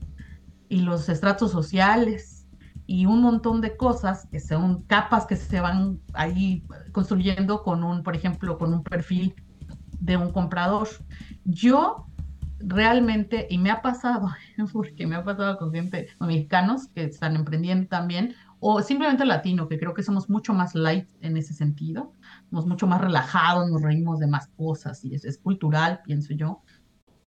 y 0.70 0.82
los 0.82 1.10
estratos 1.10 1.52
sociales 1.52 2.48
y 2.86 3.06
un 3.06 3.22
montón 3.22 3.62
de 3.62 3.76
cosas 3.76 4.28
que 4.32 4.40
son 4.40 4.84
capas 4.84 5.26
que 5.26 5.36
se 5.36 5.60
van 5.60 6.00
ahí 6.14 6.64
construyendo 6.92 7.64
con 7.64 7.84
un, 7.84 8.04
por 8.04 8.16
ejemplo, 8.16 8.58
con 8.58 8.74
un 8.74 8.84
perfil 8.84 9.36
de 10.00 10.18
un 10.18 10.32
comprador. 10.32 10.88
Yo 11.44 12.08
realmente, 12.60 13.48
y 13.50 13.58
me 13.58 13.72
ha 13.72 13.82
pasado, 13.82 14.30
porque 14.74 15.08
me 15.08 15.16
ha 15.16 15.24
pasado 15.24 15.58
con 15.58 15.72
gente, 15.72 16.08
con 16.18 16.28
mexicanos 16.28 16.88
que 16.88 17.06
están 17.06 17.36
emprendiendo 17.36 17.88
también, 17.88 18.36
o 18.60 18.82
simplemente 18.82 19.26
latino, 19.26 19.68
que 19.68 19.80
creo 19.80 19.94
que 19.94 20.04
somos 20.04 20.30
mucho 20.30 20.54
más 20.54 20.76
light 20.76 21.08
en 21.22 21.38
ese 21.38 21.54
sentido, 21.54 22.14
somos 22.50 22.66
mucho 22.66 22.88
más 22.88 23.02
relajados, 23.02 23.70
nos 23.70 23.82
reímos 23.82 24.20
de 24.20 24.28
más 24.28 24.48
cosas 24.58 25.04
y 25.06 25.16
es, 25.16 25.26
es 25.26 25.38
cultural, 25.38 26.02
pienso 26.04 26.34
yo, 26.34 26.62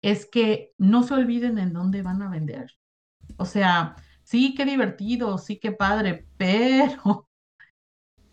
es 0.02 0.26
que 0.26 0.74
no 0.78 1.04
se 1.04 1.16
olviden 1.16 1.58
en 1.58 1.74
dónde 1.74 2.02
van 2.02 2.22
a 2.22 2.30
vender. 2.30 2.72
O 3.38 3.46
sea, 3.46 3.96
sí, 4.24 4.54
qué 4.56 4.66
divertido, 4.66 5.38
sí, 5.38 5.60
qué 5.60 5.72
padre, 5.72 6.28
pero 6.38 7.28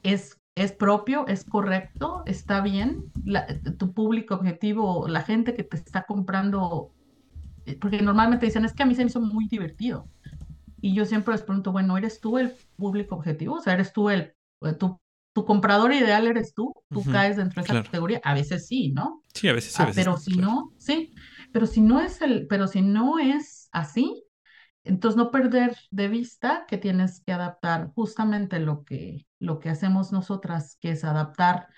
es, 0.02 0.38
es 0.54 0.72
propio, 0.72 1.26
es 1.26 1.44
correcto, 1.44 2.22
está 2.26 2.60
bien, 2.60 3.10
tu 3.78 3.92
público 3.92 4.34
objetivo, 4.34 5.08
la 5.08 5.22
gente 5.22 5.54
que 5.54 5.64
te 5.64 5.76
está 5.76 6.04
comprando, 6.04 6.92
eh, 7.66 7.76
porque 7.80 8.02
normalmente 8.02 8.46
dicen, 8.46 8.64
es 8.64 8.72
que 8.74 8.82
a 8.82 8.86
mí 8.86 8.94
se 8.94 9.04
me 9.04 9.10
hizo 9.10 9.20
muy 9.20 9.48
divertido. 9.48 10.08
Y 10.80 10.94
yo 10.94 11.06
siempre 11.06 11.32
les 11.32 11.42
pregunto, 11.42 11.72
bueno, 11.72 11.96
¿eres 11.96 12.20
tú 12.20 12.38
el 12.38 12.54
público 12.76 13.14
objetivo? 13.14 13.54
O 13.56 13.60
sea, 13.60 13.72
¿eres 13.72 13.92
tú 13.92 14.10
el, 14.10 14.34
eh, 14.60 14.74
tu, 14.78 15.00
tu 15.32 15.44
comprador 15.46 15.92
ideal 15.94 16.26
eres 16.26 16.54
tú? 16.54 16.74
¿Tú 16.90 17.02
caes 17.04 17.36
dentro 17.36 17.62
de 17.62 17.70
esa 17.70 17.82
categoría? 17.82 18.20
A 18.22 18.34
veces 18.34 18.66
sí, 18.66 18.92
¿no? 18.92 19.22
Sí, 19.32 19.48
a 19.48 19.54
veces 19.54 19.72
sí. 19.72 19.82
Ah, 19.82 19.90
pero 19.94 20.18
si 20.18 20.36
no, 20.36 20.72
sí. 20.78 21.14
Pero 21.52 21.66
si 21.66 21.80
no 21.80 22.00
es 22.00 22.20
el, 22.20 22.46
pero 22.46 22.68
si 22.68 22.82
no 22.82 23.18
es 23.18 23.68
así, 23.72 24.23
entonces 24.84 25.16
no 25.16 25.30
perder 25.30 25.76
de 25.90 26.08
vista 26.08 26.66
que 26.68 26.78
tienes 26.78 27.20
que 27.24 27.32
adaptar 27.32 27.90
justamente 27.94 28.60
lo 28.60 28.84
que, 28.84 29.26
lo 29.40 29.58
que 29.58 29.70
hacemos 29.70 30.12
nosotras, 30.12 30.76
que 30.80 30.90
es 30.92 31.04
adaptar 31.04 31.68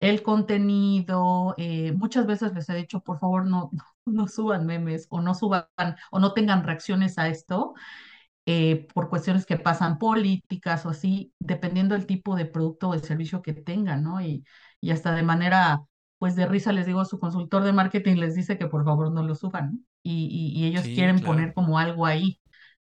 el 0.00 0.22
contenido. 0.22 1.54
Eh, 1.58 1.92
muchas 1.92 2.26
veces 2.26 2.54
les 2.54 2.68
he 2.68 2.74
dicho, 2.76 3.00
por 3.00 3.18
favor, 3.20 3.46
no, 3.46 3.70
no 4.06 4.28
suban 4.28 4.66
memes 4.66 5.06
o 5.10 5.20
no 5.20 5.34
suban 5.34 5.66
o 6.10 6.18
no 6.20 6.32
tengan 6.32 6.64
reacciones 6.64 7.18
a 7.18 7.28
esto, 7.28 7.74
eh, 8.46 8.86
por 8.94 9.08
cuestiones 9.10 9.44
que 9.46 9.58
pasan 9.58 9.98
políticas 9.98 10.86
o 10.86 10.90
así, 10.90 11.32
dependiendo 11.40 11.94
del 11.94 12.06
tipo 12.06 12.36
de 12.36 12.46
producto 12.46 12.90
o 12.90 12.92
de 12.94 13.00
servicio 13.00 13.42
que 13.42 13.52
tengan, 13.54 14.04
¿no? 14.04 14.20
Y, 14.20 14.44
y 14.80 14.90
hasta 14.92 15.14
de 15.14 15.22
manera, 15.24 15.82
pues 16.18 16.36
de 16.36 16.46
risa 16.46 16.72
les 16.72 16.86
digo, 16.86 17.04
su 17.04 17.18
consultor 17.18 17.64
de 17.64 17.72
marketing 17.72 18.16
les 18.16 18.34
dice 18.36 18.56
que 18.58 18.68
por 18.68 18.84
favor 18.84 19.12
no 19.12 19.22
lo 19.24 19.34
suban, 19.34 19.84
Y, 20.02 20.28
y, 20.54 20.66
ellos 20.66 20.84
quieren 20.84 21.20
poner 21.20 21.52
como 21.54 21.78
algo 21.78 22.06
ahí. 22.06 22.38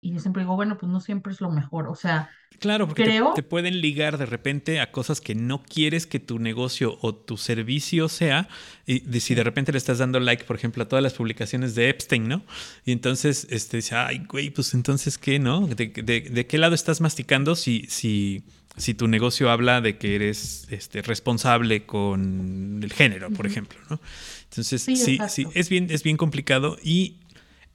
Y 0.06 0.12
yo 0.12 0.20
siempre 0.20 0.42
digo, 0.42 0.54
bueno, 0.54 0.78
pues 0.78 0.90
no 0.90 1.00
siempre 1.00 1.32
es 1.32 1.40
lo 1.40 1.50
mejor. 1.50 1.88
O 1.88 1.94
sea, 1.96 2.30
Claro, 2.58 2.86
porque 2.86 3.22
te, 3.34 3.42
pueden 3.42 3.80
ligar 3.80 4.18
de 4.18 4.26
repente 4.26 4.80
a 4.80 4.90
cosas 4.90 5.20
que 5.20 5.34
no 5.34 5.62
quieres 5.62 6.06
que 6.06 6.20
tu 6.20 6.38
negocio 6.38 6.96
o 7.02 7.14
tu 7.14 7.36
servicio 7.36 8.08
sea. 8.08 8.48
Y 8.86 9.00
si 9.20 9.34
de 9.34 9.44
repente 9.44 9.72
le 9.72 9.78
estás 9.78 9.98
dando 9.98 10.20
like, 10.20 10.44
por 10.44 10.56
ejemplo, 10.56 10.82
a 10.82 10.88
todas 10.88 11.02
las 11.02 11.14
publicaciones 11.14 11.74
de 11.74 11.90
Epstein, 11.90 12.28
¿no? 12.28 12.42
Y 12.84 12.92
entonces 12.92 13.46
este, 13.50 13.78
dice, 13.78 13.96
ay, 13.96 14.22
güey, 14.28 14.50
pues 14.50 14.72
entonces, 14.74 15.18
¿qué, 15.18 15.38
no? 15.38 15.66
¿De, 15.66 15.88
de, 15.88 16.46
qué 16.46 16.58
lado 16.58 16.74
estás 16.74 17.00
masticando 17.00 17.56
si, 17.56 17.86
si, 17.88 18.42
si 18.76 18.94
tu 18.94 19.06
negocio 19.06 19.50
habla 19.50 19.80
de 19.80 19.98
que 19.98 20.14
eres 20.14 20.66
este, 20.70 21.02
responsable 21.02 21.84
con 21.84 22.80
el 22.82 22.92
género, 22.92 23.30
por 23.30 23.46
ejemplo, 23.46 23.78
¿no? 23.90 24.00
Entonces, 24.50 24.80
sí, 24.80 24.96
sí, 24.96 25.18
es, 25.54 25.68
bien, 25.68 25.88
es 25.90 26.02
bien 26.02 26.16
complicado 26.16 26.78
y 26.82 27.16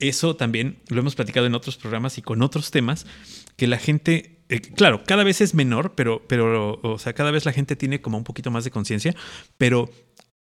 eso 0.01 0.35
también 0.35 0.81
lo 0.89 0.99
hemos 0.99 1.15
platicado 1.15 1.45
en 1.45 1.55
otros 1.55 1.77
programas 1.77 2.17
y 2.17 2.21
con 2.21 2.41
otros 2.41 2.71
temas, 2.71 3.05
que 3.55 3.67
la 3.67 3.77
gente 3.77 4.41
eh, 4.49 4.59
claro, 4.59 5.03
cada 5.05 5.23
vez 5.23 5.39
es 5.39 5.55
menor, 5.55 5.93
pero, 5.95 6.27
pero, 6.27 6.79
o 6.83 6.99
sea, 6.99 7.13
cada 7.13 7.31
vez 7.31 7.45
la 7.45 7.53
gente 7.53 7.77
tiene 7.77 8.01
como 8.01 8.17
un 8.17 8.25
poquito 8.25 8.51
más 8.51 8.65
de 8.65 8.71
conciencia, 8.71 9.15
pero 9.57 9.89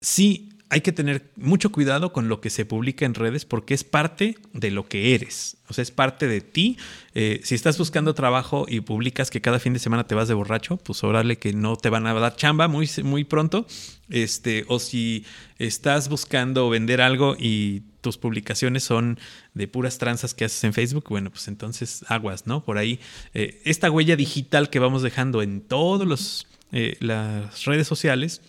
sí 0.00 0.49
hay 0.70 0.82
que 0.82 0.92
tener 0.92 1.30
mucho 1.36 1.72
cuidado 1.72 2.12
con 2.12 2.28
lo 2.28 2.40
que 2.40 2.48
se 2.48 2.64
publica 2.64 3.04
en 3.04 3.14
redes 3.14 3.44
porque 3.44 3.74
es 3.74 3.82
parte 3.82 4.38
de 4.52 4.70
lo 4.70 4.88
que 4.88 5.16
eres, 5.16 5.56
o 5.68 5.74
sea, 5.74 5.82
es 5.82 5.90
parte 5.90 6.28
de 6.28 6.40
ti. 6.40 6.78
Eh, 7.14 7.40
si 7.42 7.56
estás 7.56 7.76
buscando 7.76 8.14
trabajo 8.14 8.66
y 8.68 8.80
publicas 8.80 9.30
que 9.30 9.40
cada 9.40 9.58
fin 9.58 9.72
de 9.72 9.80
semana 9.80 10.06
te 10.06 10.14
vas 10.14 10.28
de 10.28 10.34
borracho, 10.34 10.76
pues 10.76 11.02
órale 11.02 11.38
que 11.38 11.52
no 11.52 11.76
te 11.76 11.90
van 11.90 12.06
a 12.06 12.14
dar 12.14 12.36
chamba 12.36 12.68
muy, 12.68 12.88
muy 13.02 13.24
pronto. 13.24 13.66
Este, 14.08 14.64
o 14.68 14.78
si 14.78 15.24
estás 15.58 16.08
buscando 16.08 16.70
vender 16.70 17.00
algo 17.00 17.36
y 17.38 17.82
tus 18.00 18.16
publicaciones 18.16 18.84
son 18.84 19.18
de 19.54 19.66
puras 19.66 19.98
tranzas 19.98 20.34
que 20.34 20.44
haces 20.44 20.62
en 20.64 20.72
Facebook, 20.72 21.06
bueno, 21.08 21.30
pues 21.30 21.48
entonces 21.48 22.04
aguas, 22.08 22.46
¿no? 22.46 22.64
Por 22.64 22.78
ahí, 22.78 23.00
eh, 23.34 23.60
esta 23.64 23.90
huella 23.90 24.14
digital 24.14 24.70
que 24.70 24.78
vamos 24.78 25.02
dejando 25.02 25.42
en 25.42 25.60
todas 25.60 26.46
eh, 26.72 26.96
las 27.00 27.64
redes 27.64 27.88
sociales, 27.88 28.40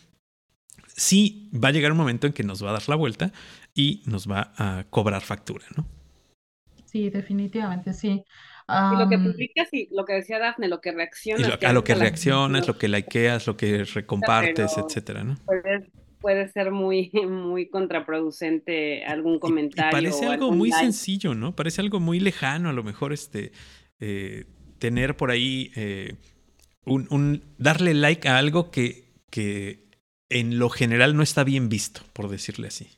sí 0.96 1.50
va 1.54 1.70
a 1.70 1.72
llegar 1.72 1.92
un 1.92 1.98
momento 1.98 2.28
en 2.28 2.34
que 2.34 2.44
nos 2.44 2.64
va 2.64 2.70
a 2.70 2.74
dar 2.74 2.90
la 2.90 2.96
vuelta 2.96 3.32
y 3.74 4.04
nos 4.06 4.30
va 4.30 4.54
a 4.58 4.86
cobrar 4.90 5.22
factura, 5.22 5.66
¿no? 5.76 5.86
Sí, 6.86 7.10
definitivamente, 7.10 7.94
sí. 7.94 8.24
y 8.68 9.00
lo 9.00 9.08
que 9.08 9.18
publicas 9.18 9.70
y 9.72 9.88
lo 9.92 10.04
que 10.04 10.14
decía 10.14 10.40
Dafne, 10.40 10.68
lo 10.68 10.82
que 10.82 10.92
reaccionas. 10.92 11.64
a 11.64 11.74
lo 11.74 11.84
que 11.84 11.96
reaccionas, 11.96 12.68
lo 12.68 12.78
que 12.78 12.90
likeas, 12.90 13.48
lo 13.48 13.56
que 13.56 13.86
recompartes, 13.86 14.78
etcétera, 14.78 15.24
¿no? 15.24 15.38
puede 16.22 16.48
ser 16.50 16.72
muy, 16.72 17.12
muy 17.28 17.68
contraproducente 17.68 19.04
algún 19.04 19.40
comentario. 19.40 19.92
parece 19.92 20.28
algo 20.28 20.52
muy 20.52 20.72
sencillo, 20.72 21.34
¿no? 21.34 21.56
Parece 21.56 21.82
algo 21.82 22.00
muy 22.00 22.20
lejano, 22.20 22.70
a 22.70 22.74
lo 22.74 22.84
mejor 22.84 23.12
este 23.12 23.52
eh, 24.00 24.46
tener 24.80 25.18
por 25.18 25.32
ahí 25.32 25.72
eh, 25.76 26.16
un, 26.86 27.44
darle 27.58 27.94
like 27.94 28.28
a 28.30 28.38
algo 28.38 28.72
que, 28.72 29.10
que 29.30 29.91
en 30.32 30.58
lo 30.58 30.70
general 30.70 31.16
no 31.16 31.24
está 31.24 31.44
bien 31.44 31.70
visto, 31.70 32.02
por 32.14 32.30
decirle 32.30 32.68
así. 32.68 32.90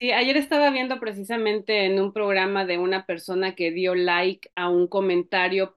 Sí, 0.00 0.12
ayer 0.12 0.36
estaba 0.36 0.70
viendo 0.70 0.98
precisamente 0.98 1.86
en 1.86 2.00
un 2.00 2.12
programa 2.12 2.66
de 2.66 2.78
una 2.78 3.06
persona 3.06 3.54
que 3.54 3.70
dio 3.70 3.94
like 3.94 4.50
a 4.56 4.68
un 4.68 4.88
comentario 4.88 5.76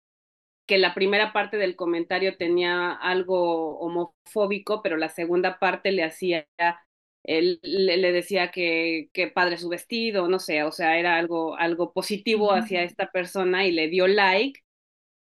que 0.66 0.78
la 0.78 0.94
primera 0.94 1.34
parte 1.34 1.58
del 1.58 1.76
comentario 1.76 2.38
tenía 2.38 2.94
algo 2.94 3.78
homofóbico, 3.80 4.82
pero 4.82 4.98
la 4.98 5.10
segunda 5.10 5.60
parte 5.60 5.92
le 5.92 6.04
hacía 6.04 6.48
él 7.24 7.60
le, 7.64 8.12
decía 8.12 8.52
que, 8.52 9.10
que, 9.14 9.28
padre 9.28 9.58
su 9.58 9.70
vestido, 9.70 10.28
no 10.28 10.40
sé, 10.40 10.64
o 10.64 10.72
sea, 10.72 10.98
era 11.00 11.18
algo, 11.18 11.56
algo 11.58 11.94
positivo 11.94 12.52
hacia 12.52 12.84
esta 12.84 13.12
persona 13.12 13.66
y 13.66 13.72
le 13.72 13.88
dio 13.88 14.08
like, 14.08 14.60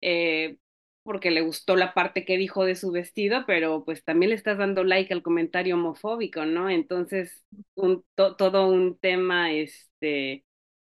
eh, 0.01 0.57
porque 1.03 1.31
le 1.31 1.41
gustó 1.41 1.75
la 1.75 1.93
parte 1.93 2.25
que 2.25 2.37
dijo 2.37 2.65
de 2.65 2.75
su 2.75 2.91
vestido, 2.91 3.43
pero 3.47 3.83
pues 3.83 4.03
también 4.03 4.29
le 4.29 4.35
estás 4.35 4.57
dando 4.57 4.83
like 4.83 5.13
al 5.13 5.23
comentario 5.23 5.75
homofóbico, 5.75 6.45
¿no? 6.45 6.69
Entonces, 6.69 7.43
un, 7.75 8.05
todo 8.15 8.67
un 8.67 8.97
tema, 8.97 9.51
este, 9.51 10.45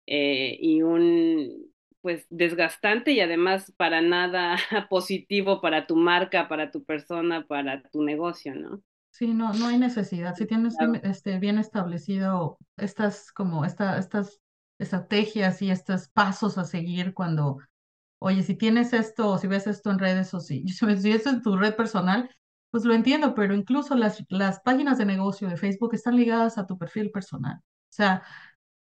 eh, 0.08 0.58
y 0.60 0.82
un, 0.82 1.72
pues, 2.02 2.26
desgastante 2.30 3.12
y 3.12 3.20
además 3.20 3.74
para 3.78 4.02
nada 4.02 4.58
positivo 4.90 5.62
para 5.62 5.86
tu 5.86 5.96
marca, 5.96 6.48
para 6.48 6.72
tu 6.72 6.84
persona, 6.84 7.46
para 7.46 7.84
tu 7.84 8.04
negocio, 8.04 8.56
¿no? 8.56 8.82
Sí, 9.12 9.28
no, 9.34 9.54
no 9.54 9.68
hay 9.68 9.78
necesidad. 9.78 10.36
Si 10.36 10.46
tienes 10.46 10.76
este, 11.04 11.38
bien 11.38 11.58
establecido 11.58 12.58
estas, 12.78 13.32
como 13.34 13.66
esta, 13.66 13.98
estas 14.00 14.40
estrategias 14.80 15.62
y 15.62 15.70
estos 15.70 16.08
pasos 16.08 16.58
a 16.58 16.64
seguir 16.64 17.14
cuando 17.14 17.60
oye, 18.22 18.44
si 18.44 18.56
tienes 18.56 18.94
esto 18.94 19.30
o 19.30 19.38
si 19.40 19.48
ves 19.48 19.66
esto 19.68 19.90
en 19.90 20.00
redes 20.00 20.34
o 20.34 20.40
si, 20.40 20.68
si 20.68 21.12
es 21.12 21.26
en 21.26 21.42
tu 21.42 21.58
red 21.58 21.76
personal, 21.76 22.30
pues 22.70 22.86
lo 22.86 22.94
entiendo, 22.94 23.36
pero 23.36 23.54
incluso 23.54 23.96
las, 23.96 24.24
las 24.30 24.62
páginas 24.62 24.98
de 24.98 25.06
negocio 25.06 25.50
de 25.50 25.58
Facebook 25.58 25.94
están 25.94 26.16
ligadas 26.16 26.58
a 26.58 26.66
tu 26.68 26.78
perfil 26.78 27.12
personal. 27.12 27.58
O 27.58 27.94
sea, 27.94 28.24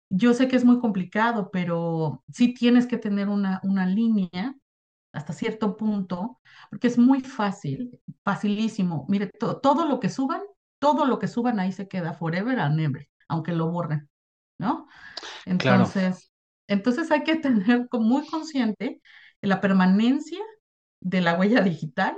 yo 0.09 0.33
sé 0.33 0.47
que 0.47 0.57
es 0.57 0.65
muy 0.65 0.79
complicado, 0.79 1.49
pero 1.51 2.23
sí 2.31 2.53
tienes 2.53 2.85
que 2.85 2.97
tener 2.97 3.29
una, 3.29 3.61
una 3.63 3.85
línea 3.85 4.55
hasta 5.13 5.31
cierto 5.31 5.77
punto, 5.77 6.39
porque 6.69 6.87
es 6.87 6.97
muy 6.97 7.21
fácil, 7.21 7.99
facilísimo. 8.23 9.05
Mire, 9.07 9.31
todo 9.61 9.85
lo 9.85 9.99
que 9.99 10.09
suban, 10.09 10.41
todo 10.79 11.05
lo 11.05 11.17
que 11.17 11.27
suban 11.27 11.59
ahí 11.59 11.71
se 11.71 11.87
queda 11.87 12.13
forever 12.13 12.59
and 12.59 12.79
ever, 12.79 13.07
aunque 13.29 13.53
lo 13.53 13.71
borren, 13.71 14.09
¿no? 14.59 14.87
Entonces, 15.45 16.32
entonces 16.67 17.11
hay 17.11 17.23
que 17.23 17.35
tener 17.37 17.87
muy 17.93 18.25
consciente 18.27 19.01
la 19.41 19.61
permanencia 19.61 20.39
de 21.01 21.21
la 21.21 21.35
huella 21.39 21.61
digital 21.61 22.17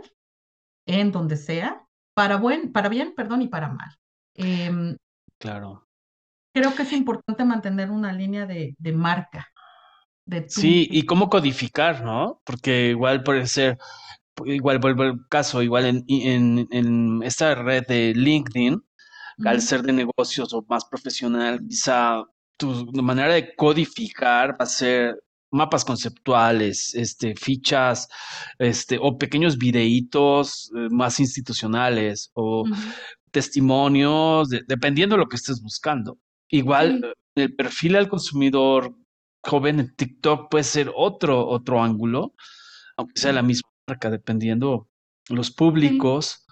en 0.85 1.11
donde 1.11 1.38
sea, 1.38 1.85
para, 2.13 2.38
buen, 2.38 2.72
para 2.72 2.89
bien, 2.89 3.13
perdón, 3.15 3.41
y 3.41 3.47
para 3.47 3.69
mal. 3.69 3.89
Em, 4.35 4.97
claro. 5.38 5.88
Creo 6.53 6.73
que 6.76 6.84
es 6.84 6.91
importante 6.93 7.43
mantener 7.45 7.91
una 7.91 8.11
línea 8.13 8.45
de, 8.45 8.76
de 8.80 8.91
marca. 8.93 9.47
De 10.26 10.47
sí, 10.47 10.88
y 10.91 11.03
cómo 11.05 11.30
codificar, 11.30 12.03
¿no? 12.03 12.41
Porque 12.45 12.89
igual 12.89 13.23
puede 13.23 13.47
ser, 13.47 13.77
igual 14.45 14.80
vuelvo 14.80 15.03
al 15.03 15.27
caso, 15.30 15.61
igual 15.63 15.85
en, 15.85 16.05
en, 16.09 16.67
en 16.72 17.23
esta 17.23 17.55
red 17.55 17.85
de 17.88 18.13
LinkedIn, 18.15 18.84
al 19.43 19.61
ser 19.61 19.84
de 19.84 19.93
negocios 19.93 20.53
o 20.53 20.65
más 20.69 20.85
profesional, 20.85 21.61
quizá 21.67 22.23
tu 22.57 22.86
manera 23.02 23.34
de 23.34 23.56
codificar 23.56 24.52
va 24.60 24.64
a 24.64 24.65
ser 24.65 25.15
mapas 25.52 25.86
conceptuales, 25.86 26.94
este, 26.95 27.36
fichas, 27.36 28.07
este, 28.60 28.98
o 29.02 29.18
pequeños 29.18 29.57
videitos 29.57 30.72
eh, 30.76 30.88
más 30.91 31.19
institucionales 31.19 32.32
o 32.34 32.65
testimonios, 33.32 34.49
dependiendo 34.68 35.15
de 35.15 35.19
lo 35.22 35.27
que 35.27 35.38
estés 35.38 35.61
buscando. 35.61 36.18
Igual 36.49 37.03
eh, 37.03 37.14
el 37.36 37.56
perfil 37.56 37.95
al 37.95 38.10
consumidor 38.10 38.95
joven 39.44 39.80
en 39.80 39.95
TikTok 39.95 40.49
puede 40.49 40.64
ser 40.64 40.91
otro, 40.95 41.48
otro 41.48 41.82
ángulo, 41.82 42.34
aunque 42.98 43.19
sea 43.19 43.32
la 43.32 43.41
misma 43.41 43.69
marca, 43.88 44.10
dependiendo 44.10 44.90
los 45.30 45.52
públicos 45.52 46.45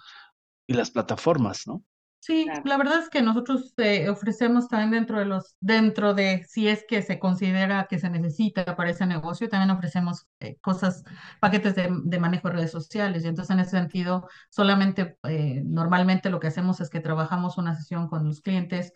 y 0.66 0.74
las 0.74 0.90
plataformas, 0.90 1.66
¿no? 1.66 1.84
Sí, 2.24 2.46
la 2.64 2.78
verdad 2.78 3.00
es 3.00 3.10
que 3.10 3.20
nosotros 3.20 3.74
eh, 3.76 4.08
ofrecemos 4.08 4.66
también 4.68 4.90
dentro 4.92 5.18
de 5.18 5.26
los, 5.26 5.58
dentro 5.60 6.14
de 6.14 6.42
si 6.48 6.68
es 6.68 6.82
que 6.88 7.02
se 7.02 7.18
considera 7.18 7.86
que 7.86 7.98
se 7.98 8.08
necesita 8.08 8.76
para 8.76 8.88
ese 8.88 9.04
negocio, 9.04 9.50
también 9.50 9.70
ofrecemos 9.70 10.26
eh, 10.40 10.56
cosas, 10.62 11.04
paquetes 11.38 11.74
de, 11.74 12.18
manejo 12.18 12.48
de 12.48 12.54
redes 12.54 12.70
sociales. 12.70 13.24
Y 13.24 13.28
entonces 13.28 13.54
en 13.54 13.60
ese 13.60 13.72
sentido, 13.72 14.26
solamente 14.48 15.18
eh, 15.24 15.60
normalmente 15.66 16.30
lo 16.30 16.40
que 16.40 16.46
hacemos 16.46 16.80
es 16.80 16.88
que 16.88 17.00
trabajamos 17.00 17.58
una 17.58 17.74
sesión 17.74 18.08
con 18.08 18.24
los 18.24 18.40
clientes, 18.40 18.94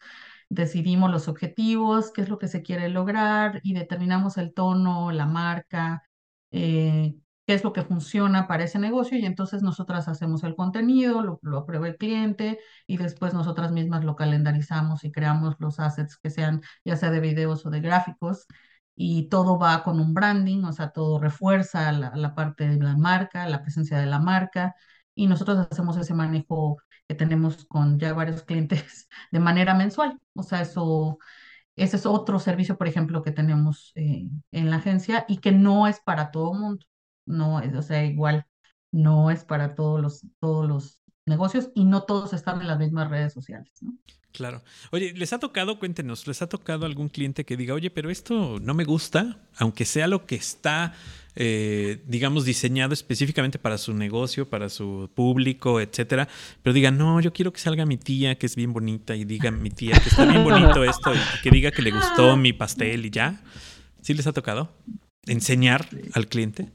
decidimos 0.49 1.11
los 1.11 1.29
objetivos, 1.29 2.11
qué 2.13 2.23
es 2.23 2.31
lo 2.31 2.39
que 2.39 2.49
se 2.49 2.63
quiere 2.63 2.89
lograr 2.89 3.61
y 3.63 3.75
determinamos 3.75 4.39
el 4.39 4.55
tono, 4.55 5.13
la 5.13 5.27
marca, 5.27 6.03
qué 7.49 7.55
es 7.55 7.65
lo 7.65 7.73
que 7.73 7.83
funciona 7.83 8.47
para 8.47 8.65
ese 8.65 8.79
negocio 8.79 9.17
y 9.19 9.25
entonces 9.25 9.63
nosotras 9.63 10.07
hacemos 10.07 10.45
el 10.45 10.55
contenido, 10.55 11.23
lo, 11.23 11.41
lo, 11.43 11.59
aprueba 11.59 11.89
el 11.89 11.97
cliente 11.97 12.59
y 12.87 12.99
después 12.99 13.33
nosotras 13.33 13.73
mismas 13.73 14.05
lo 14.05 14.17
calendarizamos 14.17 15.03
y 15.05 15.11
creamos 15.13 15.57
los 15.59 15.81
assets 15.81 16.19
que 16.19 16.29
sean 16.29 16.61
ya 16.85 16.97
sea 16.97 17.11
de 17.11 17.21
videos 17.21 17.65
o 17.65 17.71
de 17.71 17.81
gráficos 17.81 18.47
y 18.95 19.31
todo 19.31 19.59
va 19.59 19.83
con 19.83 19.99
un 20.01 20.13
branding, 20.13 20.65
o 20.65 20.73
sea, 20.75 20.91
todo 20.91 21.19
refuerza 21.21 21.91
la, 21.93 22.15
la 22.17 22.35
parte 22.35 22.69
de 22.69 22.77
la 22.83 22.97
marca, 22.99 23.49
la 23.49 23.63
presencia 23.63 23.99
de 23.99 24.07
la 24.07 24.19
marca 24.19 24.75
y 25.15 25.27
nosotros 25.27 25.67
hacemos 25.71 25.97
ese 25.97 26.13
manejo 26.15 26.77
que 27.09 27.15
tenemos 27.15 27.65
con 27.67 27.99
ya 27.99 28.13
varios 28.13 28.43
clientes 28.43 29.09
de 29.33 29.41
manera 29.41 29.75
mensual, 29.75 30.19
o 30.35 30.43
sea, 30.43 30.63
eso... 30.63 31.19
Ese 31.77 31.97
es 31.97 32.07
otro 32.07 32.41
servicio, 32.41 32.77
por 32.77 32.89
ejemplo, 32.89 33.23
que 33.23 33.31
tenemos 33.33 33.93
eh, 33.95 34.29
en 34.51 34.71
la 34.71 34.77
agencia 34.79 35.25
y 35.29 35.39
que 35.39 35.53
no 35.53 35.87
es 35.87 36.01
para 36.01 36.33
todo 36.33 36.53
mundo 36.55 36.85
no, 37.29 37.57
o 37.57 37.83
sea, 37.83 38.05
igual 38.05 38.47
no 38.91 39.31
es 39.31 39.45
para 39.45 39.75
todos 39.75 40.01
los, 40.01 40.27
todos 40.41 40.69
los 40.69 41.03
negocios 41.27 41.71
y 41.75 41.85
no 41.85 42.03
todos 42.03 42.33
están 42.33 42.61
en 42.61 42.67
las 42.67 42.79
mismas 42.79 43.11
redes 43.11 43.33
sociales, 43.33 43.73
¿no? 43.83 43.93
Claro. 44.33 44.63
Oye, 44.93 45.15
¿les 45.15 45.33
ha 45.33 45.39
tocado, 45.39 45.79
cuéntenos, 45.79 46.27
¿les 46.27 46.43
ha 46.43 46.49
tocado 46.49 46.87
algún 46.87 47.09
cliente 47.09 47.45
que 47.45 47.57
diga, 47.57 47.75
oye, 47.75 47.91
pero 47.91 48.11
esto 48.11 48.59
no 48.61 48.75
me 48.75 48.85
gusta, 48.85 49.39
aunque 49.57 49.85
sea 49.85 50.07
lo 50.07 50.27
que 50.27 50.37
está, 50.37 50.95
eh, 51.35 52.05
digamos, 52.07 52.45
diseñado 52.45 52.93
específicamente 52.93 53.59
para 53.59 53.79
su 53.79 53.95
negocio, 53.95 54.49
para 54.49 54.69
su 54.69 55.11
público, 55.15 55.81
etcétera, 55.81 56.29
pero 56.63 56.73
diga, 56.75 56.91
no, 56.91 57.21
yo 57.21 57.33
quiero 57.33 57.53
que 57.53 57.61
salga 57.61 57.87
mi 57.87 57.97
tía, 57.97 58.39
que 58.39 58.47
es 58.47 58.55
bien 58.55 58.73
bonita, 58.73 59.17
y 59.17 59.25
diga 59.25 59.51
mi 59.51 59.71
tía 59.71 59.99
que 59.99 60.09
está 60.09 60.25
bien 60.25 60.45
bonito 60.45 60.85
esto, 60.85 61.13
y 61.15 61.43
que 61.43 61.51
diga 61.51 61.71
que 61.71 61.83
le 61.83 61.91
gustó 61.91 62.37
mi 62.37 62.53
pastel 62.53 63.07
y 63.07 63.11
ya? 63.11 63.43
¿Sí 64.03 64.15
les 64.15 64.27
ha 64.27 64.33
tocado 64.33 64.73
enseñar 65.27 65.89
al 66.13 66.29
cliente? 66.29 66.71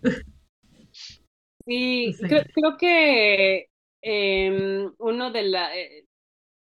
Sí, 1.65 2.13
creo, 2.19 2.77
que 2.77 3.69
em, 4.01 4.91
uno 4.97 5.31
de 5.31 5.43
la... 5.43 5.75
Eh, 5.77 6.05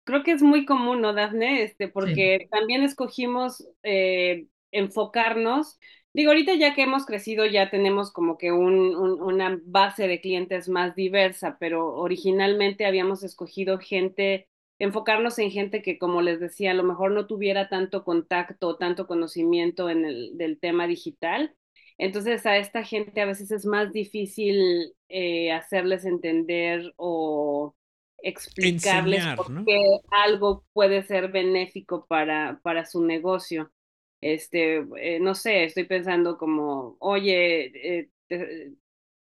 creo 0.04 0.22
que 0.22 0.32
es 0.32 0.42
muy 0.42 0.64
común, 0.64 1.02
¿no, 1.02 1.12
Dafne? 1.12 1.62
Este, 1.62 1.88
porque 1.88 2.48
también 2.50 2.82
escogimos 2.82 3.66
eh, 3.82 4.46
enfocarnos. 4.72 5.78
Digo, 6.14 6.30
ahorita 6.30 6.54
ya 6.54 6.74
que 6.74 6.82
hemos 6.82 7.04
crecido, 7.04 7.44
ya 7.46 7.70
tenemos 7.70 8.10
como 8.12 8.38
que 8.38 8.50
un, 8.52 8.96
una 8.96 9.60
base 9.64 10.08
de 10.08 10.20
clientes 10.22 10.68
más 10.70 10.94
diversa, 10.94 11.58
pero 11.60 11.94
originalmente 11.96 12.86
habíamos 12.86 13.22
escogido 13.22 13.78
gente, 13.78 14.48
enfocarnos 14.78 15.38
en 15.38 15.50
gente 15.50 15.82
que, 15.82 15.98
como 15.98 16.22
les 16.22 16.40
decía, 16.40 16.70
a 16.70 16.74
lo 16.74 16.84
mejor 16.84 17.10
no 17.12 17.26
tuviera 17.26 17.68
tanto 17.68 18.04
contacto, 18.04 18.76
tanto 18.76 19.06
conocimiento 19.06 19.90
en 19.90 20.06
el 20.06 20.38
del 20.38 20.58
tema 20.58 20.86
digital 20.86 21.54
entonces 21.98 22.46
a 22.46 22.56
esta 22.56 22.84
gente 22.84 23.20
a 23.20 23.26
veces 23.26 23.50
es 23.50 23.66
más 23.66 23.92
difícil 23.92 24.94
eh, 25.08 25.50
hacerles 25.52 26.04
entender 26.04 26.94
o 26.96 27.74
explicarles 28.22 29.24
por 29.36 29.64
qué 29.64 30.00
algo 30.10 30.64
puede 30.72 31.02
ser 31.02 31.30
benéfico 31.30 32.06
para, 32.06 32.60
para 32.62 32.84
su 32.84 33.04
negocio. 33.04 33.72
Este, 34.20 34.84
eh, 34.96 35.20
no 35.20 35.34
sé, 35.34 35.64
estoy 35.64 35.84
pensando 35.84 36.38
como, 36.38 36.96
oye, 37.00 38.06
eh, 38.30 38.72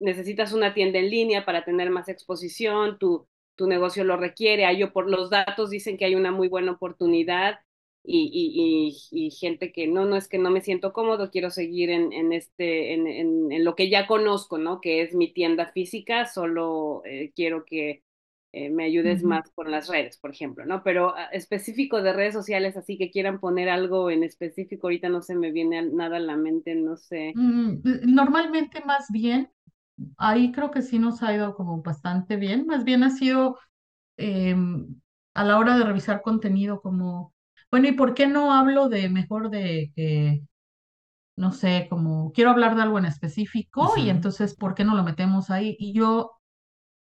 necesitas 0.00 0.52
una 0.52 0.74
tienda 0.74 0.98
en 0.98 1.10
línea 1.10 1.44
para 1.44 1.64
tener 1.64 1.90
más 1.90 2.08
exposición, 2.08 2.98
tu, 2.98 3.26
tu 3.54 3.66
negocio 3.66 4.04
lo 4.04 4.16
requiere, 4.16 4.64
hay, 4.64 4.84
por 4.86 5.10
los 5.10 5.30
datos 5.30 5.70
dicen 5.70 5.96
que 5.96 6.06
hay 6.06 6.14
una 6.14 6.32
muy 6.32 6.48
buena 6.48 6.72
oportunidad 6.72 7.60
y, 8.04 8.96
y, 9.12 9.26
y, 9.26 9.30
gente 9.30 9.72
que 9.72 9.86
no, 9.86 10.04
no 10.04 10.16
es 10.16 10.26
que 10.26 10.38
no 10.38 10.50
me 10.50 10.60
siento 10.60 10.92
cómodo, 10.92 11.30
quiero 11.30 11.50
seguir 11.50 11.90
en, 11.90 12.12
en 12.12 12.32
este, 12.32 12.94
en, 12.94 13.06
en, 13.06 13.64
lo 13.64 13.76
que 13.76 13.88
ya 13.90 14.08
conozco, 14.08 14.58
¿no? 14.58 14.80
Que 14.80 15.02
es 15.02 15.14
mi 15.14 15.32
tienda 15.32 15.66
física, 15.66 16.26
solo 16.26 17.02
eh, 17.04 17.32
quiero 17.34 17.64
que 17.64 18.02
eh, 18.54 18.70
me 18.70 18.84
ayudes 18.84 19.22
más 19.22 19.50
con 19.54 19.70
las 19.70 19.88
redes, 19.88 20.18
por 20.18 20.32
ejemplo, 20.32 20.66
¿no? 20.66 20.82
Pero 20.82 21.14
ah, 21.16 21.26
específico 21.26 22.02
de 22.02 22.12
redes 22.12 22.34
sociales, 22.34 22.76
así 22.76 22.98
que 22.98 23.10
quieran 23.10 23.38
poner 23.38 23.68
algo 23.68 24.10
en 24.10 24.24
específico, 24.24 24.88
ahorita 24.88 25.08
no 25.08 25.22
se 25.22 25.36
me 25.36 25.52
viene 25.52 25.82
nada 25.82 26.16
a 26.16 26.20
la 26.20 26.36
mente, 26.36 26.74
no 26.74 26.96
sé. 26.96 27.32
Mm, 27.36 27.82
normalmente 28.12 28.82
más 28.84 29.06
bien, 29.10 29.48
ahí 30.18 30.50
creo 30.50 30.70
que 30.72 30.82
sí 30.82 30.98
nos 30.98 31.22
ha 31.22 31.32
ido 31.34 31.54
como 31.54 31.80
bastante 31.82 32.36
bien, 32.36 32.66
más 32.66 32.82
bien 32.84 33.04
ha 33.04 33.10
sido 33.10 33.58
em, 34.16 35.00
a 35.34 35.44
la 35.44 35.58
hora 35.58 35.78
de 35.78 35.84
revisar 35.84 36.20
contenido 36.20 36.82
como 36.82 37.31
bueno, 37.72 37.88
¿y 37.88 37.92
por 37.92 38.12
qué 38.12 38.26
no 38.26 38.52
hablo 38.52 38.90
de 38.90 39.08
mejor 39.08 39.48
de 39.48 39.90
que, 39.96 40.42
no 41.36 41.52
sé, 41.52 41.86
como 41.88 42.30
quiero 42.32 42.50
hablar 42.50 42.76
de 42.76 42.82
algo 42.82 42.98
en 42.98 43.06
específico 43.06 43.94
y 43.96 44.10
entonces, 44.10 44.54
¿por 44.54 44.74
qué 44.74 44.84
no 44.84 44.94
lo 44.94 45.02
metemos 45.02 45.48
ahí? 45.48 45.74
Y 45.78 45.94
yo 45.94 46.32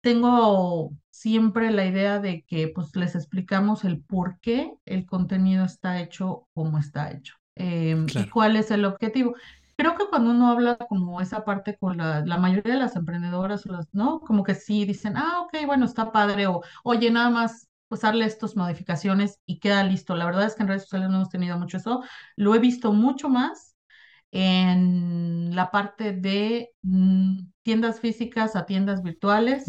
tengo 0.02 0.92
siempre 1.10 1.72
la 1.72 1.88
idea 1.88 2.20
de 2.20 2.44
que 2.48 2.68
pues 2.68 2.96
les 2.96 3.16
explicamos 3.16 3.84
el 3.84 4.04
por 4.04 4.40
qué 4.42 4.72
el 4.86 5.08
contenido 5.08 5.66
está 5.66 6.00
hecho 6.00 6.48
como 6.54 6.78
está 6.78 7.10
hecho 7.12 7.34
em, 7.56 8.06
y 8.14 8.30
cuál 8.30 8.56
es 8.56 8.70
el 8.70 8.86
objetivo. 8.86 9.34
Creo 9.76 9.98
que 9.98 10.06
cuando 10.08 10.30
uno 10.30 10.52
habla 10.52 10.78
como 10.78 11.20
esa 11.20 11.44
parte 11.46 11.78
con 11.80 11.98
la, 11.98 12.24
la 12.24 12.38
mayoría 12.38 12.76
de 12.76 12.80
las 12.80 12.96
emprendedoras, 12.96 13.64
¿no? 13.92 14.20
Como 14.20 14.44
que 14.44 14.54
sí 14.54 14.86
dicen, 14.86 15.18
ah, 15.18 15.42
ok, 15.42 15.66
bueno, 15.66 15.86
está 15.86 16.12
padre, 16.12 16.46
o 16.46 16.62
oye, 16.84 17.10
nada 17.10 17.32
más 17.32 17.70
pues 17.94 18.02
darle 18.02 18.26
estas 18.26 18.56
modificaciones 18.56 19.40
y 19.46 19.60
queda 19.60 19.84
listo. 19.84 20.16
La 20.16 20.26
verdad 20.26 20.48
es 20.48 20.56
que 20.56 20.64
en 20.64 20.68
redes 20.68 20.82
sociales 20.82 21.10
no 21.10 21.18
hemos 21.18 21.30
tenido 21.30 21.60
mucho 21.60 21.78
eso. 21.78 22.02
Lo 22.36 22.56
he 22.56 22.58
visto 22.58 22.92
mucho 22.92 23.30
más 23.30 23.78
en 24.32 25.56
la 25.56 25.70
parte 25.70 26.12
de 26.12 26.72
mm, 26.82 27.50
tiendas 27.62 28.00
físicas 28.00 28.56
a 28.56 28.66
tiendas 28.66 29.04
virtuales. 29.04 29.66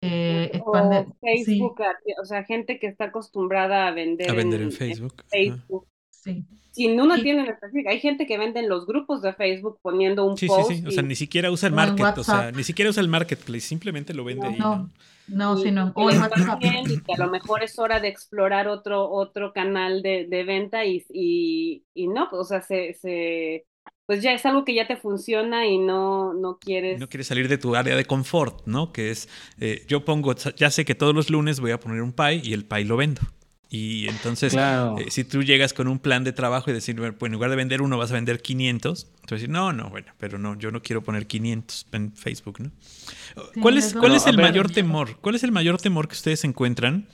Eh, 0.00 0.50
expande, 0.54 1.00
o 1.00 1.16
Facebook, 1.20 1.78
o 2.22 2.24
sea, 2.24 2.42
gente 2.44 2.78
que 2.78 2.86
está 2.86 3.04
acostumbrada 3.04 3.86
a 3.86 3.90
vender, 3.90 4.30
a 4.30 4.32
vender 4.32 4.62
en, 4.62 4.72
Facebook. 4.72 5.22
Facebook. 5.28 5.86
Sí. 6.22 6.44
Si 6.70 6.86
uno 6.86 7.20
tiene 7.20 7.42
específica, 7.48 7.90
hay 7.90 8.00
gente 8.00 8.26
que 8.26 8.38
vende 8.38 8.60
en 8.60 8.68
los 8.68 8.86
grupos 8.86 9.20
de 9.20 9.34
Facebook 9.34 9.78
poniendo 9.82 10.24
un 10.24 10.36
post. 10.36 10.70
Sí, 10.70 10.76
sí, 10.76 10.86
o 10.86 10.90
sea, 10.90 11.02
ni 11.02 11.14
siquiera 11.14 11.50
usa 11.50 11.68
el 11.68 11.74
market, 11.74 12.16
o 12.16 12.24
sea, 12.24 12.50
ni 12.50 12.64
siquiera 12.64 12.90
usa 12.90 13.02
el 13.02 13.08
marketplace, 13.08 13.60
simplemente 13.60 14.14
lo 14.14 14.24
vende 14.24 14.46
ahí. 14.46 14.56
No, 14.58 14.88
no, 15.28 15.56
sino 15.58 15.92
o 15.94 16.10
y 16.10 16.14
que 16.14 17.12
a 17.12 17.18
lo 17.18 17.30
mejor 17.30 17.62
es 17.62 17.78
hora 17.78 18.00
de 18.00 18.08
explorar 18.08 18.68
otro, 18.68 19.10
otro 19.10 19.52
canal 19.52 20.02
de, 20.02 20.26
de 20.26 20.44
venta 20.44 20.86
y, 20.86 21.04
y, 21.12 21.82
y, 21.94 22.08
no, 22.08 22.28
o 22.32 22.44
sea, 22.44 22.62
se, 22.62 22.94
se, 22.94 23.66
pues 24.06 24.22
ya 24.22 24.32
es 24.32 24.46
algo 24.46 24.64
que 24.64 24.74
ya 24.74 24.86
te 24.86 24.96
funciona 24.96 25.66
y 25.66 25.76
no, 25.76 26.32
no 26.32 26.58
quieres... 26.58 26.98
No 26.98 27.08
quieres 27.08 27.26
salir 27.26 27.48
de 27.48 27.58
tu 27.58 27.76
área 27.76 27.96
de 27.96 28.04
confort, 28.06 28.66
¿no? 28.66 28.92
Que 28.92 29.10
es, 29.10 29.28
eh, 29.60 29.84
yo 29.88 30.06
pongo, 30.06 30.34
ya 30.34 30.70
sé 30.70 30.86
que 30.86 30.94
todos 30.94 31.14
los 31.14 31.28
lunes 31.28 31.60
voy 31.60 31.72
a 31.72 31.80
poner 31.80 32.00
un 32.00 32.12
pie 32.12 32.40
y 32.42 32.54
el 32.54 32.64
pie 32.64 32.86
lo 32.86 32.96
vendo. 32.96 33.20
Y 33.74 34.06
entonces, 34.06 34.54
eh, 34.54 35.06
si 35.08 35.24
tú 35.24 35.42
llegas 35.42 35.72
con 35.72 35.88
un 35.88 35.98
plan 35.98 36.24
de 36.24 36.34
trabajo 36.34 36.70
y 36.70 36.74
decir, 36.74 36.94
bueno, 36.94 37.16
pues 37.16 37.30
en 37.30 37.32
lugar 37.32 37.48
de 37.48 37.56
vender 37.56 37.80
uno 37.80 37.96
vas 37.96 38.10
a 38.10 38.14
vender 38.14 38.42
500, 38.42 39.06
entonces 39.22 39.48
no, 39.48 39.72
no, 39.72 39.88
bueno, 39.88 40.12
pero 40.18 40.36
no, 40.36 40.58
yo 40.58 40.70
no 40.70 40.82
quiero 40.82 41.02
poner 41.02 41.26
500 41.26 41.86
en 41.92 42.12
Facebook, 42.12 42.60
¿no? 42.60 42.70
¿Cuál 43.62 43.78
es, 43.78 43.94
¿cuál 43.94 44.14
es 44.14 44.26
el 44.26 44.36
mayor 44.36 44.70
temor? 44.70 45.16
¿Cuál 45.22 45.36
es 45.36 45.42
el 45.42 45.52
mayor 45.52 45.80
temor 45.80 46.06
que 46.06 46.12
ustedes 46.12 46.44
encuentran 46.44 47.08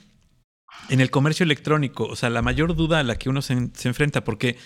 en 0.89 0.99
el 0.99 1.09
comercio 1.09 1.45
electrónico? 1.45 2.03
O 2.03 2.17
sea, 2.17 2.29
la 2.29 2.41
mayor 2.41 2.75
duda 2.75 2.99
a 2.99 3.03
la 3.03 3.15
que 3.15 3.29
uno 3.29 3.41
se, 3.41 3.69
se 3.73 3.87
enfrenta, 3.87 4.25
porque 4.25 4.57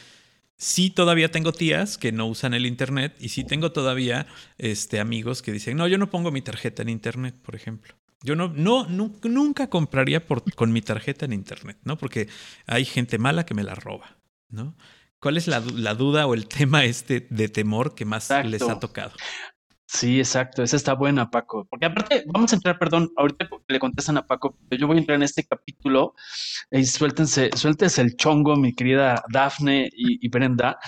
sí 0.58 0.90
todavía 0.90 1.30
tengo 1.30 1.52
tías 1.52 2.00
que 2.00 2.12
no 2.12 2.26
usan 2.26 2.56
el 2.56 2.66
internet 2.66 3.16
y 3.20 3.30
sí 3.30 3.44
tengo 3.44 3.72
todavía 3.72 4.26
este, 4.58 5.00
amigos 5.00 5.44
que 5.44 5.52
dicen, 5.52 5.78
no, 5.78 5.88
yo 5.88 6.00
no 6.00 6.10
pongo 6.10 6.32
mi 6.32 6.42
tarjeta 6.42 6.82
en 6.82 6.90
internet, 6.90 7.36
por 7.40 7.54
ejemplo. 7.54 7.94
Yo 8.24 8.36
no, 8.36 8.48
no, 8.48 8.88
nunca 8.88 9.70
compraría 9.70 10.26
por, 10.26 10.50
con 10.56 10.72
mi 10.72 10.82
tarjeta 10.82 11.26
en 11.26 11.34
internet, 11.34 11.78
¿no? 11.84 11.98
Porque 11.98 12.30
hay 12.66 12.86
gente 12.86 13.18
mala 13.18 13.46
que 13.46 13.54
me 13.54 13.64
la 13.64 13.76
roba, 13.76 14.18
¿no? 14.50 14.76
¿Cuál 15.20 15.38
es 15.38 15.48
la, 15.48 15.60
la 15.60 15.94
duda 15.94 16.26
o 16.26 16.34
el 16.34 16.48
tema 16.48 16.86
este 16.86 17.28
de 17.30 17.50
temor 17.50 17.96
que 17.96 18.06
más 18.06 18.30
les 18.46 18.62
ha 18.62 18.80
tocado? 18.80 19.12
Sí, 19.94 20.18
exacto, 20.18 20.64
esa 20.64 20.76
está 20.76 20.94
buena, 20.96 21.30
Paco. 21.30 21.68
Porque 21.70 21.86
aparte, 21.86 22.24
vamos 22.26 22.52
a 22.52 22.56
entrar, 22.56 22.80
perdón, 22.80 23.12
ahorita 23.16 23.48
le 23.68 23.80
contestan 23.80 24.18
a 24.18 24.26
Paco, 24.26 24.58
pero 24.68 24.80
yo 24.80 24.88
voy 24.88 24.98
a 24.98 25.00
entrar 25.02 25.18
en 25.18 25.22
este 25.22 25.44
capítulo 25.44 26.16
y 26.72 26.84
suéltense, 26.84 27.52
suéltense 27.56 28.02
el 28.02 28.18
chongo, 28.18 28.56
mi 28.56 28.74
querida 28.74 29.24
Dafne 29.32 29.92
y, 29.94 30.28
Brenda. 30.30 30.80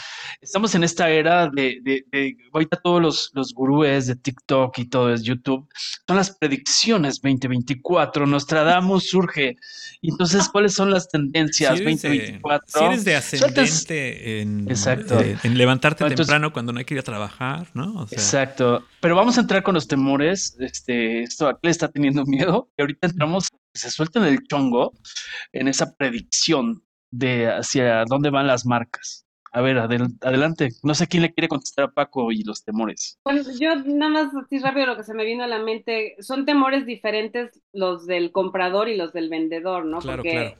Estamos 0.41 0.73
en 0.73 0.83
esta 0.83 1.07
era 1.07 1.47
de, 1.49 1.77
de, 1.83 2.03
de 2.11 2.35
ahorita 2.51 2.77
todos 2.77 2.99
los, 2.99 3.31
los 3.35 3.53
gurúes 3.53 4.07
de 4.07 4.15
TikTok 4.15 4.75
y 4.79 4.85
todo 4.85 5.13
es 5.13 5.21
YouTube, 5.21 5.67
son 6.07 6.17
las 6.17 6.31
predicciones 6.31 7.21
2024, 7.21 8.25
Nostradamus 8.25 9.07
surge. 9.09 9.55
Entonces, 10.01 10.49
¿cuáles 10.49 10.73
son 10.73 10.89
las 10.89 11.07
tendencias 11.09 11.73
2024? 11.77 12.65
si 12.67 12.83
eres 12.83 13.05
de 13.05 13.15
ascendente 13.15 14.41
en, 14.41 14.67
eh, 14.67 15.37
en, 15.43 15.57
levantarte 15.57 16.05
temprano 16.05 16.51
cuando 16.51 16.73
no 16.73 16.79
hay 16.79 16.85
que 16.85 16.95
ir 16.95 16.99
a 16.99 17.03
trabajar, 17.03 17.67
¿no? 17.75 18.07
exacto. 18.11 18.83
Pero 19.05 19.17
vamos 19.17 19.37
a 19.37 19.41
entrar 19.41 19.61
con 19.61 19.75
los 19.75 19.87
temores. 19.87 20.57
Este, 20.59 21.21
esto 21.21 21.59
le 21.61 21.69
está 21.69 21.91
teniendo 21.91 22.25
miedo. 22.25 22.71
Y 22.75 22.81
ahorita 22.81 23.05
entramos, 23.05 23.49
se 23.71 23.91
suelta 23.91 24.17
en 24.17 24.25
el 24.25 24.47
chongo, 24.47 24.93
en 25.53 25.67
esa 25.67 25.95
predicción 25.95 26.83
de 27.11 27.45
hacia 27.45 28.03
dónde 28.05 28.31
van 28.31 28.47
las 28.47 28.65
marcas. 28.65 29.27
A 29.51 29.61
ver, 29.61 29.77
adelante. 29.77 30.69
No 30.81 30.95
sé 30.95 31.05
quién 31.05 31.21
le 31.21 31.31
quiere 31.31 31.47
contestar 31.47 31.85
a 31.85 31.91
Paco 31.91 32.31
y 32.31 32.43
los 32.43 32.63
temores. 32.63 33.19
Bueno, 33.23 33.43
yo 33.59 33.75
nada 33.75 34.11
más 34.11 34.35
así 34.43 34.57
rápido 34.57 34.87
lo 34.87 34.97
que 34.97 35.03
se 35.03 35.13
me 35.13 35.23
vino 35.23 35.43
a 35.43 35.47
la 35.47 35.59
mente, 35.59 36.15
son 36.17 36.47
temores 36.47 36.87
diferentes 36.87 37.61
los 37.73 38.07
del 38.07 38.31
comprador 38.31 38.89
y 38.89 38.97
los 38.97 39.13
del 39.13 39.29
vendedor, 39.29 39.85
¿no? 39.85 39.99
Claro, 39.99 40.23
Porque 40.23 40.57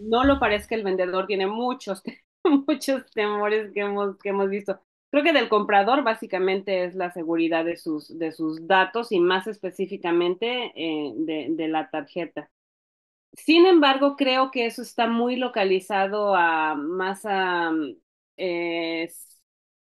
no 0.00 0.22
lo 0.24 0.38
parece 0.38 0.68
que 0.68 0.74
el 0.74 0.84
vendedor 0.84 1.26
tiene 1.26 1.46
muchos, 1.46 2.02
muchos 2.44 3.10
temores 3.12 3.72
que 3.72 3.80
hemos, 3.80 4.18
que 4.18 4.28
hemos 4.28 4.50
visto. 4.50 4.82
Creo 5.10 5.22
que 5.24 5.32
del 5.32 5.48
comprador 5.48 6.02
básicamente 6.02 6.84
es 6.84 6.94
la 6.94 7.10
seguridad 7.12 7.64
de 7.64 7.76
sus, 7.76 8.18
de 8.18 8.32
sus 8.32 8.66
datos 8.66 9.12
y 9.12 9.20
más 9.20 9.46
específicamente 9.46 10.72
eh, 10.74 11.12
de, 11.16 11.46
de, 11.50 11.68
la 11.68 11.88
tarjeta. 11.90 12.50
Sin 13.32 13.66
embargo, 13.66 14.16
creo 14.16 14.50
que 14.50 14.66
eso 14.66 14.82
está 14.82 15.06
muy 15.08 15.36
localizado 15.36 16.34
a 16.34 16.74
más 16.74 17.24
a 17.24 17.72
eh, 18.36 19.08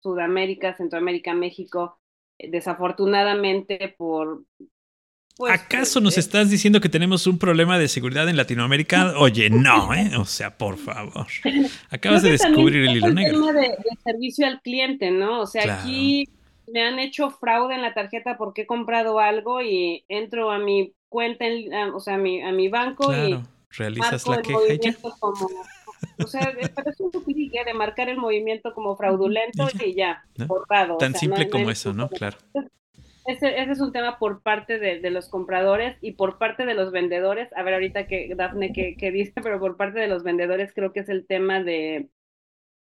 Sudamérica, 0.02 0.76
Centroamérica, 0.76 1.34
México. 1.34 2.00
Desafortunadamente 2.38 3.94
por 3.98 4.46
pues, 5.40 5.54
¿Acaso 5.54 6.02
nos 6.02 6.18
eh, 6.18 6.20
estás 6.20 6.50
diciendo 6.50 6.82
que 6.82 6.90
tenemos 6.90 7.26
un 7.26 7.40
problema 7.40 7.80
de 7.80 7.88
seguridad 7.88 8.28
en 8.28 8.36
Latinoamérica? 8.36 9.14
Oye, 9.18 9.50
no, 9.50 9.94
¿eh? 9.94 10.12
O 10.18 10.26
sea, 10.26 10.58
por 10.58 10.78
favor. 10.78 11.28
Acabas 11.90 12.24
de 12.24 12.32
descubrir 12.32 12.84
el 12.84 12.98
hilo 12.98 13.08
el 13.08 13.16
negro. 13.16 13.46
Tema 13.46 13.54
de, 13.54 13.78
servicio 14.04 14.46
al 14.46 14.60
cliente, 14.62 15.12
¿no? 15.12 15.40
O 15.40 15.48
sea, 15.48 15.80
aquí 15.80 16.28
me 16.68 16.82
han 16.82 17.00
hecho 17.00 17.32
fraude 17.32 17.74
en 17.74 17.82
la 17.82 17.94
tarjeta 17.94 18.38
porque 18.38 18.64
he 18.64 18.66
comprado 18.66 19.22
algo 19.22 19.62
y 19.62 20.04
entro 20.10 20.52
a 20.52 20.60
mi 20.60 20.92
cuenta, 21.08 21.46
o 21.94 22.02
sea, 22.02 22.16
a 22.16 22.18
mi, 22.18 22.42
a 22.42 22.52
mi 22.52 22.68
banco 22.68 23.08
claro. 23.08 23.30
y 23.30 23.42
realizas 23.78 24.28
la 24.28 24.42
queja 24.42 24.60
ya. 24.82 24.94
Como, 25.22 25.50
o 26.18 26.28
sea, 26.28 26.54
es 26.60 27.00
un 27.00 27.12
de 27.12 27.74
marcar 27.74 28.10
el 28.10 28.18
movimiento 28.18 28.74
como 28.74 28.98
fraudulento 28.98 29.70
y 29.86 29.94
ya, 29.94 30.22
borrado. 30.36 30.98
Tan 30.98 31.16
simple 31.16 31.50
como 31.50 31.72
eso, 31.72 31.94
¿no? 31.94 32.10
Claro 32.10 32.38
ese, 33.32 33.62
ese, 33.62 33.72
es 33.72 33.80
un 33.82 33.92
tema 33.92 34.20
por 34.20 34.42
parte 34.42 34.80
de, 34.80 35.00
de, 35.00 35.10
los 35.12 35.30
compradores 35.30 35.98
y 36.02 36.14
por 36.14 36.38
parte 36.38 36.66
de 36.66 36.74
los 36.74 36.92
vendedores. 36.92 37.50
A 37.56 37.64
ver, 37.64 37.76
ahorita 37.76 38.08
que 38.08 38.34
Dafne 38.36 38.74
que, 38.74 39.12
dice, 39.12 39.34
pero 39.42 39.60
por 39.60 39.78
parte 39.78 40.00
de 40.00 40.08
los 40.08 40.24
vendedores 40.24 40.74
creo 40.74 40.94
que 40.94 41.02
es 41.02 41.10
el 41.10 41.26
tema 41.28 41.64
de, 41.64 42.10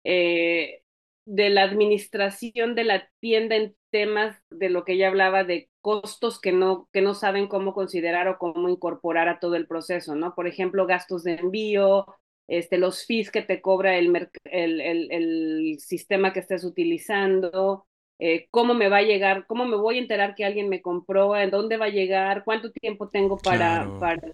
eh, 0.04 0.82
de 1.24 1.50
la 1.50 1.62
administración 1.62 2.74
de 2.74 2.84
la 2.84 3.08
tienda 3.20 3.56
en 3.56 3.76
temas 3.90 4.36
de 4.50 4.70
lo 4.70 4.84
que 4.84 4.94
ella 4.94 5.08
hablaba 5.08 5.44
de 5.44 5.70
costos 5.80 6.40
que 6.40 6.52
no, 6.52 6.88
que 6.92 7.00
no 7.00 7.14
saben 7.14 7.48
cómo 7.48 7.74
considerar 7.74 8.28
o 8.28 8.38
cómo 8.38 8.68
incorporar 8.68 9.28
a 9.28 9.40
todo 9.40 9.56
el 9.56 9.66
proceso, 9.66 10.14
¿no? 10.14 10.34
Por 10.34 10.46
ejemplo, 10.46 10.86
gastos 10.86 11.24
de 11.24 11.34
envío, 11.34 12.06
este, 12.48 12.78
los 12.78 13.06
fees 13.06 13.30
que 13.30 13.42
te 13.42 13.60
cobra 13.60 13.96
el, 13.96 14.28
el, 14.44 14.80
el, 14.80 15.12
el 15.12 15.78
sistema 15.80 16.32
que 16.32 16.40
estés 16.40 16.64
utilizando, 16.64 17.86
eh, 18.18 18.48
cómo 18.50 18.74
me 18.74 18.88
va 18.88 18.98
a 18.98 19.02
llegar, 19.02 19.46
cómo 19.46 19.66
me 19.66 19.76
voy 19.76 19.96
a 19.96 20.00
enterar 20.00 20.34
que 20.34 20.44
alguien 20.44 20.68
me 20.68 20.80
compró, 20.80 21.36
en 21.36 21.50
dónde 21.50 21.76
va 21.76 21.86
a 21.86 21.90
llegar, 21.90 22.44
cuánto 22.44 22.70
tiempo 22.70 23.08
tengo 23.08 23.36
para... 23.36 23.86
para 23.98 24.32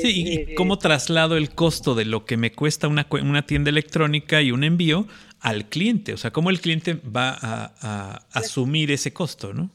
sí, 0.00 0.22
y 0.22 0.36
este, 0.40 0.54
cómo 0.54 0.78
traslado 0.78 1.36
el 1.36 1.54
costo 1.54 1.94
de 1.94 2.04
lo 2.04 2.24
que 2.24 2.36
me 2.36 2.52
cuesta 2.52 2.88
una, 2.88 3.06
una, 3.10 3.46
tienda 3.46 3.70
electrónica 3.70 4.42
y 4.42 4.52
un 4.52 4.64
envío 4.64 5.06
al 5.40 5.68
cliente, 5.68 6.14
o 6.14 6.16
sea, 6.16 6.32
cómo 6.32 6.50
el 6.50 6.60
cliente 6.60 6.94
va 6.94 7.36
a, 7.40 8.26
asumir 8.32 8.90
ese 8.90 9.12
costo, 9.12 9.52
¿no? 9.52 9.70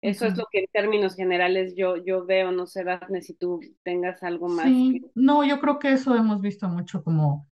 Eso 0.00 0.26
es 0.26 0.36
lo 0.36 0.44
que 0.52 0.60
en 0.60 0.66
términos 0.72 1.16
generales 1.16 1.74
yo, 1.76 1.96
yo 1.96 2.24
veo, 2.24 2.52
no 2.52 2.68
sé, 2.68 2.84
Daphne, 2.84 3.20
si 3.20 3.34
tú 3.34 3.60
tengas 3.82 4.22
algo 4.22 4.48
más. 4.48 4.66
Sí, 4.66 5.04
no, 5.16 5.44
yo 5.44 5.58
creo 5.58 5.80
que 5.80 5.90
eso 5.90 6.14
hemos 6.14 6.40
visto 6.40 6.68
mucho 6.68 7.02
como, 7.02 7.48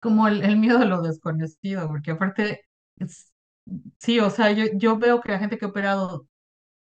como 0.00 0.28
el, 0.28 0.44
el 0.44 0.56
miedo 0.56 0.78
a 0.78 0.84
lo 0.84 1.02
desconocido, 1.02 1.88
porque 1.88 2.12
aparte 2.12 2.60
es, 3.00 3.27
Sí, 3.98 4.20
o 4.20 4.30
sea, 4.30 4.52
yo, 4.52 4.66
yo 4.74 4.98
veo 4.98 5.20
que 5.20 5.32
la 5.32 5.38
gente 5.38 5.58
que 5.58 5.64
ha 5.64 5.68
operado 5.68 6.26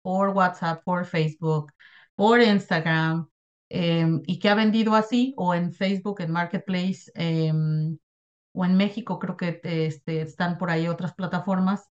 por 0.03 0.31
WhatsApp, 0.31 0.83
por 0.85 1.05
Facebook, 1.05 1.73
por 2.15 2.41
Instagram, 2.41 3.29
em, 3.69 4.23
y 4.27 4.39
que 4.39 4.49
ha 4.49 4.55
vendido 4.55 4.95
así, 4.95 5.35
o 5.37 5.55
en 5.55 5.73
Facebook, 5.73 6.21
en 6.21 6.31
Marketplace, 6.31 7.11
em, 7.15 7.99
o 8.53 8.65
en 8.65 8.77
México, 8.77 9.19
creo 9.19 9.37
que 9.37 9.61
este, 9.63 10.23
están 10.23 10.59
por 10.59 10.71
ahí 10.71 10.89
otras 10.89 11.15
plataformas. 11.15 11.89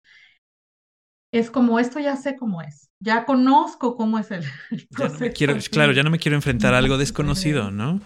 Es 1.31 1.49
como 1.49 1.79
esto 1.79 1.99
ya 1.99 2.17
sé 2.17 2.35
cómo 2.35 2.61
es, 2.61 2.89
ya 2.99 3.25
conozco 3.25 3.95
cómo 3.95 4.19
es 4.19 4.31
el, 4.31 4.43
proceso. 4.89 5.33
quiero, 5.35 5.55
claro, 5.71 5.93
ya 5.93 6.03
no 6.03 6.09
me 6.09 6.19
quiero 6.19 6.35
enfrentar 6.35 6.73
a 6.73 6.79
algo 6.79 6.97
desconocido, 6.97 7.71
¿no? 7.71 8.01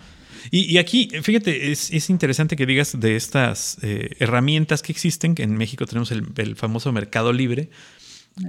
Y, 0.52 0.78
aquí, 0.78 1.10
fíjate, 1.22 1.72
es, 1.72 2.10
interesante 2.10 2.56
que 2.56 2.66
digas 2.66 3.00
de 3.00 3.16
estas 3.16 3.78
eh, 3.82 4.10
herramientas 4.20 4.82
que 4.82 4.92
existen, 4.92 5.36
que 5.36 5.44
en 5.44 5.58
México 5.58 5.86
tenemos 5.86 6.12
el, 6.12 6.56
famoso 6.56 6.92
Mercado 6.92 7.34
Libre, 7.34 7.70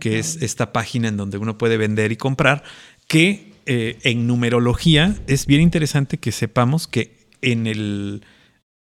que 0.00 0.18
es 0.18 0.42
esta 0.42 0.72
página 0.72 1.08
en 1.08 1.16
donde 1.16 1.38
uno 1.38 1.58
puede 1.58 1.76
vender 1.76 2.12
y 2.12 2.16
comprar, 2.16 2.64
que 3.08 3.52
eh, 3.66 3.98
en 4.02 4.26
numerología 4.26 5.16
es 5.26 5.46
bien 5.46 5.60
interesante 5.60 6.18
que 6.18 6.32
sepamos 6.32 6.86
que 6.86 7.16
en 7.42 7.66
el, 7.66 8.24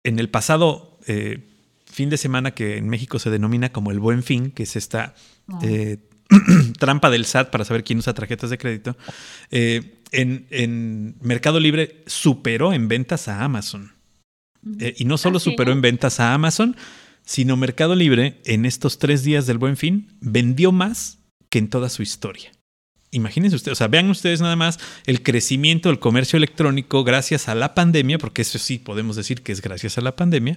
en 0.05 0.19
el 0.19 0.29
pasado 0.29 0.99
eh, 1.07 1.41
fin 1.85 2.09
de 2.09 2.17
semana 2.17 2.53
que 2.53 2.79
en 2.79 2.89
México 2.89 3.19
se 3.19 3.31
denomina 3.31 3.73
como 3.73 3.91
el 3.91 3.99
buen 4.01 4.23
fin, 4.23 4.51
que 4.51 4.63
es 4.63 4.77
esta 4.77 5.15
Oh. 5.49 5.59
eh, 5.63 5.99
trampa 6.79 7.11
del 7.11 7.27
SAT 7.27 7.51
para 7.51 7.65
saber 7.65 7.85
quién 7.85 7.99
usa 7.99 8.15
tarjetas 8.15 8.51
de 8.51 8.59
crédito, 8.59 8.97
eh, 9.51 10.02
en, 10.13 10.47
en 10.51 11.17
Mercado 11.21 11.59
Libre 11.59 12.03
superó 12.07 12.73
en 12.73 12.89
ventas 12.89 13.29
a 13.29 13.43
Amazon. 13.43 13.93
Eh, 14.79 14.95
y 14.99 15.05
no 15.07 15.19
solo 15.19 15.39
Ah, 15.39 15.41
superó 15.41 15.73
en 15.73 15.81
ventas 15.81 16.21
a 16.21 16.35
Amazon, 16.35 16.77
sino 17.25 17.57
Mercado 17.57 17.95
Libre 17.95 18.41
en 18.45 18.65
estos 18.65 18.99
tres 18.99 19.25
días 19.25 19.47
del 19.47 19.59
buen 19.59 19.77
fin 19.77 20.09
vendió 20.21 20.71
más 20.71 21.19
que 21.51 21.59
en 21.59 21.69
toda 21.69 21.89
su 21.89 22.03
historia. 22.03 22.53
Imagínense 23.11 23.57
ustedes, 23.57 23.77
o 23.77 23.79
sea, 23.79 23.89
vean 23.89 24.09
ustedes 24.09 24.41
nada 24.41 24.57
más 24.57 24.79
el 25.05 25.23
crecimiento 25.23 25.91
del 25.91 25.99
comercio 25.99 26.39
electrónico 26.39 27.05
gracias 27.05 27.49
a 27.49 27.55
la 27.55 27.75
pandemia, 27.75 28.17
porque 28.19 28.41
eso 28.41 28.59
sí 28.59 28.79
podemos 28.79 29.17
decir 29.17 29.43
que 29.43 29.53
es 29.53 29.61
gracias 29.61 29.99
a 29.99 30.01
la 30.01 30.17
pandemia, 30.17 30.57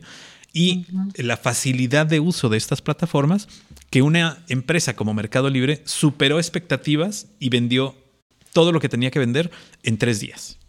y 0.53 0.85
la 1.17 1.35
facilidad 1.35 2.05
de 2.05 2.21
uso 2.21 2.47
de 2.47 2.55
estas 2.57 2.81
plataformas, 2.81 3.49
que 3.89 4.01
una 4.01 4.45
empresa 4.47 4.95
como 4.95 5.13
Mercado 5.13 5.49
Libre 5.49 5.81
superó 5.83 6.37
expectativas 6.37 7.27
y 7.41 7.49
vendió 7.49 7.97
todo 8.55 8.73
lo 8.73 8.81
que 8.81 8.89
tenía 8.89 9.11
que 9.11 9.19
vender 9.19 9.51
en 9.83 9.99
tres 9.99 10.21
días. 10.21 10.59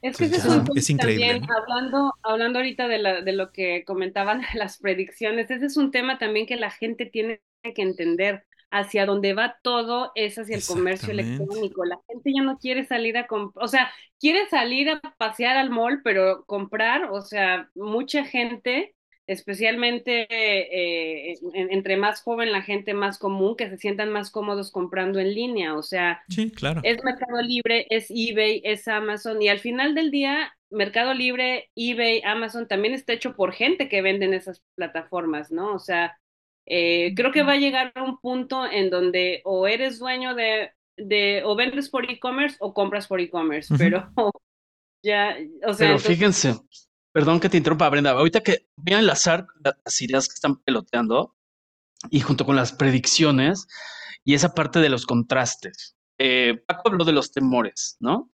Es 0.00 0.16
que 0.18 0.24
ese 0.26 0.36
es 0.36 0.44
Entonces, 0.44 0.54
un 0.54 0.64
ya, 0.64 0.64
punto 0.64 0.80
es 0.80 0.90
increíble, 0.90 1.36
también, 1.36 1.40
¿no? 1.40 1.50
hablando, 1.56 2.12
hablando 2.22 2.58
ahorita 2.58 2.88
de, 2.88 2.98
la- 2.98 3.20
de 3.22 3.32
lo 3.32 3.52
que 3.52 3.84
comentaban 3.84 4.40
de 4.40 4.46
las 4.58 4.78
predicciones, 4.78 5.50
ese 5.50 5.66
es 5.66 5.76
un 5.76 5.90
tema 5.92 6.18
también 6.18 6.46
que 6.46 6.56
la 6.56 6.70
gente 6.70 7.06
tiene 7.06 7.40
que 7.62 7.82
entender. 7.82 8.44
Hacia 8.74 9.04
dónde 9.04 9.34
va 9.34 9.58
todo 9.62 10.12
es 10.14 10.38
hacia 10.38 10.56
el 10.56 10.64
comercio 10.64 11.12
electrónico. 11.12 11.84
La 11.84 11.98
gente 12.08 12.32
ya 12.34 12.42
no 12.42 12.58
quiere 12.58 12.86
salir 12.86 13.18
a 13.18 13.26
comprar, 13.26 13.62
o 13.64 13.68
sea, 13.68 13.92
quiere 14.18 14.48
salir 14.48 14.88
a 14.90 15.00
pasear 15.18 15.58
al 15.58 15.68
mall, 15.70 16.00
pero 16.02 16.44
comprar, 16.46 17.04
o 17.12 17.20
sea, 17.20 17.68
mucha 17.74 18.24
gente, 18.24 18.94
especialmente 19.26 20.26
eh, 20.30 21.34
en- 21.54 21.72
entre 21.72 21.96
más 21.96 22.22
joven 22.22 22.52
la 22.52 22.62
gente 22.62 22.94
más 22.94 23.18
común, 23.18 23.56
que 23.56 23.68
se 23.68 23.78
sientan 23.78 24.10
más 24.10 24.30
cómodos 24.30 24.70
comprando 24.70 25.18
en 25.20 25.34
línea, 25.34 25.74
o 25.76 25.82
sea, 25.82 26.22
Sí, 26.28 26.50
claro. 26.50 26.80
es 26.84 27.02
Mercado 27.04 27.40
Libre, 27.42 27.86
es 27.90 28.06
eBay, 28.10 28.60
es 28.64 28.88
Amazon 28.88 29.40
y 29.42 29.48
al 29.48 29.58
final 29.60 29.94
del 29.94 30.10
día 30.10 30.54
Mercado 30.70 31.14
Libre, 31.14 31.70
eBay, 31.76 32.22
Amazon 32.24 32.66
también 32.66 32.94
está 32.94 33.12
hecho 33.12 33.36
por 33.36 33.52
gente 33.52 33.88
que 33.88 34.02
vende 34.02 34.24
en 34.26 34.34
esas 34.34 34.62
plataformas, 34.74 35.50
¿no? 35.52 35.74
O 35.74 35.78
sea, 35.78 36.18
eh, 36.66 37.12
creo 37.14 37.30
que 37.32 37.42
va 37.42 37.52
a 37.52 37.58
llegar 37.58 37.92
a 37.94 38.02
un 38.02 38.18
punto 38.18 38.64
en 38.70 38.88
donde 38.88 39.42
o 39.44 39.66
eres 39.66 39.98
dueño 39.98 40.34
de, 40.34 40.70
de 40.96 41.42
o 41.44 41.54
vendes 41.56 41.90
por 41.90 42.10
e-commerce 42.10 42.56
o 42.60 42.72
compras 42.72 43.06
por 43.06 43.20
e-commerce, 43.20 43.74
pero 43.76 44.08
ya, 45.02 45.36
o 45.66 45.74
sea, 45.74 45.88
Pero 45.88 45.96
entonces- 45.98 46.06
fíjense, 46.06 46.54
perdón 47.12 47.40
que 47.40 47.48
te 47.48 47.56
interrumpa, 47.56 47.88
Brenda. 47.88 48.10
Ahorita 48.10 48.40
que 48.40 48.68
voy 48.76 48.94
a 48.94 48.98
enlazar 48.98 49.46
las 49.62 50.02
ideas 50.02 50.28
que 50.28 50.34
están 50.34 50.56
peloteando 50.56 51.34
y 52.10 52.20
junto 52.20 52.44
con 52.44 52.56
las 52.56 52.72
predicciones 52.72 53.66
y 54.24 54.34
esa 54.34 54.54
parte 54.54 54.80
de 54.80 54.88
los 54.88 55.06
contrastes. 55.06 55.96
Eh, 56.18 56.62
Paco 56.66 56.90
habló 56.90 57.04
de 57.04 57.12
los 57.12 57.32
temores, 57.32 57.96
¿no? 58.00 58.30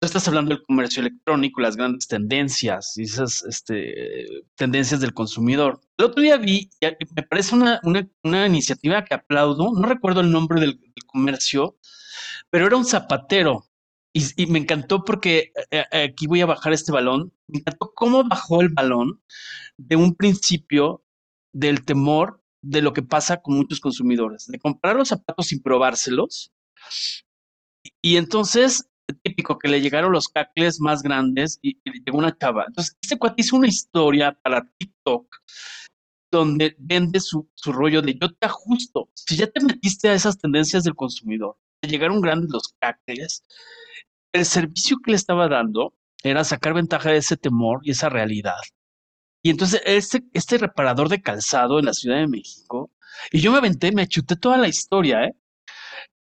Tú 0.00 0.06
estás 0.06 0.28
hablando 0.28 0.50
del 0.50 0.64
comercio 0.64 1.00
electrónico, 1.00 1.60
las 1.60 1.76
grandes 1.76 2.06
tendencias 2.06 2.92
y 2.96 3.04
esas 3.04 3.42
este, 3.44 4.26
tendencias 4.54 5.00
del 5.00 5.14
consumidor. 5.14 5.80
El 5.96 6.06
otro 6.06 6.22
día 6.22 6.36
vi, 6.36 6.68
me 7.14 7.22
parece 7.22 7.54
una, 7.54 7.80
iniciativa 8.46 9.04
que 9.04 9.14
aplaudo, 9.14 9.72
no 9.72 9.86
recuerdo 9.88 10.20
el 10.20 10.30
nombre 10.30 10.60
del 10.60 10.80
comercio, 11.06 11.78
pero 12.50 12.66
era 12.66 12.76
un 12.76 12.84
zapatero 12.84 13.64
y, 14.14 14.42
y 14.42 14.46
me 14.46 14.60
encantó 14.60 15.04
porque 15.04 15.52
eh, 15.70 15.84
eh, 15.90 16.02
aquí 16.04 16.26
voy 16.26 16.40
a 16.40 16.46
bajar 16.46 16.72
este 16.72 16.92
balón. 16.92 17.32
Me 17.48 17.58
encantó 17.58 17.92
cómo 17.94 18.24
bajó 18.24 18.62
el 18.62 18.68
balón 18.70 19.20
de 19.76 19.96
un 19.96 20.14
principio 20.14 21.04
del 21.52 21.84
temor 21.84 22.40
de 22.62 22.80
lo 22.80 22.92
que 22.92 23.02
pasa 23.02 23.42
con 23.42 23.56
muchos 23.56 23.80
consumidores, 23.80 24.46
de 24.46 24.58
comprar 24.58 24.96
los 24.96 25.08
zapatos 25.08 25.48
sin 25.48 25.60
probárselos. 25.60 26.52
Y 28.00 28.16
entonces, 28.16 28.88
típico 29.22 29.58
que 29.58 29.68
le 29.68 29.80
llegaron 29.80 30.12
los 30.12 30.28
cacles 30.28 30.80
más 30.80 31.02
grandes 31.02 31.58
y, 31.60 31.80
y 31.84 32.04
llegó 32.04 32.18
una 32.18 32.36
chava. 32.38 32.64
Entonces, 32.68 32.96
este 33.02 33.18
cuate 33.18 33.42
hizo 33.42 33.56
una 33.56 33.68
historia 33.68 34.32
para 34.42 34.66
TikTok 34.78 35.26
donde 36.30 36.74
vende 36.78 37.20
su, 37.20 37.48
su 37.54 37.72
rollo 37.72 38.00
de 38.00 38.14
yo 38.14 38.32
te 38.32 38.46
ajusto. 38.46 39.10
Si 39.14 39.36
ya 39.36 39.48
te 39.48 39.60
metiste 39.60 40.08
a 40.08 40.14
esas 40.14 40.38
tendencias 40.38 40.84
del 40.84 40.94
consumidor, 40.94 41.56
te 41.80 41.88
llegaron 41.88 42.20
grandes 42.20 42.50
los 42.50 42.74
cacles, 42.80 43.44
el 44.34 44.46
servicio 44.46 44.98
que 45.04 45.12
le 45.12 45.18
estaba 45.18 45.48
dando 45.48 45.94
era 46.24 46.44
sacar 46.44 46.74
ventaja 46.74 47.10
de 47.10 47.18
ese 47.18 47.38
temor 47.38 47.80
y 47.84 47.92
esa 47.92 48.10
realidad. 48.10 48.56
Y 49.42 49.50
entonces 49.50 49.82
este, 49.86 50.24
este 50.34 50.58
reparador 50.58 51.08
de 51.08 51.22
calzado 51.22 51.78
en 51.78 51.86
la 51.86 51.94
Ciudad 51.94 52.18
de 52.18 52.28
México, 52.28 52.92
y 53.32 53.40
yo 53.40 53.52
me 53.52 53.58
aventé, 53.58 53.92
me 53.92 54.08
chuté 54.08 54.36
toda 54.36 54.58
la 54.58 54.68
historia, 54.68 55.24
¿eh? 55.24 55.34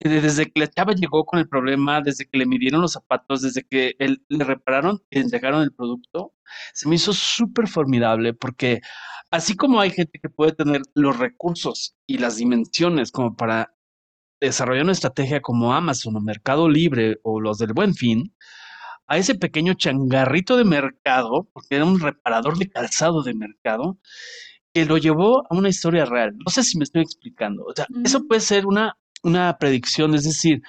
De- 0.00 0.20
Desde 0.20 0.46
que 0.50 0.60
la 0.60 0.68
chava 0.68 0.94
llegó 0.94 1.24
con 1.24 1.38
el 1.40 1.48
problema, 1.48 2.00
desde 2.02 2.26
que 2.26 2.38
le 2.38 2.46
midieron 2.46 2.82
los 2.82 2.92
zapatos, 2.92 3.42
desde 3.42 3.64
que 3.64 3.94
él, 3.98 4.24
le 4.28 4.44
repararon 4.44 5.02
le 5.10 5.20
entregaron 5.22 5.62
el 5.62 5.72
producto, 5.74 6.34
se 6.74 6.88
me 6.88 6.96
hizo 6.96 7.12
súper 7.14 7.68
formidable 7.68 8.34
porque 8.34 8.80
así 9.30 9.56
como 9.56 9.80
hay 9.80 9.90
gente 9.90 10.18
que 10.20 10.28
puede 10.30 10.52
tener 10.52 10.82
los 10.94 11.18
recursos 11.18 11.96
y 12.06 12.18
las 12.18 12.36
dimensiones 12.36 13.10
como 13.12 13.36
para 13.36 13.74
desarrollar 14.40 14.84
una 14.84 14.92
estrategia 14.92 15.40
como 15.40 15.72
Amazon 15.74 16.16
o 16.16 16.20
Mercado 16.20 16.68
Libre 16.68 17.18
o 17.22 17.40
los 17.40 17.58
del 17.58 17.72
Buen 17.72 17.94
Fin, 17.94 18.34
a 19.08 19.18
ese 19.18 19.34
pequeño 19.36 19.74
changarrito 19.74 20.56
de 20.56 20.64
mercado, 20.64 21.48
porque 21.52 21.76
era 21.76 21.84
un 21.84 22.00
reparador 22.00 22.58
de 22.58 22.68
calzado 22.68 23.22
de 23.22 23.34
mercado, 23.34 23.98
que 24.74 24.84
lo 24.84 24.98
llevó 24.98 25.40
a 25.50 25.56
una 25.56 25.68
historia 25.68 26.04
real. 26.04 26.34
No 26.44 26.50
sé 26.50 26.62
si 26.64 26.76
me 26.76 26.84
estoy 26.84 27.02
explicando. 27.02 27.64
O 27.64 27.72
sea, 27.74 27.86
eso 28.04 28.26
puede 28.26 28.40
ser 28.40 28.66
una, 28.66 28.98
una 29.22 29.56
predicción, 29.58 30.14
es 30.14 30.24
decir, 30.24 30.60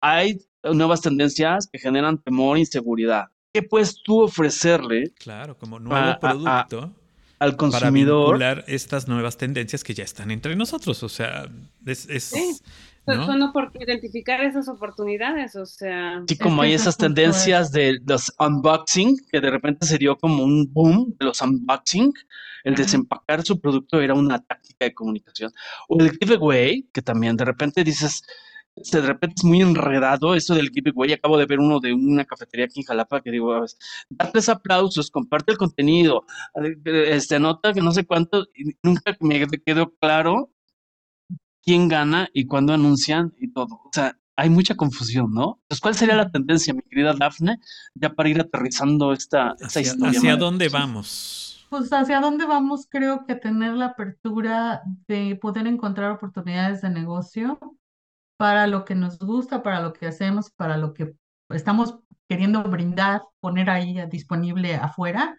hay 0.00 0.38
nuevas 0.62 1.00
tendencias 1.00 1.68
que 1.70 1.78
generan 1.78 2.18
temor 2.22 2.56
e 2.56 2.60
inseguridad. 2.60 3.24
¿Qué 3.52 3.62
puedes 3.62 4.02
tú 4.02 4.22
ofrecerle 4.22 5.12
Claro, 5.18 5.56
como 5.58 5.76
a- 5.76 5.80
nuevo 5.80 5.96
a- 5.96 6.60
a- 6.60 6.66
al 7.38 7.50
para 7.50 7.56
consumidor? 7.56 8.26
vincular 8.38 8.64
estas 8.68 9.08
nuevas 9.08 9.36
tendencias 9.36 9.82
que 9.84 9.94
ya 9.94 10.04
están 10.04 10.30
entre 10.30 10.56
nosotros. 10.56 11.02
O 11.02 11.08
sea, 11.08 11.48
es, 11.86 12.08
es- 12.08 12.24
Sí. 12.24 12.58
¿no? 13.06 13.26
son 13.26 13.52
por 13.52 13.70
identificar 13.78 14.40
esas 14.42 14.66
oportunidades, 14.66 15.54
o 15.56 15.66
sea, 15.66 16.18
Así 16.24 16.38
como 16.38 16.62
hay 16.62 16.72
esas 16.72 16.96
tendencias 16.96 17.70
de 17.70 18.00
los 18.06 18.32
unboxing, 18.38 19.18
que 19.30 19.42
de 19.42 19.50
repente 19.50 19.84
se 19.86 19.98
dio 19.98 20.16
como 20.16 20.42
un 20.42 20.72
boom 20.72 21.14
de 21.18 21.26
los 21.26 21.42
unboxing, 21.42 22.14
el 22.64 22.74
desempacar 22.74 23.42
su 23.44 23.60
producto 23.60 24.00
era 24.00 24.14
una 24.14 24.38
táctica 24.38 24.86
de 24.86 24.94
comunicación. 24.94 25.52
O 25.86 26.00
el 26.00 26.12
giveaway, 26.12 26.88
que 26.94 27.02
también 27.02 27.36
de 27.36 27.44
repente 27.44 27.84
dices, 27.84 28.22
de 28.76 29.00
repente 29.00 29.34
es 29.38 29.44
muy 29.44 29.60
enredado 29.60 30.34
eso 30.34 30.54
del 30.54 30.70
giveaway. 30.70 31.12
Acabo 31.12 31.38
de 31.38 31.46
ver 31.46 31.60
uno 31.60 31.80
de 31.80 31.92
una 31.92 32.24
cafetería 32.24 32.66
aquí 32.66 32.80
en 32.80 32.86
Jalapa 32.86 33.20
que 33.20 33.30
digo, 33.30 33.52
a 33.52 33.60
ver, 33.60 33.70
da 34.10 34.30
tres 34.30 34.48
aplausos, 34.48 35.10
comparte 35.10 35.52
el 35.52 35.58
contenido, 35.58 36.24
este, 36.84 37.36
anota 37.36 37.72
que 37.72 37.80
no 37.80 37.92
sé 37.92 38.04
cuánto, 38.04 38.46
y 38.54 38.74
nunca 38.82 39.16
me 39.20 39.46
quedó 39.64 39.94
claro 39.94 40.50
quién 41.62 41.88
gana 41.88 42.28
y 42.32 42.46
cuándo 42.46 42.72
anuncian 42.72 43.32
y 43.38 43.52
todo. 43.52 43.74
O 43.84 43.90
sea, 43.92 44.18
hay 44.36 44.50
mucha 44.50 44.74
confusión, 44.74 45.32
¿no? 45.32 45.60
Entonces, 45.62 45.80
¿cuál 45.80 45.94
sería 45.94 46.16
la 46.16 46.30
tendencia, 46.30 46.74
mi 46.74 46.82
querida 46.82 47.14
Dafne, 47.14 47.60
ya 47.94 48.10
para 48.10 48.28
ir 48.28 48.40
aterrizando 48.40 49.12
esta, 49.12 49.52
esta 49.52 49.66
¿Hacia, 49.66 49.80
historia? 49.82 50.18
hacia 50.18 50.36
dónde 50.36 50.68
vamos? 50.68 51.66
Pues 51.70 51.92
hacia 51.92 52.20
dónde 52.20 52.44
vamos, 52.44 52.86
creo 52.88 53.24
que 53.24 53.36
tener 53.36 53.74
la 53.74 53.86
apertura 53.86 54.82
de 55.08 55.36
poder 55.40 55.66
encontrar 55.66 56.10
oportunidades 56.10 56.82
de 56.82 56.90
negocio 56.90 57.58
para 58.36 58.66
lo 58.66 58.84
que 58.84 58.94
nos 58.94 59.18
gusta, 59.18 59.62
para 59.62 59.80
lo 59.80 59.92
que 59.92 60.06
hacemos, 60.06 60.50
para 60.50 60.76
lo 60.78 60.92
que 60.94 61.14
estamos 61.50 61.98
queriendo 62.28 62.62
brindar, 62.64 63.22
poner 63.40 63.70
ahí 63.70 63.96
disponible 64.10 64.74
afuera, 64.76 65.36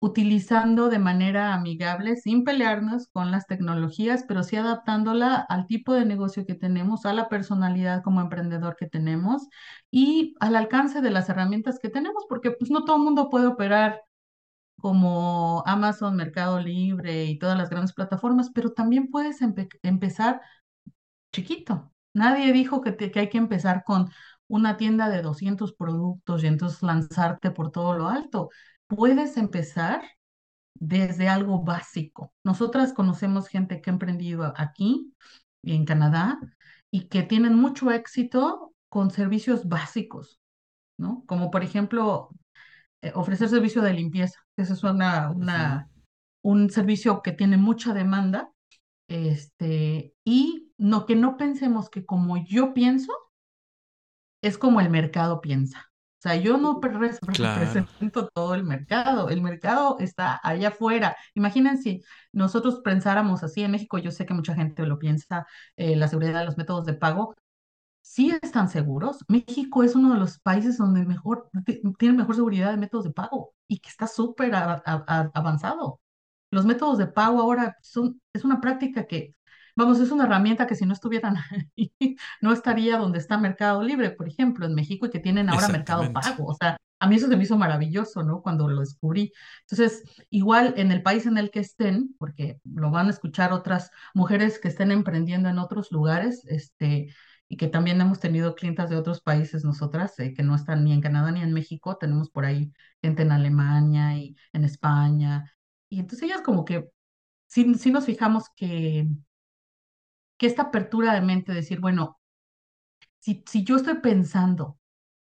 utilizando 0.00 0.90
de 0.90 0.98
manera 0.98 1.54
amigable, 1.54 2.16
sin 2.16 2.44
pelearnos 2.44 3.08
con 3.08 3.30
las 3.30 3.46
tecnologías, 3.46 4.24
pero 4.28 4.42
sí 4.42 4.56
adaptándola 4.56 5.36
al 5.48 5.66
tipo 5.66 5.94
de 5.94 6.04
negocio 6.04 6.44
que 6.46 6.54
tenemos, 6.54 7.06
a 7.06 7.14
la 7.14 7.28
personalidad 7.30 8.02
como 8.02 8.20
emprendedor 8.20 8.76
que 8.76 8.86
tenemos 8.86 9.48
y 9.90 10.34
al 10.40 10.56
alcance 10.56 11.00
de 11.00 11.10
las 11.10 11.28
herramientas 11.30 11.78
que 11.80 11.88
tenemos, 11.88 12.24
porque 12.28 12.50
pues 12.50 12.70
no 12.70 12.84
todo 12.84 12.96
el 12.96 13.02
mundo 13.02 13.30
puede 13.30 13.46
operar 13.46 14.02
como 14.80 15.62
Amazon, 15.66 16.16
Mercado 16.16 16.60
Libre 16.60 17.24
y 17.26 17.38
todas 17.38 17.58
las 17.58 17.70
grandes 17.70 17.94
plataformas, 17.94 18.50
pero 18.54 18.72
también 18.72 19.08
puedes 19.10 19.42
empe- 19.42 19.68
empezar 19.82 20.40
chiquito. 21.34 21.92
Nadie 22.14 22.52
dijo 22.54 22.82
que, 22.82 22.92
te- 22.92 23.10
que 23.12 23.20
hay 23.20 23.30
que 23.30 23.38
empezar 23.38 23.84
con 23.84 24.10
una 24.48 24.76
tienda 24.78 25.08
de 25.10 25.22
200 25.22 25.74
productos 25.74 26.44
y 26.44 26.48
entonces 26.48 26.82
lanzarte 26.82 27.50
por 27.52 27.72
todo 27.72 27.94
lo 27.98 28.08
alto. 28.08 28.50
Puedes 28.88 29.36
empezar 29.38 30.02
desde 30.74 31.28
algo 31.28 31.62
básico. 31.64 32.32
Nosotras 32.44 32.92
conocemos 32.92 33.48
gente 33.48 33.80
que 33.80 33.90
ha 33.90 33.92
emprendido 33.94 34.52
aquí, 34.56 35.14
en 35.62 35.84
Canadá, 35.84 36.38
y 36.90 37.08
que 37.08 37.22
tienen 37.22 37.54
mucho 37.56 37.90
éxito 37.90 38.74
con 38.88 39.10
servicios 39.10 39.68
básicos, 39.68 40.40
¿no? 40.98 41.24
Como 41.26 41.50
por 41.50 41.64
ejemplo, 41.64 42.30
eh, 43.02 43.12
ofrecer 43.14 43.48
servicio 43.48 43.82
de 43.82 43.94
limpieza. 43.94 44.40
Ese 44.56 44.72
es 44.74 44.84
una, 44.84 45.30
una, 45.30 45.88
un 46.42 46.70
servicio 46.70 47.22
que 47.22 47.32
tiene 47.32 47.56
mucha 47.56 47.94
demanda. 47.94 48.50
Este, 49.08 50.13
y 50.24 50.72
no, 50.78 51.06
que 51.06 51.16
no 51.16 51.36
pensemos 51.36 51.90
que 51.90 52.04
como 52.04 52.36
yo 52.44 52.74
pienso, 52.74 53.12
es 54.42 54.58
como 54.58 54.80
el 54.80 54.90
mercado 54.90 55.40
piensa. 55.40 55.90
O 56.18 56.22
sea, 56.24 56.36
yo 56.36 56.56
no 56.56 56.80
represento 56.82 58.28
todo 58.28 58.54
el 58.54 58.64
mercado, 58.64 59.28
el 59.28 59.42
mercado 59.42 59.98
está 60.00 60.40
allá 60.42 60.68
afuera. 60.68 61.16
Imagínense 61.34 62.02
nosotros 62.32 62.80
pensáramos 62.82 63.42
así 63.42 63.62
en 63.62 63.72
México, 63.72 63.98
yo 63.98 64.10
sé 64.10 64.26
que 64.26 64.34
mucha 64.34 64.54
gente 64.54 64.86
lo 64.86 64.98
piensa, 64.98 65.46
eh, 65.76 65.96
la 65.96 66.08
seguridad 66.08 66.40
de 66.40 66.46
los 66.46 66.56
métodos 66.56 66.86
de 66.86 66.94
pago, 66.94 67.34
sí 68.02 68.30
están 68.42 68.68
seguros. 68.70 69.24
México 69.28 69.82
es 69.82 69.94
uno 69.96 70.14
de 70.14 70.20
los 70.20 70.38
países 70.40 70.78
donde 70.78 71.04
mejor, 71.06 71.50
tiene 71.98 72.16
mejor 72.16 72.34
seguridad 72.36 72.70
de 72.70 72.76
métodos 72.78 73.04
de 73.06 73.12
pago 73.12 73.54
y 73.68 73.78
que 73.80 73.88
está 73.90 74.06
súper 74.06 74.54
avanzado. 74.54 76.00
Los 76.50 76.64
métodos 76.66 76.98
de 76.98 77.06
pago 77.06 77.40
ahora 77.40 77.76
son, 77.82 78.20
es 78.32 78.44
una 78.44 78.60
práctica 78.60 79.06
que 79.06 79.34
Vamos, 79.76 79.98
es 80.00 80.10
una 80.12 80.24
herramienta 80.24 80.66
que 80.66 80.76
si 80.76 80.86
no 80.86 80.92
estuvieran 80.92 81.36
ahí, 81.36 81.92
no 82.40 82.52
estaría 82.52 82.96
donde 82.98 83.18
está 83.18 83.38
Mercado 83.38 83.82
Libre, 83.82 84.10
por 84.10 84.28
ejemplo, 84.28 84.66
en 84.66 84.74
México, 84.74 85.06
y 85.06 85.10
que 85.10 85.18
tienen 85.18 85.48
ahora 85.48 85.68
Mercado 85.68 86.12
Pago. 86.12 86.46
O 86.46 86.54
sea, 86.54 86.78
a 87.00 87.08
mí 87.08 87.16
eso 87.16 87.28
se 87.28 87.36
me 87.36 87.42
hizo 87.42 87.58
maravilloso, 87.58 88.22
¿no? 88.22 88.40
Cuando 88.40 88.68
lo 88.68 88.80
descubrí. 88.80 89.32
Entonces, 89.62 90.04
igual 90.30 90.74
en 90.76 90.92
el 90.92 91.02
país 91.02 91.26
en 91.26 91.38
el 91.38 91.50
que 91.50 91.60
estén, 91.60 92.14
porque 92.18 92.60
lo 92.64 92.90
van 92.90 93.08
a 93.08 93.10
escuchar 93.10 93.52
otras 93.52 93.90
mujeres 94.14 94.58
que 94.58 94.68
estén 94.68 94.92
emprendiendo 94.92 95.48
en 95.48 95.58
otros 95.58 95.90
lugares, 95.90 96.44
este, 96.46 97.08
y 97.48 97.56
que 97.56 97.68
también 97.68 98.00
hemos 98.00 98.20
tenido 98.20 98.54
clientas 98.54 98.90
de 98.90 98.96
otros 98.96 99.20
países 99.20 99.64
nosotras, 99.64 100.18
eh, 100.20 100.34
que 100.34 100.42
no 100.42 100.54
están 100.54 100.84
ni 100.84 100.92
en 100.92 101.00
Canadá 101.00 101.30
ni 101.32 101.42
en 101.42 101.52
México, 101.52 101.96
tenemos 101.98 102.30
por 102.30 102.44
ahí 102.44 102.72
gente 103.02 103.22
en 103.22 103.32
Alemania 103.32 104.16
y 104.16 104.36
en 104.52 104.64
España. 104.64 105.52
Y 105.88 106.00
entonces 106.00 106.22
ellas 106.22 106.42
como 106.42 106.64
que 106.64 106.88
sí, 107.46 107.74
sí 107.74 107.90
nos 107.90 108.06
fijamos 108.06 108.44
que 108.56 109.08
que 110.38 110.46
esta 110.46 110.62
apertura 110.62 111.14
de 111.14 111.20
mente, 111.20 111.52
decir, 111.52 111.80
bueno, 111.80 112.18
si, 113.20 113.42
si 113.46 113.64
yo 113.64 113.76
estoy 113.76 114.00
pensando, 114.00 114.78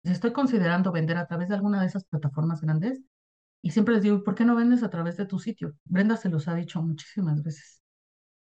estoy 0.03 0.33
considerando 0.33 0.93
vender 0.93 1.17
a 1.17 1.27
través 1.27 1.49
de 1.49 1.55
alguna 1.55 1.81
de 1.81 1.87
esas 1.87 2.05
plataformas 2.05 2.61
grandes, 2.61 3.03
y 3.65 3.71
siempre 3.71 3.95
les 3.95 4.03
digo, 4.03 4.25
¿por 4.25 4.35
qué 4.35 4.45
no 4.45 4.57
vendes 4.57 4.83
a 4.83 4.91
través 4.91 5.17
de 5.17 5.27
tu 5.27 5.39
sitio? 5.39 5.77
Brenda 5.85 6.17
se 6.17 6.29
los 6.29 6.49
ha 6.49 6.55
dicho 6.55 6.83
muchísimas 6.83 7.43
veces. 7.43 7.81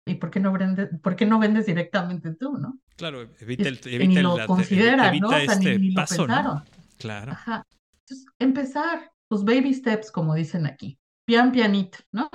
¿Y 0.06 0.14
por 0.14 0.30
qué 0.30 0.40
no, 0.40 0.52
vendes, 0.52 0.88
por 1.02 1.14
qué 1.14 1.26
no 1.26 1.38
vendes 1.38 1.66
directamente 1.66 2.34
tú, 2.34 2.56
no? 2.56 2.80
Claro, 2.96 3.22
evita 3.38 3.68
el, 3.68 3.78
evita 3.84 4.06
ni 4.06 4.22
lo 4.22 4.46
consideran, 4.46 5.18
¿no? 5.18 5.28
O 5.28 5.30
sea, 5.30 5.44
este 5.44 5.78
ni, 5.78 5.92
paso, 5.92 6.22
lo 6.22 6.26
pensaron. 6.26 6.64
Claro. 6.98 7.32
Ajá. 7.32 7.66
Entonces, 8.00 8.26
empezar, 8.38 9.12
tus 9.28 9.44
baby 9.44 9.74
steps, 9.74 10.10
como 10.10 10.34
dicen 10.34 10.66
aquí. 10.66 10.98
Pian 11.24 11.52
pianito, 11.52 11.98
¿no? 12.10 12.28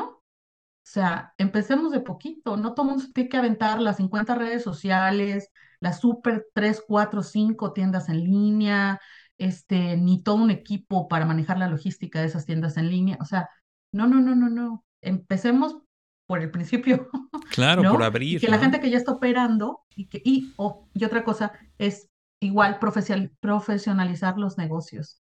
O 0.87 0.89
sea, 0.89 1.33
empecemos 1.37 1.91
de 1.91 1.99
poquito, 1.99 2.55
no 2.55 2.73
todo 2.73 2.85
mundo 2.85 3.03
tiene 3.13 3.29
que 3.29 3.35
aventar 3.35 3.81
las 3.81 3.97
50 3.97 4.35
redes 4.35 4.63
sociales, 4.63 5.51
las 5.81 5.99
super 5.99 6.47
3, 6.53 6.81
4, 6.87 7.23
5 7.23 7.73
tiendas 7.73 8.07
en 8.07 8.23
línea, 8.23 9.01
este, 9.37 9.97
ni 9.97 10.23
todo 10.23 10.35
un 10.35 10.49
equipo 10.49 11.09
para 11.09 11.25
manejar 11.25 11.57
la 11.57 11.67
logística 11.67 12.21
de 12.21 12.27
esas 12.27 12.45
tiendas 12.45 12.77
en 12.77 12.89
línea. 12.89 13.17
O 13.19 13.25
sea, 13.25 13.49
no, 13.91 14.07
no, 14.07 14.21
no, 14.21 14.33
no, 14.33 14.49
no. 14.49 14.85
Empecemos 15.01 15.77
por 16.25 16.41
el 16.41 16.51
principio. 16.51 17.09
Claro, 17.51 17.81
por 17.91 18.03
abrir. 18.03 18.37
Y 18.37 18.39
que 18.41 18.51
la 18.51 18.59
gente 18.59 18.81
que 18.81 18.89
ya 18.89 18.97
está 18.97 19.13
operando 19.13 19.81
y 19.95 20.07
que, 20.07 20.21
y, 20.23 20.53
oh, 20.57 20.89
y 20.93 21.05
otra 21.05 21.23
cosa 21.23 21.53
es 21.77 22.09
igual 22.41 22.77
profesionalizar 22.79 24.37
los 24.37 24.57
negocios. 24.57 25.21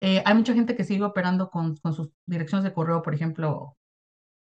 Eh, 0.00 0.20
hay 0.26 0.34
mucha 0.34 0.52
gente 0.52 0.74
que 0.74 0.82
sigue 0.82 1.04
operando 1.04 1.48
con, 1.48 1.76
con 1.76 1.94
sus 1.94 2.10
direcciones 2.26 2.64
de 2.64 2.72
correo, 2.72 3.02
por 3.02 3.14
ejemplo, 3.14 3.76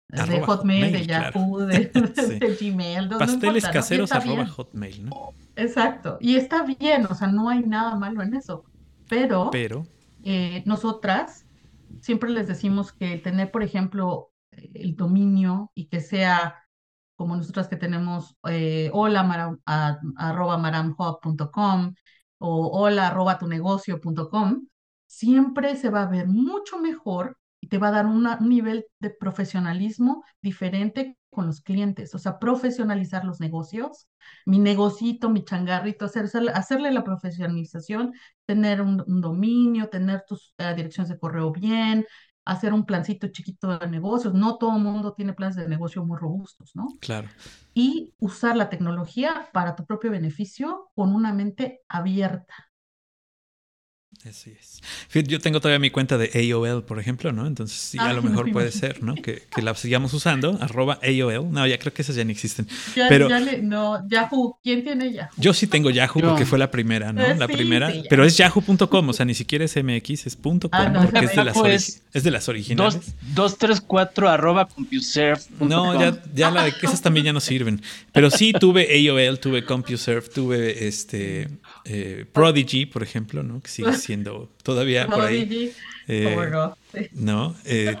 de 0.09 0.41
Hotmail, 0.41 0.91
de 0.91 1.05
Yahoo, 1.05 1.59
de, 1.59 1.91
Gmail. 2.59 3.09
Pasteles 3.09 3.67
caseros 3.67 4.11
arroba 4.11 4.47
Hotmail, 4.47 5.05
¿no? 5.05 5.33
Exacto. 5.55 6.17
Y 6.19 6.35
está 6.35 6.63
bien, 6.63 7.05
o 7.05 7.15
sea, 7.15 7.27
no 7.27 7.49
hay 7.49 7.61
nada 7.61 7.95
malo 7.95 8.21
en 8.21 8.33
eso. 8.33 8.63
Pero, 9.07 9.49
Pero... 9.51 9.85
Eh, 10.23 10.63
nosotras 10.65 11.45
siempre 12.01 12.29
les 12.29 12.47
decimos 12.47 12.91
que 12.91 13.17
tener, 13.17 13.51
por 13.51 13.63
ejemplo, 13.63 14.31
el 14.51 14.95
dominio 14.95 15.71
y 15.75 15.85
que 15.85 16.01
sea 16.01 16.55
como 17.15 17.35
nosotras 17.35 17.67
que 17.67 17.75
tenemos 17.75 18.37
eh, 18.47 18.89
hola 18.93 19.23
maram, 19.23 19.59
arroba 19.65 20.57
maramhub.com 20.57 21.93
o 22.37 22.67
hola 22.67 23.07
arroba 23.07 23.37
tu 23.37 23.47
negocio.com, 23.47 24.67
siempre 25.05 25.75
se 25.75 25.89
va 25.89 26.03
a 26.03 26.09
ver 26.09 26.27
mucho 26.27 26.79
mejor 26.79 27.37
y 27.61 27.67
te 27.67 27.77
va 27.77 27.89
a 27.89 27.91
dar 27.91 28.05
un 28.05 28.27
nivel 28.41 28.85
de 28.99 29.09
profesionalismo 29.09 30.23
diferente 30.41 31.17
con 31.29 31.45
los 31.45 31.61
clientes, 31.61 32.15
o 32.15 32.19
sea, 32.19 32.39
profesionalizar 32.39 33.23
los 33.23 33.39
negocios, 33.39 34.07
mi 34.45 34.57
negocito, 34.57 35.29
mi 35.29 35.43
changarrito, 35.45 36.05
hacerle 36.05 36.91
la 36.91 37.03
profesionalización, 37.03 38.13
tener 38.45 38.81
un, 38.81 39.03
dominio, 39.21 39.89
tener 39.89 40.23
tus 40.27 40.55
eh, 40.57 40.73
direcciones 40.75 41.09
de 41.09 41.19
correo 41.19 41.51
bien, 41.51 42.05
hacer 42.45 42.73
un 42.73 42.85
plancito 42.85 43.27
chiquito 43.27 43.77
de 43.77 43.87
negocios. 43.87 44.33
No 44.33 44.57
todo 44.57 44.75
el 44.75 44.83
mundo 44.83 45.13
tiene 45.13 45.33
planes 45.33 45.55
de 45.55 45.67
negocio 45.67 46.03
muy 46.03 46.17
robustos, 46.17 46.71
¿no? 46.75 46.87
Claro. 46.99 47.29
Y 47.75 48.15
usar 48.19 48.55
la 48.55 48.69
tecnología 48.69 49.49
para 49.53 49.75
tu 49.75 49.85
propio 49.85 50.09
beneficio 50.09 50.89
con 50.95 51.13
una 51.13 51.31
mente 51.31 51.81
abierta. 51.87 52.68
Así 54.27 54.53
es. 54.59 54.81
Yo 55.27 55.39
tengo 55.39 55.61
todavía 55.61 55.79
mi 55.79 55.91
cuenta 55.91 56.17
de 56.17 56.51
AOL, 56.53 56.83
por 56.83 56.99
ejemplo, 56.99 57.31
¿no? 57.31 57.47
Entonces 57.47 57.77
sí, 57.77 57.97
a 57.97 58.11
lo 58.11 58.21
mejor 58.21 58.51
puede 58.51 58.71
ser, 58.71 59.01
¿no? 59.01 59.15
Que, 59.19 59.43
que, 59.53 59.61
la 59.61 59.75
sigamos 59.75 60.13
usando, 60.13 60.57
arroba 60.61 60.99
AOL. 61.01 61.51
No, 61.51 61.65
ya 61.67 61.77
creo 61.77 61.93
que 61.93 62.01
esas 62.01 62.15
ya 62.15 62.23
ni 62.23 62.31
existen. 62.31 62.67
Ya, 62.95 63.07
pero, 63.07 63.29
ya 63.29 63.39
le, 63.39 63.61
no, 63.61 64.07
Yahoo. 64.09 64.57
¿Quién 64.61 64.83
tiene 64.83 65.13
Yahoo? 65.13 65.31
Yo 65.37 65.53
sí 65.53 65.67
tengo 65.67 65.89
Yahoo 65.89 66.21
porque 66.21 66.45
fue 66.45 66.59
la 66.59 66.69
primera, 66.69 67.13
¿no? 67.13 67.33
la 67.33 67.47
primera. 67.47 67.91
Sí, 67.91 68.03
pero 68.09 68.25
es 68.25 68.37
yahoo.com, 68.37 69.09
o 69.09 69.13
sea, 69.13 69.25
ni 69.25 69.33
siquiera 69.33 69.65
es 69.65 69.75
MX, 69.75 70.27
es 70.27 70.35
.com, 70.35 70.59
ah, 70.71 70.89
no, 70.89 71.03
porque 71.03 71.25
es 71.25 71.35
de, 71.35 71.43
las 71.43 71.57
es, 71.57 72.03
es 72.13 72.23
de, 72.23 72.31
las 72.31 72.49
originales. 72.49 73.13
234 73.35 74.29
arroba 74.29 74.67
CompuServe. 74.67 75.41
No, 75.59 75.99
ya, 75.99 76.21
ya 76.33 76.51
la 76.51 76.63
de 76.63 76.73
que 76.73 76.85
esas 76.85 77.01
también 77.01 77.27
ya 77.27 77.33
no 77.33 77.39
sirven. 77.39 77.81
Pero 78.11 78.29
sí 78.29 78.53
tuve 78.53 79.09
AOL, 79.09 79.39
tuve 79.39 79.63
CompuServe, 79.63 80.27
tuve 80.29 80.87
este 80.87 81.47
eh, 81.85 82.25
Prodigy, 82.31 82.85
por 82.85 83.03
ejemplo, 83.03 83.43
¿no? 83.43 83.61
Que 83.61 83.69
sigue 83.69 83.93
siendo 83.93 84.49
todavía 84.63 85.07
por 85.07 85.21
ahí. 85.21 85.73
Eh, 86.07 86.53
no, 87.13 87.55
eh, 87.65 87.95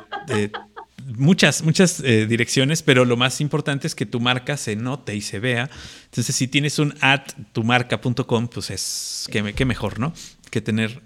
muchas, 1.15 1.63
muchas 1.63 2.01
direcciones, 2.01 2.81
pero 2.81 3.05
lo 3.05 3.17
más 3.17 3.41
importante 3.41 3.87
es 3.87 3.95
que 3.95 4.05
tu 4.05 4.19
marca 4.19 4.57
se 4.57 4.75
note 4.75 5.15
y 5.15 5.21
se 5.21 5.39
vea. 5.39 5.69
Entonces, 6.05 6.35
si 6.35 6.47
tienes 6.47 6.79
un 6.79 6.95
at 7.01 7.31
tumarca.com, 7.53 8.47
pues 8.47 8.69
es 8.69 9.27
que, 9.31 9.53
que, 9.53 9.65
mejor, 9.65 9.99
¿no? 9.99 10.13
Que 10.49 10.61
tener 10.61 11.01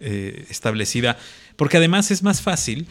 establecida. 0.50 1.18
Porque 1.56 1.78
además 1.78 2.12
es 2.12 2.24
más 2.24 2.42
fácil, 2.42 2.88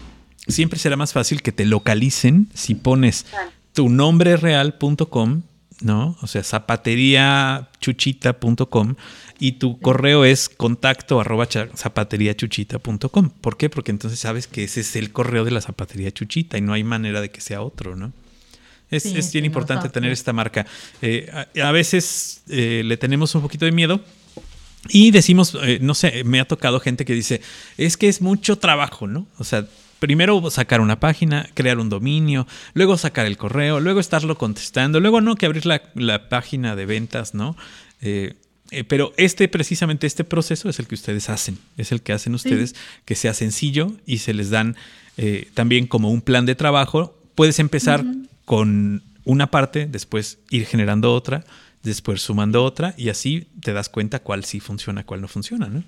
siempre 0.46 0.78
será 0.78 0.96
más 0.96 1.12
fácil 1.12 1.42
que 1.42 1.52
te 1.52 1.64
localicen 1.64 2.48
si 2.54 2.74
pones 2.74 3.26
tu 3.72 3.88
nombre 3.88 4.36
real.com 4.36 5.42
¿no? 5.82 6.16
O 6.22 6.26
sea, 6.26 6.42
zapateriachuchita.com 6.42 8.94
y 9.42 9.52
tu 9.58 9.80
correo 9.80 10.24
es 10.24 10.48
contacto 10.48 11.20
arroba 11.20 11.48
zapateriachuchita.com. 11.50 13.30
¿Por 13.40 13.56
qué? 13.56 13.68
Porque 13.68 13.90
entonces 13.90 14.20
sabes 14.20 14.46
que 14.46 14.62
ese 14.62 14.82
es 14.82 14.94
el 14.94 15.10
correo 15.10 15.44
de 15.44 15.50
la 15.50 15.60
zapatería 15.60 16.12
Chuchita 16.12 16.58
y 16.58 16.60
no 16.60 16.72
hay 16.72 16.84
manera 16.84 17.20
de 17.20 17.32
que 17.32 17.40
sea 17.40 17.60
otro, 17.60 17.96
¿no? 17.96 18.12
Es, 18.88 19.04
es 19.04 19.32
bien 19.32 19.44
importante 19.44 19.88
tener 19.88 20.12
esta 20.12 20.32
marca. 20.32 20.64
Eh, 21.00 21.28
a, 21.60 21.72
veces 21.72 22.44
eh, 22.50 22.82
le 22.84 22.96
tenemos 22.96 23.34
un 23.34 23.42
poquito 23.42 23.64
de 23.64 23.72
miedo. 23.72 24.00
Y 24.90 25.10
decimos, 25.10 25.58
eh, 25.60 25.80
no 25.82 25.94
sé, 25.94 26.22
me 26.22 26.38
ha 26.38 26.44
tocado 26.44 26.78
gente 26.78 27.04
que 27.04 27.12
dice, 27.12 27.40
es 27.78 27.96
que 27.96 28.08
es 28.08 28.20
mucho 28.20 28.58
trabajo, 28.58 29.08
¿no? 29.08 29.26
O 29.38 29.44
sea, 29.44 29.66
primero 29.98 30.52
sacar 30.52 30.80
una 30.80 31.00
página, 31.00 31.48
crear 31.54 31.80
un 31.80 31.88
dominio, 31.88 32.46
luego 32.74 32.96
sacar 32.96 33.26
el 33.26 33.36
correo, 33.36 33.80
luego 33.80 33.98
estarlo 33.98 34.38
contestando, 34.38 35.00
luego 35.00 35.20
no 35.20 35.34
que 35.34 35.46
abrir 35.46 35.66
la, 35.66 35.82
la 35.96 36.28
página 36.28 36.76
de 36.76 36.86
ventas, 36.86 37.34
¿no? 37.34 37.56
Eh, 38.04 38.34
eh, 38.72 38.84
pero 38.84 39.12
este, 39.18 39.48
precisamente 39.48 40.06
este 40.06 40.24
proceso 40.24 40.68
es 40.68 40.78
el 40.78 40.86
que 40.86 40.94
ustedes 40.94 41.28
hacen, 41.28 41.58
es 41.76 41.92
el 41.92 42.00
que 42.00 42.12
hacen 42.12 42.34
ustedes, 42.34 42.74
que 43.04 43.14
sea 43.14 43.34
sencillo 43.34 43.92
y 44.06 44.18
se 44.18 44.32
les 44.32 44.50
dan 44.50 44.76
eh, 45.18 45.50
también 45.52 45.86
como 45.86 46.10
un 46.10 46.22
plan 46.22 46.46
de 46.46 46.54
trabajo. 46.54 47.14
Puedes 47.34 47.58
empezar 47.58 48.04
con 48.46 49.02
una 49.24 49.50
parte, 49.50 49.86
después 49.86 50.38
ir 50.50 50.64
generando 50.66 51.12
otra, 51.12 51.44
después 51.82 52.22
sumando 52.22 52.64
otra 52.64 52.94
y 52.96 53.10
así 53.10 53.46
te 53.60 53.74
das 53.74 53.90
cuenta 53.90 54.20
cuál 54.20 54.44
sí 54.44 54.58
funciona, 54.58 55.04
cuál 55.04 55.20
no 55.20 55.28
funciona, 55.28 55.68
¿no? 55.68 55.84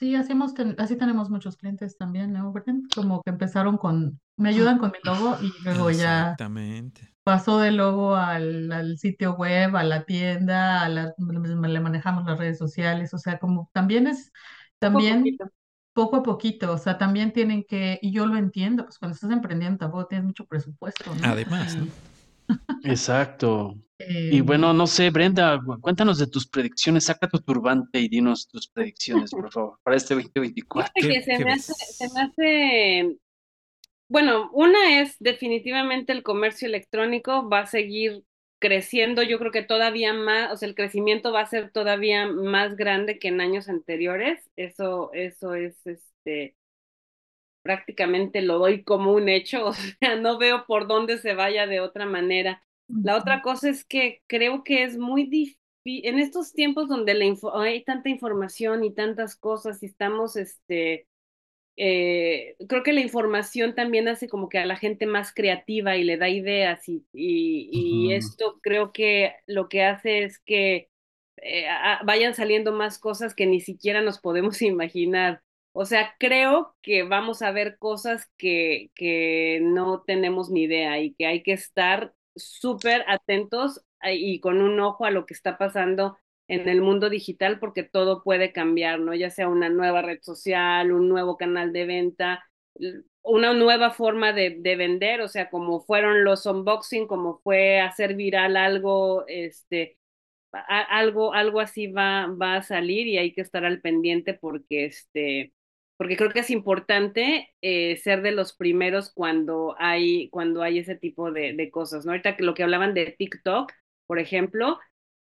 Sí, 0.00 0.14
hacemos, 0.16 0.54
ten- 0.54 0.76
así 0.78 0.96
tenemos 0.96 1.28
muchos 1.30 1.56
clientes 1.58 1.98
también, 1.98 2.32
¿no? 2.32 2.54
Como 2.94 3.22
que 3.22 3.30
empezaron 3.30 3.76
con, 3.76 4.20
me 4.36 4.48
ayudan 4.48 4.78
con 4.78 4.92
mi 4.92 4.98
logo 5.04 5.36
y 5.40 5.60
luego 5.62 5.90
ya 5.90 6.38
Exactamente. 6.38 7.14
pasó 7.24 7.58
del 7.60 7.76
logo 7.78 8.16
al, 8.16 8.72
al 8.72 8.98
sitio 8.98 9.34
web, 9.36 9.76
a 9.76 9.84
la 9.84 10.04
tienda, 10.04 10.82
a 10.84 10.88
la, 10.90 11.14
le 11.18 11.80
manejamos 11.80 12.24
las 12.26 12.38
redes 12.38 12.58
sociales, 12.58 13.14
o 13.14 13.18
sea, 13.18 13.38
como 13.38 13.70
también 13.74 14.06
es, 14.08 14.32
Poco 14.90 15.08
también 15.08 15.16
poquito. 15.16 15.50
poco 15.94 16.16
a 16.18 16.22
poquito, 16.24 16.72
o 16.74 16.78
sea, 16.78 16.98
también 16.98 17.32
tienen 17.32 17.64
que, 17.68 17.98
y 18.02 18.12
yo 18.12 18.26
lo 18.26 18.36
entiendo, 18.38 18.84
pues 18.84 18.98
cuando 18.98 19.14
estás 19.16 19.30
emprendiendo 19.32 19.78
tampoco 19.78 20.06
tienes 20.08 20.26
mucho 20.26 20.46
presupuesto, 20.46 21.14
¿no? 21.16 21.32
Además, 21.32 21.78
¿no? 21.78 21.92
Exacto. 22.82 23.76
Y 24.28 24.40
Eh, 24.40 24.42
bueno, 24.42 24.72
no 24.72 24.86
sé, 24.86 25.10
Brenda, 25.10 25.60
cu- 25.64 25.80
cuéntanos 25.80 26.18
de 26.18 26.26
tus 26.26 26.48
predicciones. 26.48 27.04
Saca 27.04 27.28
tu 27.28 27.38
turbante 27.40 28.00
y 28.00 28.08
dinos 28.08 28.48
tus 28.48 28.68
predicciones, 28.68 29.34
por 29.34 29.50
favor, 29.52 29.78
para 29.82 29.96
este 29.96 30.14
2024. 30.14 30.94
Fíjate 30.94 31.06
¿Qué- 31.08 31.20
que 31.20 31.22
se 31.22 31.32
qué 31.34 31.44
me 31.44 31.52
ves? 31.52 31.66
hace, 31.68 31.74
se 31.98 32.08
me 32.10 32.20
hace, 32.22 33.16
bueno, 34.08 34.50
una 34.52 35.00
es 35.02 35.16
definitivamente 35.20 36.12
el 36.12 36.22
comercio 36.24 36.68
electrónico 36.68 37.48
va 37.50 37.60
a 37.60 37.66
seguir 37.66 38.24
creciendo, 38.60 39.22
yo 39.22 39.38
creo 39.38 39.52
que 39.52 39.62
todavía 39.64 40.14
más, 40.14 40.52
o 40.52 40.56
sea, 40.56 40.68
el 40.68 40.74
crecimiento 40.76 41.32
va 41.32 41.42
a 41.42 41.46
ser 41.46 41.72
todavía 41.72 42.26
más 42.28 42.76
grande 42.76 43.18
que 43.18 43.28
en 43.28 43.40
años 43.42 43.68
anteriores, 43.68 44.50
eso, 44.56 45.12
eso 45.14 45.54
es, 45.54 45.76
este, 45.86 46.56
prácticamente 47.62 48.42
lo 48.42 48.58
doy 48.58 48.84
como 48.84 49.12
un 49.12 49.28
hecho, 49.28 49.66
o 49.68 49.72
sea, 49.74 50.16
no 50.16 50.38
veo 50.38 50.66
por 50.66 50.86
dónde 50.86 51.18
se 51.18 51.34
vaya 51.34 51.66
de 51.66 51.80
otra 51.80 52.06
manera. 52.06 52.62
La 53.02 53.16
otra 53.16 53.42
cosa 53.42 53.68
es 53.70 53.84
que 53.84 54.22
creo 54.26 54.64
que 54.64 54.84
es 54.84 54.96
muy 54.98 55.24
difícil, 55.26 55.58
en 55.84 56.18
estos 56.18 56.52
tiempos 56.52 56.88
donde 56.88 57.14
la 57.14 57.24
info- 57.24 57.56
hay 57.58 57.84
tanta 57.84 58.08
información 58.10 58.84
y 58.84 58.92
tantas 58.94 59.36
cosas 59.36 59.82
y 59.82 59.86
estamos, 59.86 60.36
este, 60.36 61.06
eh, 61.76 62.56
creo 62.68 62.82
que 62.84 62.92
la 62.94 63.00
información 63.00 63.74
también 63.74 64.08
hace 64.08 64.28
como 64.28 64.48
que 64.50 64.58
a 64.58 64.66
la 64.66 64.76
gente 64.76 65.06
más 65.06 65.32
creativa 65.34 65.96
y 65.96 66.04
le 66.04 66.18
da 66.18 66.28
ideas 66.28 66.88
y, 66.88 67.06
y, 67.12 68.12
esto 68.14 68.60
creo 68.62 68.92
que 68.92 69.34
lo 69.46 69.68
que 69.68 69.84
hace 69.84 70.24
es 70.24 70.38
que 70.40 70.90
eh, 71.38 71.68
a- 71.68 72.02
vayan 72.04 72.34
saliendo 72.34 72.72
más 72.72 72.98
cosas 72.98 73.34
que 73.34 73.46
ni 73.46 73.60
siquiera 73.60 74.02
nos 74.02 74.20
podemos 74.20 74.62
imaginar. 74.62 75.42
O 75.72 75.84
sea, 75.86 76.14
creo 76.18 76.74
que 76.82 77.04
vamos 77.04 77.42
a 77.42 77.52
ver 77.52 77.78
cosas 77.78 78.28
que, 78.36 78.90
que 78.94 79.60
no 79.62 80.02
tenemos 80.06 80.50
ni 80.50 80.64
idea 80.64 81.00
y 81.00 81.14
que 81.14 81.26
hay 81.26 81.42
que 81.42 81.52
estar 81.52 82.14
súper 82.36 83.04
atentos 83.08 83.82
a- 84.00 84.12
y 84.12 84.40
con 84.40 84.62
un 84.62 84.80
ojo 84.80 85.04
a 85.04 85.10
lo 85.10 85.26
que 85.26 85.34
está 85.34 85.58
pasando 85.58 86.18
en 86.48 86.68
el 86.68 86.80
mundo 86.82 87.10
digital 87.10 87.58
porque 87.60 87.82
todo 87.84 88.22
puede 88.24 88.52
cambiar, 88.52 89.00
¿no? 89.00 89.14
Ya 89.14 89.30
sea 89.30 89.48
una 89.48 89.68
nueva 89.68 90.02
red 90.02 90.18
social, 90.22 90.92
un 90.92 91.08
nuevo 91.08 91.36
canal 91.36 91.72
de 91.72 91.86
venta, 91.86 92.44
una 93.22 93.52
nueva 93.54 93.90
forma 93.90 94.32
de, 94.32 94.56
de 94.60 94.76
vender, 94.76 95.20
o 95.20 95.28
sea, 95.28 95.50
como 95.50 95.80
fueron 95.82 96.24
los 96.24 96.46
unboxing, 96.46 97.06
como 97.06 97.38
fue 97.42 97.80
hacer 97.80 98.14
viral 98.16 98.56
algo, 98.56 99.24
este, 99.28 99.98
algo, 100.52 101.34
algo 101.34 101.60
así 101.60 101.86
va, 101.88 102.26
va 102.28 102.56
a 102.56 102.62
salir 102.62 103.06
y 103.08 103.18
hay 103.18 103.32
que 103.34 103.40
estar 103.42 103.64
al 103.64 103.80
pendiente 103.80 104.34
porque 104.34 104.86
este, 104.86 105.52
porque 106.00 106.16
creo 106.16 106.30
que 106.30 106.40
es 106.40 106.48
importante 106.48 107.54
eh, 107.60 107.98
ser 107.98 108.22
de 108.22 108.32
los 108.32 108.54
primeros 108.54 109.12
cuando 109.12 109.76
hay, 109.78 110.30
cuando 110.30 110.62
hay 110.62 110.78
ese 110.78 110.94
tipo 110.94 111.30
de, 111.30 111.70
cosas, 111.70 112.06
¿no? 112.06 112.12
Ahorita 112.12 112.36
lo 112.38 112.54
que 112.54 112.62
hablaban 112.62 112.94
de 112.94 113.14
TikTok, 113.18 113.70
por 114.06 114.18
ejemplo, 114.18 114.78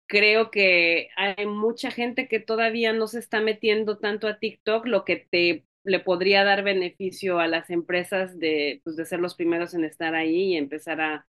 creo 0.06 0.52
que 0.52 1.09
hay 1.16 1.44
mucha 1.44 1.90
gente 1.90 2.28
que 2.28 2.38
todavía 2.38 2.92
no 2.92 3.09
se 3.09 3.18
está 3.18 3.40
metiendo 3.40 3.98
tanto 3.98 4.28
a 4.28 4.38
TikTok, 4.38 4.86
lo 4.86 5.05
que 5.05 5.16
te 5.16 5.66
le 5.82 5.98
podría 5.98 6.44
dar 6.44 6.62
beneficio 6.62 7.40
a 7.40 7.48
las 7.48 7.68
empresas 7.70 8.38
de, 8.38 8.80
pues, 8.84 8.94
de 8.94 9.06
ser 9.06 9.18
los 9.18 9.34
primeros 9.34 9.74
en 9.74 9.84
estar 9.84 10.14
ahí 10.14 10.52
y 10.52 10.56
empezar 10.56 11.01
a, 11.01 11.26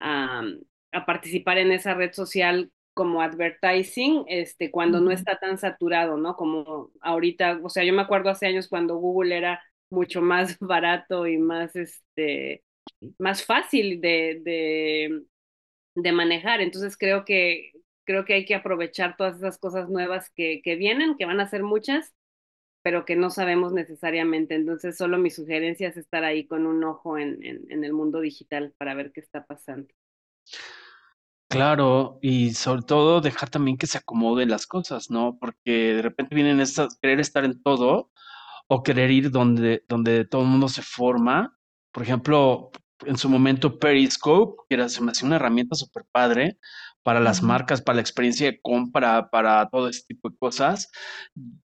a 0.00 1.04
participar 1.04 1.58
en 1.58 1.72
esa 1.72 1.92
red 1.92 2.14
social 2.14 2.72
como 2.98 3.22
advertising, 3.22 4.24
este, 4.28 4.72
cuando 4.72 5.00
no 5.00 5.12
está 5.12 5.38
tan 5.38 5.58
saturado, 5.58 6.18
¿no? 6.18 6.36
Como 6.36 6.90
ahorita, 7.00 7.60
o 7.62 7.70
sea, 7.70 7.84
yo 7.84 7.94
me 7.94 8.02
acuerdo 8.02 8.30
hace 8.30 8.48
años 8.48 8.68
cuando 8.68 8.96
Google 8.98 9.36
era 9.38 9.62
mucho 9.90 10.20
más 10.22 10.58
barato 10.60 11.28
y 11.28 11.38
más, 11.38 11.76
este, 11.76 12.64
más 13.18 13.44
fácil 13.44 14.00
de, 14.00 14.40
de, 14.44 15.22
de 15.96 16.12
manejar. 16.12 16.60
Entonces 16.60 16.96
creo 16.96 17.24
que, 17.24 17.72
creo 18.04 18.24
que 18.24 18.34
hay 18.34 18.44
que 18.46 18.54
aprovechar 18.54 19.16
todas 19.16 19.36
esas 19.38 19.58
cosas 19.58 19.88
nuevas 19.90 20.30
que, 20.34 20.60
que 20.64 20.76
vienen, 20.76 21.16
que 21.18 21.26
van 21.26 21.40
a 21.40 21.48
ser 21.48 21.62
muchas, 21.64 22.14
pero 22.82 23.04
que 23.06 23.16
no 23.16 23.30
sabemos 23.30 23.72
necesariamente. 23.74 24.54
Entonces 24.56 24.96
solo 24.98 25.18
mi 25.18 25.30
sugerencia 25.30 25.88
es 25.88 25.96
estar 25.98 26.24
ahí 26.24 26.46
con 26.46 26.66
un 26.66 26.84
ojo 26.84 27.18
en, 27.18 27.44
en, 27.44 27.70
en 27.72 27.84
el 27.84 27.92
mundo 27.94 28.20
digital 28.20 28.74
para 28.78 28.94
ver 28.94 29.12
qué 29.12 29.20
está 29.20 29.44
pasando. 29.46 29.88
Claro, 31.48 32.18
y 32.20 32.52
sobre 32.52 32.82
todo 32.82 33.20
dejar 33.22 33.48
también 33.48 33.78
que 33.78 33.86
se 33.86 33.98
acomoden 33.98 34.50
las 34.50 34.66
cosas, 34.66 35.10
¿no? 35.10 35.38
Porque 35.40 35.94
de 35.94 36.02
repente 36.02 36.34
vienen 36.34 36.60
estas, 36.60 36.98
querer 37.00 37.20
estar 37.20 37.44
en 37.44 37.62
todo 37.62 38.10
o 38.68 38.82
querer 38.82 39.10
ir 39.10 39.30
donde, 39.30 39.82
donde 39.88 40.26
todo 40.26 40.42
el 40.42 40.48
mundo 40.48 40.68
se 40.68 40.82
forma. 40.82 41.58
Por 41.90 42.02
ejemplo, 42.02 42.70
en 43.06 43.16
su 43.16 43.30
momento 43.30 43.78
Periscope, 43.78 44.62
que 44.68 44.74
era, 44.74 44.88
se 44.88 45.02
me 45.02 45.10
hacía 45.10 45.26
una 45.26 45.36
herramienta 45.36 45.74
súper 45.74 46.04
padre 46.12 46.58
para 47.02 47.20
las 47.20 47.42
marcas, 47.42 47.80
para 47.80 47.96
la 47.96 48.02
experiencia 48.02 48.46
de 48.50 48.60
compra, 48.60 49.30
para 49.30 49.66
todo 49.70 49.88
ese 49.88 50.02
tipo 50.06 50.28
de 50.28 50.36
cosas, 50.36 50.90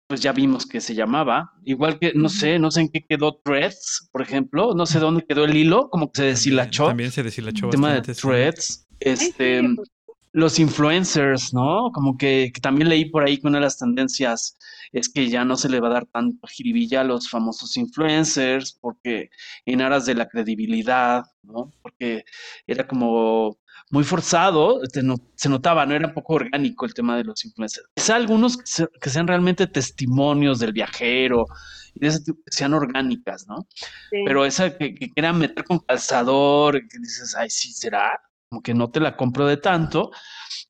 pues 0.07 0.21
ya 0.21 0.31
vimos 0.31 0.65
que 0.65 0.79
se 0.79 0.95
llamaba. 0.95 1.51
Igual 1.65 1.99
que, 1.99 2.13
no 2.15 2.29
sé, 2.29 2.59
no 2.59 2.71
sé 2.71 2.81
en 2.81 2.89
qué 2.89 3.03
quedó 3.05 3.41
Threads, 3.43 4.09
por 4.13 4.21
ejemplo, 4.21 4.73
no 4.73 4.85
sé 4.85 4.99
dónde 4.99 5.25
quedó 5.27 5.43
el 5.43 5.57
hilo, 5.57 5.89
como 5.89 6.11
que 6.11 6.21
se 6.21 6.27
deshilachó 6.27 6.87
también 6.87 7.11
se 7.11 7.23
deshilachó 7.23 7.65
el 7.65 7.71
tema 7.71 7.93
de 7.93 7.99
bastante. 7.99 8.82
Ay, 9.05 9.13
Este, 9.13 9.61
sí, 9.61 9.67
pues, 9.75 9.89
los 10.31 10.57
influencers, 10.59 11.53
¿no? 11.53 11.91
Como 11.93 12.17
que, 12.17 12.51
que 12.53 12.59
también 12.61 12.89
leí 12.89 13.05
por 13.05 13.23
ahí 13.23 13.37
que 13.39 13.47
una 13.47 13.59
de 13.59 13.65
las 13.65 13.77
tendencias 13.77 14.57
es 14.91 15.09
que 15.09 15.29
ya 15.29 15.45
no 15.45 15.55
se 15.57 15.69
le 15.69 15.79
va 15.79 15.89
a 15.89 15.93
dar 15.93 16.05
tanto 16.07 16.47
jiribilla 16.47 17.01
a 17.01 17.03
los 17.03 17.29
famosos 17.29 17.77
influencers, 17.77 18.77
porque 18.81 19.29
en 19.65 19.81
aras 19.81 20.05
de 20.05 20.15
la 20.15 20.27
credibilidad, 20.27 21.23
¿no? 21.43 21.71
Porque 21.81 22.23
era 22.67 22.87
como 22.87 23.57
muy 23.91 24.03
forzado, 24.03 24.81
no- 25.03 25.17
se 25.35 25.49
notaba, 25.49 25.85
no 25.85 25.93
era 25.95 26.13
poco 26.13 26.33
orgánico 26.33 26.85
el 26.85 26.93
tema 26.95 27.15
de 27.17 27.25
los 27.25 27.45
influencers. 27.45 27.87
Quizá 27.95 28.15
algunos 28.15 28.57
que, 28.57 28.65
se- 28.65 28.87
que 28.99 29.09
sean 29.09 29.27
realmente 29.27 29.67
testimonios 29.67 30.59
del 30.59 30.73
viajero 30.73 31.45
y 31.93 31.99
de 31.99 32.07
ese 32.07 32.21
tipo, 32.23 32.39
que 32.43 32.51
sean 32.51 32.73
orgánicas, 32.73 33.45
¿no? 33.47 33.67
sí. 34.09 34.17
Pero 34.25 34.45
esa 34.45 34.75
que, 34.77 34.95
que 34.95 35.11
quieran 35.11 35.37
meter 35.37 35.63
con 35.63 35.79
calzador, 35.79 36.79
que 36.87 36.97
dices, 36.99 37.35
ay, 37.35 37.49
sí, 37.49 37.71
será, 37.73 38.19
como 38.53 38.61
que 38.61 38.75
no 38.75 38.91
te 38.91 38.99
la 38.99 39.17
compro 39.17 39.47
de 39.47 39.57
tanto. 39.57 40.11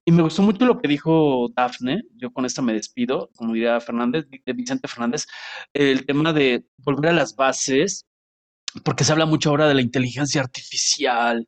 Y 0.05 0.11
me 0.13 0.23
gustó 0.23 0.41
mucho 0.41 0.65
lo 0.65 0.79
que 0.79 0.87
dijo 0.87 1.49
Dafne, 1.53 2.03
yo 2.15 2.31
con 2.31 2.45
esta 2.45 2.61
me 2.61 2.73
despido, 2.73 3.29
como 3.35 3.53
diría 3.53 3.79
Fernández, 3.81 4.25
de 4.29 4.53
Vicente 4.53 4.87
Fernández, 4.87 5.27
el 5.73 6.05
tema 6.05 6.31
de 6.31 6.65
volver 6.77 7.11
a 7.11 7.13
las 7.13 7.35
bases, 7.35 8.05
porque 8.85 9.03
se 9.03 9.11
habla 9.11 9.25
mucho 9.25 9.49
ahora 9.49 9.67
de 9.67 9.73
la 9.73 9.81
inteligencia 9.81 10.41
artificial 10.41 11.45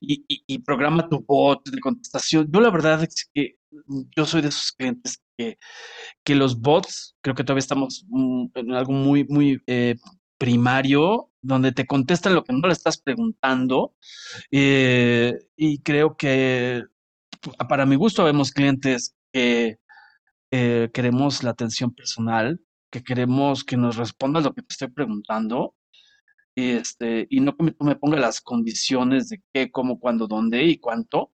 y, 0.00 0.58
programa 0.58 1.08
tu 1.08 1.24
bot 1.26 1.66
de 1.70 1.80
contestación. 1.80 2.46
Yo 2.52 2.60
la 2.60 2.70
verdad 2.70 3.02
es 3.02 3.30
que 3.32 3.56
yo 4.14 4.26
soy 4.26 4.42
de 4.42 4.48
esos 4.48 4.72
clientes 4.72 5.22
que, 5.38 5.56
que 6.22 6.34
los 6.34 6.60
bots, 6.60 7.16
creo 7.22 7.34
que 7.34 7.44
todavía 7.44 7.60
estamos 7.60 8.04
mm, 8.08 8.46
en 8.54 8.72
algo 8.72 8.92
muy, 8.92 9.24
muy 9.24 9.62
eh, 9.66 9.96
primario, 10.38 11.27
donde 11.48 11.72
te 11.72 11.86
contestan 11.86 12.34
lo 12.34 12.44
que 12.44 12.52
no 12.52 12.68
le 12.68 12.74
estás 12.74 12.98
preguntando. 12.98 13.94
eh, 14.50 15.38
y 15.56 15.78
creo 15.80 16.16
que 16.16 16.84
para 17.68 17.86
mi 17.86 17.96
gusto 17.96 18.24
vemos 18.24 18.52
clientes 18.52 19.16
que 19.32 19.78
eh, 20.50 20.90
queremos 20.92 21.42
la 21.42 21.50
atención 21.50 21.94
personal, 21.94 22.60
que 22.90 23.02
queremos 23.02 23.64
que 23.64 23.76
nos 23.76 23.96
respondas 23.96 24.44
lo 24.44 24.54
que 24.54 24.62
te 24.62 24.72
estoy 24.72 24.88
preguntando, 24.88 25.74
y, 26.54 26.72
este, 26.72 27.26
y 27.30 27.40
no 27.40 27.56
que 27.56 27.64
me, 27.64 27.76
me 27.80 27.96
ponga 27.96 28.18
las 28.18 28.40
condiciones 28.40 29.28
de 29.28 29.42
qué, 29.52 29.70
cómo, 29.70 29.98
cuándo, 30.00 30.26
dónde 30.26 30.64
y 30.64 30.78
cuánto. 30.78 31.32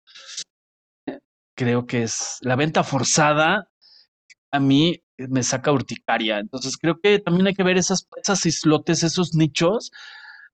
Creo 1.57 1.87
que 1.87 2.05
es 2.05 2.39
la 2.43 2.57
venta 2.57 2.83
forzada, 2.85 3.69
a 4.53 4.61
mí 4.61 5.03
me 5.29 5.43
saca 5.43 5.73
urticaria. 5.73 6.39
Entonces 6.39 6.77
creo 6.77 7.01
que 7.01 7.19
también 7.19 7.49
hay 7.49 7.55
que 7.55 7.63
ver 7.65 7.79
esas, 7.79 8.09
esas 8.23 8.47
islotes, 8.47 9.03
esos 9.03 9.35
nichos. 9.35 9.91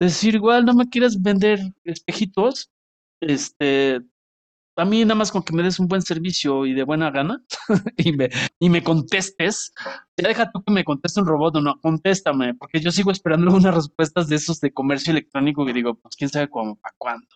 Decir, 0.01 0.35
igual 0.35 0.65
no 0.65 0.75
me 0.75 0.89
quieres 0.89 1.21
vender 1.21 1.61
espejitos, 1.85 2.71
este, 3.21 4.01
a 4.77 4.85
mí 4.85 5.05
nada 5.05 5.15
más 5.15 5.31
con 5.31 5.43
que 5.43 5.55
me 5.55 5.63
des 5.63 5.79
un 5.79 5.89
buen 5.89 6.03
servicio 6.03 6.67
y 6.67 6.73
de 6.73 6.83
buena 6.85 7.11
gana 7.11 7.43
y 7.97 8.13
me, 8.13 8.31
y 8.59 8.71
me 8.71 8.83
contestes, 8.83 9.73
ya 10.17 10.29
deja 10.29 10.51
tú 10.51 10.63
que 10.63 10.73
me 10.73 10.85
conteste 10.85 11.21
un 11.21 11.27
robot 11.27 11.57
o 11.57 11.61
no, 11.61 11.79
contéstame, 11.81 12.55
porque 12.55 12.81
yo 12.81 12.91
sigo 12.91 13.11
esperando 13.11 13.53
unas 13.55 13.75
respuestas 13.75 14.29
de 14.29 14.37
esos 14.37 14.61
de 14.61 14.73
comercio 14.73 15.13
electrónico 15.13 15.67
que 15.67 15.73
digo, 15.73 15.95
pues 15.95 16.17
quién 16.17 16.31
sabe 16.31 16.49
cómo, 16.49 16.77
para 16.77 16.95
cuándo. 16.99 17.29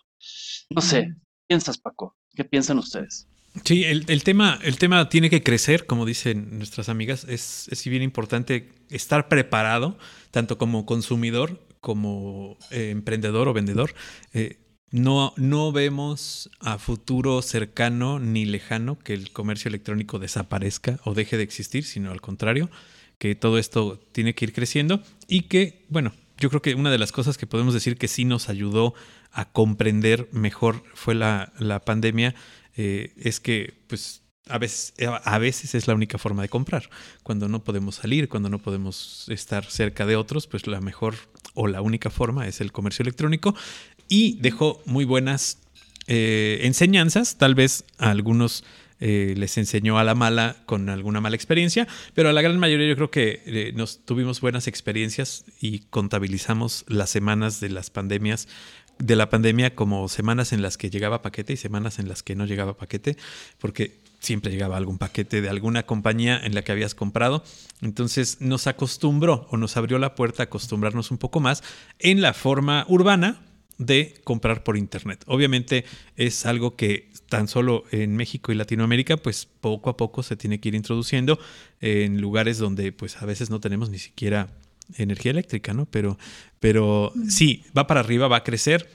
No 0.69 0.81
sé, 0.81 1.01
Ujú. 1.01 1.09
¿qué 1.09 1.45
piensas, 1.47 1.77
Paco? 1.77 2.15
¿Qué 2.35 2.43
piensan 2.43 2.79
ustedes? 2.79 3.27
Sí, 3.63 3.83
el, 3.83 4.23
tema, 4.23 4.59
el 4.63 4.77
tema 4.77 5.09
tiene 5.09 5.29
que 5.29 5.43
crecer, 5.43 5.85
como 5.85 6.05
dicen 6.05 6.57
nuestras 6.57 6.89
amigas. 6.89 7.25
Es, 7.27 7.67
es 7.69 7.83
bien 7.85 8.03
importante 8.03 8.69
estar 8.89 9.27
preparado, 9.27 9.97
tanto 10.31 10.57
como 10.57 10.85
consumidor 10.85 11.61
como 11.79 12.57
eh, 12.71 12.89
emprendedor 12.89 13.47
o 13.47 13.53
vendedor. 13.53 13.93
Eh, 14.33 14.57
no, 14.91 15.33
no 15.37 15.71
vemos 15.71 16.49
a 16.59 16.77
futuro 16.77 17.41
cercano 17.41 18.19
ni 18.19 18.45
lejano 18.45 18.97
que 18.99 19.13
el 19.13 19.31
comercio 19.31 19.69
electrónico 19.69 20.19
desaparezca 20.19 20.99
o 21.03 21.13
deje 21.13 21.37
de 21.37 21.43
existir, 21.43 21.83
sino 21.83 22.11
al 22.11 22.21
contrario, 22.21 22.69
que 23.17 23.35
todo 23.35 23.57
esto 23.57 23.99
tiene 24.11 24.33
que 24.33 24.45
ir 24.45 24.53
creciendo 24.53 25.01
y 25.27 25.43
que, 25.43 25.85
bueno, 25.89 26.13
yo 26.37 26.49
creo 26.49 26.61
que 26.61 26.75
una 26.75 26.91
de 26.91 26.97
las 26.99 27.11
cosas 27.11 27.37
que 27.37 27.47
podemos 27.47 27.73
decir 27.73 27.97
que 27.97 28.07
sí 28.07 28.23
nos 28.23 28.47
ayudó 28.49 28.93
a 29.31 29.51
comprender 29.51 30.29
mejor 30.31 30.83
fue 30.93 31.15
la, 31.15 31.51
la 31.57 31.83
pandemia, 31.83 32.35
eh, 32.77 33.11
es 33.17 33.39
que 33.39 33.73
pues 33.87 34.21
a 34.49 34.57
veces, 34.59 34.93
a 35.23 35.37
veces 35.39 35.75
es 35.75 35.87
la 35.87 35.95
única 35.95 36.17
forma 36.17 36.41
de 36.41 36.49
comprar. 36.49 36.89
Cuando 37.23 37.49
no 37.49 37.63
podemos 37.63 37.95
salir, 37.95 38.29
cuando 38.29 38.49
no 38.49 38.59
podemos 38.59 39.25
estar 39.27 39.65
cerca 39.65 40.05
de 40.05 40.15
otros, 40.15 40.47
pues 40.47 40.67
la 40.67 40.79
mejor 40.79 41.15
o 41.53 41.67
la 41.67 41.81
única 41.81 42.09
forma 42.09 42.47
es 42.47 42.61
el 42.61 42.71
comercio 42.71 43.03
electrónico 43.03 43.55
y 44.07 44.37
dejó 44.39 44.81
muy 44.85 45.03
buenas 45.03 45.59
eh, 46.07 46.59
enseñanzas, 46.61 47.37
tal 47.37 47.55
vez 47.55 47.83
a 47.97 48.11
algunos 48.11 48.63
eh, 48.99 49.33
les 49.37 49.57
enseñó 49.57 49.99
a 49.99 50.03
la 50.03 50.15
mala 50.15 50.55
con 50.65 50.89
alguna 50.89 51.19
mala 51.19 51.35
experiencia, 51.35 51.87
pero 52.13 52.29
a 52.29 52.33
la 52.33 52.41
gran 52.41 52.57
mayoría 52.57 52.87
yo 52.87 52.95
creo 52.95 53.11
que 53.11 53.73
nos 53.75 54.05
tuvimos 54.05 54.39
buenas 54.39 54.67
experiencias 54.67 55.45
y 55.59 55.79
contabilizamos 55.89 56.85
las 56.87 57.09
semanas 57.09 57.59
de 57.59 57.69
las 57.69 57.89
pandemias 57.89 58.47
de 58.99 59.15
la 59.15 59.29
pandemia 59.29 59.75
como 59.75 60.07
semanas 60.09 60.53
en 60.53 60.61
las 60.61 60.77
que 60.77 60.89
llegaba 60.89 61.21
paquete 61.21 61.53
y 61.53 61.57
semanas 61.57 61.99
en 61.99 62.07
las 62.07 62.23
que 62.23 62.35
no 62.35 62.45
llegaba 62.45 62.77
paquete, 62.77 63.17
porque 63.59 63.99
siempre 64.19 64.51
llegaba 64.51 64.77
algún 64.77 64.97
paquete 64.97 65.41
de 65.41 65.49
alguna 65.49 65.83
compañía 65.83 66.39
en 66.43 66.55
la 66.55 66.63
que 66.63 66.71
habías 66.71 66.95
comprado. 66.95 67.43
Entonces 67.81 68.41
nos 68.41 68.67
acostumbró 68.67 69.47
o 69.51 69.57
nos 69.57 69.77
abrió 69.77 69.99
la 69.99 70.15
puerta 70.15 70.43
a 70.43 70.45
acostumbrarnos 70.45 71.11
un 71.11 71.17
poco 71.17 71.39
más 71.39 71.63
en 71.99 72.21
la 72.21 72.33
forma 72.33 72.85
urbana 72.89 73.41
de 73.77 74.19
comprar 74.23 74.63
por 74.63 74.77
internet. 74.77 75.23
Obviamente 75.27 75.85
es 76.15 76.45
algo 76.45 76.75
que 76.75 77.11
tan 77.29 77.47
solo 77.47 77.83
en 77.91 78.15
México 78.15 78.51
y 78.51 78.55
Latinoamérica, 78.55 79.17
pues 79.17 79.45
poco 79.45 79.89
a 79.89 79.97
poco 79.97 80.23
se 80.23 80.35
tiene 80.35 80.59
que 80.59 80.69
ir 80.69 80.75
introduciendo 80.75 81.39
en 81.81 82.19
lugares 82.21 82.57
donde 82.57 82.91
pues 82.91 83.21
a 83.21 83.25
veces 83.25 83.49
no 83.49 83.59
tenemos 83.59 83.89
ni 83.89 83.99
siquiera 83.99 84.49
energía 84.95 85.31
eléctrica, 85.31 85.73
¿no? 85.73 85.85
Pero, 85.85 86.17
pero 86.59 87.11
sí, 87.29 87.65
va 87.77 87.87
para 87.87 87.99
arriba, 87.99 88.27
va 88.27 88.37
a 88.37 88.43
crecer 88.43 88.89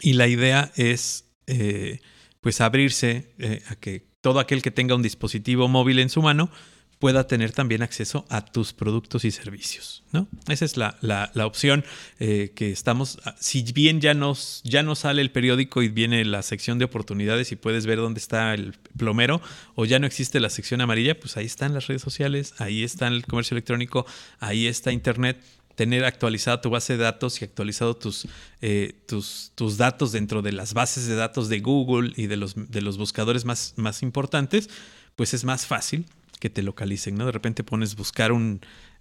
y 0.00 0.14
la 0.14 0.26
idea 0.28 0.72
es 0.76 1.30
eh, 1.46 2.00
pues 2.40 2.60
abrirse 2.60 3.32
eh, 3.38 3.62
a 3.68 3.76
que 3.76 4.06
todo 4.20 4.40
aquel 4.40 4.62
que 4.62 4.70
tenga 4.70 4.94
un 4.94 5.02
dispositivo 5.02 5.68
móvil 5.68 5.98
en 5.98 6.08
su 6.08 6.22
mano 6.22 6.50
pueda 6.98 7.26
tener 7.26 7.52
también 7.52 7.82
acceso 7.82 8.26
a 8.28 8.44
tus 8.44 8.72
productos 8.72 9.24
y 9.24 9.30
servicios. 9.30 10.02
¿no? 10.12 10.26
Esa 10.48 10.64
es 10.64 10.76
la, 10.76 10.98
la, 11.00 11.46
opción 11.46 11.84
eh, 12.18 12.52
que 12.54 12.72
estamos, 12.72 13.20
ah, 13.24 13.36
si 13.38 13.62
bien 13.62 14.00
ya 14.00 14.14
nos, 14.14 14.62
ya 14.64 14.82
no 14.82 14.94
sale 14.94 15.22
el 15.22 15.30
periódico 15.30 15.82
y 15.82 15.88
viene 15.88 16.24
la 16.24 16.42
sección 16.42 16.78
de 16.78 16.86
oportunidades 16.86 17.52
y 17.52 17.56
puedes 17.56 17.86
ver 17.86 17.98
dónde 17.98 18.18
está 18.18 18.52
el 18.54 18.74
plomero, 18.96 19.40
o 19.76 19.84
ya 19.84 19.98
no 19.98 20.06
existe 20.06 20.40
la 20.40 20.50
sección 20.50 20.80
amarilla, 20.80 21.18
pues 21.18 21.36
ahí 21.36 21.46
están 21.46 21.74
las 21.74 21.86
redes 21.86 22.02
sociales, 22.02 22.54
ahí 22.58 22.82
está 22.82 23.06
el 23.06 23.24
comercio 23.26 23.54
electrónico, 23.54 24.04
ahí 24.40 24.66
está 24.66 24.90
Internet 24.90 25.40
tener 25.76 26.04
actualizada 26.04 26.60
tu 26.60 26.70
base 26.70 26.96
de 26.96 27.04
datos 27.04 27.40
y 27.40 27.44
actualizado 27.44 27.94
tus, 27.94 28.26
eh, 28.60 29.00
tus, 29.06 29.52
tus, 29.54 29.76
datos 29.76 30.10
dentro 30.10 30.42
de 30.42 30.50
las 30.50 30.74
bases 30.74 31.06
de 31.06 31.14
datos 31.14 31.48
de 31.48 31.60
Google 31.60 32.12
y 32.16 32.26
de 32.26 32.36
los, 32.36 32.54
de 32.56 32.80
los 32.80 32.98
buscadores 32.98 33.44
más, 33.44 33.74
más 33.76 34.02
importantes, 34.02 34.68
pues 35.14 35.34
es 35.34 35.44
más 35.44 35.66
fácil 35.66 36.06
que 36.38 36.50
te 36.50 36.62
localicen, 36.62 37.16
¿no? 37.16 37.26
De 37.26 37.32
repente 37.32 37.64
pones 37.64 37.96
buscar 37.96 38.32
un, 38.32 38.60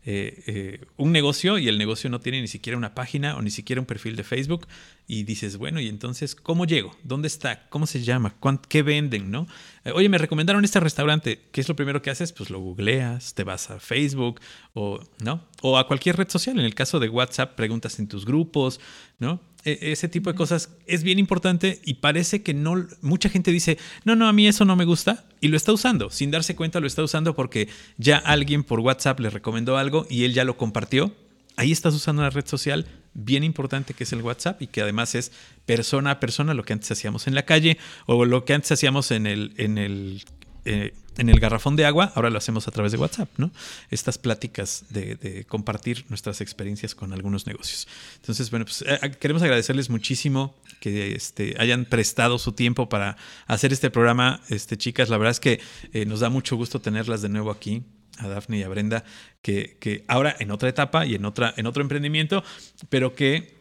eh, 0.09 0.43
eh, 0.47 0.85
un 0.95 1.11
negocio 1.11 1.57
y 1.57 1.67
el 1.67 1.77
negocio 1.77 2.09
no 2.09 2.21
tiene 2.21 2.39
ni 2.39 2.47
siquiera 2.47 2.77
una 2.77 2.95
página 2.95 3.35
o 3.35 3.41
ni 3.41 3.51
siquiera 3.51 3.81
un 3.81 3.85
perfil 3.85 4.15
de 4.15 4.23
Facebook 4.23 4.65
y 5.05 5.23
dices, 5.23 5.57
bueno, 5.57 5.81
y 5.81 5.89
entonces, 5.89 6.33
¿cómo 6.33 6.65
llego? 6.65 6.95
¿Dónde 7.03 7.27
está? 7.27 7.67
¿Cómo 7.67 7.87
se 7.87 8.01
llama? 8.01 8.35
¿Qué 8.69 8.83
venden? 8.83 9.31
¿no? 9.31 9.47
Eh, 9.83 9.91
oye, 9.91 10.07
me 10.07 10.17
recomendaron 10.17 10.63
este 10.63 10.79
restaurante. 10.79 11.41
¿Qué 11.51 11.59
es 11.59 11.67
lo 11.67 11.75
primero 11.75 12.01
que 12.01 12.09
haces? 12.09 12.31
Pues 12.31 12.49
lo 12.49 12.59
googleas, 12.59 13.33
te 13.33 13.43
vas 13.43 13.69
a 13.69 13.81
Facebook 13.81 14.39
o, 14.73 15.01
¿no? 15.19 15.43
o 15.61 15.77
a 15.77 15.87
cualquier 15.87 16.15
red 16.15 16.29
social. 16.29 16.57
En 16.57 16.65
el 16.65 16.73
caso 16.73 16.99
de 16.99 17.09
WhatsApp, 17.09 17.55
preguntas 17.55 17.99
en 17.99 18.07
tus 18.07 18.25
grupos, 18.25 18.79
¿no? 19.19 19.41
E, 19.67 19.91
ese 19.91 20.07
tipo 20.07 20.31
de 20.31 20.37
cosas 20.37 20.69
es 20.85 21.03
bien 21.03 21.19
importante 21.19 21.81
y 21.83 21.95
parece 21.95 22.41
que 22.41 22.53
no, 22.53 22.87
mucha 23.01 23.27
gente 23.27 23.51
dice, 23.51 23.77
no, 24.05 24.15
no, 24.15 24.29
a 24.29 24.31
mí 24.31 24.47
eso 24.47 24.63
no 24.63 24.77
me 24.77 24.85
gusta 24.85 25.25
y 25.41 25.49
lo 25.49 25.57
está 25.57 25.73
usando, 25.73 26.09
sin 26.09 26.31
darse 26.31 26.55
cuenta 26.55 26.79
lo 26.79 26.87
está 26.87 27.03
usando 27.03 27.35
porque 27.35 27.67
ya 27.97 28.17
alguien 28.17 28.63
por 28.63 28.79
WhatsApp 28.79 29.19
le 29.19 29.29
recomendó 29.29 29.75
algo 29.75 30.07
y 30.09 30.23
él 30.23 30.33
ya 30.33 30.45
lo 30.45 30.55
compartió. 30.55 31.13
Ahí 31.57 31.73
estás 31.73 31.93
usando 31.93 32.21
una 32.21 32.29
red 32.29 32.47
social 32.47 32.87
bien 33.13 33.43
importante 33.43 33.93
que 33.93 34.05
es 34.05 34.13
el 34.13 34.21
WhatsApp 34.21 34.61
y 34.61 34.67
que 34.67 34.81
además 34.81 35.15
es 35.15 35.33
persona 35.65 36.11
a 36.11 36.19
persona 36.21 36.53
lo 36.53 36.63
que 36.63 36.71
antes 36.71 36.89
hacíamos 36.89 37.27
en 37.27 37.35
la 37.35 37.43
calle 37.43 37.77
o 38.05 38.23
lo 38.23 38.45
que 38.45 38.53
antes 38.53 38.71
hacíamos 38.71 39.11
en 39.11 39.27
el, 39.27 39.53
en 39.57 39.77
el 39.77 40.23
eh, 40.63 40.93
en 41.17 41.29
el 41.29 41.39
garrafón 41.39 41.75
de 41.75 41.85
agua, 41.85 42.11
ahora 42.15 42.29
lo 42.29 42.37
hacemos 42.37 42.67
a 42.67 42.71
través 42.71 42.91
de 42.91 42.97
WhatsApp, 42.97 43.29
¿no? 43.37 43.51
Estas 43.89 44.17
pláticas 44.17 44.85
de, 44.89 45.45
compartir 45.47 46.05
nuestras 46.09 46.41
experiencias 46.41 46.95
con 46.95 47.13
algunos 47.13 47.47
negocios. 47.47 47.87
Entonces, 48.15 48.49
bueno, 48.49 48.65
pues 48.65 48.83
eh, 48.87 48.99
queremos 49.19 49.41
agradecerles 49.43 49.89
muchísimo 49.89 50.55
que 50.79 51.13
este, 51.13 51.55
hayan 51.59 51.85
prestado 51.85 52.37
su 52.37 52.51
tiempo 52.51 52.89
para 52.89 53.17
hacer 53.47 53.73
este 53.73 53.89
programa, 53.89 54.41
este, 54.49 54.77
chicas. 54.77 55.09
La 55.09 55.17
verdad 55.17 55.31
es 55.31 55.39
que 55.39 55.59
eh, 55.93 56.05
nos 56.05 56.19
da 56.19 56.29
mucho 56.29 56.55
gusto 56.55 56.79
tenerlas 56.79 57.21
de 57.21 57.29
nuevo 57.29 57.51
aquí 57.51 57.83
a 58.19 58.27
Dafne 58.27 58.57
y 58.57 58.63
a 58.63 58.67
Brenda, 58.67 59.03
que, 59.41 59.77
que, 59.79 60.03
ahora 60.07 60.35
en 60.39 60.49
otra 60.51 60.69
etapa 60.69 61.05
y 61.05 61.15
en, 61.15 61.25
otra, 61.25 61.53
en 61.55 61.67
otro 61.67 61.83
emprendimiento, 61.83 62.43
pero 62.89 63.13
que 63.13 63.57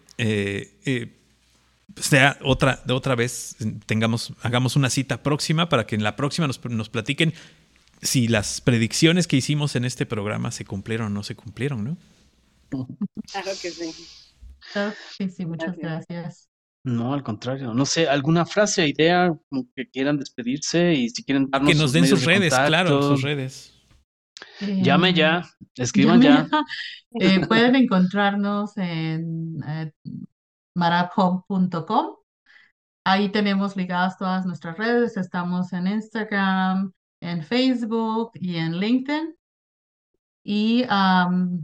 sea 1.94 2.38
otra, 2.42 2.82
de 2.84 2.92
otra 2.92 3.14
vez, 3.14 3.56
tengamos, 3.86 4.32
hagamos 4.42 4.76
una 4.76 4.90
cita 4.90 5.22
próxima 5.22 5.68
para 5.68 5.86
que 5.86 5.94
en 5.94 6.02
la 6.02 6.16
próxima 6.16 6.46
nos, 6.46 6.64
nos 6.64 6.88
platiquen 6.88 7.32
si 8.02 8.28
las 8.28 8.60
predicciones 8.60 9.26
que 9.26 9.36
hicimos 9.36 9.76
en 9.76 9.84
este 9.84 10.06
programa 10.06 10.50
se 10.50 10.64
cumplieron 10.64 11.06
o 11.08 11.10
no 11.10 11.22
se 11.22 11.34
cumplieron, 11.34 11.84
¿no? 11.84 11.96
Claro 13.32 13.50
que 13.60 13.70
sí. 13.70 13.92
Claro 14.72 14.94
que 15.18 15.28
sí, 15.28 15.46
muchas 15.46 15.76
gracias. 15.76 16.48
No, 16.84 17.12
al 17.12 17.24
contrario. 17.24 17.74
No 17.74 17.84
sé, 17.84 18.08
alguna 18.08 18.46
frase, 18.46 18.86
idea 18.86 19.32
que 19.74 19.90
quieran 19.90 20.18
despedirse 20.18 20.94
y 20.94 21.10
si 21.10 21.24
quieren 21.24 21.50
darnos 21.50 21.68
Que 21.68 21.76
nos 21.76 21.92
den 21.92 22.06
sus 22.06 22.24
redes, 22.24 22.54
claro, 22.54 23.02
sus 23.02 23.22
redes. 23.22 23.74
Llame 24.60 25.12
ya, 25.12 25.42
escriban 25.76 26.22
ya. 26.22 26.48
Eh, 27.18 27.46
pueden 27.46 27.76
encontrarnos 27.76 28.76
en 28.76 29.56
eh, 29.66 29.90
marabhome.com. 30.76 32.16
Ahí 33.04 33.30
tenemos 33.30 33.76
ligadas 33.76 34.18
todas 34.18 34.46
nuestras 34.46 34.76
redes. 34.78 35.16
Estamos 35.16 35.72
en 35.72 35.86
Instagram, 35.86 36.92
en 37.20 37.42
Facebook 37.42 38.32
y 38.34 38.56
en 38.56 38.78
LinkedIn. 38.78 39.34
Y 40.44 40.84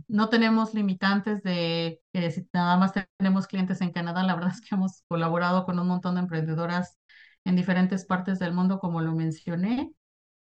no 0.09 0.29
tenemos 0.29 0.75
limitantes 0.75 1.43
de 1.43 2.01
que 2.13 2.47
nada 2.53 2.77
más 2.77 2.93
tenemos 3.19 3.47
clientes 3.47 3.81
en 3.81 3.93
Canadá. 3.93 4.25
La 4.25 4.35
verdad 4.35 4.53
es 4.53 4.61
que 4.61 4.75
hemos 4.75 5.03
colaborado 5.09 5.65
con 5.65 5.79
un 5.79 5.87
montón 5.89 6.17
de 6.17 6.23
emprendedoras 6.23 6.99
en 7.45 7.57
diferentes 7.57 8.05
partes 8.05 8.39
del 8.39 8.53
mundo, 8.53 8.81
como 8.81 9.01
lo 9.01 9.13
mencioné. 9.13 9.93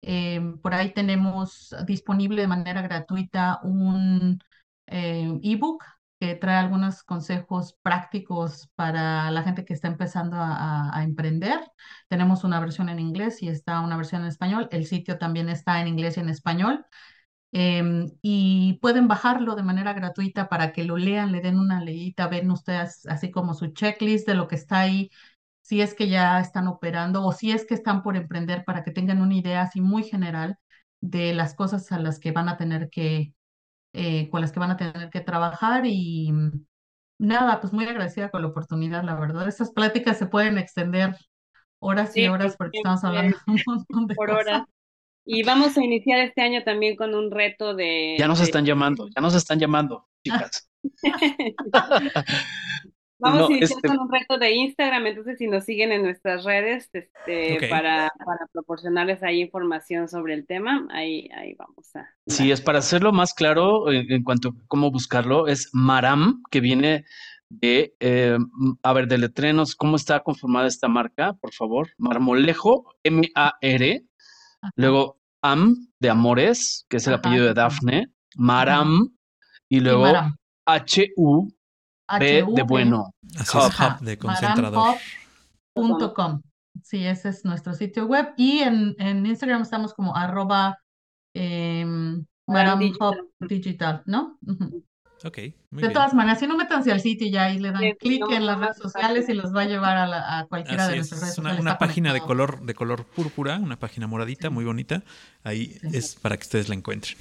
Em, 0.01 0.59
por 0.59 0.73
ahí 0.73 0.93
tenemos 0.93 1.75
disponible 1.85 2.41
de 2.41 2.47
manera 2.47 2.81
gratuita 2.81 3.59
un 3.63 4.39
eh, 4.87 5.39
ebook 5.43 5.83
que 6.19 6.35
trae 6.35 6.57
algunos 6.57 7.03
consejos 7.03 7.77
prácticos 7.81 8.69
para 8.75 9.29
la 9.31 9.43
gente 9.43 9.65
que 9.65 9.73
está 9.73 9.87
empezando 9.87 10.37
a, 10.39 11.03
emprender. 11.03 11.59
Tenemos 12.09 12.43
una 12.43 12.59
versión 12.59 12.89
en 12.89 12.99
inglés 12.99 13.41
y 13.43 13.49
está 13.49 13.81
una 13.81 13.97
versión 13.97 14.21
en 14.23 14.27
español. 14.29 14.67
El 14.71 14.85
sitio 14.87 15.17
también 15.17 15.49
está 15.49 15.81
en 15.81 15.87
inglés 15.87 16.17
y 16.17 16.21
en 16.21 16.29
español. 16.29 16.85
Em, 17.51 18.11
y 18.21 18.77
pueden 18.81 19.07
bajarlo 19.07 19.55
de 19.55 19.63
manera 19.63 19.93
gratuita 19.93 20.49
para 20.49 20.73
que 20.73 20.83
lo 20.83 20.97
lean, 20.97 21.31
le 21.31 21.41
den 21.41 21.57
una 21.59 21.81
leída, 21.81 22.27
ven 22.27 22.51
ustedes 22.51 23.05
así 23.07 23.31
como 23.31 23.53
su 23.53 23.67
checklist 23.67 24.27
de 24.27 24.35
lo 24.35 24.47
que 24.47 24.55
está 24.55 24.79
ahí, 24.81 25.09
si 25.61 25.81
es 25.81 25.93
que 25.93 26.09
ya 26.09 26.39
están 26.39 26.67
operando 26.67 27.25
o 27.25 27.31
si 27.31 27.51
es 27.51 27.65
que 27.65 27.73
están 27.73 28.03
por 28.03 28.17
emprender 28.17 28.63
para 28.65 28.83
que 28.83 28.91
tengan 28.91 29.21
una 29.21 29.35
idea 29.35 29.61
así 29.63 29.81
muy 29.81 30.03
general 30.03 30.57
de 31.01 31.33
las 31.33 31.55
cosas 31.55 31.91
a 31.91 31.99
las 31.99 32.19
que 32.19 32.31
van 32.31 32.49
a 32.49 32.57
tener 32.57 32.89
que, 32.89 33.33
eh, 33.93 34.29
con 34.29 34.41
las 34.41 34.51
que 34.51 34.59
van 34.59 34.71
a 34.71 34.77
tener 34.77 35.09
que 35.09 35.21
trabajar 35.21 35.85
y 35.85 36.31
nada, 37.19 37.59
pues 37.59 37.73
muy 37.73 37.85
agradecida 37.85 38.29
con 38.29 38.41
la 38.41 38.49
oportunidad, 38.49 39.03
la 39.03 39.15
verdad. 39.15 39.47
Estas 39.47 39.71
pláticas 39.71 40.17
se 40.17 40.27
pueden 40.27 40.57
extender 40.57 41.15
horas 41.79 42.15
y 42.15 42.27
horas 42.27 42.55
porque 42.57 42.77
estamos 42.77 43.03
hablando 43.03 43.37
un 43.47 43.61
montón 43.65 44.07
de 44.07 44.15
por 44.15 44.31
horas. 44.31 44.63
Y 45.25 45.43
vamos 45.43 45.77
a 45.77 45.83
iniciar 45.83 46.19
este 46.19 46.41
año 46.41 46.63
también 46.63 46.95
con 46.95 47.13
un 47.13 47.31
reto 47.31 47.75
de... 47.75 48.15
Ya 48.17 48.27
nos 48.27 48.39
están 48.39 48.65
llamando, 48.65 49.09
ya 49.13 49.21
nos 49.21 49.35
están 49.35 49.59
llamando, 49.59 50.07
chicas. 50.23 50.69
Vamos 53.19 53.39
No, 53.39 53.47
a 53.47 53.51
iniciar 53.51 53.77
este- 53.77 53.87
con 53.87 53.99
un 53.99 54.11
reto 54.11 54.37
de 54.37 54.51
Instagram, 54.51 55.07
entonces 55.07 55.37
si 55.39 55.47
nos 55.47 55.63
siguen 55.63 55.91
en 55.91 56.03
nuestras 56.03 56.43
redes 56.43 56.89
este, 56.93 57.67
para, 57.69 58.11
para 58.23 58.45
proporcionarles 58.51 59.23
ahí 59.23 59.41
información 59.41 60.07
sobre 60.07 60.35
el 60.35 60.45
tema, 60.45 60.87
ahí, 60.91 61.27
ahí 61.35 61.55
vamos 61.55 61.95
a... 61.95 62.07
Sí, 62.27 62.51
es 62.51 62.61
para 62.61 62.79
hacerlo 62.79 63.11
más 63.11 63.33
claro 63.33 63.91
en, 63.91 64.11
en 64.11 64.23
cuanto 64.23 64.49
a 64.49 64.53
cómo 64.67 64.91
buscarlo, 64.91 65.47
es 65.47 65.69
Maram, 65.73 66.43
que 66.51 66.59
viene 66.59 67.05
de, 67.49 67.95
eh, 67.99 68.37
a 68.83 68.93
ver, 68.93 69.07
de 69.07 69.17
letrenos, 69.17 69.75
¿cómo 69.75 69.95
está 69.95 70.19
conformada 70.19 70.67
esta 70.67 70.87
marca? 70.87 71.33
Por 71.33 71.53
favor, 71.53 71.89
Marmolejo, 71.97 72.93
M-A-R, 73.03 74.03
luego 74.75 75.17
Am, 75.41 75.87
de 75.99 76.09
Amores, 76.09 76.85
que 76.89 76.97
es 76.97 77.07
el 77.07 77.13
Ajá, 77.13 77.19
apellido 77.19 77.45
de. 77.45 77.53
Dafne, 77.55 78.07
Maram, 78.35 79.09
y 79.69 79.77
Y 79.77 79.79
luego. 79.79 80.05
H-U, 80.65 81.47
B 82.19 82.45
de 82.53 82.63
bueno. 82.63 83.11
Así 83.37 83.57
Hub. 83.57 83.63
es, 83.63 83.67
Ajá, 83.69 83.97
hub 83.99 84.05
de 84.05 84.17
concentrador. 84.17 84.95
Sí, 86.83 87.05
ese 87.05 87.29
es 87.29 87.43
nuestro 87.43 87.73
sitio 87.73 88.05
web. 88.05 88.33
Y 88.37 88.59
en, 88.59 88.95
en 88.99 89.25
Instagram 89.25 89.63
estamos 89.63 89.93
como 89.93 90.15
arroba 90.15 90.77
Maram 91.35 92.25
Maram 92.47 92.79
Digital. 92.79 93.19
Hub 93.39 93.47
Digital, 93.47 94.03
¿no? 94.05 94.37
Ok, 95.25 95.37
muy 95.71 95.81
De 95.81 95.87
bien. 95.87 95.93
todas 95.93 96.13
maneras, 96.13 96.39
si 96.39 96.45
no 96.47 96.55
métanse 96.55 96.91
al 96.91 97.01
sitio 97.01 97.25
y 97.27 97.31
ya 97.31 97.45
ahí 97.45 97.57
le 97.57 97.71
dan 97.71 97.81
Sí, 97.81 97.93
clic 97.99 98.21
no, 98.21 98.31
en 98.35 98.45
las 98.45 98.59
redes 98.59 98.77
sociales 98.77 99.27
y 99.27 99.33
los 99.33 99.53
va 99.53 99.61
a 99.61 99.65
llevar 99.65 99.97
a, 99.97 100.05
la- 100.07 100.37
a 100.39 100.45
cualquiera 100.45 100.83
Así 100.85 100.93
de 100.93 100.99
es, 100.99 101.09
nuestras 101.09 101.21
redes 101.21 101.33
es 101.33 101.39
una, 101.39 101.49
sociales. 101.49 101.61
una 101.71 101.77
página 101.79 102.13
de 102.13 102.21
color, 102.21 102.61
de 102.61 102.75
color 102.75 103.03
púrpura, 103.05 103.55
una 103.57 103.77
página 103.79 104.05
moradita, 104.05 104.51
muy 104.51 104.63
bonita. 104.63 105.01
Ahí 105.43 105.79
Sí. 105.81 105.97
es 105.97 106.15
para 106.15 106.37
que 106.37 106.43
ustedes 106.43 106.69
la 106.69 106.75
encuentren. 106.75 107.17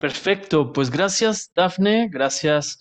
Perfecto, 0.00 0.72
pues 0.72 0.90
gracias 0.90 1.50
Dafne, 1.54 2.08
gracias 2.08 2.78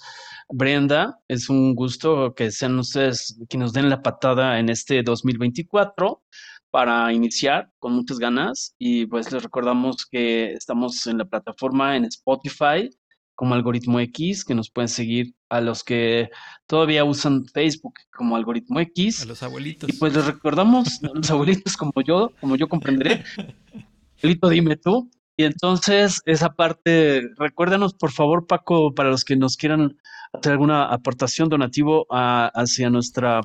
Brenda, 0.49 1.19
es 1.27 1.49
un 1.49 1.75
gusto 1.75 2.33
que 2.33 2.51
sean 2.51 2.79
ustedes 2.79 3.37
quienes 3.49 3.67
nos 3.67 3.73
den 3.73 3.89
la 3.89 4.01
patada 4.01 4.59
en 4.59 4.69
este 4.69 5.03
2024 5.03 6.23
para 6.71 7.11
iniciar 7.11 7.71
con 7.79 7.93
muchas 7.93 8.19
ganas 8.19 8.75
y 8.77 9.05
pues 9.07 9.31
les 9.31 9.43
recordamos 9.43 10.05
que 10.05 10.53
estamos 10.53 11.05
en 11.07 11.17
la 11.17 11.25
plataforma 11.25 11.97
en 11.97 12.05
Spotify 12.05 12.89
como 13.35 13.53
Algoritmo 13.53 13.99
X, 13.99 14.43
que 14.43 14.55
nos 14.55 14.71
pueden 14.71 14.87
seguir 14.87 15.35
a 15.49 15.61
los 15.61 15.83
que 15.83 16.29
todavía 16.65 17.03
usan 17.05 17.45
Facebook 17.45 17.93
como 18.11 18.35
Algoritmo 18.35 18.79
X. 18.79 19.21
A 19.21 19.25
los 19.25 19.43
abuelitos. 19.43 19.87
Y 19.87 19.93
pues 19.93 20.15
les 20.15 20.25
recordamos 20.25 21.03
a 21.03 21.09
los 21.13 21.29
abuelitos 21.29 21.77
como 21.77 22.01
yo, 22.01 22.31
como 22.39 22.55
yo 22.55 22.67
comprenderé. 22.67 23.23
Abuelito, 24.17 24.49
dime 24.49 24.75
tú. 24.77 25.11
Y 25.37 25.43
entonces, 25.43 26.19
esa 26.25 26.49
parte, 26.53 27.21
recuérdanos 27.37 27.93
por 27.93 28.11
favor, 28.11 28.47
Paco, 28.47 28.93
para 28.95 29.09
los 29.09 29.23
que 29.23 29.35
nos 29.35 29.55
quieran 29.55 29.97
hacer 30.33 30.51
alguna 30.53 30.85
aportación 30.85 31.47
donativo 31.47 32.07
a- 32.09 32.47
hacia 32.55 32.89
nuestra 32.89 33.41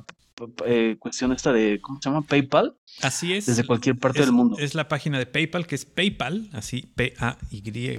eh, 0.67 0.97
cuestión 0.99 1.31
esta 1.33 1.53
de, 1.53 1.79
¿cómo 1.81 2.01
se 2.03 2.09
llama? 2.09 2.23
PayPal, 2.23 2.75
Así 3.03 3.33
es. 3.35 3.47
desde 3.47 3.65
cualquier 3.65 3.97
parte 3.99 4.21
es, 4.21 4.27
del 4.27 4.35
mundo. 4.35 4.57
Es 4.59 4.75
la 4.75 4.89
página 4.89 5.19
de 5.19 5.27
PayPal, 5.27 5.67
que 5.67 5.75
es 5.77 5.85
PayPal, 5.85 6.49
así 6.53 6.91
P-A-Y, 6.97 7.99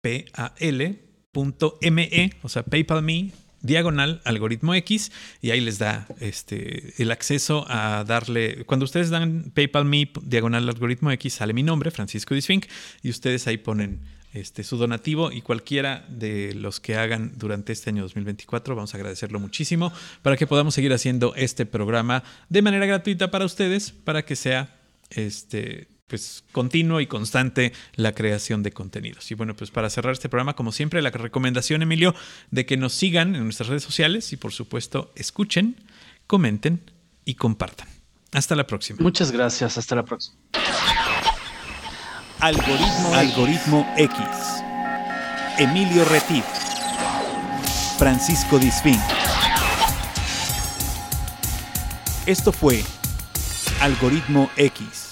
P-A-L, 0.00 1.02
punto 1.32 1.78
M-E, 1.82 2.32
o 2.42 2.48
sea, 2.48 2.62
PayPal 2.64 3.02
Me, 3.02 3.30
diagonal, 3.62 4.20
algoritmo 4.24 4.74
X, 4.74 5.12
y 5.42 5.50
ahí 5.50 5.60
les 5.60 5.78
da 5.78 6.06
este, 6.20 6.94
el 7.02 7.10
acceso 7.10 7.64
a 7.68 8.04
darle. 8.04 8.64
Cuando 8.64 8.84
ustedes 8.84 9.10
dan 9.10 9.50
PayPal 9.54 9.84
Me, 9.84 10.10
diagonal, 10.22 10.68
algoritmo 10.68 11.10
X, 11.12 11.34
sale 11.34 11.52
mi 11.52 11.62
nombre, 11.62 11.90
Francisco 11.90 12.34
Disfink, 12.34 12.66
y 13.02 13.10
ustedes 13.10 13.46
ahí 13.46 13.58
ponen. 13.58 14.00
Este, 14.32 14.64
su 14.64 14.76
donativo 14.76 15.32
y 15.32 15.40
cualquiera 15.40 16.04
de 16.10 16.52
los 16.52 16.78
que 16.78 16.96
hagan 16.96 17.32
durante 17.38 17.72
este 17.72 17.88
año 17.88 18.02
2024, 18.02 18.76
vamos 18.76 18.92
a 18.92 18.98
agradecerlo 18.98 19.40
muchísimo 19.40 19.90
para 20.20 20.36
que 20.36 20.46
podamos 20.46 20.74
seguir 20.74 20.92
haciendo 20.92 21.34
este 21.36 21.64
programa 21.64 22.22
de 22.50 22.60
manera 22.60 22.84
gratuita 22.84 23.30
para 23.30 23.46
ustedes, 23.46 23.92
para 23.92 24.26
que 24.26 24.36
sea 24.36 24.76
este, 25.08 25.88
pues, 26.06 26.44
continuo 26.52 27.00
y 27.00 27.06
constante 27.06 27.72
la 27.94 28.12
creación 28.12 28.62
de 28.62 28.72
contenidos. 28.72 29.30
Y 29.30 29.34
bueno, 29.34 29.54
pues 29.56 29.70
para 29.70 29.90
cerrar 29.90 30.12
este 30.12 30.28
programa, 30.28 30.54
como 30.54 30.72
siempre, 30.72 31.02
la 31.02 31.10
recomendación, 31.10 31.82
Emilio, 31.82 32.14
de 32.50 32.66
que 32.66 32.76
nos 32.76 32.92
sigan 32.92 33.34
en 33.34 33.44
nuestras 33.44 33.68
redes 33.68 33.82
sociales 33.82 34.32
y 34.32 34.36
por 34.36 34.52
supuesto 34.52 35.12
escuchen, 35.16 35.76
comenten 36.26 36.90
y 37.24 37.34
compartan. 37.34 37.88
Hasta 38.32 38.54
la 38.54 38.66
próxima. 38.66 38.98
Muchas 39.00 39.30
gracias, 39.30 39.78
hasta 39.78 39.96
la 39.96 40.04
próxima. 40.04 40.36
Algoritmo, 42.40 43.14
Algoritmo 43.14 43.94
X. 43.96 44.18
Emilio 45.58 46.04
Retif. 46.04 46.44
Francisco 47.98 48.58
Disfín. 48.58 49.00
Esto 52.26 52.52
fue 52.52 52.84
Algoritmo 53.80 54.50
X. 54.56 55.05